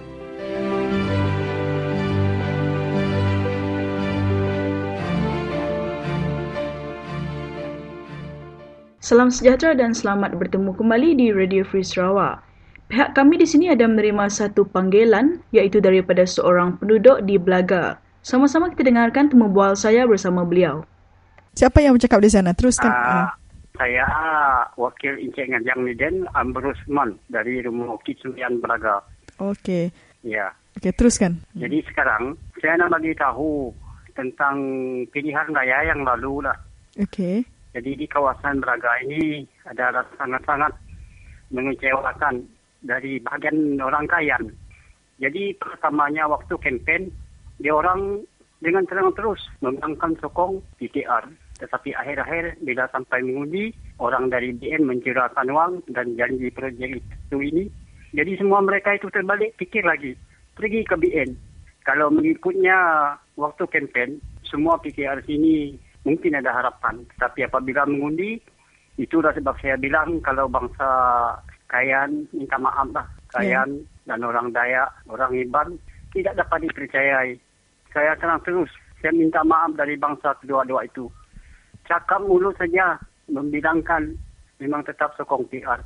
Salam 9.01 9.33
sejahtera 9.33 9.75
dan 9.75 9.91
selamat 9.91 10.39
bertemu 10.39 10.71
kembali 10.77 11.19
di 11.19 11.27
Radio 11.35 11.67
Free 11.67 11.83
Sarawak. 11.83 12.47
Pihak 12.93 13.19
kami 13.19 13.43
di 13.43 13.47
sini 13.49 13.67
ada 13.67 13.83
menerima 13.89 14.31
satu 14.31 14.63
panggilan 14.71 15.43
iaitu 15.51 15.83
daripada 15.83 16.23
seorang 16.23 16.79
penduduk 16.79 17.19
di 17.27 17.35
Belaga. 17.35 17.99
Sama-sama 18.23 18.71
kita 18.71 18.87
dengarkan 18.87 19.27
temu 19.27 19.51
bual 19.51 19.75
saya 19.75 20.07
bersama 20.07 20.47
beliau. 20.47 20.87
Siapa 21.55 21.83
yang 21.83 21.99
bercakap 21.99 22.21
di 22.23 22.31
sana? 22.31 22.55
Teruskan. 22.55 22.91
Uh, 22.91 23.29
saya 23.81 24.07
wakil 24.77 25.17
Encik 25.17 25.49
Ngajang 25.49 25.81
Niden 25.89 26.29
Ambrus 26.37 26.77
Man 26.85 27.17
dari 27.33 27.65
Rumah 27.65 27.97
Okit 27.97 28.21
Sembilan 28.21 28.61
Braga. 28.61 29.01
Okey. 29.41 29.89
Ya. 30.21 30.53
Okey, 30.77 30.93
teruskan. 30.95 31.41
Jadi 31.57 31.81
sekarang 31.89 32.37
saya 32.61 32.77
nak 32.77 32.93
bagi 32.95 33.17
tahu 33.17 33.73
tentang 34.13 34.57
pilihan 35.09 35.49
raya 35.51 35.89
yang 35.89 36.05
lalu 36.05 36.45
lah. 36.45 36.57
Okey. 37.01 37.43
Jadi 37.73 37.91
di 37.97 38.07
kawasan 38.07 38.61
Braga 38.61 39.01
ini 39.07 39.49
ada 39.65 40.05
sangat-sangat 40.19 40.75
mengecewakan 41.51 42.45
dari 42.85 43.17
bagian 43.21 43.81
orang 43.81 44.07
kayan. 44.07 44.45
Jadi 45.21 45.53
pertamanya 45.57 46.29
waktu 46.29 46.55
kempen, 46.61 47.13
dia 47.61 47.77
orang 47.77 48.25
dengan 48.61 48.85
terang 48.85 49.11
terus 49.17 49.41
membangkang 49.65 50.15
sokong 50.21 50.61
PKR. 50.77 51.27
Tetapi 51.61 51.93
akhir-akhir 51.93 52.61
bila 52.65 52.89
sampai 52.93 53.25
mengundi, 53.25 53.73
orang 54.01 54.33
dari 54.33 54.53
BN 54.57 54.85
mencurahkan 54.89 55.49
wang 55.53 55.85
dan 55.93 56.17
janji 56.17 56.49
projek 56.53 57.01
itu 57.01 57.37
ini. 57.41 57.69
Jadi 58.17 58.37
semua 58.41 58.65
mereka 58.65 58.97
itu 58.97 59.09
terbalik 59.13 59.57
fikir 59.61 59.85
lagi. 59.85 60.17
Pergi 60.57 60.85
ke 60.85 60.97
BN. 60.97 61.31
Kalau 61.85 62.13
mengikutnya 62.13 62.77
waktu 63.37 63.65
kempen, 63.69 64.21
semua 64.45 64.77
PKR 64.81 65.25
sini 65.25 65.77
mungkin 66.05 66.37
ada 66.37 66.53
harapan. 66.53 67.05
Tapi 67.17 67.45
apabila 67.45 67.89
mengundi, 67.89 68.41
itulah 69.01 69.33
sebab 69.33 69.57
saya 69.61 69.81
bilang 69.81 70.21
kalau 70.21 70.49
bangsa 70.49 70.89
Kayan 71.71 72.27
minta 72.35 72.59
maaf 72.59 72.91
lah. 72.91 73.07
Ya. 73.07 73.31
Kayan 73.31 73.71
yeah. 73.79 74.11
dan 74.11 74.27
orang 74.27 74.51
Dayak, 74.51 74.91
orang 75.07 75.39
Iban 75.39 75.79
tidak 76.11 76.35
dapat 76.35 76.67
dipercayai 76.67 77.39
saya 77.91 78.15
terang 78.19 78.41
terus. 78.43 78.71
Saya 79.01 79.17
minta 79.17 79.41
maaf 79.43 79.73
dari 79.75 79.97
bangsa 79.97 80.37
kedua-dua 80.45 80.85
itu. 80.85 81.09
Cakap 81.89 82.21
mulut 82.23 82.55
saja 82.61 83.01
membilangkan 83.33 84.13
memang 84.61 84.85
tetap 84.85 85.17
sokong 85.17 85.49
PR. 85.49 85.81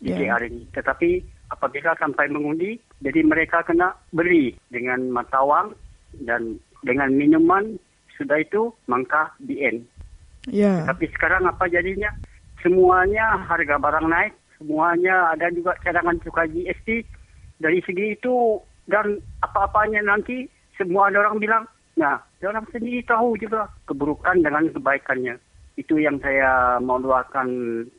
KR 0.00 0.42
ini. 0.44 0.68
Tetapi 0.76 1.24
apabila 1.52 1.96
sampai 1.96 2.28
mengundi, 2.28 2.76
jadi 3.00 3.24
mereka 3.24 3.64
kena 3.64 3.96
beli 4.12 4.52
dengan 4.68 5.08
mata 5.08 5.40
wang 5.40 5.72
dan 6.24 6.60
dengan 6.84 7.12
minuman. 7.12 7.80
Sudah 8.16 8.40
itu 8.40 8.72
mangkah 8.88 9.28
BN. 9.44 9.84
Ya. 10.48 10.88
Tapi 10.88 11.04
sekarang 11.12 11.44
apa 11.44 11.68
jadinya? 11.68 12.08
Semuanya 12.64 13.36
harga 13.44 13.76
barang 13.76 14.08
naik, 14.08 14.32
semuanya 14.56 15.36
ada 15.36 15.52
juga 15.52 15.76
cadangan 15.84 16.16
cukai 16.24 16.48
GST. 16.48 17.04
Dari 17.60 17.80
segi 17.84 18.16
itu 18.16 18.60
dan 18.88 19.20
apa-apanya 19.44 20.00
nanti 20.00 20.48
semua 20.76 21.08
ada 21.08 21.26
orang 21.26 21.40
bilang, 21.40 21.64
nah, 21.96 22.20
orang 22.44 22.64
sendiri 22.70 23.02
tahu 23.04 23.36
juga 23.40 23.68
keburukan 23.88 24.40
dengan 24.40 24.68
kebaikannya. 24.70 25.36
Itu 25.76 26.00
yang 26.00 26.16
saya 26.24 26.80
mau 26.80 26.96
luahkan 26.96 27.48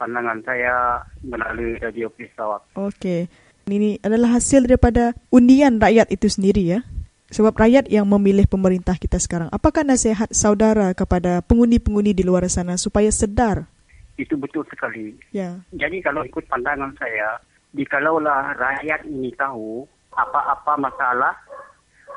pandangan 0.02 0.42
saya 0.42 1.06
melalui 1.22 1.78
Radio 1.78 2.10
Pesawat. 2.10 2.66
Okey. 2.74 3.30
Ini 3.68 4.00
adalah 4.02 4.40
hasil 4.40 4.66
daripada 4.66 5.12
undian 5.30 5.78
rakyat 5.78 6.10
itu 6.10 6.32
sendiri 6.32 6.64
ya. 6.64 6.80
Sebab 7.28 7.60
rakyat 7.60 7.92
yang 7.92 8.08
memilih 8.08 8.48
pemerintah 8.48 8.96
kita 8.96 9.20
sekarang. 9.20 9.52
Apakah 9.52 9.84
nasihat 9.84 10.32
saudara 10.32 10.96
kepada 10.96 11.44
pengundi-pengundi 11.44 12.16
di 12.16 12.24
luar 12.24 12.48
sana 12.48 12.80
supaya 12.80 13.12
sedar? 13.12 13.68
Itu 14.16 14.40
betul 14.40 14.64
sekali. 14.72 15.12
Ya. 15.36 15.60
Jadi 15.76 16.00
kalau 16.00 16.24
ikut 16.24 16.48
pandangan 16.48 16.96
saya, 16.96 17.44
dikalaulah 17.76 18.56
rakyat 18.56 19.04
ini 19.06 19.36
tahu 19.36 19.84
apa-apa 20.16 20.74
masalah 20.80 21.36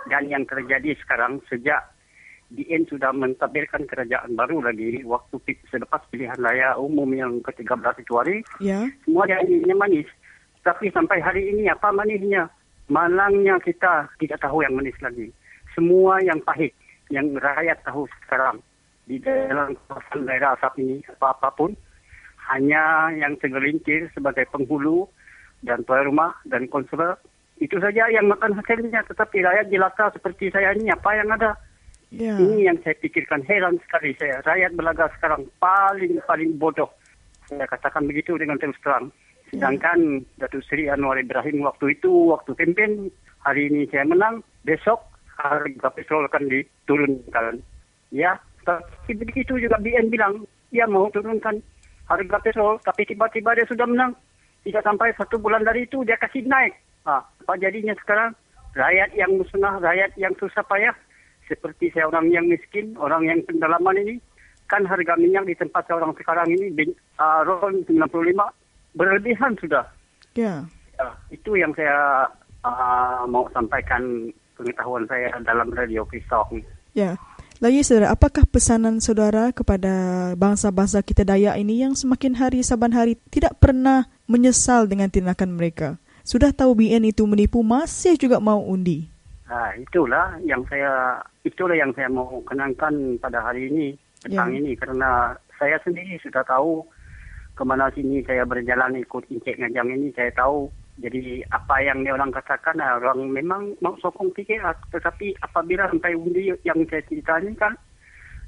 dan 0.08 0.30
yang 0.30 0.46
terjadi 0.48 0.96
sekarang 1.04 1.42
sejak 1.50 1.84
DN 2.50 2.82
sudah 2.90 3.14
mentadbirkan 3.14 3.86
kerajaan 3.86 4.34
baru 4.34 4.58
lagi 4.58 5.06
waktu 5.06 5.38
selepas 5.70 6.02
pilihan 6.10 6.38
raya 6.42 6.74
umum 6.74 7.06
yang 7.14 7.38
ke-13 7.46 8.02
itu 8.02 8.12
hari, 8.18 8.36
Ya. 8.58 8.90
semua 9.06 9.28
janjinya 9.30 9.76
manis. 9.86 10.08
Tapi 10.66 10.90
sampai 10.90 11.22
hari 11.22 11.46
ini 11.54 11.70
apa 11.70 11.94
manisnya? 11.94 12.50
Malangnya 12.90 13.54
kita 13.62 14.10
tidak 14.18 14.42
tahu 14.42 14.66
yang 14.66 14.74
manis 14.74 14.98
lagi. 14.98 15.30
Semua 15.78 16.18
yang 16.26 16.42
pahit, 16.42 16.74
yang 17.14 17.30
rakyat 17.38 17.78
tahu 17.86 18.10
sekarang 18.26 18.58
di 19.06 19.22
dalam 19.22 19.78
kawasan 19.86 20.26
daerah 20.26 20.58
asap 20.58 20.74
ini 20.82 21.02
apa-apa 21.06 21.54
pun 21.54 21.70
hanya 22.50 23.14
yang 23.14 23.38
tergelincir 23.38 24.10
sebagai 24.10 24.46
penghulu 24.50 25.06
dan 25.62 25.86
tuan 25.86 26.06
rumah 26.06 26.34
dan 26.50 26.66
konselor 26.66 27.14
itu 27.60 27.76
saja 27.76 28.08
yang 28.08 28.26
makan 28.26 28.56
hasilnya. 28.56 29.04
Tetapi 29.04 29.44
rakyat 29.44 29.66
jelaka 29.68 30.10
seperti 30.16 30.48
saya 30.48 30.72
ini 30.72 30.88
apa 30.88 31.12
yang 31.14 31.28
ada? 31.30 31.52
Ya. 32.10 32.34
ini 32.42 32.66
yang 32.66 32.74
saya 32.82 32.98
pikirkan 32.98 33.46
heran 33.46 33.78
sekali 33.86 34.10
saya. 34.18 34.42
Rakyat 34.42 34.74
belaga 34.74 35.06
sekarang 35.14 35.46
paling 35.62 36.18
paling 36.26 36.58
bodoh. 36.58 36.90
Saya 37.46 37.70
katakan 37.70 38.10
begitu 38.10 38.34
dengan 38.34 38.58
terus 38.58 38.74
terang. 38.82 39.14
Sedangkan 39.46 40.26
Datuk 40.42 40.66
Seri 40.66 40.90
Anwar 40.90 41.22
Ibrahim 41.22 41.62
waktu 41.62 41.94
itu 41.94 42.10
waktu 42.34 42.58
kempen 42.58 43.14
hari 43.46 43.70
ini 43.70 43.86
saya 43.94 44.10
menang. 44.10 44.42
Besok 44.66 45.06
harga 45.38 45.88
petrol 45.94 46.26
akan 46.26 46.50
diturunkan. 46.50 47.62
Ya 48.10 48.42
tapi 48.66 49.14
begitu 49.14 49.62
juga 49.62 49.78
BN 49.78 50.10
bilang 50.10 50.42
dia 50.74 50.90
mau 50.90 51.06
turunkan 51.14 51.62
harga 52.10 52.36
petrol 52.42 52.82
tapi 52.82 53.06
tiba-tiba 53.06 53.54
dia 53.54 53.70
sudah 53.70 53.86
menang. 53.86 54.18
Tidak 54.66 54.82
sampai 54.82 55.14
satu 55.14 55.38
bulan 55.38 55.62
dari 55.62 55.86
itu 55.86 56.02
dia 56.02 56.18
kasih 56.18 56.42
naik 56.42 56.74
ah, 57.06 57.22
apa 57.24 57.54
jadinya 57.60 57.94
sekarang 58.00 58.34
rakyat 58.74 59.10
yang 59.14 59.32
musnah 59.36 59.78
rakyat 59.80 60.10
yang 60.18 60.34
susah 60.38 60.62
payah 60.66 60.94
seperti 61.46 61.90
saya 61.90 62.06
orang 62.06 62.30
yang 62.30 62.46
miskin 62.46 62.94
orang 62.98 63.26
yang 63.26 63.42
pendalaman 63.46 63.98
ini 64.02 64.14
kan 64.70 64.86
harga 64.86 65.18
minyak 65.18 65.46
di 65.50 65.54
tempat 65.58 65.82
saya 65.86 65.98
orang 65.98 66.14
sekarang 66.14 66.46
ini 66.46 66.94
uh, 67.18 67.42
RON 67.42 67.82
95 67.90 68.06
berlebihan 68.94 69.58
sudah 69.58 69.82
Ya. 70.34 70.66
Ya, 70.94 71.08
itu 71.32 71.56
yang 71.56 71.72
saya 71.74 72.28
uh, 72.62 73.24
mau 73.26 73.48
sampaikan 73.50 74.30
pengetahuan 74.54 75.08
saya 75.08 75.32
dalam 75.42 75.72
radio 75.72 76.06
ni. 76.52 76.62
Ya. 76.92 77.16
Lagi 77.60 77.84
saudara, 77.84 78.16
apakah 78.16 78.48
pesanan 78.48 79.04
saudara 79.04 79.52
kepada 79.52 79.92
bangsa-bangsa 80.32 81.04
kita 81.04 81.28
Dayak 81.28 81.60
ini 81.60 81.84
yang 81.84 81.92
semakin 81.92 82.32
hari 82.32 82.64
saban 82.64 82.96
hari 82.96 83.20
tidak 83.28 83.60
pernah 83.60 84.08
menyesal 84.24 84.88
dengan 84.88 85.12
tindakan 85.12 85.60
mereka? 85.60 86.00
Sudah 86.30 86.54
tahu 86.54 86.78
BN 86.78 87.10
itu 87.10 87.26
menipu 87.26 87.58
masih 87.66 88.14
juga 88.14 88.38
mau 88.38 88.62
undi. 88.62 89.10
Ha, 89.50 89.74
itulah 89.74 90.38
yang 90.46 90.62
saya 90.70 91.18
itulah 91.42 91.74
yang 91.74 91.90
saya 91.90 92.06
mau 92.06 92.38
kenangkan 92.46 93.18
pada 93.18 93.42
hari 93.42 93.66
ini 93.66 93.98
petang 94.22 94.54
Ya. 94.54 94.62
ini. 94.62 94.78
Karena 94.78 95.34
saya 95.58 95.82
sendiri 95.82 96.22
sudah 96.22 96.46
tahu 96.46 96.86
kemana 97.58 97.90
sini 97.90 98.22
saya 98.22 98.46
berjalan 98.46 99.02
ikut 99.02 99.26
Encik 99.26 99.58
Ngajang 99.58 99.90
ini 99.90 100.14
saya 100.14 100.30
tahu. 100.30 100.70
Jadi 101.02 101.42
apa 101.50 101.82
yang 101.82 102.06
dia 102.06 102.14
orang 102.14 102.30
katakan 102.30 102.78
ah, 102.78 103.02
orang 103.02 103.26
memang 103.26 103.74
mau 103.82 103.98
sokong 103.98 104.30
fikir 104.30 104.62
ah, 104.62 104.78
tetapi 104.94 105.34
apabila 105.42 105.90
sampai 105.90 106.14
undi 106.14 106.54
yang 106.62 106.78
saya 106.86 107.02
cerita 107.10 107.42
ini 107.42 107.58
kan 107.58 107.74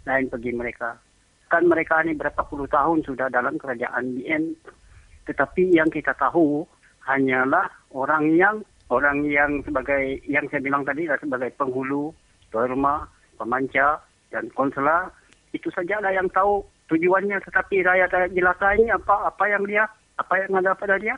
lain 0.07 0.31
bagi 0.31 0.55
mereka. 0.55 1.03
Kan 1.51 1.67
mereka 1.67 1.99
ini 2.07 2.15
berapa 2.15 2.47
puluh 2.47 2.71
tahun 2.71 3.03
sudah 3.03 3.27
dalam 3.27 3.59
kerajaan 3.59 4.23
BN 4.23 4.55
tetapi 5.27 5.75
yang 5.75 5.91
kita 5.91 6.15
tahu 6.15 6.63
hanyalah 7.07 7.67
orang 7.93 8.35
yang 8.35 8.57
orang 8.93 9.25
yang 9.25 9.65
sebagai 9.65 10.21
yang 10.29 10.45
saya 10.53 10.61
bilang 10.61 10.85
tadi 10.85 11.09
adalah 11.09 11.21
sebagai 11.25 11.51
penghulu, 11.57 12.13
tuan 12.53 12.69
rumah, 12.69 13.09
pemanca 13.41 14.01
dan 14.29 14.53
konselor 14.53 15.13
itu 15.53 15.69
sajalah 15.73 16.13
yang 16.13 16.29
tahu 16.33 16.65
tujuannya 16.89 17.41
tetapi 17.45 17.85
rakyat 17.85 18.33
jelata 18.33 18.69
ini 18.77 18.93
apa 18.93 19.33
apa 19.33 19.45
yang 19.49 19.65
dia 19.65 19.85
apa 20.21 20.35
yang 20.45 20.53
ada 20.61 20.77
pada 20.77 20.97
dia. 21.01 21.17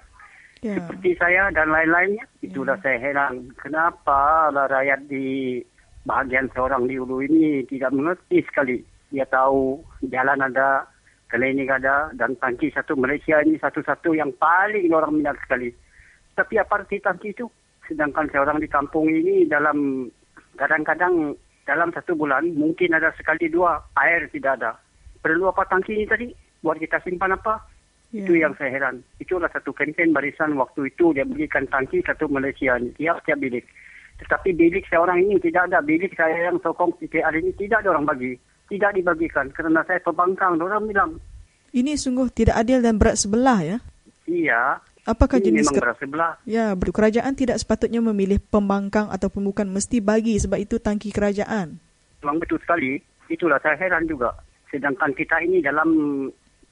Ya. 0.65 0.81
seperti 0.81 1.13
saya 1.21 1.53
dan 1.53 1.69
lain-lainnya 1.69 2.25
itulah 2.41 2.81
saya 2.81 2.97
heran. 2.97 3.53
Kenapa 3.61 4.49
lah 4.49 4.65
rakyat 4.65 5.13
di 5.13 5.61
bahagian 6.09 6.49
seorang 6.57 6.89
di 6.89 6.97
Ulu 6.97 7.21
ini? 7.21 7.69
Tidak 7.69 7.93
mengerti 7.93 8.41
sekali. 8.49 8.81
Dia 9.13 9.29
tahu 9.29 9.85
jalan 10.09 10.41
ada 10.41 10.89
klinik 11.29 11.71
ada 11.71 12.11
dan 12.15 12.37
tangki 12.39 12.71
satu 12.71 12.95
Malaysia 12.95 13.41
ini 13.43 13.59
satu-satu 13.59 14.15
yang 14.15 14.33
paling 14.37 14.91
orang 14.93 15.17
minat 15.17 15.39
sekali 15.45 15.73
tapi 16.35 16.59
apa 16.59 16.83
arti 16.83 16.99
tangki 17.01 17.33
itu 17.33 17.47
sedangkan 17.89 18.29
seorang 18.33 18.59
di 18.61 18.69
kampung 18.69 19.09
ini 19.09 19.45
dalam 19.47 20.09
kadang-kadang 20.57 21.37
dalam 21.65 21.91
satu 21.93 22.17
bulan 22.17 22.53
mungkin 22.55 22.93
ada 22.93 23.13
sekali 23.17 23.49
dua 23.49 23.81
air 24.01 24.29
tidak 24.31 24.61
ada 24.61 24.77
perlu 25.21 25.49
apa 25.49 25.65
tangki 25.69 25.97
ini 25.97 26.07
tadi 26.07 26.27
buat 26.61 26.81
kita 26.81 27.01
simpan 27.05 27.37
apa 27.37 27.75
Ya. 28.15 28.23
itu 28.23 28.39
yang 28.39 28.55
saya 28.55 28.71
heran. 28.71 29.03
Itulah 29.19 29.51
satu 29.51 29.75
kempen 29.75 30.15
barisan 30.15 30.55
waktu 30.55 30.87
itu 30.87 31.11
dia 31.11 31.27
berikan 31.27 31.67
tangki 31.67 31.99
satu 32.07 32.31
Malaysia 32.31 32.79
ni, 32.79 32.95
tiap-tiap 32.95 33.43
bilik. 33.43 33.67
Tetapi 34.23 34.55
bilik 34.55 34.87
seorang 34.87 35.27
ini 35.27 35.43
tidak 35.43 35.67
ada. 35.67 35.83
Bilik 35.83 36.15
saya 36.15 36.47
yang 36.47 36.63
sokong 36.63 36.95
PKR 37.03 37.35
ini 37.35 37.51
tidak 37.59 37.83
ada 37.83 37.99
orang 37.99 38.07
bagi. 38.07 38.39
Tidak 38.71 38.91
dibagikan 38.97 39.53
kerana 39.53 39.85
saya 39.85 40.01
pembangkang. 40.01 40.57
Orang 40.57 40.89
bilang, 40.89 41.11
Ini 41.75 41.99
sungguh 41.99 42.31
tidak 42.31 42.57
adil 42.61 42.81
dan 42.81 42.97
berat 42.97 43.19
sebelah 43.19 43.61
ya. 43.61 43.79
iya. 44.25 44.79
Apakah 45.05 45.37
ini 45.37 45.53
jenis 45.53 45.69
memang 45.69 45.81
berat 45.85 45.97
sebelah. 46.01 46.33
Ya, 46.49 46.73
kerajaan 46.73 47.37
tidak 47.37 47.61
sepatutnya 47.61 48.01
memilih 48.01 48.41
pembangkang 48.41 49.13
ataupun 49.13 49.45
bukan 49.45 49.69
mesti 49.69 50.01
bagi 50.01 50.41
sebab 50.41 50.57
itu 50.57 50.81
tangki 50.81 51.13
kerajaan. 51.13 51.77
Memang 52.25 52.41
betul 52.41 52.57
sekali. 52.65 52.97
Itulah 53.29 53.61
saya 53.61 53.77
heran 53.77 54.09
juga. 54.09 54.33
Sedangkan 54.73 55.13
kita 55.13 55.45
ini 55.45 55.61
dalam 55.61 55.89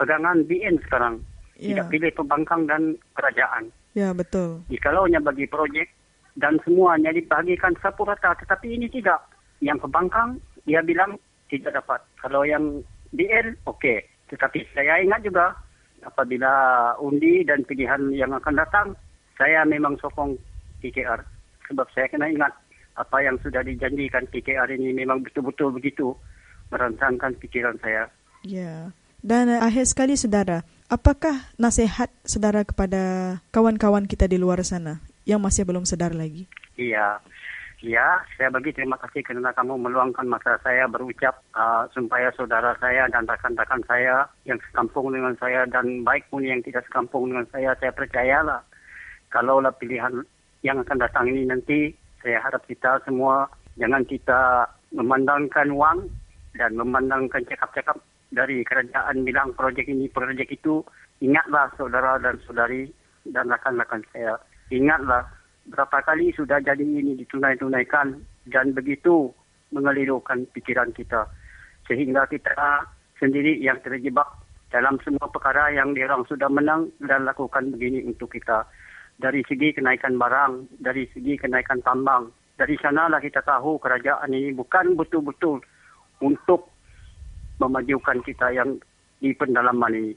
pegangan 0.01 0.49
BN 0.49 0.81
sekarang. 0.89 1.21
Ya. 1.61 1.77
Tidak 1.77 1.87
pilih 1.93 2.11
pembangkang 2.17 2.65
dan 2.65 2.97
kerajaan. 3.13 3.69
Ya, 3.93 4.17
betul. 4.17 4.65
Jikalaunya 4.73 5.21
bagi 5.21 5.45
projek 5.45 5.93
dan 6.41 6.57
semuanya 6.65 7.13
dibagikan 7.13 7.77
sapu 7.85 8.09
rata 8.09 8.33
tetapi 8.41 8.81
ini 8.81 8.89
tidak. 8.89 9.21
Yang 9.61 9.85
pembangkang 9.85 10.41
dia 10.65 10.81
bilang 10.81 11.21
tidak 11.53 11.85
dapat. 11.85 12.01
Kalau 12.17 12.49
yang 12.49 12.81
DL 13.13 13.53
okey. 13.69 14.01
Tetapi 14.33 14.65
saya 14.73 15.05
ingat 15.05 15.21
juga 15.21 15.53
apabila 16.01 16.51
undi 16.99 17.45
dan 17.45 17.63
pilihan 17.69 18.11
yang 18.17 18.33
akan 18.33 18.57
datang 18.57 18.97
saya 19.37 19.63
memang 19.69 20.01
sokong 20.01 20.35
PKR 20.81 21.21
sebab 21.69 21.87
saya 21.95 22.09
kena 22.11 22.33
ingat 22.33 22.53
apa 22.97 23.25
yang 23.25 23.37
sudah 23.41 23.65
dijanjikan 23.65 24.29
PKR 24.29 24.69
ini 24.77 24.93
memang 24.93 25.25
betul-betul 25.25 25.73
begitu 25.73 26.13
merancangkan 26.69 27.37
pikiran 27.41 27.77
saya. 27.81 28.09
Ya. 28.45 28.93
Dan 29.23 29.49
uh, 29.49 29.63
akhir 29.63 29.87
sekali 29.87 30.19
saudara, 30.19 30.67
apakah 30.91 31.47
nasihat 31.55 32.11
saudara 32.27 32.67
kepada 32.67 33.39
kawan-kawan 33.55 34.05
kita 34.11 34.27
di 34.27 34.37
luar 34.37 34.61
sana 34.67 34.99
yang 35.23 35.39
masih 35.39 35.63
belum 35.63 35.87
sedar 35.87 36.13
lagi? 36.13 36.51
Iya. 36.75 37.23
Ya, 37.83 38.23
saya 38.39 38.47
bagi 38.47 38.71
terima 38.71 38.95
kasih 38.95 39.27
kerana 39.27 39.51
kamu 39.51 39.75
meluangkan 39.75 40.23
masa 40.31 40.55
saya 40.63 40.87
berucap 40.87 41.43
uh, 41.59 41.91
supaya 41.91 42.31
saudara 42.39 42.79
saya 42.79 43.11
dan 43.11 43.27
rakan-rakan 43.27 43.83
saya 43.91 44.31
yang 44.47 44.63
sekampung 44.71 45.11
dengan 45.11 45.35
saya 45.43 45.67
dan 45.67 46.07
baik 46.07 46.31
pun 46.31 46.47
yang 46.47 46.63
tidak 46.63 46.87
sekampung 46.87 47.35
dengan 47.35 47.43
saya, 47.51 47.75
saya 47.83 47.91
percayalah 47.91 48.63
kalaulah 49.35 49.75
pilihan 49.75 50.23
yang 50.63 50.79
akan 50.79 50.95
datang 51.03 51.27
ini 51.27 51.43
nanti, 51.43 51.91
saya 52.23 52.39
harap 52.39 52.63
kita 52.71 53.03
semua 53.03 53.51
jangan 53.75 54.07
kita 54.07 54.71
memandangkan 54.95 55.75
wang 55.75 56.07
dan 56.55 56.79
memandangkan 56.79 57.43
cakap-cakap 57.51 57.99
dari 58.31 58.63
kerajaan 58.63 59.27
bilang 59.27 59.51
projek 59.59 59.91
ini, 59.91 60.07
projek 60.07 60.55
itu. 60.55 60.87
Ingatlah 61.19 61.75
saudara 61.75 62.19
dan 62.23 62.39
saudari, 62.47 62.87
dan 63.27 63.51
rakan-rakan 63.51 64.03
saya. 64.15 64.39
Ingatlah 64.71 65.27
berapa 65.69 66.03
kali 66.03 66.35
sudah 66.35 66.59
jadi 66.59 66.83
ini 66.83 67.15
ditunai-tunaikan 67.23 68.19
dan 68.51 68.67
begitu 68.75 69.31
mengelirukan 69.71 70.47
pikiran 70.51 70.91
kita. 70.93 71.27
Sehingga 71.87 72.27
kita 72.27 72.87
sendiri 73.19 73.59
yang 73.63 73.79
terjebak 73.83 74.27
dalam 74.73 74.99
semua 75.05 75.29
perkara 75.29 75.71
yang 75.71 75.93
diorang 75.93 76.25
sudah 76.27 76.49
menang 76.49 76.91
dan 77.05 77.29
lakukan 77.29 77.71
begini 77.77 78.03
untuk 78.09 78.33
kita. 78.33 78.65
Dari 79.21 79.45
segi 79.47 79.77
kenaikan 79.77 80.17
barang, 80.17 80.81
dari 80.81 81.07
segi 81.13 81.37
kenaikan 81.39 81.85
tambang. 81.85 82.33
Dari 82.57 82.75
sanalah 82.81 83.21
kita 83.21 83.45
tahu 83.45 83.79
kerajaan 83.79 84.33
ini 84.33 84.51
bukan 84.57 84.97
betul-betul 84.97 85.61
untuk 86.25 86.73
memajukan 87.61 88.19
kita 88.25 88.51
yang 88.55 88.81
di 89.23 89.31
pendalaman 89.37 89.95
ini. 89.95 90.13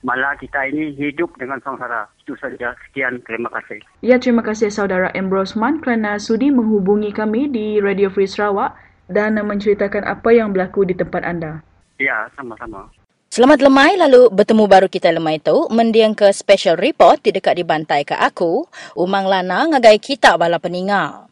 Malah 0.00 0.32
kita 0.40 0.64
ini 0.72 0.96
hidup 0.96 1.36
dengan 1.36 1.60
sengsara. 1.60 2.08
Itu 2.24 2.32
saja. 2.40 2.72
Sekian. 2.88 3.20
Terima 3.28 3.52
kasih. 3.52 3.84
Ya, 4.00 4.16
terima 4.16 4.40
kasih 4.40 4.72
saudara 4.72 5.12
Ambrosman 5.12 5.84
kerana 5.84 6.16
sudi 6.16 6.48
menghubungi 6.48 7.12
kami 7.12 7.52
di 7.52 7.84
Radio 7.84 8.08
Free 8.08 8.28
Sarawak 8.28 8.72
dan 9.12 9.36
menceritakan 9.36 10.08
apa 10.08 10.32
yang 10.32 10.56
berlaku 10.56 10.88
di 10.88 10.96
tempat 10.96 11.20
anda. 11.26 11.60
Ya, 12.00 12.32
sama-sama. 12.32 12.88
Selamat 13.30 13.62
lemai 13.62 13.94
lalu 13.94 14.26
bertemu 14.26 14.66
baru 14.66 14.88
kita 14.90 15.14
lemai 15.14 15.38
tu 15.38 15.70
mendiang 15.70 16.18
ke 16.18 16.34
special 16.34 16.74
report 16.74 17.22
di 17.22 17.30
dekat 17.30 17.62
di 17.62 17.64
bantai 17.68 18.02
ke 18.02 18.18
aku 18.18 18.66
umang 18.98 19.22
lana 19.22 19.70
ngagai 19.70 20.02
kita 20.02 20.34
bala 20.34 20.58
peninga. 20.58 21.29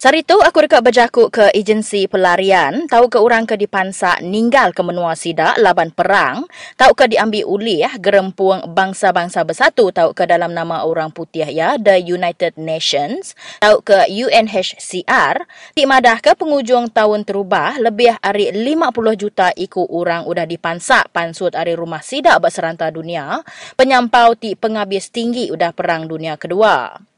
Sari 0.00 0.24
tu 0.24 0.40
aku 0.40 0.64
dekat 0.64 0.80
berjakuk 0.80 1.28
ke 1.28 1.52
agensi 1.52 2.08
pelarian, 2.08 2.88
tahu 2.88 3.12
ke 3.12 3.20
orang 3.20 3.44
ke 3.44 3.60
dipansak 3.60 4.24
ninggal 4.24 4.72
ke 4.72 4.80
menua 4.80 5.12
sidak 5.12 5.60
laban 5.60 5.92
perang, 5.92 6.48
tahu 6.80 6.96
ke 6.96 7.04
diambil 7.04 7.44
uli 7.44 7.84
ya 7.84 7.92
gerempuang 8.00 8.72
bangsa-bangsa 8.72 9.44
bersatu, 9.44 9.92
tahu 9.92 10.16
ke 10.16 10.24
dalam 10.24 10.56
nama 10.56 10.88
orang 10.88 11.12
putih 11.12 11.44
ya 11.52 11.76
The 11.76 12.00
United 12.00 12.56
Nations, 12.56 13.36
tahu 13.60 13.84
ke 13.84 14.08
UNHCR, 14.08 15.44
ti 15.76 15.84
madah 15.84 16.24
ke 16.24 16.32
penghujung 16.32 16.88
tahun 16.88 17.28
terubah 17.28 17.76
lebih 17.76 18.16
hari 18.24 18.56
50 18.56 19.20
juta 19.20 19.52
ikut 19.52 19.84
orang 19.92 20.24
udah 20.24 20.48
dipansak 20.48 21.12
pansut 21.12 21.52
hari 21.52 21.76
rumah 21.76 22.00
sidak 22.00 22.40
berseranta 22.40 22.88
dunia, 22.88 23.44
penyampau 23.76 24.32
ti 24.32 24.56
pengabis 24.56 25.12
tinggi 25.12 25.52
udah 25.52 25.76
perang 25.76 26.08
dunia 26.08 26.40
kedua. 26.40 27.09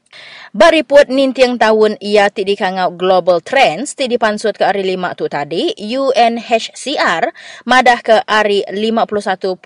Bariput 0.53 1.09
nintiang 1.09 1.57
tahun 1.57 1.97
ia 1.97 2.29
ti 2.29 2.45
dikangau 2.45 2.93
global 2.93 3.41
trends 3.41 3.97
ti 3.97 4.05
dipansut 4.05 4.53
ke 4.53 4.61
hari 4.61 4.85
lima 4.85 5.17
tu 5.17 5.25
tadi, 5.25 5.73
UNHCR 5.73 7.33
madah 7.65 7.99
ke 8.05 8.21
hari 8.29 8.61
51.2 8.69 9.57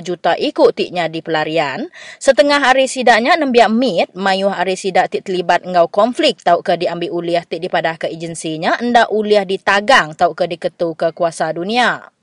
juta 0.00 0.32
ikut 0.40 0.72
tiknya 0.72 1.12
di 1.12 1.20
pelarian. 1.20 1.92
Setengah 2.16 2.56
hari 2.56 2.88
sidaknya 2.88 3.36
nembiak 3.36 3.68
mit, 3.68 4.08
mayu 4.16 4.48
hari 4.48 4.80
sidak 4.80 5.12
ti 5.12 5.20
terlibat 5.20 5.68
ngau 5.68 5.92
konflik 5.92 6.40
tau 6.40 6.64
ke 6.64 6.80
diambil 6.80 7.12
uliah 7.12 7.44
ti 7.44 7.60
dipadah 7.60 8.00
ke 8.00 8.08
agensinya, 8.08 8.80
ndak 8.80 9.12
uliah 9.12 9.44
ditagang 9.44 10.16
tau 10.16 10.32
ke 10.32 10.48
diketu 10.48 10.96
ke 10.96 11.12
kuasa 11.12 11.52
dunia. 11.52 12.19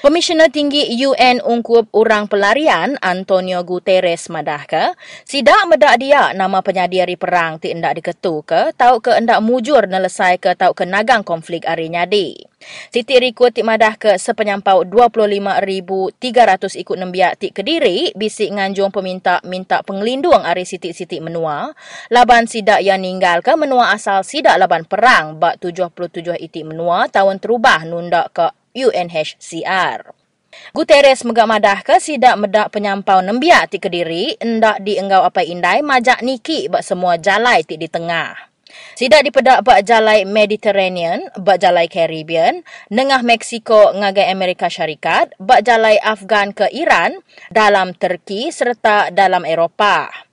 Komisioner 0.00 0.48
Tinggi 0.48 0.96
UN 1.04 1.44
Ungkup 1.44 1.92
Urang 1.92 2.24
Pelarian 2.24 2.96
Antonio 3.04 3.60
Guterres 3.68 4.32
madahka, 4.32 4.96
sidak 5.28 5.68
medak 5.68 6.00
dia 6.00 6.32
nama 6.32 6.64
penyadiari 6.64 7.20
perang 7.20 7.60
ti 7.60 7.68
endak 7.68 8.00
diketu 8.00 8.40
ke, 8.40 8.72
tau 8.80 9.04
ke 9.04 9.12
endak 9.12 9.44
mujur 9.44 9.84
nelesai 9.84 10.40
ke 10.40 10.56
tau 10.56 10.72
ke 10.72 10.88
nagang 10.88 11.20
konflik 11.20 11.68
ari 11.68 11.92
nyadi. 11.92 12.32
Siti 12.92 13.16
Riko 13.16 13.48
ti 13.48 13.64
madah 13.64 13.96
ke 13.96 14.20
sepenyampau 14.20 14.84
25,300 14.84 16.80
ikut 16.80 16.96
nembiak 17.00 17.40
ti 17.40 17.48
kediri 17.52 18.12
bisik 18.12 18.52
nganjung 18.52 18.92
peminta 18.92 19.40
minta 19.48 19.80
pengelindung 19.80 20.44
ari 20.44 20.68
siti-siti 20.68 21.24
menua. 21.24 21.72
Laban 22.12 22.44
sidak 22.44 22.84
yang 22.84 23.00
ninggal 23.00 23.40
ke 23.40 23.56
menua 23.56 23.96
asal 23.96 24.20
sidak 24.24 24.60
laban 24.60 24.84
perang 24.84 25.40
bak 25.40 25.56
77 25.60 26.36
itik 26.36 26.68
menua 26.68 27.08
tahun 27.08 27.40
terubah 27.40 27.88
nundak 27.88 28.28
ke 28.36 28.46
UNHCR. 28.76 30.12
Guterres 30.74 31.22
megak 31.22 31.86
ke 31.86 31.96
sidak 32.02 32.34
medak 32.38 32.74
penyampau 32.74 33.22
nembiak 33.22 33.70
ti 33.70 33.78
kediri 33.78 34.34
endak 34.42 34.82
dienggau 34.82 35.22
apa 35.22 35.46
indai 35.46 35.82
majak 35.82 36.22
niki 36.26 36.66
bak 36.66 36.82
semua 36.82 37.14
jalai 37.18 37.62
ti 37.62 37.78
di 37.78 37.86
tengah. 37.86 38.50
Sidak 38.94 39.26
dipedak 39.26 39.66
bak 39.66 39.82
jalai 39.82 40.22
Mediterranean, 40.22 41.26
bak 41.34 41.58
jalai 41.58 41.90
Caribbean, 41.90 42.62
nengah 42.86 43.22
Meksiko 43.26 43.94
ngagai 43.98 44.30
Amerika 44.30 44.70
Syarikat, 44.70 45.34
bak 45.42 45.66
jalai 45.66 45.98
Afghan 45.98 46.54
ke 46.54 46.70
Iran, 46.70 47.18
dalam 47.50 47.98
Turki 47.98 48.54
serta 48.54 49.10
dalam 49.10 49.42
Eropah. 49.42 50.30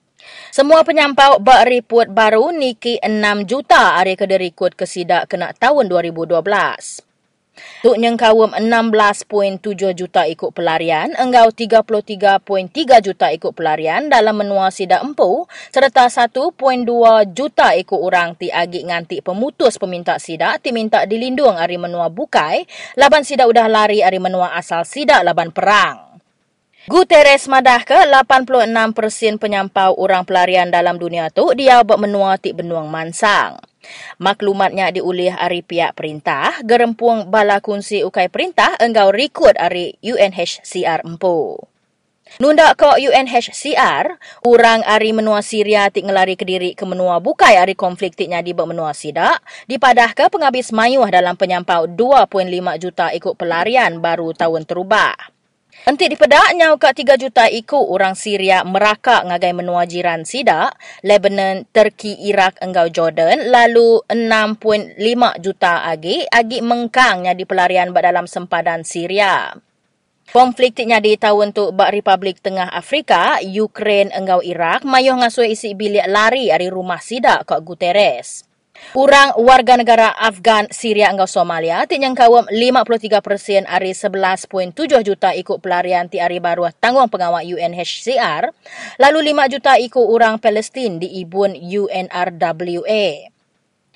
Semua 0.53 0.83
penyampau 0.83 1.39
bak 1.39 1.65
report 1.65 2.11
baru 2.11 2.51
niki 2.51 2.99
6 2.99 3.47
juta 3.47 3.97
hari 3.97 4.19
kederikut 4.19 4.75
ke 4.75 4.85
sidak 4.85 5.31
kena 5.31 5.53
tahun 5.55 5.87
2012. 5.89 7.06
Tuk 7.81 7.97
nyengkawum 7.97 8.57
16.7 8.57 9.59
juta 9.93 10.25
ikut 10.25 10.53
pelarian, 10.53 11.13
enggau 11.17 11.53
33.3 11.53 13.05
juta 13.05 13.27
ikut 13.33 13.53
pelarian 13.53 14.09
dalam 14.09 14.41
menua 14.41 14.73
sidak 14.73 15.05
empu, 15.05 15.45
serta 15.69 16.09
1.2 16.09 16.53
juta 17.33 17.73
ikut 17.77 17.99
orang 17.99 18.33
ti 18.37 18.49
agi 18.49 18.85
nganti 18.85 19.21
pemutus 19.21 19.77
peminta 19.77 20.17
sidak 20.17 20.61
ti 20.65 20.73
minta 20.73 21.05
dilindung 21.05 21.57
ari 21.57 21.77
menua 21.77 22.09
bukai, 22.09 22.65
laban 22.97 23.21
sidak 23.21 23.49
udah 23.49 23.65
lari 23.69 24.01
ari 24.01 24.17
menua 24.17 24.53
asal 24.57 24.85
sidak 24.85 25.21
laban 25.21 25.53
perang. 25.53 26.07
Guterres 26.87 27.51
madah 27.51 27.83
ke 27.83 28.07
86% 28.07 29.43
penyampau 29.43 29.91
orang 29.99 30.23
pelarian 30.23 30.71
dalam 30.71 30.95
dunia 30.95 31.27
tu 31.27 31.51
dia 31.51 31.83
buat 31.83 31.99
menua 31.99 32.39
ti 32.39 32.55
benuang 32.55 32.87
mansang. 32.87 33.59
Maklumatnya 34.19 34.91
diulih 34.93 35.35
dari 35.35 35.61
pihak 35.61 35.93
perintah, 35.93 36.59
gerempuang 36.63 37.29
bala 37.29 37.61
kunci 37.61 38.01
ukai 38.03 38.27
perintah 38.27 38.75
enggau 38.79 39.11
rekrut 39.13 39.55
dari 39.55 39.95
UNHCR 40.01 41.05
empu. 41.05 41.57
Nunda 42.43 42.75
ke 42.75 42.99
UNHCR, 43.07 44.19
orang 44.43 44.83
ari 44.83 45.15
menua 45.15 45.39
Syria 45.39 45.87
tik 45.87 46.11
ngelari 46.11 46.35
ke 46.35 46.43
diri 46.43 46.75
ke 46.75 46.83
menua 46.83 47.23
bukai 47.23 47.55
ari 47.55 47.73
konflik 47.73 48.19
tiknya 48.19 48.43
di 48.43 48.51
menua 48.51 48.91
Sidak, 48.91 49.39
dipadah 49.71 50.11
ke 50.11 50.27
penghabis 50.27 50.75
mayuh 50.75 51.07
dalam 51.07 51.39
penyampau 51.39 51.87
2.5 51.87 52.83
juta 52.83 53.15
ikut 53.15 53.33
pelarian 53.39 54.03
baru 54.03 54.35
tahun 54.35 54.67
terubah. 54.67 55.36
Enti 55.87 56.11
dipedaknya 56.11 56.75
ke 56.75 56.91
3 56.91 57.15
juta 57.15 57.47
ikut 57.47 57.79
orang 57.87 58.11
Syria 58.11 58.59
merakak 58.67 59.23
ngagai 59.23 59.55
menua 59.55 59.87
jiran 59.87 60.27
Sida, 60.27 60.75
Lebanon, 60.99 61.63
Turki, 61.71 62.11
Iraq, 62.27 62.59
enggau 62.59 62.91
Jordan, 62.91 63.47
lalu 63.47 64.03
6.5 64.11 64.99
juta 65.39 65.87
agi, 65.87 66.27
agi 66.27 66.59
mengkangnya 66.59 67.31
di 67.31 67.47
pelarian 67.47 67.95
dalam 67.95 68.27
sempadan 68.27 68.83
Syria. 68.83 69.55
Konflik 70.27 70.75
di 70.75 71.15
tahun 71.15 71.55
tu 71.55 71.71
bak 71.71 71.95
Republik 71.95 72.43
Tengah 72.43 72.67
Afrika, 72.67 73.39
Ukraine 73.39 74.11
enggau 74.11 74.43
Iraq, 74.43 74.83
mayuh 74.83 75.15
ngasuh 75.15 75.47
isi 75.47 75.71
bilik 75.71 76.03
lari 76.11 76.51
dari 76.51 76.67
rumah 76.67 76.99
Sida 76.99 77.47
ke 77.47 77.63
Guterres. 77.63 78.46
Urang 78.97 79.37
warga 79.41 79.77
negara 79.77 80.09
Afghan, 80.15 80.67
Syria 80.73 81.13
dan 81.13 81.27
Somalia 81.29 81.85
tinyang 81.85 82.17
kawam 82.17 82.45
53% 82.49 83.69
ari 83.69 83.91
11.7 83.93 84.73
juta 85.05 85.35
ikut 85.37 85.61
pelarian 85.61 86.09
ti 86.09 86.17
ari 86.17 86.41
baru 86.41 86.71
tanggung 86.77 87.11
pengawal 87.11 87.45
UNHCR, 87.45 88.49
lalu 88.97 89.33
5 89.33 89.53
juta 89.53 89.77
ikut 89.77 90.05
orang 90.07 90.41
Palestin 90.41 90.97
di 90.97 91.21
ibun 91.21 91.53
UNRWA. 91.53 93.36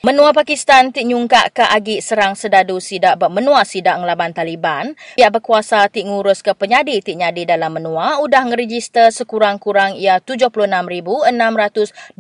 Menua 0.02 0.34
Pakistan 0.34 0.90
ti 0.90 1.06
nyungka 1.06 1.54
ke 1.54 1.62
agi 1.62 2.02
serang 2.02 2.34
sedadu 2.34 2.82
sidak 2.82 3.22
ba 3.22 3.30
menua 3.30 3.62
sidak 3.62 4.02
ngelaban 4.02 4.34
Taliban. 4.34 4.98
Pihak 5.14 5.30
berkuasa 5.30 5.86
ti 5.94 6.02
ngurus 6.02 6.42
ke 6.42 6.58
penyadi 6.58 7.06
ti 7.06 7.14
nyadi 7.14 7.46
dalam 7.46 7.78
menua 7.78 8.18
udah 8.18 8.50
ngeregister 8.50 9.14
sekurang-kurang 9.14 9.94
ia 9.94 10.18
76,623 10.18 12.18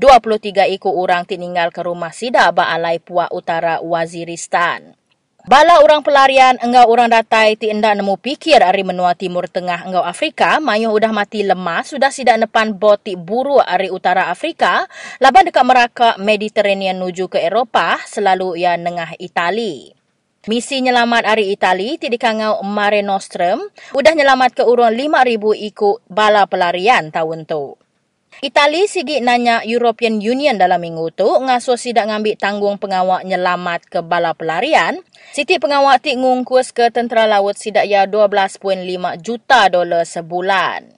ikut 0.78 0.94
orang 0.94 1.26
ti 1.26 1.42
ninggal 1.42 1.74
ke 1.74 1.82
rumah 1.82 2.14
sidak 2.14 2.54
ba 2.54 2.70
alai 2.70 3.02
puak 3.02 3.34
utara 3.34 3.82
Waziristan. 3.82 5.01
Bala 5.42 5.82
orang 5.82 6.06
pelarian 6.06 6.54
enggau 6.62 6.86
orang 6.86 7.10
datai 7.10 7.58
ti 7.58 7.74
endak 7.74 7.98
nemu 7.98 8.14
pikir 8.22 8.62
ari 8.62 8.86
menua 8.86 9.18
timur 9.18 9.50
tengah 9.50 9.90
enggau 9.90 10.06
Afrika 10.06 10.62
mayu 10.62 10.94
udah 10.94 11.10
mati 11.10 11.42
lemas 11.42 11.90
sudah 11.90 12.14
sidak 12.14 12.38
nepan 12.38 12.78
boti 12.78 13.18
buru 13.18 13.58
ari 13.58 13.90
utara 13.90 14.30
Afrika 14.30 14.86
laban 15.18 15.50
dekat 15.50 15.66
Meraka 15.66 16.10
Mediterranean 16.22 17.02
nuju 17.02 17.26
ke 17.26 17.42
Eropah 17.42 18.06
selalu 18.06 18.62
ia 18.62 18.78
nengah 18.78 19.18
Itali. 19.18 19.98
Misi 20.46 20.78
nyelamat 20.78 21.26
ari 21.26 21.50
Itali 21.50 21.98
ti 21.98 22.14
dikangau 22.14 22.62
Mare 22.62 23.02
Nostrum 23.02 23.66
udah 23.98 24.14
nyelamat 24.14 24.62
ke 24.62 24.64
urun 24.70 24.94
5000 24.94 25.42
ikut 25.74 26.06
bala 26.06 26.46
pelarian 26.46 27.10
tahun 27.10 27.50
tu. 27.50 27.81
Itali 28.42 28.90
sigi 28.90 29.22
nanya 29.22 29.62
European 29.62 30.18
Union 30.18 30.58
dalam 30.58 30.82
minggu 30.82 31.14
tu 31.14 31.30
ngasuh 31.30 31.78
sidak 31.78 32.10
ngambil 32.10 32.42
tanggung 32.42 32.82
pengawak 32.82 33.22
nyelamat 33.22 33.86
ke 33.86 34.02
bala 34.02 34.34
pelarian. 34.34 34.98
Siti 35.30 35.62
pengawak 35.62 36.02
ti 36.02 36.18
ngungkus 36.18 36.74
ke 36.74 36.90
tentera 36.90 37.30
laut 37.30 37.54
sidak 37.54 37.86
ya 37.86 38.10
12.5 38.10 38.82
juta 39.22 39.70
dolar 39.70 40.10
sebulan. 40.10 40.90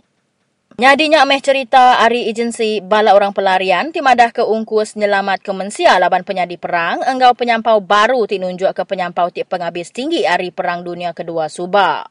Nyadinya 0.79 1.27
ameh 1.27 1.43
cerita 1.43 1.99
hari 1.99 2.31
agensi 2.31 2.79
bala 2.79 3.11
orang 3.11 3.35
pelarian 3.35 3.91
timadah 3.91 4.31
ke 4.31 4.47
ungkus 4.47 4.95
nyelamat 4.95 5.43
ke 5.43 5.51
mensia 5.51 5.99
laban 5.99 6.23
penyadi 6.23 6.55
perang 6.55 7.03
enggau 7.03 7.35
penyampau 7.35 7.83
baru 7.83 8.23
tinunjuk 8.23 8.71
ke 8.71 8.87
penyampau 8.87 9.35
ti 9.35 9.43
penghabis 9.43 9.91
tinggi 9.91 10.23
hari 10.23 10.55
perang 10.55 10.87
dunia 10.87 11.11
kedua 11.11 11.51
Subah. 11.51 12.07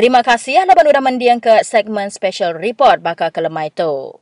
Terima 0.00 0.24
kasih 0.24 0.64
laban 0.64 0.88
udah 0.88 1.04
mendiang 1.04 1.44
ke 1.44 1.60
segmen 1.60 2.08
special 2.08 2.56
report 2.56 3.04
bakal 3.04 3.28
kelemah 3.28 3.68
itu. 3.68 4.16